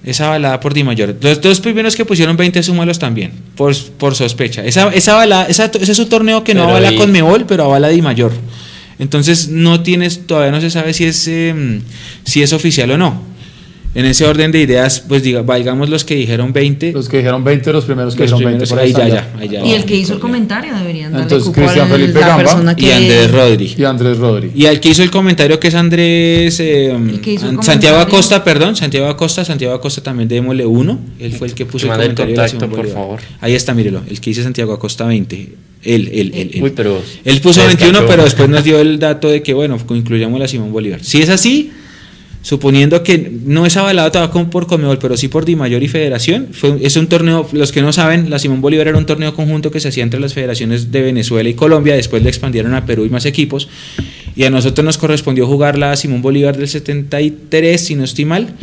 [0.04, 1.16] Es avalada por Di Mayor.
[1.20, 4.64] Los dos primeros que pusieron 20 súmalos también, por, por sospecha.
[4.64, 7.44] Esa, esa avalada- esa- ese es un torneo que no Pero avala y- con Mebol,
[7.46, 8.32] pero avala Di Mayor.
[8.98, 11.80] Entonces no tienes, todavía no se sabe si es, eh,
[12.24, 13.29] si es oficial o no.
[13.92, 16.92] En ese orden de ideas, pues diga, digamos los que dijeron 20.
[16.92, 19.28] Los que dijeron 20, los primeros que Los dijeron 20 primeros, por ahí ya, ya,
[19.36, 19.64] ahí ya.
[19.66, 23.30] Y el que hizo el comentario deberían darle Entonces, cupo Cristian Felipe Gamba y Andrés
[23.32, 23.74] Rodri.
[23.76, 24.52] Y Andrés Rodri.
[24.54, 27.98] Y al que hizo el comentario que es Andrés eh, el Santiago.
[27.98, 31.92] Acosta, perdón, Santiago Acosta, Santiago Acosta también démosle uno, él fue el que puso el
[31.92, 33.02] el comentario de la contacto, Simón por Bolívar.
[33.02, 33.20] favor.
[33.40, 35.36] Ahí está, mírelo, el que dice Santiago Acosta 20,
[35.82, 36.62] él, él, él, él.
[36.62, 37.02] Uy, pero.
[37.24, 38.08] Él puso se 21, descachó.
[38.08, 41.02] pero después nos dio el dato de que, bueno, incluyamos la Simón Bolívar.
[41.02, 41.72] Si es así,
[42.42, 44.10] suponiendo que no es avalado
[44.50, 47.82] por Conmebol, pero sí por Di Mayor y Federación, fue, es un torneo, los que
[47.82, 50.90] no saben, la Simón Bolívar era un torneo conjunto que se hacía entre las federaciones
[50.90, 53.68] de Venezuela y Colombia, después le expandieron a Perú y más equipos,
[54.34, 58.54] y a nosotros nos correspondió jugar la Simón Bolívar del 73, si no estoy mal,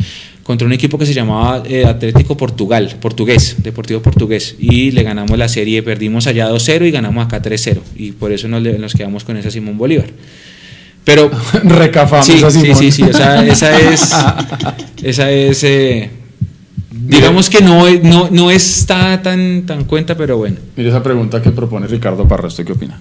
[0.42, 5.38] contra un equipo que se llamaba eh, Atlético Portugal, portugués, Deportivo Portugués, y le ganamos
[5.38, 9.24] la serie, perdimos allá 2-0 y ganamos acá 3-0, y por eso nos, nos quedamos
[9.24, 10.06] con esa Simón Bolívar.
[11.04, 11.30] Pero
[11.64, 12.76] Recafamos sí, a sí, Simón.
[12.76, 14.12] sí, sí, o sea, esa es,
[15.02, 16.10] esa es, eh,
[16.90, 20.56] digamos que no, no, no está tan, tan cuenta, pero bueno.
[20.76, 23.00] Mire esa pregunta que propone Ricardo Parra, ¿usted qué opina?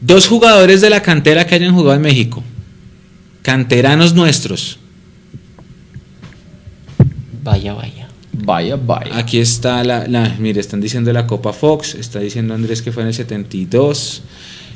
[0.00, 2.42] Dos jugadores de la cantera que hayan jugado en México,
[3.42, 4.78] canteranos nuestros.
[7.44, 8.08] Vaya, vaya.
[8.32, 9.16] Vaya, vaya.
[9.18, 13.02] Aquí está la, la- mire, están diciendo la Copa Fox, está diciendo Andrés que fue
[13.02, 14.22] en el 72,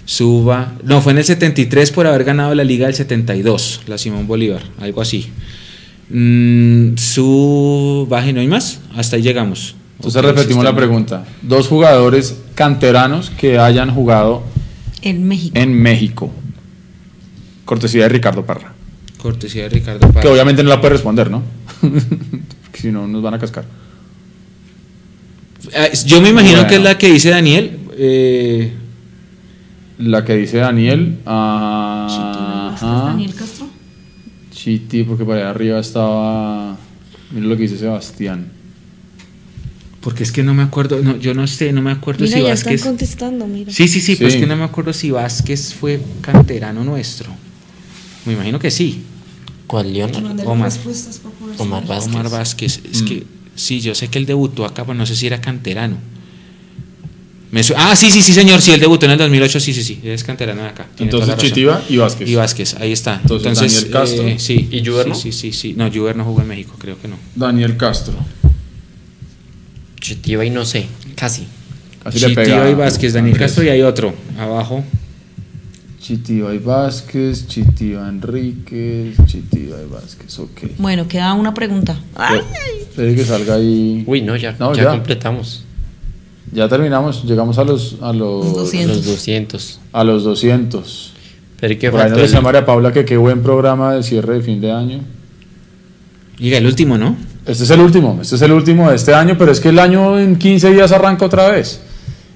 [0.07, 4.27] Suba, no, fue en el 73 por haber ganado la Liga del 72, la Simón
[4.27, 5.31] Bolívar, algo así.
[6.11, 9.74] Mm, su no hay más, hasta ahí llegamos.
[9.97, 11.24] Entonces repetimos la pregunta.
[11.43, 14.43] Dos jugadores canteranos que hayan jugado
[15.03, 15.59] En México.
[15.59, 16.30] en México.
[17.64, 18.74] Cortesía de Ricardo Parra.
[19.19, 20.21] Cortesía de Ricardo Parra.
[20.21, 21.43] Que obviamente no la puede responder, ¿no?
[21.80, 23.64] Porque si no, nos van a cascar.
[25.74, 26.69] Ah, Yo me imagino Bueno.
[26.69, 27.79] que es la que dice Daniel.
[27.98, 28.72] eh,
[29.99, 31.01] La que dice Daniel.
[31.11, 33.03] ¿Este es Ajá.
[33.07, 33.66] Daniel Castro?
[34.51, 36.77] Chiti, porque para allá arriba estaba.
[37.31, 38.53] Mira lo que dice Sebastián.
[40.01, 42.43] porque es que no me acuerdo, no, yo no sé, no me acuerdo Mira, si
[42.45, 42.75] ya Vázquez.
[42.75, 43.73] están contestando, mira.
[43.73, 44.41] Sí, sí, sí, pero es Sí.
[44.41, 47.29] que no me acuerdo si Vázquez fue canterano nuestro.
[48.25, 49.03] Me imagino que sí.
[49.66, 50.29] ¿Cuál Leonardo?
[50.49, 50.71] Omar.
[51.59, 52.15] Omar Vázquez.
[52.15, 52.81] Omar Vázquez.
[52.89, 53.05] Es Mm.
[53.07, 53.27] que
[53.57, 55.97] sí, yo sé que él debutó acá, pero no sé si era canterano.
[57.56, 59.82] Me su- ah, sí, sí, sí, señor, sí, él debutó en el 2008, sí, sí,
[59.82, 60.88] sí, es canterano de acá.
[60.98, 61.38] Entonces.
[61.38, 62.28] Chitiva y Vázquez.
[62.28, 63.18] Y Vázquez, ahí está.
[63.22, 64.28] Entonces, Daniel Castro.
[64.28, 64.68] eh, sí.
[64.70, 65.14] ¿Y Juber sí, no?
[65.14, 65.72] Sí, sí, sí.
[65.74, 67.16] No, Juber no jugó en México, creo que no.
[67.35, 68.12] Daniel Castro.
[69.98, 71.46] Chitiva y no sé, casi.
[72.10, 72.70] Chitiva pega.
[72.70, 73.48] y Vázquez, Daniel Andrés.
[73.51, 74.85] Castro y hay otro abajo.
[75.98, 80.60] Chitiva y Vázquez, Chitiva Enríquez, Chitiva y Vázquez, ok.
[80.76, 81.98] Bueno, queda una pregunta.
[82.14, 82.40] Ay,
[82.94, 84.04] que salga ahí.
[84.06, 84.90] Uy, no, ya, No, ya, ya.
[84.90, 85.62] completamos.
[86.53, 88.97] Ya terminamos, llegamos a los a los, Los 200.
[88.99, 89.81] Los 200.
[89.93, 91.13] a los 200.
[91.61, 94.43] Pero ¿qué Por ahí nos decía María Paula que qué buen programa de cierre de
[94.43, 95.01] fin de año.
[96.39, 97.16] Diga, el último, ¿no?
[97.47, 99.79] Este es el último, este es el último de este año, pero es que el
[99.79, 101.81] año en 15 días arranca otra vez.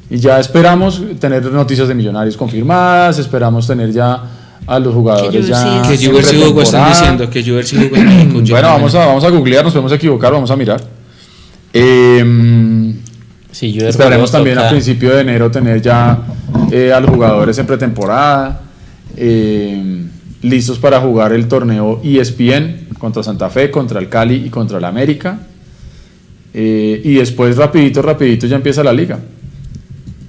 [0.08, 4.22] Y ya esperamos tener noticias de millonarios confirmadas, esperamos tener ya
[4.66, 5.82] a los jugadores Que ya.
[5.82, 8.40] Que Juber sí jugó, están diciendo que Juber sí jugó en México.
[8.42, 10.80] Yo Bueno, no- vamos a, vamos a googlear, nos podemos equivocar, vamos a mirar.
[11.72, 12.94] Eh,
[13.52, 16.18] Sí, yo Esperaremos jugó, también a principio de enero tener ya
[16.70, 18.62] eh, a los jugadores en pretemporada,
[19.16, 20.04] eh,
[20.42, 24.84] listos para jugar el torneo ESPN contra Santa Fe, contra el Cali y contra el
[24.84, 25.38] América.
[26.52, 29.18] Eh, y después rapidito, rapidito ya empieza la liga.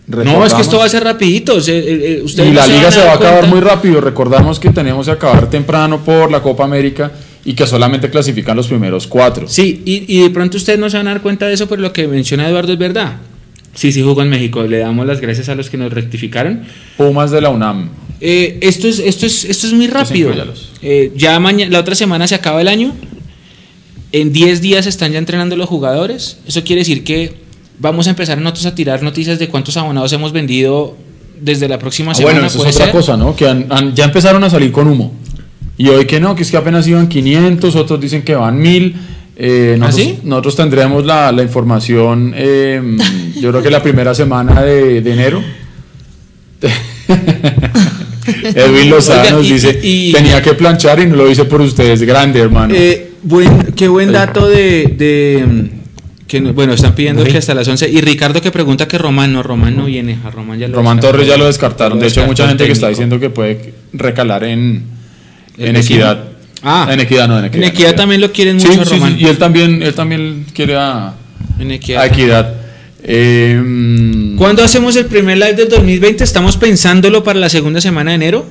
[0.08, 1.58] No, es que esto va a ser rapidito.
[1.68, 3.56] eh, ustedes y no la se liga se va a acabar cuenta.
[3.56, 4.02] muy rápido.
[4.02, 7.12] Recordamos que tenemos que acabar temprano por la Copa América
[7.46, 9.48] y que solamente clasifican los primeros cuatro.
[9.48, 11.82] Sí, y, y de pronto ustedes no se van a dar cuenta de eso, pero
[11.82, 13.18] lo que menciona Eduardo es verdad.
[13.74, 14.64] Sí, sí jugó en México.
[14.64, 16.64] Le damos las gracias a los que nos rectificaron.
[16.98, 17.90] Pumas de la UNAM.
[18.20, 20.32] Eh, esto, es, esto, es, esto es muy rápido.
[20.82, 22.94] Eh, ya mañana, la otra semana se acaba el año.
[24.12, 26.38] En 10 días están ya entrenando los jugadores.
[26.46, 27.34] Eso quiere decir que
[27.80, 30.98] vamos a empezar nosotros a tirar noticias de cuántos abonados hemos vendido
[31.40, 32.34] desde la próxima Ah, semana.
[32.36, 32.94] bueno, eso es otra ser.
[32.94, 33.36] cosa, ¿no?
[33.36, 35.16] Que han- han- ya empezaron a salir con humo.
[35.82, 38.96] Y hoy que no, que es que apenas iban 500, otros dicen que van 1000.
[39.36, 40.20] Eh, ¿Ah, nosotros, sí?
[40.24, 42.80] nosotros tendremos la, la información, eh,
[43.40, 45.42] yo creo que la primera semana de, de enero.
[48.56, 52.04] Edwin Lozada Oiga, nos dice, y- tenía que planchar y no lo hice por ustedes,
[52.04, 52.74] grande hermano.
[52.78, 54.94] Eh, buen, qué buen dato de...
[54.96, 55.66] de, mm,
[56.28, 57.90] que, no- bueno, están pidiendo que hasta las 11.
[57.90, 60.20] Y Ricardo que pregunta que Román no, Román no viene.
[60.24, 61.00] A Román ya lo Román.
[61.00, 61.98] Torres ya lo descartaron.
[61.98, 65.01] Lo De hecho, hay mucha gente que está diciendo que puede recalar en, ¿El
[65.70, 66.24] en equidad.
[66.64, 66.88] Ah.
[66.92, 67.64] en equidad no, en equidad.
[67.64, 69.16] En Equidad también lo quieren Sí, mucho sí, sí, Román.
[69.20, 71.14] y él también, él también quiere a,
[71.60, 72.02] En Equidad.
[72.02, 72.54] a equidad.
[73.04, 76.24] Eh, ¿Cuándo hacemos el primer live del 2020?
[76.24, 78.46] Estamos pensándolo para la segunda semana de enero,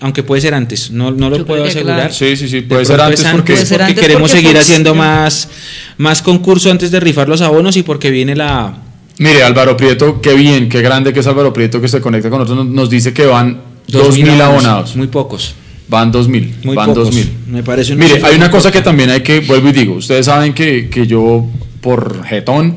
[0.00, 1.96] aunque puede ser antes, no, no lo puedo asegurar.
[1.96, 2.14] claro.
[2.14, 4.42] Sí, sí, sí, De puede ser antes es porque- Puede ser porque antes queremos porque
[4.42, 5.48] seguir haciendo más,
[5.96, 8.72] más concurso antes de rifar los abonos y porque viene la...
[9.18, 12.38] Mire, Álvaro Prieto, qué bien, qué grande que es Álvaro Prieto que se conecta con
[12.38, 12.64] nosotros.
[12.66, 14.94] Nos, nos dice que van 2.000 abonados.
[14.94, 15.54] Muy pocos.
[15.88, 16.64] Van 2.000.
[16.64, 17.14] Muy van pocos.
[17.14, 17.28] 2.000.
[17.48, 20.52] Me parece Mire, hay una cosa que también hay que, vuelvo y digo, ustedes saben
[20.52, 21.46] que, que yo
[21.80, 22.74] por jetón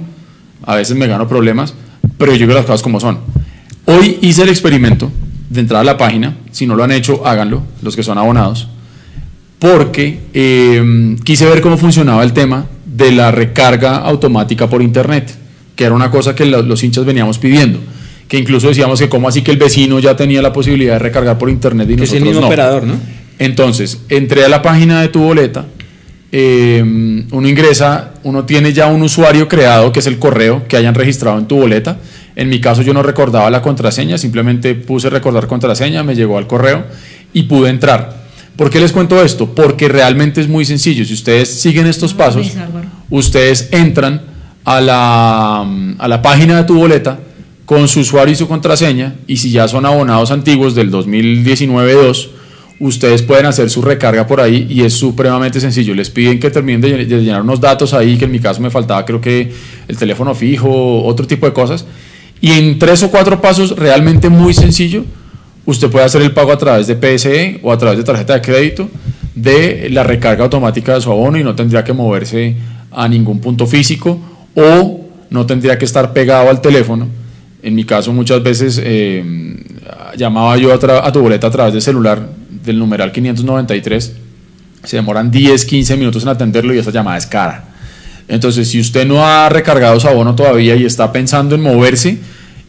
[0.64, 1.73] a veces me gano problemas,
[2.17, 3.19] pero yo digo las cosas como son.
[3.85, 5.11] Hoy hice el experimento
[5.49, 8.67] de entrar a la página, si no lo han hecho, háganlo, los que son abonados,
[9.59, 15.35] porque eh, quise ver cómo funcionaba el tema de la recarga automática por internet,
[15.75, 17.80] que era una cosa que lo- los hinchas veníamos pidiendo,
[18.32, 21.38] que incluso decíamos que como así que el vecino ya tenía la posibilidad de recargar
[21.38, 22.48] por internet y Que es nosotros el mismo no.
[22.48, 22.93] operador, ¿no?
[23.40, 25.66] Entonces, entré a la página de tu boleta,
[26.32, 26.82] eh,
[27.30, 31.40] uno ingresa, uno tiene ya un usuario creado, que es el correo que hayan registrado
[31.40, 31.98] en tu boleta.
[32.38, 36.48] En mi caso yo no recordaba la contraseña, simplemente puse recordar contraseña, me llegó al
[36.48, 36.85] correo
[37.34, 38.16] y pude entrar.
[38.56, 39.53] ¿Por qué les cuento esto?
[39.53, 41.03] Porque realmente es muy sencillo.
[41.03, 42.50] Si ustedes siguen estos pasos,
[43.10, 44.22] ustedes entran
[44.64, 45.68] a la,
[46.00, 47.19] a la página de tu boleta
[47.72, 52.27] con su usuario y su contraseña y si ya son abonados antiguos del 2019-2,
[52.82, 55.95] ustedes pueden hacer su recarga por ahí y es supremamente sencillo.
[55.95, 59.06] Les piden que terminen de, llenar unos datos ahí, que en mi caso me faltaba
[59.06, 59.53] creo que
[59.88, 61.85] el teléfono fijo, otro tipo de cosas.
[62.41, 65.06] Y en tres o cuatro pasos realmente muy sencillo,
[65.66, 68.41] usted puede hacer el pago a través de PSE o a través de tarjeta de
[68.41, 68.90] crédito
[69.33, 72.53] de la recarga automática de su abono y no tendría que moverse
[72.91, 74.19] a ningún punto físico
[74.56, 77.20] o no tendría que estar pegado al teléfono.
[77.64, 79.23] En mi caso muchas veces eh,
[80.17, 82.27] llamaba yo a, tu boleta a través del celular
[82.64, 84.14] del numeral 593,
[84.83, 87.65] se demoran 10, 15 minutos en atenderlo y esa llamada es cara.
[88.27, 92.17] Entonces, si usted no ha recargado su abono todavía y está pensando en moverse,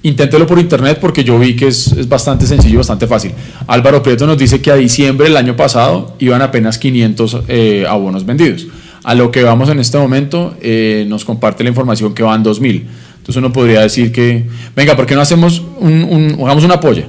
[0.03, 3.33] inténtelo por internet porque yo vi que es, es bastante sencillo y bastante fácil.
[3.67, 8.27] Álvaro Prieto nos dice que a diciembre del año pasado iban apenas 500 eh, abonos
[8.27, 8.67] vendidos.
[9.05, 12.87] A lo que vamos en este momento, eh, nos comparte la información que van 2000.
[13.23, 17.07] Entonces uno podría decir que, venga, ¿por qué no hacemos un, un- hagamos una polla?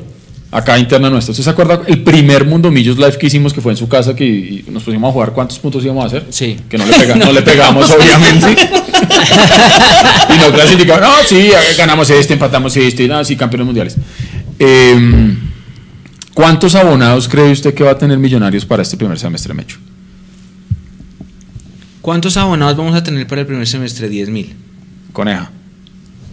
[0.52, 1.32] Acá interna nuestra.
[1.32, 4.16] ¿Usted se acuerda el primer Mundo Millos Live que hicimos que fue en su casa
[4.16, 6.28] que y nos pusimos a jugar cuántos puntos íbamos a hacer?
[6.30, 6.58] Sí.
[6.70, 8.52] Que no le, pega- no le pegamos, obviamente.
[10.30, 11.02] y no clasificamos.
[11.02, 13.96] No, sí, ganamos este, empatamos este, no, sí, campeones mundiales.
[14.60, 15.36] Eh,
[16.36, 19.78] ¿Cuántos abonados cree usted que va a tener Millonarios para este primer semestre, Mecho?
[22.02, 24.10] ¿Cuántos abonados vamos a tener para el primer semestre?
[24.10, 24.54] 10 mil.
[25.14, 25.52] Coneja.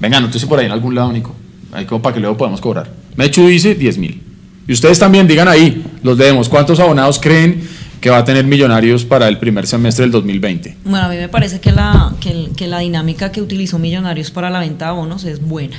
[0.00, 1.34] Venga, no sé por ahí en algún lado, Nico.
[1.72, 2.90] Ahí como para que luego podamos cobrar.
[3.16, 4.22] Mechu dice 10 mil.
[4.66, 6.48] Y ustedes también digan ahí, los leemos.
[6.48, 7.62] ¿Cuántos abonados creen
[8.00, 10.78] que va a tener Millonarios para el primer semestre del 2020?
[10.84, 14.60] Bueno, a mí me parece que la, que, la dinámica que utilizó Millonarios para la
[14.60, 15.76] venta de abonos es buena.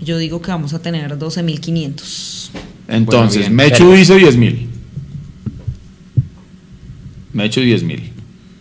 [0.00, 2.50] Yo digo que vamos a tener 12.500.
[2.88, 3.54] Entonces, bien.
[3.54, 4.68] Mechu dice 10 mil.
[7.32, 8.12] Mechu 10 mil.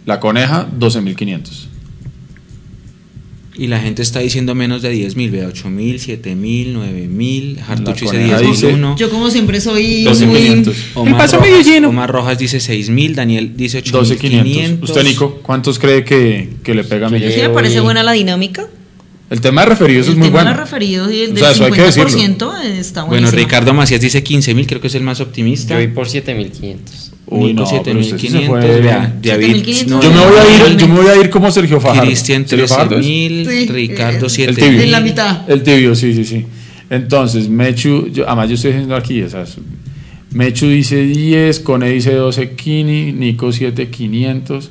[0.05, 1.62] La coneja 12 mil 500.
[3.55, 5.29] Y la gente está diciendo menos de 10 mil.
[5.29, 7.59] Vea, 8 mil, 7 mil, 9 mil.
[7.67, 8.95] Hartucho dice coneja 10 dice- mil 1.
[8.97, 10.25] Yo como siempre soy 12.500.
[10.25, 10.73] muy...
[10.95, 13.13] Omar, Rojas, Omar Rojas dice 6 mil.
[13.15, 14.43] Daniel dice 8 12 mil 500.
[14.53, 14.89] 500.
[14.89, 18.13] Usted, Nico, ¿cuántos cree que, que le pega a Yo sí me parece buena la
[18.13, 18.67] dinámica.
[19.29, 20.59] El tema de referidos el es muy tema de bueno.
[20.61, 22.09] los referidos y el O del sea, eso hay que decirlo.
[22.09, 23.37] 50% está Bueno, buenísimo.
[23.39, 24.67] Ricardo Macías dice 15 mil.
[24.67, 25.75] Creo que es el más optimista.
[25.75, 27.12] Yo voy por 7500.
[27.35, 28.47] Uy, Nico no, pero usted sí se 7500.
[28.47, 28.81] fue.
[28.81, 29.45] Vea, David.
[29.47, 29.87] 7500.
[29.89, 32.07] no, Yo me voy a ir, yo me voy a ir como Sergio Fajardo.
[32.07, 33.07] Cristian ¿Sergio Fajardo 13 es?
[33.07, 33.47] mil.
[33.49, 34.71] Sí, Ricardo eh, 7 el tibio.
[34.71, 34.81] mil.
[34.81, 35.49] En la mitad.
[35.49, 36.45] El tibio, sí, sí, sí.
[36.89, 39.45] Entonces, Mechu, yo, además yo estoy diciendo aquí, o sea,
[40.31, 44.69] Mechu dice 10, Cone dice 12 Kini, Nico 7 500.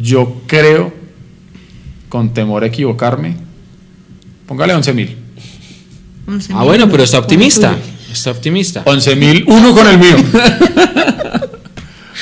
[0.00, 0.92] Yo creo,
[2.08, 3.36] con temor a equivocarme,
[4.46, 5.16] Póngale 11 mil.
[6.52, 7.76] Ah, bueno, pero está optimista.
[8.12, 8.82] Está optimista.
[8.84, 10.16] 11 mil, uno con el mío.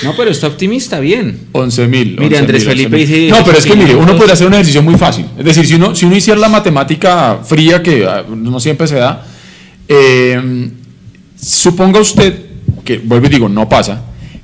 [0.04, 1.48] No, pero está optimista, bien.
[1.52, 2.16] 11 mil.
[2.18, 4.96] Mire, Andrés Felipe dice- No, pero es que mire, uno podría hacer un ejercicio muy
[4.96, 5.26] fácil.
[5.38, 8.96] Es decir, si uno, si uno hiciera la matemática fría, que ah, no siempre se
[8.96, 9.24] da,
[9.88, 10.70] eh,
[11.40, 12.34] suponga usted,
[12.84, 14.02] que vuelvo y digo, no pasa,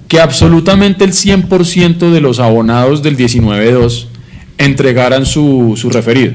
[0.08, 4.06] que absolutamente el 100% de los abonados del 19-2
[4.58, 6.32] entregaran su, su referido.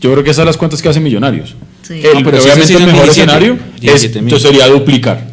[0.00, 1.54] Yo creo que esas son las cuentas que hacen Millonarios.
[1.82, 1.94] Sí.
[2.04, 4.24] El- No, pero obviamente el mejor 17, escenario es, 17 mil.
[4.34, 5.26] entonces sería duplicar.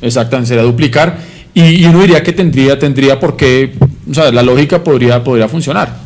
[0.00, 1.18] Exactamente, sería duplicar.
[1.54, 3.74] Y, y uno diría que tendría, tendría por qué,
[4.10, 5.96] o sea, la lógica podría, podría funcionar.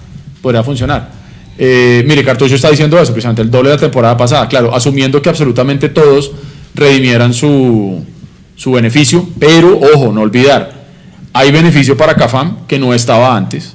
[0.41, 1.23] Podría funcionar.
[1.59, 5.21] Eh, mire, Cartucho está diciendo eso, precisamente el doble de la temporada pasada, claro, asumiendo
[5.21, 6.33] que absolutamente todos
[6.75, 8.05] redimieran su,
[8.57, 10.73] su beneficio, pero ojo, no olvidar,
[11.33, 13.75] hay beneficio para CAFAM que no estaba antes,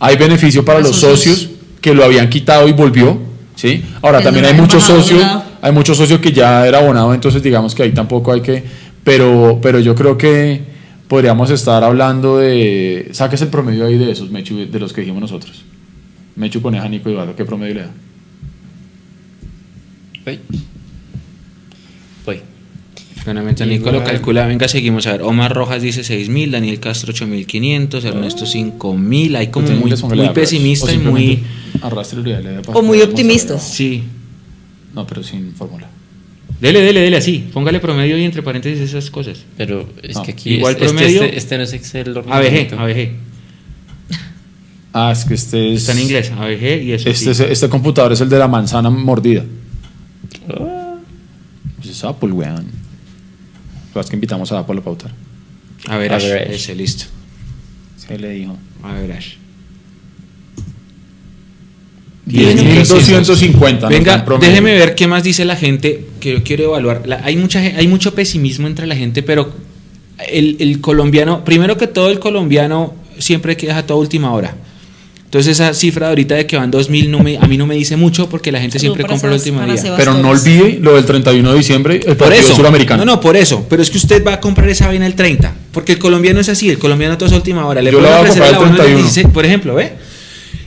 [0.00, 1.50] hay beneficio para los socios.
[1.80, 3.18] que lo habían quitado y volvió,
[3.54, 3.84] ¿sí?
[4.02, 5.22] Ahora Es también hay muchos socios,
[5.62, 8.64] hay muchos socios que ya era abonado, entonces digamos que ahí tampoco hay que,
[9.04, 10.73] pero, pero yo creo que
[11.14, 15.20] podríamos estar hablando de, saques el promedio ahí de esos, Mechu, de los que dijimos
[15.20, 15.62] nosotros.
[16.34, 17.90] Mechu, Coneja, Nico y Eduardo, ¿qué promedio le da?
[20.24, 20.40] Voy.
[22.26, 22.40] Voy.
[23.24, 25.22] Bueno, mientras Nico lo calcula, venga, seguimos a ver.
[25.22, 29.36] Omar Rojas dice 6.000, Daniel Castro 8.500, Ernesto 5.000.
[29.36, 31.44] Hay como muy, pesimista y muy...
[31.80, 32.34] arrastre O muy
[32.66, 33.08] vamos a ver.
[33.08, 33.62] optimistas.
[33.62, 34.02] Sí.
[34.92, 35.88] No, pero sin fórmula.
[36.64, 37.48] Dele, dele, dele así.
[37.52, 39.44] Póngale promedio y entre paréntesis esas cosas.
[39.56, 42.16] Pero es No, que aquí igual es- es que promedio- este, este no es Excel.
[42.18, 42.74] ABG.
[42.78, 43.10] ABG.
[44.92, 45.80] Ah, es que este es...
[45.80, 47.42] Está en inglés, ABG y eso Este, sí.
[47.42, 49.44] es- este computador es el de la manzana mordida.
[50.48, 50.96] Ah,
[51.76, 52.66] Pues es Apple, weón.
[53.94, 55.10] Lo que invitamos a Apple a pautar.
[55.88, 56.54] A ver, Average.
[56.54, 57.04] ese, listo.
[57.96, 58.56] Se le dijo.
[58.82, 59.34] A ver, Ash.
[62.26, 63.80] 10.250.
[63.80, 63.88] ¿no?
[63.88, 67.02] Venga, déjeme ver qué más dice la gente que yo quiero evaluar.
[67.06, 69.52] La- hay, mucha, hay mucho pesimismo entre la gente, pero
[70.30, 74.54] el, el colombiano, primero que todo, el colombiano siempre queda a toda última hora.
[75.24, 77.74] Entonces, esa cifra de ahorita de que van 2.000 no me, a mí no me
[77.74, 79.94] dice mucho porque la gente siempre compra último para día.
[79.96, 82.54] Pero no olvide lo del 31 de diciembre, el Por eso.
[82.54, 83.04] suramericano.
[83.04, 83.66] No, no, por eso.
[83.68, 85.52] Pero es que usted va a comprar esa vaina el 30.
[85.72, 86.70] Porque el colombiano es así.
[86.70, 87.82] El colombiano todo es a última hora.
[87.82, 89.02] Le Yo la voy a comprar el abono 31.
[89.02, 89.92] 16, por ejemplo, ¿ve?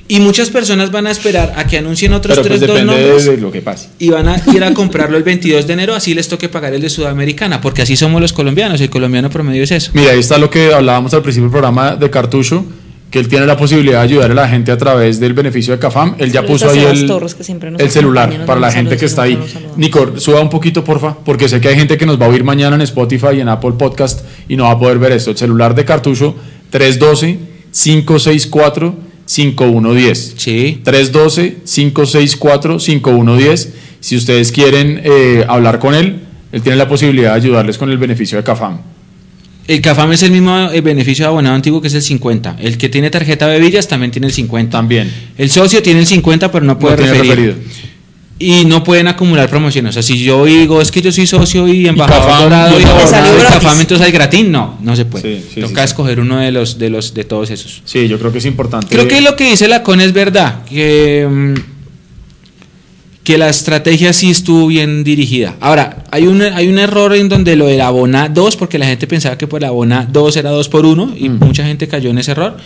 [0.08, 3.26] Y muchas personas van a esperar a que anuncien otros Pero pues tres, dos nombres.
[3.26, 3.90] de lo que pase.
[4.00, 6.82] y van a ir a comprarlo el 22 de enero, así les toque pagar el
[6.82, 9.92] de Sudamericana, porque así somos los colombianos, el colombiano promedio es eso.
[9.94, 12.66] Mira, ahí está lo que hablábamos al principio del programa de Cartucho,
[13.12, 15.80] que él tiene la posibilidad de ayudar a la gente a través del beneficio de
[15.80, 16.16] CAFAM.
[16.18, 18.72] Él ya puso a ahí el, Torres, que siempre nos el celular nos para la
[18.72, 19.40] gente que está ahí.
[19.76, 22.44] Nico, suba un poquito, porfa, porque sé que hay gente que nos va a oír
[22.44, 25.32] mañana en Spotify y en Apple Podcast y no va a poder ver esto.
[25.32, 26.36] El celular de Cartucho,
[29.28, 30.34] 312-564-5110.
[30.38, 30.82] Sí.
[30.84, 33.68] 312-564-5110.
[34.00, 36.20] Si ustedes quieren eh, hablar con él,
[36.52, 38.78] él tiene la posibilidad de ayudarles con el beneficio de CAFAM.
[39.68, 42.58] El CAFAM es el mismo eh, beneficio de abonado antiguo que es el 50.
[42.62, 44.72] El que tiene tarjeta de Villas también tiene el 50.
[44.72, 45.12] También.
[45.38, 47.36] El socio tiene el 50, pero no puede No tiene referir.
[47.56, 47.88] referido.
[48.40, 49.90] Y no pueden acumular promociones.
[49.90, 52.90] O sea, si yo digo, es que yo soy socio y embajador dorado y de.
[53.50, 54.52] Cafam, entonces hay gratín.
[54.52, 55.40] No, no se puede.
[55.42, 57.82] Sí, sí, Toca sí, escoger uno de los, de los de todos esos.
[57.86, 58.88] Sí, yo creo que es importante.
[58.90, 61.54] Creo que lo que dice la CON es verdad, que, mm,
[63.24, 65.56] que la estrategia sí estuvo bien dirigida.
[65.60, 69.08] Ahora, hay un, hay un error en donde lo del abona 2, porque la gente
[69.08, 71.40] pensaba que por el abona 2 era 2 por 1 y Mm.
[71.40, 72.58] mucha gente cayó en ese error.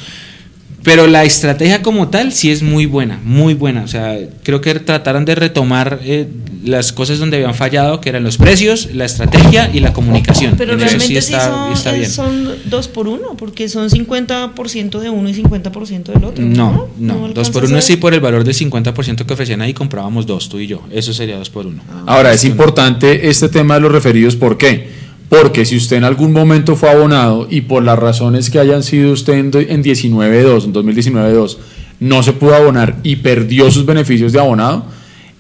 [0.83, 3.83] Pero la estrategia como tal sí es muy buena, muy buena.
[3.83, 6.27] O sea, creo que trataron de retomar eh,
[6.63, 10.55] las cosas donde habían fallado, que eran los precios, la estrategia y la comunicación.
[10.57, 12.11] Pero En eso realmente sí, está, son, está eh, bien.
[12.11, 16.43] son dos por uno, porque son 50% de uno y 50% del otro.
[16.43, 20.25] No, no, dos por uno sí por el valor del 50% que ofrecían ahí comprábamos
[20.25, 20.81] dos, tú y yo.
[20.91, 21.81] Eso sería dos por uno.
[22.07, 25.00] Ahora, es importante este tema de los referidos, ¿por qué?
[25.31, 29.13] Porque si usted en algún momento fue abonado y por las razones que hayan sido
[29.13, 31.57] usted en, do- en 19.2, en 2019-2,
[32.01, 34.83] no se pudo abonar y perdió sus beneficios de abonado,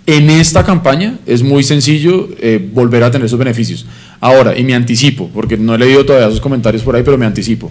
[0.05, 3.85] en esta campaña es muy sencillo eh, volver a tener esos beneficios.
[4.21, 7.25] Ahora, y me anticipo, porque no he leído todavía sus comentarios por ahí, pero me
[7.25, 7.69] anticipo.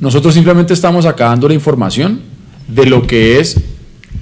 [0.00, 2.20] Nosotros simplemente estamos acá dando la información
[2.68, 3.60] de lo que es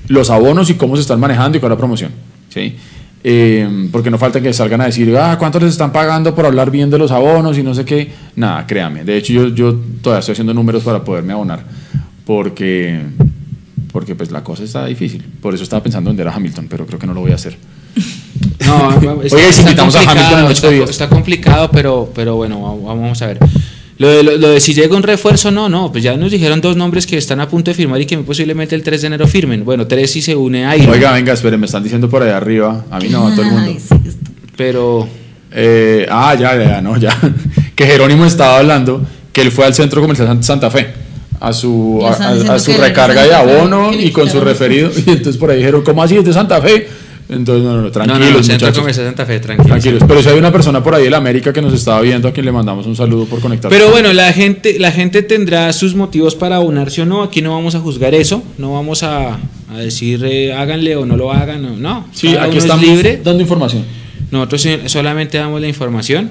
[0.09, 2.11] los abonos y cómo se están manejando y cuál es la promoción.
[2.49, 2.75] ¿sí?
[3.25, 6.71] Eh, porque no falta que salgan a decir, ah, ¿cuánto les están pagando por hablar
[6.73, 8.11] bien de los abonos y no sé qué?
[8.35, 9.05] Nada, créame.
[9.05, 11.63] De hecho, yo, yo todavía estoy haciendo números para poderme abonar,
[12.27, 13.01] porque,
[13.93, 15.25] porque pues la cosa está difícil.
[15.41, 17.37] Por eso estaba pensando en vender a Hamilton, pero creo que no lo voy a
[17.37, 17.57] hacer.
[18.65, 20.89] No, Oiga, si invitamos a Hamilton en ocho días.
[20.91, 23.39] está complicado, pero, pero bueno, va- vamos a ver.
[23.99, 26.61] Lo de, lo, lo de si llega un refuerzo, no, no, pues ya nos dijeron
[26.61, 29.27] dos nombres que están a punto de firmar y que posiblemente el 3 de enero
[29.29, 29.65] firmen.
[29.65, 30.91] Bueno, tres si se une a Iron.
[30.91, 33.51] Oiga, venga, espere, me están diciendo por allá arriba, a mí no, a todo el
[33.53, 33.73] mundo.
[34.57, 35.07] Pero
[35.55, 37.17] Eh, ah, ya, ya, no, ya.
[37.77, 40.89] Que Jerónimo estaba hablando que él fue al centro comercial San- Santa Fe
[41.41, 44.91] a su, a, su recarga de abono y con su referido.
[45.07, 46.87] Y entonces por ahí dijeron, ¿cómo así es de Santa Fe?
[47.33, 48.79] Entonces, no, no, no, tranquilos, no, no, muchachos.
[48.79, 49.69] Comercial Santa Fe, tranquilo.
[49.69, 50.03] Tranquilos.
[50.07, 52.33] Pero si hay una persona por ahí de la América que nos estaba viendo, a
[52.33, 53.77] quien le mandamos un saludo por conectarse.
[53.77, 57.23] Pero bueno, la gente, la gente tendrá sus motivos para abonarse o no.
[57.23, 58.43] Aquí no vamos a juzgar eso.
[58.59, 59.39] No vamos a,
[59.71, 61.63] a decir eh, háganle o no lo hagan.
[61.63, 62.07] No, no.
[62.13, 63.21] sí, Cada aquí uno es estamos libre.
[63.23, 63.85] dando información.
[64.31, 66.31] Nosotros solamente damos la información.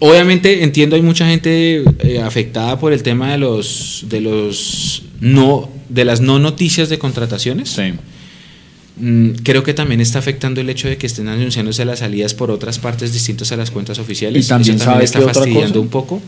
[0.00, 5.70] Obviamente entiendo hay mucha gente eh, afectada por el tema de los de los no
[5.88, 7.70] de las no noticias de contrataciones.
[7.70, 7.92] Sí.
[8.96, 12.52] Mm, creo que también está afectando el hecho de que estén anunciándose las salidas por
[12.52, 14.44] otras partes distintas a las cuentas oficiales.
[14.46, 16.22] Y también Eso sabe también está qué fastidiando un poco.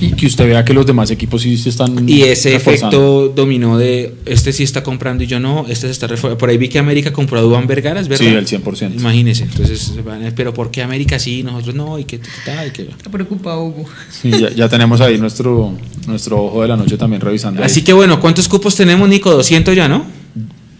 [0.00, 2.08] Y que usted vea que los demás equipos sí se están.
[2.08, 2.96] Y ese reforzando.
[2.96, 6.50] efecto dominó de este sí está comprando y yo no, este se está refor- Por
[6.50, 8.24] ahí vi que América compró a Duván Vergara, ¿es verdad?
[8.26, 8.94] Sí, el 100%.
[8.98, 9.44] Imagínese.
[9.44, 11.96] Entonces, van a- pero ¿por qué América sí y nosotros no?
[11.98, 13.84] Y que tal, y que Está preocupado Hugo.
[14.10, 15.74] Sí, ya, ya tenemos ahí nuestro,
[16.08, 17.60] nuestro ojo de la noche también revisando.
[17.62, 17.66] ahí.
[17.66, 19.30] Así que bueno, ¿cuántos cupos tenemos, Nico?
[19.30, 20.18] 200 ya, ¿no?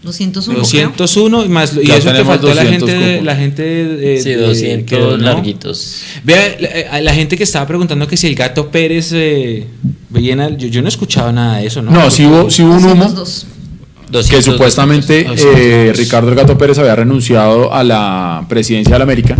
[0.03, 0.59] 201.
[0.59, 4.29] 201 y más y Ya eso que faltó la 200 gente, la gente de, Sí,
[4.29, 5.17] de- 200 que donó.
[5.23, 6.01] larguitos.
[6.23, 9.67] Vea, la, eh, la gente que estaba preguntando que si el gato Pérez eh,
[10.09, 11.91] yo, yo no he escuchado nada de eso, ¿no?
[11.91, 13.45] No, sí hubo, sí hubo un humo 202.
[14.05, 15.55] que 200, supuestamente 200.
[15.57, 19.35] eh, Ricardo El Gato Pérez había renunciado a la presidencia de la América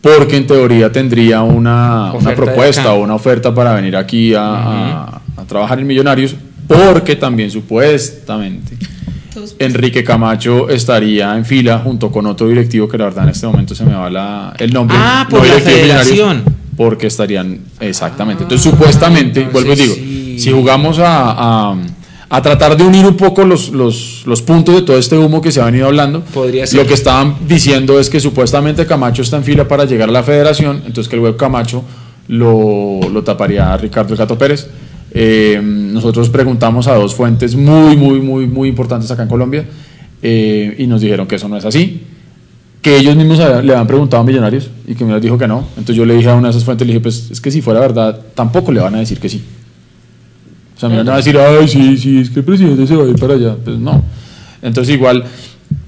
[0.00, 5.22] porque en teoría tendría una, una propuesta o una oferta para venir aquí a, a-
[5.36, 6.34] a trabajar en Millonarios
[6.66, 8.76] porque también supuestamente
[9.58, 13.74] Enrique Camacho estaría en fila junto con otro directivo que la verdad en este momento
[13.74, 14.96] se me va la- el nombre.
[14.98, 16.42] Ah, por la federación.
[16.76, 18.42] Porque estarían, exactamente.
[18.44, 20.36] Entonces supuestamente, entonces vuelvo y digo, sí.
[20.38, 21.76] si jugamos a, a-
[22.32, 25.50] a tratar de unir un poco los, los, los puntos de todo este humo que
[25.52, 26.80] se ha venido hablando, Podría ser.
[26.80, 30.22] lo que estaban diciendo es que supuestamente Camacho está en fila para llegar a la
[30.22, 31.82] federación, entonces que el web Camacho
[32.28, 34.68] lo, lo taparía a Ricardo El Gato Pérez.
[35.12, 39.64] Eh, nosotros preguntamos a dos fuentes muy, muy, muy, muy importantes acá en Colombia
[40.22, 42.02] eh, y nos dijeron que eso no es así,
[42.80, 45.66] que ellos mismos le habían preguntado a Millonarios y que Millonarios dijo que no.
[45.70, 47.60] Entonces yo le dije a una de esas fuentes, le dije, pues es que si
[47.60, 49.42] fuera verdad, tampoco le van a decir que sí.
[50.76, 53.04] O sea, me van a decir, ay, sí, sí, es que el presidente se va
[53.04, 53.56] a ir para allá.
[53.62, 54.02] Pues no.
[54.62, 55.24] Entonces igual,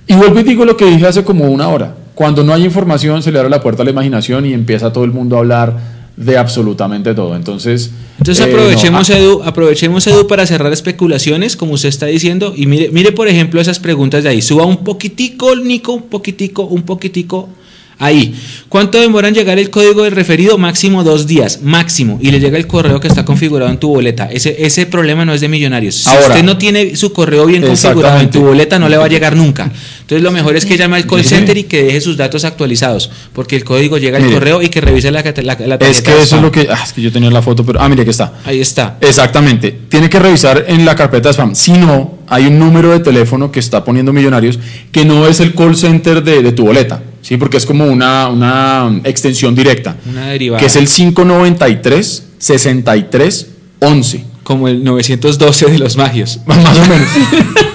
[0.06, 1.94] y vuelvo y digo lo que dije hace como una hora.
[2.14, 5.04] Cuando no hay información se le abre la puerta a la imaginación y empieza todo
[5.04, 7.34] el mundo a hablar de absolutamente todo.
[7.36, 12.06] Entonces, Entonces eh, aprovechemos, no, ah, Edu, aprovechemos Edu para cerrar especulaciones, como usted está
[12.06, 14.42] diciendo, y mire, mire por ejemplo esas preguntas de ahí.
[14.42, 17.48] Suba un poquitico, Nico, un poquitico, un poquitico.
[17.98, 18.34] Ahí.
[18.68, 20.58] ¿Cuánto demora en llegar el código del referido?
[20.58, 22.18] Máximo dos días, máximo.
[22.22, 24.28] Y le llega el correo que está configurado en tu boleta.
[24.30, 25.96] Ese, ese problema no es de millonarios.
[25.96, 26.28] Si Ahora.
[26.28, 29.36] usted no tiene su correo bien configurado en tu boleta, no le va a llegar
[29.36, 29.70] nunca.
[30.00, 33.10] Entonces lo mejor es que llame al call center y que deje sus datos actualizados.
[33.32, 36.20] Porque el código llega al correo y que revise la, la, la tarjeta es que
[36.22, 36.66] eso es lo que...
[36.70, 37.80] Ah, es que yo tenía la foto, pero...
[37.80, 38.32] Ah, mire, aquí está.
[38.44, 38.96] Ahí está.
[39.00, 39.78] Exactamente.
[39.88, 41.54] Tiene que revisar en la carpeta de spam.
[41.54, 44.58] Si no, hay un número de teléfono que está poniendo Millonarios
[44.90, 47.38] que no es el call center de, de tu boleta, ¿sí?
[47.38, 49.96] Porque es como una, una extensión directa.
[50.08, 50.60] Una derivada.
[50.60, 53.46] Que es el 593 63
[53.80, 54.24] 11.
[54.42, 56.40] Como el 912 de los magios.
[56.46, 57.08] Más o menos.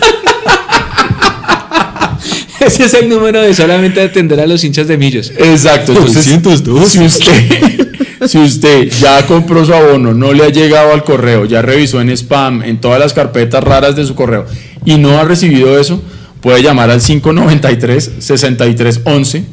[2.59, 5.31] Ese es el número de solamente atender a los hinchas de millos.
[5.37, 5.93] Exacto.
[5.93, 7.87] Entonces, si usted,
[8.27, 12.09] si usted ya compró su abono, no le ha llegado al correo, ya revisó en
[12.09, 14.45] spam, en todas las carpetas raras de su correo
[14.83, 16.01] y no ha recibido eso,
[16.41, 19.43] puede llamar al 593-6311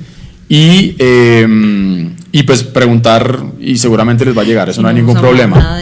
[0.49, 4.69] y, eh, y pues preguntar y seguramente les va a llegar.
[4.69, 5.79] Eso no hay ningún problema.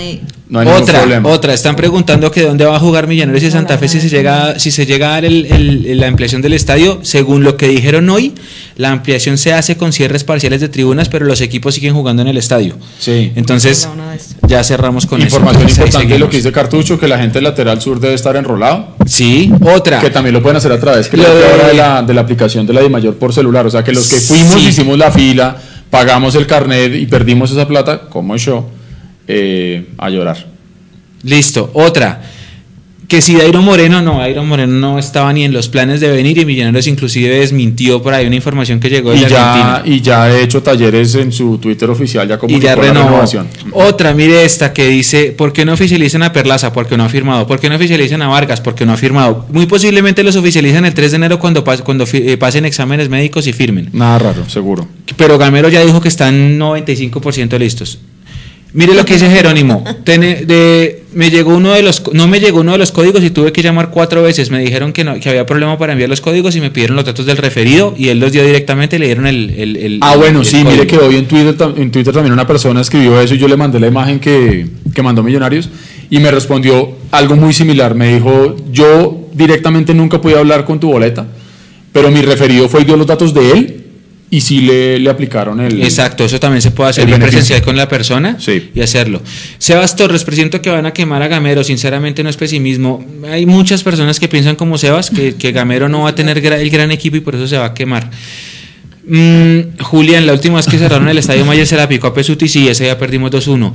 [0.52, 1.28] No hay ningún Otra, problema.
[1.30, 4.58] otra, están preguntando que dónde va a jugar Millonarios y Santa Fe si se llega,
[4.58, 6.98] si se llega a dar el- el- la ampliación del estadio.
[7.00, 8.34] Según lo que dijeron hoy,
[8.76, 12.28] la ampliación se hace con cierres parciales de tribunas, pero los equipos siguen jugando en
[12.28, 12.76] el estadio.
[12.98, 13.32] Sí.
[13.34, 13.88] Entonces,
[14.46, 15.80] ya cerramos con Información eso.
[15.80, 18.94] Importante de lo que dice Cartucho, que la gente lateral sur debe estar enrolado.
[19.06, 20.00] Sí, otra.
[20.00, 22.66] Que también lo pueden hacer a través que de- ahora de la, de la aplicación
[22.66, 23.66] de la DIMAYOR por celular.
[23.66, 24.68] O sea que los que fuimos, Sí.
[24.68, 25.56] hicimos la fila,
[25.88, 28.68] pagamos el carnet y perdimos esa plata, como yo,
[29.28, 30.46] eh, a llorar.
[31.22, 32.22] Listo, otra.
[33.08, 36.38] Que si Dairo Moreno, no, Dairo Moreno no estaba ni en los planes de venir
[36.38, 39.82] y Millonarios inclusive desmintió por ahí una información que llegó de Y ya, Argentina.
[39.96, 43.08] y ya he hecho talleres en su Twitter oficial, ya Y la renovó.
[43.08, 43.48] renovación.
[43.72, 46.72] Otra, mire esta que dice, ¿por qué no oficializan a Perlaza?
[46.72, 47.46] Porque no ha firmado.
[47.46, 48.62] ¿Por qué no oficializan a Vargas?
[48.62, 49.44] Porque no ha firmado.
[49.52, 53.46] Muy posiblemente los oficializan el 3 de enero cuando, pas- cuando eh, pasen exámenes médicos
[53.46, 53.90] y firmen.
[53.92, 54.88] Nada raro, seguro.
[55.18, 57.98] Pero Gamero ya dijo que están 95% listos.
[58.74, 59.84] Mire lo que dice Jerónimo.
[60.04, 63.28] Tene- de, me llegó uno de los, no me llegó uno de los códigos y
[63.28, 64.50] tuve que llamar cuatro veces.
[64.50, 67.04] Me dijeron que, no, que había problema para enviar los códigos y me pidieron los
[67.04, 69.50] datos del referido y él los dio directamente y le dieron el.
[69.58, 72.46] el- el- Ah, bueno, el sí, mire que hoy en Twitter, en Twitter también una
[72.46, 75.68] persona escribió eso y yo le mandé la imagen que, que mandó Millonarios
[76.08, 77.94] y me respondió algo muy similar.
[77.94, 81.26] Me dijo, yo directamente nunca pude hablar con tu boleta,
[81.92, 83.81] pero mi referido fue y dio los datos de él
[84.34, 85.82] y sí le, le aplicaron el...
[85.82, 87.28] Exacto, eso también se puede hacer beneficio.
[87.30, 88.70] presencial con la persona Sí.
[88.74, 89.20] y hacerlo.
[89.58, 93.04] Sebas Torres, presiento que van a quemar a Gamero, sinceramente no es pesimismo.
[93.30, 96.70] Hay muchas personas que piensan como Sebas, que, que Gamero no va a tener el
[96.70, 98.10] gran equipo y por eso se va a quemar.
[99.04, 102.48] Mm, Julián, la última vez que cerraron el estadio Mayer se la picó a Pesuti,
[102.48, 103.72] sí, ese ya perdimos 2-1.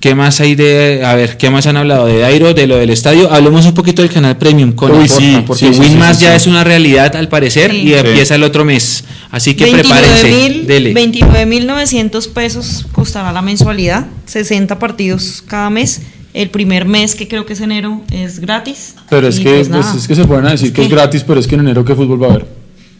[0.00, 1.02] ¿Qué más hay de.?
[1.04, 2.06] A ver, ¿qué más han hablado?
[2.06, 2.54] ¿De Dairo?
[2.54, 3.32] ¿De lo del estadio?
[3.32, 6.24] Hablemos un poquito del canal Premium con Uy, sí, porque sí, sí, Winmas sí, sí,
[6.26, 6.36] ya sí.
[6.36, 7.78] es una realidad al parecer Sí.
[7.78, 7.94] y Sí.
[7.94, 9.02] empieza el otro mes.
[9.32, 10.30] Así que prepárense.
[10.30, 10.94] 29.000 Dele.
[10.94, 16.02] 29.900 pesos costará la mensualidad, 60 partidos cada mes.
[16.34, 18.94] El primer mes, que creo que es enero, es gratis.
[19.10, 21.46] Pero es que, pues pues, es que se pueden decir que es gratis, pero es
[21.48, 22.46] que en enero qué fútbol va a haber.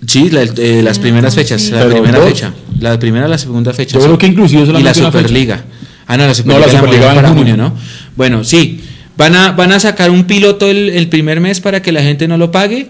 [0.06, 1.70] Sí, la- eh, las primeras fechas, sí.
[1.72, 2.28] la Pero primera dos.
[2.28, 3.94] fecha, la primera, la segunda fecha.
[3.94, 4.06] Yo sí.
[4.06, 5.64] creo que inclusive y la fecha.
[6.08, 7.52] Ah, no, la No, Superliga, la la Superliga movieron va en para junio.
[7.54, 7.74] junio, ¿no?
[8.16, 8.80] Bueno, sí,
[9.16, 12.26] van a, van a sacar un piloto el, el primer mes para que la gente
[12.26, 12.88] no lo pague.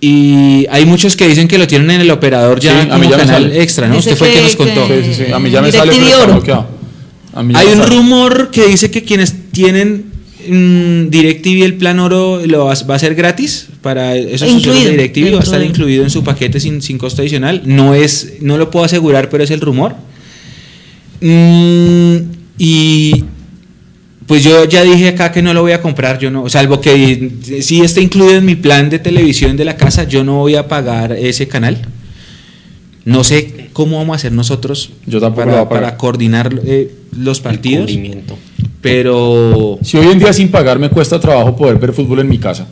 [0.00, 3.06] Y hay muchos que dicen que lo tienen en el operador ya Sí, a mí
[3.06, 3.62] como me canal sale.
[3.62, 3.96] extra, ¿no?
[3.96, 4.88] Dice Usted fue el que que- nos contó.
[4.88, 5.32] que- Sí, sí, sí.
[5.32, 6.32] A mí ya me sale, pero está Oro.
[6.34, 6.66] bloqueado.
[7.34, 7.86] A mí ya Hay un sale.
[7.90, 10.04] rumor que dice que quienes tienen
[10.48, 14.84] mm, DirecTV el plan oro lo va, va a ser gratis para esos usuarios Incluido,
[14.84, 15.64] de DirecTV va a estar incluido.
[15.70, 17.62] incluido en su paquete sin, sin costo adicional.
[17.64, 19.96] No es, no lo puedo asegurar, pero es el rumor.
[21.20, 22.16] Mm,
[22.58, 23.24] y
[24.26, 27.30] pues yo ya dije acá que no lo voy a comprar, yo no, salvo que
[27.62, 30.66] si está incluido en mi plan de televisión de la casa, yo no voy a
[30.66, 31.78] pagar ese canal.
[33.04, 37.88] No sé cómo vamos a hacer nosotros Yo para, coordinar eh, los partidos,
[38.80, 42.38] pero Si hoy en día sin pagar me cuesta trabajo poder ver fútbol en mi
[42.38, 42.66] casa.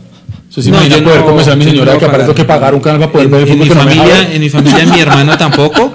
[0.50, 2.34] O sea, si No, imagina yo poder no- convencer a mi no señora que tengo
[2.34, 3.94] que pagar un canal para poder en, ver el en fútbol mi que no me
[3.94, 5.94] familia, en mi familia, mi hermano tampoco.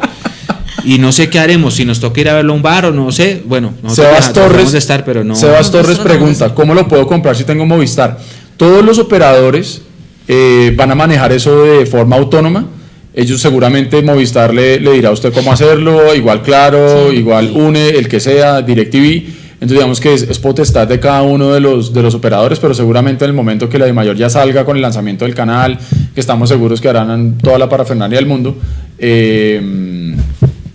[0.90, 2.92] Y no sé qué haremos, si nos toca ir a verlo a un bar o
[2.92, 3.44] no sé.
[3.46, 5.36] Bueno, Sebas Torres, de estar, pero no.
[5.36, 8.18] Sebas Torres pregunta, ¿cómo lo puedo comprar si tengo Movistar?
[8.58, 9.84] Todos los operadores
[10.28, 12.66] eh, van a manejar eso de forma autónoma.
[13.14, 18.08] Ellos seguramente Movistar le, le dirá a usted cómo hacerlo, igual Claro, igual UNE, el
[18.08, 19.38] que sea, DirecTV.
[19.62, 22.74] Entonces digamos que es, es potestad de cada uno de los, de los operadores, pero
[22.74, 25.78] seguramente en el momento que la de mayor ya salga con el lanzamiento del canal,
[26.16, 28.56] que estamos seguros que harán toda la parafernalia del mundo,
[28.98, 29.62] eh,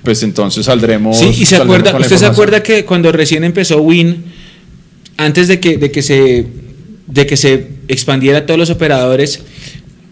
[0.05, 1.18] pues entonces saldremos.
[1.18, 4.24] Sí, y se saldremos acuerda, usted se acuerda que cuando recién empezó Win,
[5.16, 6.47] antes de que, de que se
[7.07, 9.41] de que se expandiera a todos los operadores,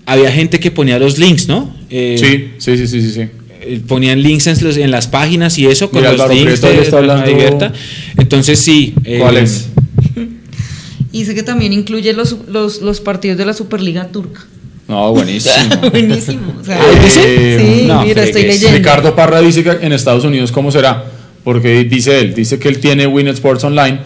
[0.07, 1.75] había gente que ponía los links, ¿no?
[1.91, 3.13] Eh, Sí, sí, sí, sí, sí.
[3.13, 3.21] sí.
[3.63, 6.61] eh, ponían links en, los- en las páginas y eso con Mira, los Álvaro links
[6.61, 7.73] Prieto de está hablando- Abierta.
[8.19, 8.95] Entonces sí.
[9.05, 9.69] eh, ¿Cuál es?
[11.15, 14.47] Y dice que también incluye los, los, los partidos de la Superliga Turca.
[14.93, 15.77] No, buenísimo.
[15.91, 16.55] Buenísimo.
[16.61, 17.59] O sea, Eh, dice?
[17.81, 18.77] Sí, No, mira, estoy leyendo.
[18.77, 21.05] Ricardo Parra dice que en Estados Unidos, ¿cómo será?
[21.45, 23.99] Porque dice él, dice que él tiene Win Sports Online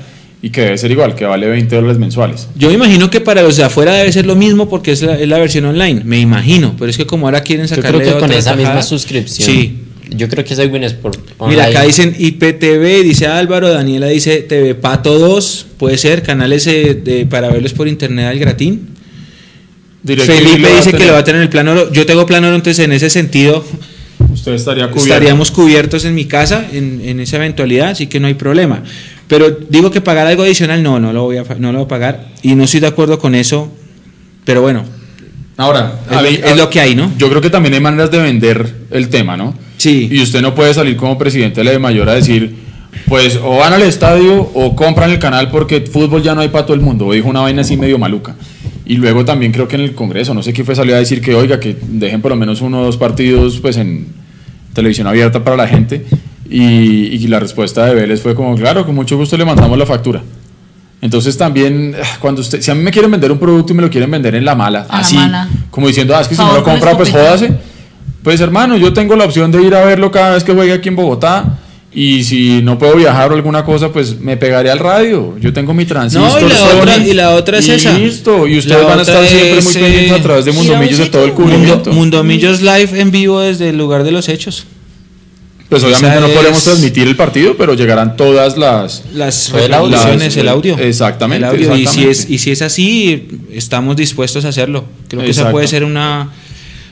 [0.43, 2.47] y que debe ser igual, que vale 20 dólares mensuales.
[2.57, 5.19] Yo me imagino que para los de afuera debe ser lo mismo porque es la,
[5.19, 8.15] es la versión online, me imagino, pero es que como ahora quieren Yo sacarle creo
[8.15, 9.49] que con esa misma tajada- suscripción.
[9.51, 9.79] Sí.
[10.09, 11.87] Yo creo que es Win Sport Mira, acá Online.
[11.89, 17.49] dicen IPTV, dice Álvaro, Daniela dice TV Pato 2, puede ser, canales eh, de- para
[17.49, 18.91] verlos por internet al gratín.
[20.07, 21.93] Felipe dice que lo va a tener en el plan oro.
[21.93, 23.65] Yo tengo plan oro, entonces en ese sentido
[24.33, 25.03] Usted estaría cubierto.
[25.13, 28.83] estaríamos cubiertos en mi casa en, en esa eventualidad, así que no hay problema.
[29.29, 31.89] Pero digo que pagar algo adicional, no, no lo voy a, no lo voy a
[31.89, 33.73] pagar y no estoy de acuerdo con eso,
[34.45, 34.85] pero bueno,
[35.59, 37.11] Ahora, Es lo- es lo que hay, ¿no?
[37.17, 39.55] Yo creo que también hay maneras de vender el tema, ¿no?
[39.79, 40.07] Sí.
[40.13, 42.55] Y usted no puede salir como presidente de la de mayor a decir,
[43.07, 46.67] pues o van al estadio o compran el canal porque fútbol ya no hay para
[46.67, 47.07] todo el mundo.
[47.07, 48.37] O dijo una vaina así medio maluca.
[48.87, 51.21] Y luego también creo que en el Congreso, no sé quién fue, salió a decir
[51.21, 54.07] que, oiga, que dejen por lo menos uno o dos partidos pues en
[54.73, 56.07] televisión abierta para la gente.
[56.49, 59.87] Y, y la respuesta de Vélez fue como, claro, con mucho gusto le mandamos la
[59.87, 60.23] factura.
[61.03, 63.83] Entonces también, ah, cuando usted, si a mí me quieren vender un producto y me
[63.83, 65.49] lo quieren vender en la mala, A la así, mala.
[65.71, 67.53] como diciendo, ah, es que si no lo compra, pues jódase.
[68.23, 70.89] Pues hermano, yo tengo la opción de ir a verlo cada vez que juegue aquí
[70.89, 71.59] en Bogotá.
[71.99, 75.35] Y si no puedo viajar o alguna cosa, pues me pegaré al radio.
[75.41, 76.43] Yo tengo mi transistor.
[76.43, 77.99] No, y la Sony, otra- y la otra es y esa.
[77.99, 78.47] Listo.
[78.47, 80.57] Y ustedes La van a estar siempre es, muy pendientes a eh, través de ir
[80.57, 81.75] a Mundo un Millos de todo el cubrimiento.
[81.77, 84.67] Mundo, Mundo Millos Live en vivo desde el lugar de los hechos.
[85.71, 89.03] Pues obviamente esa no podremos transmitir el partido, pero llegarán todas las.
[89.15, 90.77] Las Fue el audio.
[90.77, 91.77] el exactamente.
[91.79, 94.85] Y, si es, y si es así, estamos dispuestos a hacerlo.
[95.09, 96.31] Creo que esa puede ser una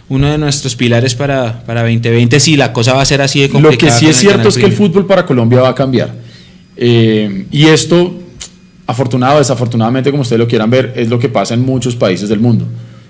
[0.09, 3.49] uno de nuestros pilares para, para 2020 si la cosa va a ser así de
[3.49, 3.93] Lo complicada.
[3.93, 6.15] que sí es cierto es que el fútbol para Colombia va a cambiar.
[6.77, 8.15] Eh, y esto,
[8.87, 12.29] afortunado o desafortunadamente, como ustedes lo quieran ver, es lo que pasa en muchos países
[12.29, 12.67] del mundo.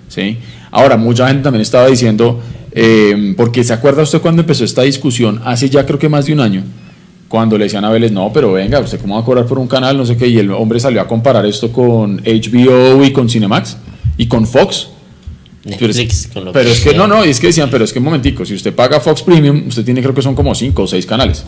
[0.07, 0.37] ¿sí?
[0.71, 2.39] Ahora, mucha gente también estaba diciendo,
[2.71, 6.33] eh, porque se acuerda usted cuando empezó esta discusión, hace ya creo que más de
[6.33, 6.63] un año,
[7.27, 9.67] cuando le decían a Vélez, no, pero venga, ¿usted cómo va a cobrar por un
[9.67, 9.97] canal?
[9.97, 13.77] No sé qué, y el hombre salió a comparar esto con HBO y con Cinemax
[14.17, 14.89] y con Fox.
[15.65, 18.05] Netflix, pero es, pero es que no, no, es que decían, pero es que un
[18.05, 21.05] momentico, si usted paga Fox Premium, usted tiene creo que son como 5 o 6
[21.05, 21.43] canales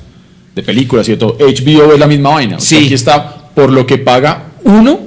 [0.55, 1.37] de películas y todo.
[1.39, 2.59] HBO es la misma vaina.
[2.59, 2.77] Sí.
[2.77, 4.99] aquí está, por lo que paga uno,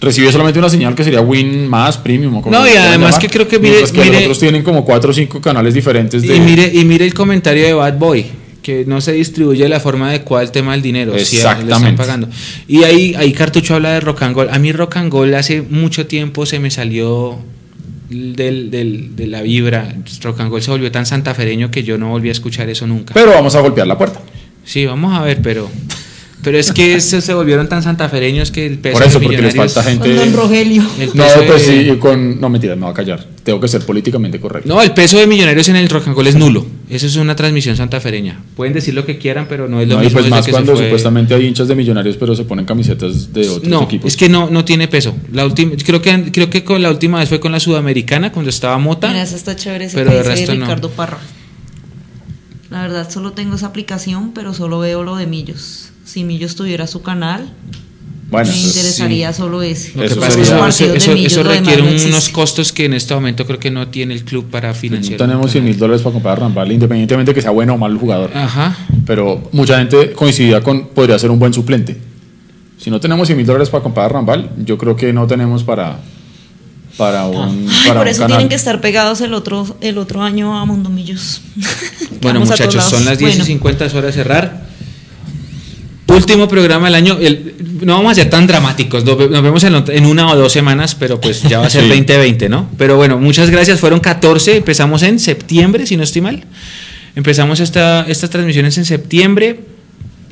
[0.00, 2.36] recibe solamente una señal que sería Win más Premium.
[2.36, 4.62] O como No, y además llamar, que creo que mire- que mire- los otros tienen
[4.62, 6.34] como 4 o 5 canales diferentes de...
[6.36, 8.26] Y mire, y mire el comentario de Bad Boy,
[8.62, 11.12] que no se distribuye de la forma adecuada el tema del dinero.
[11.14, 11.96] le están Exactamente.
[11.98, 12.28] pagando.
[12.66, 14.48] Y ahí, ahí Cartucho habla de Rock and Roll.
[14.50, 17.38] A mí Rock and Roll hace mucho tiempo se me salió
[18.10, 19.94] del, del- de la vibra.
[20.22, 23.14] Rock and Roll se volvió tan santafereño que yo no volví a escuchar eso nunca.
[23.14, 24.20] Pero vamos a golpear la puerta.
[24.64, 25.70] Sí, vamos a ver, pero...
[26.42, 29.42] Pero es que se, se volvieron tan santafereños que el peso Por eso, de porque
[29.42, 30.08] les Millonarios- falta gente...
[30.08, 30.82] Con Don Rogelio.
[30.98, 32.40] el No, pues de- sí, y con...
[32.40, 33.26] No, mentira, me voy a callar.
[33.42, 34.66] Tengo que ser políticamente correcto.
[34.68, 36.66] No, el peso de Millonarios en el Rock and Roll es nulo.
[36.88, 38.40] Eso es una transmisión santafereña.
[38.56, 40.74] Pueden decir lo que quieran, pero no es lo No, y pues más que cuando
[40.74, 44.06] fue- supuestamente hay hinchas de millonarios, pero se ponen camisetas de otros No, equipos.
[44.12, 45.14] es que no, no tiene peso.
[45.32, 48.48] La última, creo que creo que con la última vez fue con la Sudamericana cuando
[48.48, 49.08] estaba Mota.
[49.08, 50.60] Mira, esa está chévere ese pero que de dice resto no.
[50.62, 51.18] Ricardo Parra.
[52.70, 55.90] La verdad solo tengo esa aplicación, pero solo veo lo de Millos.
[56.12, 57.48] Si Millos tuviera su canal,
[58.30, 59.92] Bueno, me interesaría solo ese.
[59.94, 60.34] Lo que Eso pasa es
[60.74, 63.86] sería- que eso, eso- requiere no unos costos que en este momento creo que no
[63.88, 65.18] tiene el club para no financiar.
[65.18, 67.78] tenemos un 100 mil dólares para comprar a Rambal, independientemente de que sea bueno o
[67.78, 68.30] mal jugador.
[68.34, 68.76] Ajá.
[69.06, 71.96] Pero mucha gente coincidía con podría ser un buen suplente.
[72.78, 75.62] Si no tenemos 100 mil dólares para comprar a Rambal, yo creo que no tenemos
[75.64, 75.98] para,
[76.96, 78.36] para un, Ay, para por un eso canal.
[78.38, 81.40] tienen que estar pegados el otro, el otro año a Mundo Millos.
[82.20, 84.69] Bueno, muchachos, son las 10 Bueno, y 50, es hora de cerrar.
[86.16, 87.18] Último programa del año.
[87.20, 89.04] el- no vamos a ser tan dramáticos.
[89.04, 91.70] Nos, ve- nos vemos en, en una o dos semanas, pero pues ya va a
[91.70, 91.88] ser Sí.
[91.88, 92.68] 2020, ¿no?
[92.76, 93.80] Pero bueno, muchas gracias.
[93.80, 94.56] Fueron 14.
[94.58, 96.44] Empezamos en septiembre, si no estoy mal.
[97.16, 99.60] Empezamos esta, estas transmisiones en septiembre.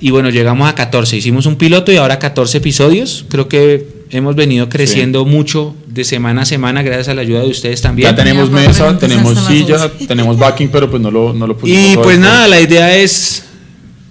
[0.01, 1.17] Y bueno, llegamos a 14.
[1.17, 3.25] Hicimos un piloto y ahora 14 episodios.
[3.29, 7.49] Creo que hemos venido creciendo mucho de semana a semana gracias a la ayuda de
[7.49, 8.11] ustedes también.
[8.11, 10.07] Ya tenemos mesa, tenemos hasta las silla, 11.
[10.07, 13.45] tenemos backing, pero pues no lo, no lo pusimos Y pues nada, la idea es,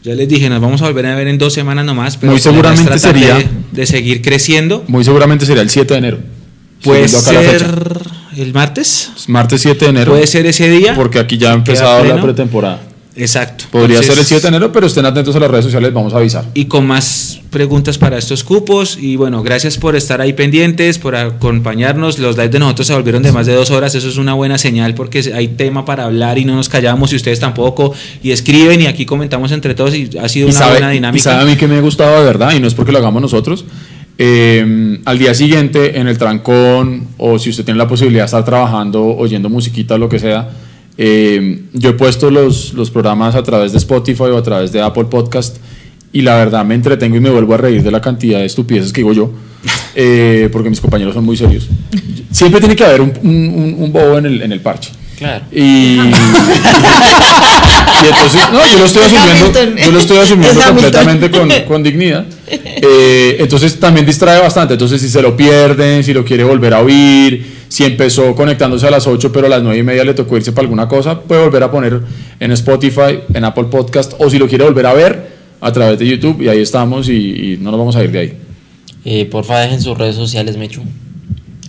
[0.08, 2.40] ya les dije, nos vamos a volver a ver en dos semanas nomás, pero Muy
[2.40, 4.84] la idea es seguramente sería- de, de seguir creciendo.
[4.88, 6.20] Muy seguramente sería el 7 de enero.
[6.84, 7.62] Puede ser
[8.38, 10.12] el martes, Martes 7 de enero.
[10.12, 10.94] puede ser ese día.
[10.96, 12.82] Porque aquí ya ha empezado la pretemporada.
[13.18, 13.66] Exacto.
[13.72, 16.14] Podría Entonces, ser el 7 de enero, pero estén atentos a las redes sociales, vamos
[16.14, 16.46] a avisar.
[16.54, 18.98] Y con más preguntas para estos cupos.
[19.02, 22.20] Y bueno, gracias por estar ahí pendientes, por acompañarnos.
[22.20, 23.96] Los lives de nosotros se volvieron de más de dos horas.
[23.96, 27.16] Eso es una buena señal porque hay tema para hablar y no nos callamos y
[27.16, 27.94] ustedes tampoco.
[28.22, 30.98] Y escriben y aquí comentamos entre todos y ha sido Y una sabe, buena y
[30.98, 31.24] dinámica.
[31.24, 33.22] sabe a mí que me ha gustado de verdad, y no es porque lo hagamos
[33.22, 33.66] nosotros.
[34.20, 38.44] eh, al día siguiente, en el trancón, o si usted tiene la posibilidad de estar
[38.46, 40.50] trabajando, oyendo musiquita lo que sea,
[40.98, 44.82] eh, yo he puesto los, los programas a través de Spotify o a través de
[44.82, 45.58] Apple Podcast,
[46.14, 48.92] y la verdad me entretengo y me vuelvo a reír de la cantidad de estupideces
[48.94, 49.32] que digo yo,
[49.96, 51.68] eh, porque mis compañeros son muy serios.
[52.32, 54.92] Siempre tiene que haber un, un- un- un bobo en el, en el parche.
[55.18, 55.46] Claro.
[55.52, 55.58] Y,
[58.04, 61.84] y entonces, no, yo lo estoy Es asumiendo, yo lo estoy asumiendo completamente con, con
[61.84, 62.26] dignidad.
[62.48, 64.74] Eh, entonces también distrae bastante.
[64.76, 68.92] Entonces, si se lo pierden, si lo quiere volver a oír, si empezó conectándose a
[68.92, 71.44] las 8, pero a las 9 y media le tocó irse para alguna cosa, puede
[71.44, 72.02] volver a poner
[72.40, 76.08] en Spotify, en Apple Podcast, o si lo quiere volver a ver a través de
[76.08, 78.38] YouTube, y ahí estamos, y, y no nos vamos a ir de ahí.
[79.06, 80.82] Eh, porfa, dejen sus redes sociales, Mechu.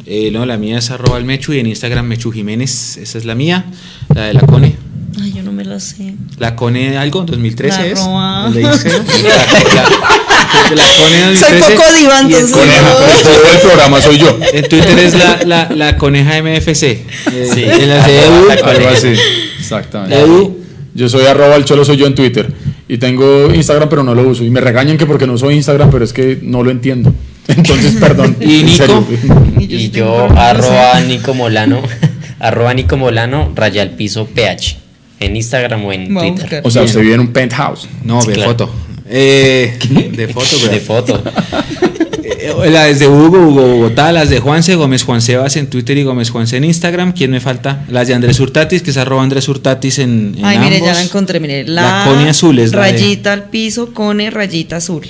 [0.06, 3.24] Eh, no, la mía es arroba el Mechu y en Instagram Mechu Jiménez, esa es
[3.24, 3.66] la mía,
[4.14, 4.74] la de la Cone.
[5.20, 6.14] Ay, yo no me la sé.
[6.38, 8.00] La Cone algo, 2013 La es.
[8.00, 8.48] arroba.
[8.48, 8.90] Le dice.
[9.74, 10.27] La,
[10.74, 10.82] la
[11.36, 12.50] Soy 2013 poco diva, entonces.
[12.52, 12.96] Coneja, no.
[13.22, 14.38] Pero todo el programa soy yo.
[14.52, 16.80] En Twitter es la, la, la Coneja MFC.
[16.82, 17.64] Sí.
[17.64, 19.14] En las de Edu, La Algo así.
[19.58, 20.18] Exactamente.
[20.18, 20.58] Edu,
[20.94, 22.50] Yo soy arroba el cholo soy yo en Twitter.
[22.88, 24.44] Y tengo Instagram, pero no lo uso.
[24.44, 27.12] Y me regañan que porque no soy Instagram, pero es que no lo entiendo.
[27.48, 28.36] Entonces, perdón.
[28.40, 28.76] ¿Y en Nico?
[28.78, 29.06] serio.
[29.58, 31.82] Y yo arroba Nico Molano,
[32.40, 34.76] arroba Nico Molano, raya al piso PH,
[35.20, 36.62] en Instagram o en Twitter.
[36.64, 37.88] O sea, usted vive en un penthouse.
[38.04, 38.50] no, Sí, de claro.
[38.52, 38.70] foto.
[39.10, 39.78] Eh,
[40.14, 40.70] de foto, güey.
[40.74, 41.22] De foto.
[42.24, 46.02] Eh, Las de Hugo, Hugo Bogotá, las de Juanse, Gómez Juan Sebas en Twitter y
[46.04, 47.12] Gómez Juanse en Instagram.
[47.12, 47.84] ¿Quién me falta?
[47.88, 50.96] Las de Andrés Hurtatis, que es arroba Andrés Hurtatis en, en Ay, mire, ya ambos.
[50.96, 51.64] la encontré, mire.
[51.66, 55.06] La, La Cone azul es la de- Rayita al piso, Cone, rayita azul.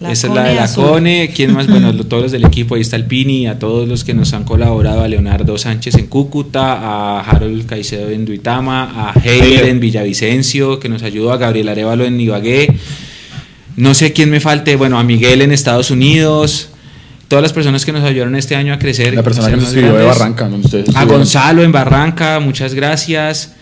[0.00, 0.84] Esa es la de la azul.
[0.84, 1.30] Cone.
[1.34, 1.66] ¿Quién más?
[1.66, 2.74] Bueno, lo- todos los del equipo.
[2.74, 6.06] Ahí está el Pini, a todos los que nos han colaborado: a Leonardo Sánchez en
[6.06, 9.66] Cúcuta, a Harold Caicedo en Duitama, a Heiler.
[9.66, 12.72] en Villavicencio, que nos ayudó, a Gabriel Arevalo en Ibagué.
[13.80, 16.70] No sé quién me falte, bueno, a Miguel en Estados Unidos,
[17.28, 19.14] todas las personas que nos ayudaron este año a crecer.
[19.14, 20.04] La persona a que nos escribió de.
[20.04, 21.04] Barranca, ustedes A.
[21.04, 23.54] Gonzalo en Barranca, muchas gracias.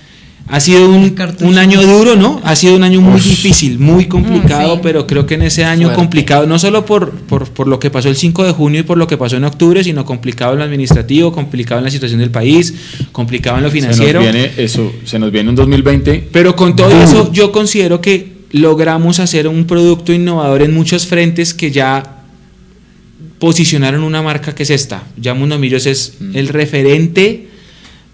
[0.50, 2.40] Ha sido un, un año duro, ¿no?
[2.42, 4.80] Ha sido un año muy difícil, muy complicado, Mm, sí.
[4.82, 8.08] pero creo que en ese año complicado, no solo por, por, por lo que pasó
[8.08, 10.64] el 5 de junio y por lo que pasó en octubre, sino complicado en lo
[10.64, 12.72] administrativo, complicado en la situación del país,
[13.12, 14.22] complicado en lo financiero.
[14.22, 16.28] Se nos viene eso, se nos viene un 2020.
[16.32, 21.54] Pero con todo eso, yo considero que logramos hacer un producto innovador en muchos frentes
[21.54, 22.22] que ya
[23.38, 25.04] posicionaron una marca que es esta.
[25.16, 27.48] Ya Mundo Millos es el referente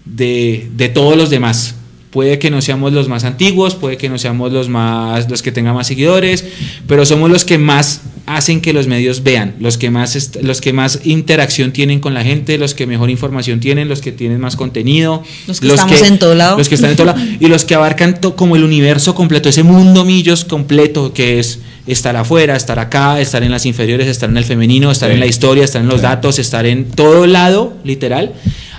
[0.05, 1.75] de, de todos los demás.
[2.15, 5.51] Puede que no seamos los más antiguos, puede que no seamos los más los que
[5.51, 6.45] tengan más seguidores,
[6.87, 10.71] pero somos los que más hacen que los medios vean, los que más los que
[10.71, 14.55] más interacción tienen con la gente, los que mejor información tienen, los que tienen más
[14.55, 16.57] contenido, Los que estamos en todo lado.
[16.57, 19.49] los que están en todo lado y los que abarcan to- como el universo completo,
[19.49, 24.29] ese mundo millos completo que es estar afuera, estar acá, estar en las inferiores, estar
[24.29, 25.15] en el femenino, estar Sí.
[25.15, 26.03] en la historia, estar en los Sí.
[26.03, 28.31] datos, estar en todo lado, literal.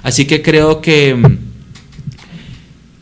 [0.03, 1.46] Así que creo que mm,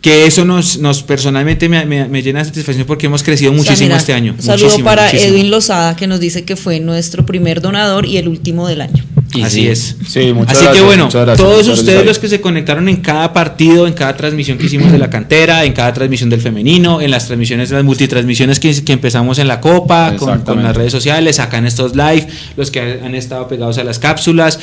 [0.04, 3.54] que eso nos, nos personalmente me, me- me llena de satisfacción porque hemos crecido O
[3.54, 4.34] sea, muchísimo mira, este año.
[4.36, 5.32] un Saludo muchísimo, para muchísimo.
[5.32, 9.02] Edwin Lozada que nos dice que fue nuestro primer donador y el último del año.
[9.42, 9.68] Así sí.
[9.68, 9.96] es.
[10.06, 12.96] Sí, muchas Así gracias, que bueno, muchas gracias, todos ustedes los que se conectaron en
[12.96, 17.00] cada partido, en cada transmisión que hicimos de la cantera, en cada transmisión del femenino,
[17.00, 20.92] en las transmisiones, las multitransmisiones que, que empezamos en la Copa, con, con las redes
[20.92, 24.58] sociales, acá en estos live, los que han estado pegados a las cápsulas.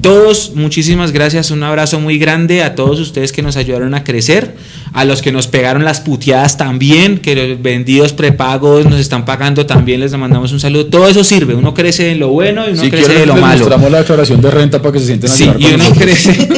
[0.00, 4.54] Todos, muchísimas gracias, un abrazo muy grande a todos ustedes que nos ayudaron a crecer,
[4.94, 9.66] a los que nos pegaron las puteadas también, que los vendidos prepagos nos están pagando
[9.66, 10.86] también, les mandamos un saludo.
[10.86, 13.42] Todo eso sirve, uno crece en lo bueno y uno Si crece de lo les
[13.42, 13.58] malo.
[13.58, 15.98] mostramos la declaración de renta para que se sienten a Sí, y uno nosotros.
[16.04, 16.48] crece,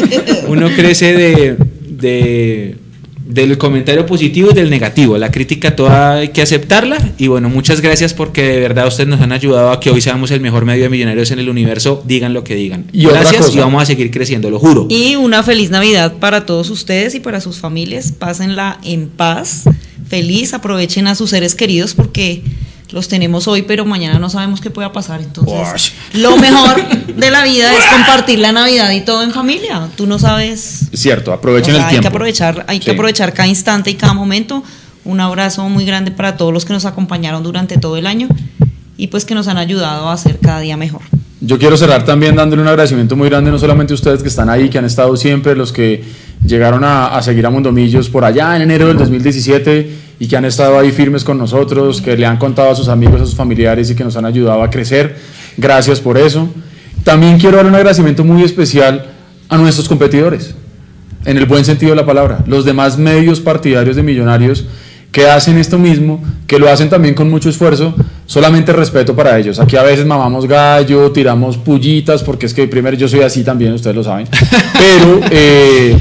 [0.49, 1.57] uno crece de,
[1.89, 2.77] de-
[3.27, 5.19] del comentario positivo y del negativo.
[5.19, 6.97] La crítica toda hay que aceptarla.
[7.19, 10.31] Y bueno, muchas gracias porque de verdad ustedes nos han ayudado a que hoy seamos
[10.31, 12.03] el mejor medio de millonarios en el universo.
[12.07, 12.87] Digan lo que digan.
[12.93, 14.87] Y gracias y vamos a seguir creciendo, lo juro.
[14.89, 18.13] Y una feliz Navidad para todos ustedes y para sus familias.
[18.13, 19.65] Pásenla en paz,
[20.09, 22.43] feliz, aprovechen a sus seres queridos porque
[22.91, 25.21] los tenemos hoy, pero mañana no sabemos qué pueda pasar.
[25.21, 29.89] Entonces, lo mejor de la vida es compartir la Navidad y todo en familia.
[29.97, 30.89] Tú no sabes.
[30.95, 32.03] Cierto, aprovechen O sea, el hay tiempo.
[32.03, 32.85] que aprovechar, hay Sí.
[32.85, 34.63] que aprovechar cada instante y cada momento.
[35.05, 38.29] Un abrazo muy grande para todos los que nos acompañaron durante todo el año
[38.97, 41.03] y pues que nos han ayudado a hacer cada día mejor.
[41.41, 44.49] Yo quiero cerrar también dándole un agradecimiento muy grande, no solamente a ustedes que están
[44.49, 46.03] ahí, que han estado siempre, los que
[46.45, 50.45] llegaron a, a seguir a Mondomillos por allá en enero del 2017 y que han
[50.45, 53.91] estado ahí firmes con nosotros, que le han contado a sus amigos, a sus familiares
[53.91, 55.17] y que nos han ayudado a crecer.
[55.57, 56.49] Gracias por eso.
[57.05, 59.07] También quiero dar un agradecimiento muy especial
[59.49, 60.55] a nuestros competidores,
[61.25, 64.65] en el buen sentido de la palabra, los demás medios partidarios de Millonarios
[65.17, 67.95] que hacen esto mismo, que lo hacen también con mucho esfuerzo,
[68.27, 69.59] solamente respeto para ellos.
[69.59, 73.73] Aquí a veces mamamos gallo, tiramos pullitas, porque es que primero yo soy así también,
[73.73, 74.29] ustedes lo saben,
[74.75, 75.97] pero eh,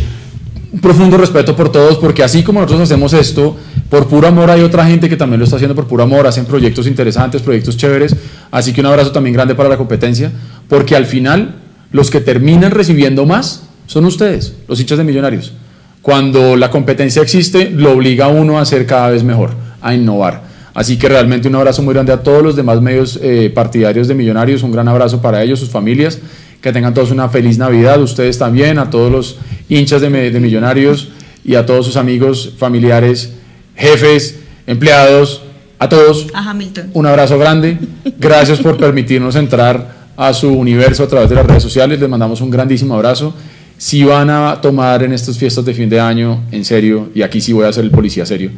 [0.75, 3.55] un profundo respeto por todos, porque así como nosotros hacemos esto,
[3.89, 6.43] por puro amor hay otra gente que también lo está haciendo por puro amor, hacen
[6.43, 8.13] proyectos interesantes, proyectos chéveres,
[8.51, 10.33] así que un abrazo también grande para la competencia,
[10.67, 11.55] porque al final
[11.93, 15.53] los que terminan recibiendo más son ustedes, los hinchas de millonarios.
[16.01, 20.43] Cuando la competencia existe, lo obliga a uno a ser cada vez mejor, a innovar.
[20.73, 24.13] Así que realmente un abrazo muy grande a todos los demás medios eh, partidarios de
[24.13, 26.19] Millonarios, un gran abrazo para ellos, sus familias,
[26.65, 29.37] que tengan todos una feliz Navidad, ustedes también, a todos los
[29.69, 31.09] hinchas de, Millonarios
[31.43, 33.33] y a todos sus amigos, familiares,
[33.75, 35.43] jefes, empleados,
[35.77, 36.89] a todos A Hamilton.
[36.93, 37.77] un abrazo grande.
[38.17, 41.99] Gracias por permitirnos entrar a su universo a través de las redes sociales.
[41.99, 43.35] Les mandamos un grandísimo abrazo.
[43.77, 47.41] Si van a tomar en estas fiestas de fin de año, en serio, y aquí
[47.41, 48.49] sí voy a ser el policía serio,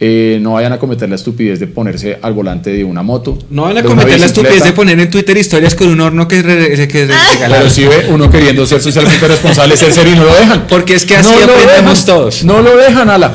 [0.00, 3.38] eh, no vayan a cometer la estupidez de ponerse al volante de una moto.
[3.50, 6.42] No van a cometer la estupidez de poner en Twitter historias con un horno que,
[6.42, 7.18] re- que Ah.
[7.34, 7.58] regalaron.
[7.58, 10.66] Pero si ve uno queriendo ser socialmente responsable, ser serio y no lo dejan.
[10.68, 12.44] Porque es que así No lo aprendemos dejan, todos.
[12.44, 13.34] No lo dejan, ala.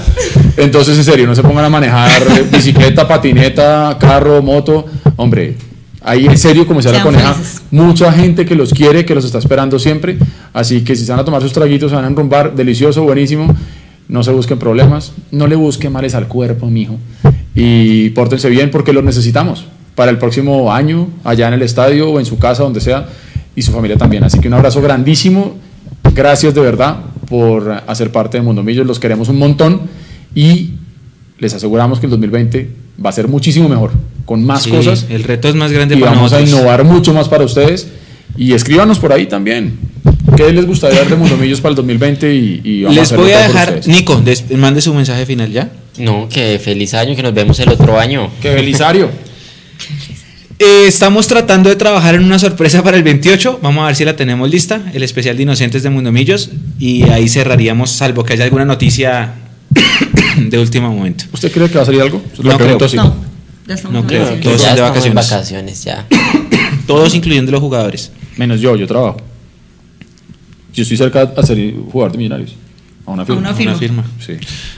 [0.58, 2.12] Entonces, en serio, no se pongan a manejar
[2.52, 4.86] bicicleta, patineta, carro, moto.
[5.16, 5.56] Hombre,
[6.02, 7.62] ahí en serio, como decía la coneja, felices.
[7.72, 10.18] mucha gente que los quiere, que los está esperando siempre.
[10.52, 13.56] Así que si se van a tomar sus traguitos, se van a enrumbar, delicioso, buenísimo.
[14.10, 16.98] No se busquen problemas, no le busquen males al cuerpo, mijo.
[17.56, 19.66] Y pórtense bien porque los necesitamos
[19.96, 23.08] para el próximo año, allá en el estadio o en su casa, donde sea,
[23.56, 24.24] y su familia también.
[24.24, 25.56] Así que un abrazo grandísimo.
[26.16, 26.98] Gracias de verdad
[27.30, 28.88] por hacer parte de Mundo Millos.
[28.88, 29.82] Los queremos un montón
[30.34, 30.72] y
[31.38, 32.70] les aseguramos que el 2020
[33.04, 33.92] va a ser muchísimo mejor,
[34.26, 37.14] con más Sí, cosas El reto es más grande y para vamos a innovar mucho
[37.14, 37.90] más para ustedes.
[38.38, 39.78] Y escríbanos por ahí también.
[40.40, 42.34] ¿Qué les gustaría ver de Mundo Millos para el 2020?
[42.34, 43.82] Y, y vamos Les voy a dejar.
[43.88, 45.70] Nico, des- mande su mensaje final ya.
[45.98, 48.32] No, que feliz año, que nos vemos el otro año.
[48.42, 49.10] ¡Qué Belisario!
[50.62, 53.60] Eh, estamos tratando de trabajar en una sorpresa para el 28.
[53.64, 54.82] Vamos a ver si la tenemos lista.
[54.94, 56.50] El especial de Inocentes de Mundomillos.
[56.78, 59.36] Y ahí cerraríamos, salvo que haya alguna noticia
[60.38, 61.24] de último momento.
[61.32, 62.22] ¿Usted cree que va a salir algo?
[62.44, 62.86] No pregunto creo.
[62.88, 62.98] así.
[62.98, 63.16] No,
[63.70, 64.20] ya estamos No creo.
[64.24, 64.44] vacaciones.
[64.44, 65.30] Todos ya son de vacaciones.
[65.30, 66.06] vacaciones, ya.
[66.88, 68.12] Todos, incluyendo los jugadores.
[68.36, 69.16] Menos yo, yo trabajo.
[70.80, 72.52] Yo estoy cerca de ser jugador de millonarios.
[73.06, 73.40] A una firma.
[73.42, 73.76] una Una firma.
[73.78, 74.04] firma.
[74.26, 74.34] Sí.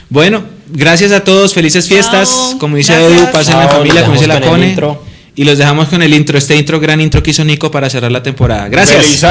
[0.08, 1.54] Bueno, gracias a todos.
[1.54, 2.28] Felices fiestas.
[2.28, 2.58] Chao.
[2.58, 3.20] Como dice Gracias.
[3.22, 4.70] Edu, pasen en Chao, familia, como dice la Cone.
[4.70, 5.04] intro.
[5.36, 6.36] Y los dejamos con el intro.
[6.38, 8.68] Este intro, gran intro que hizo Nico para cerrar la temporada.
[8.68, 9.22] Gracias.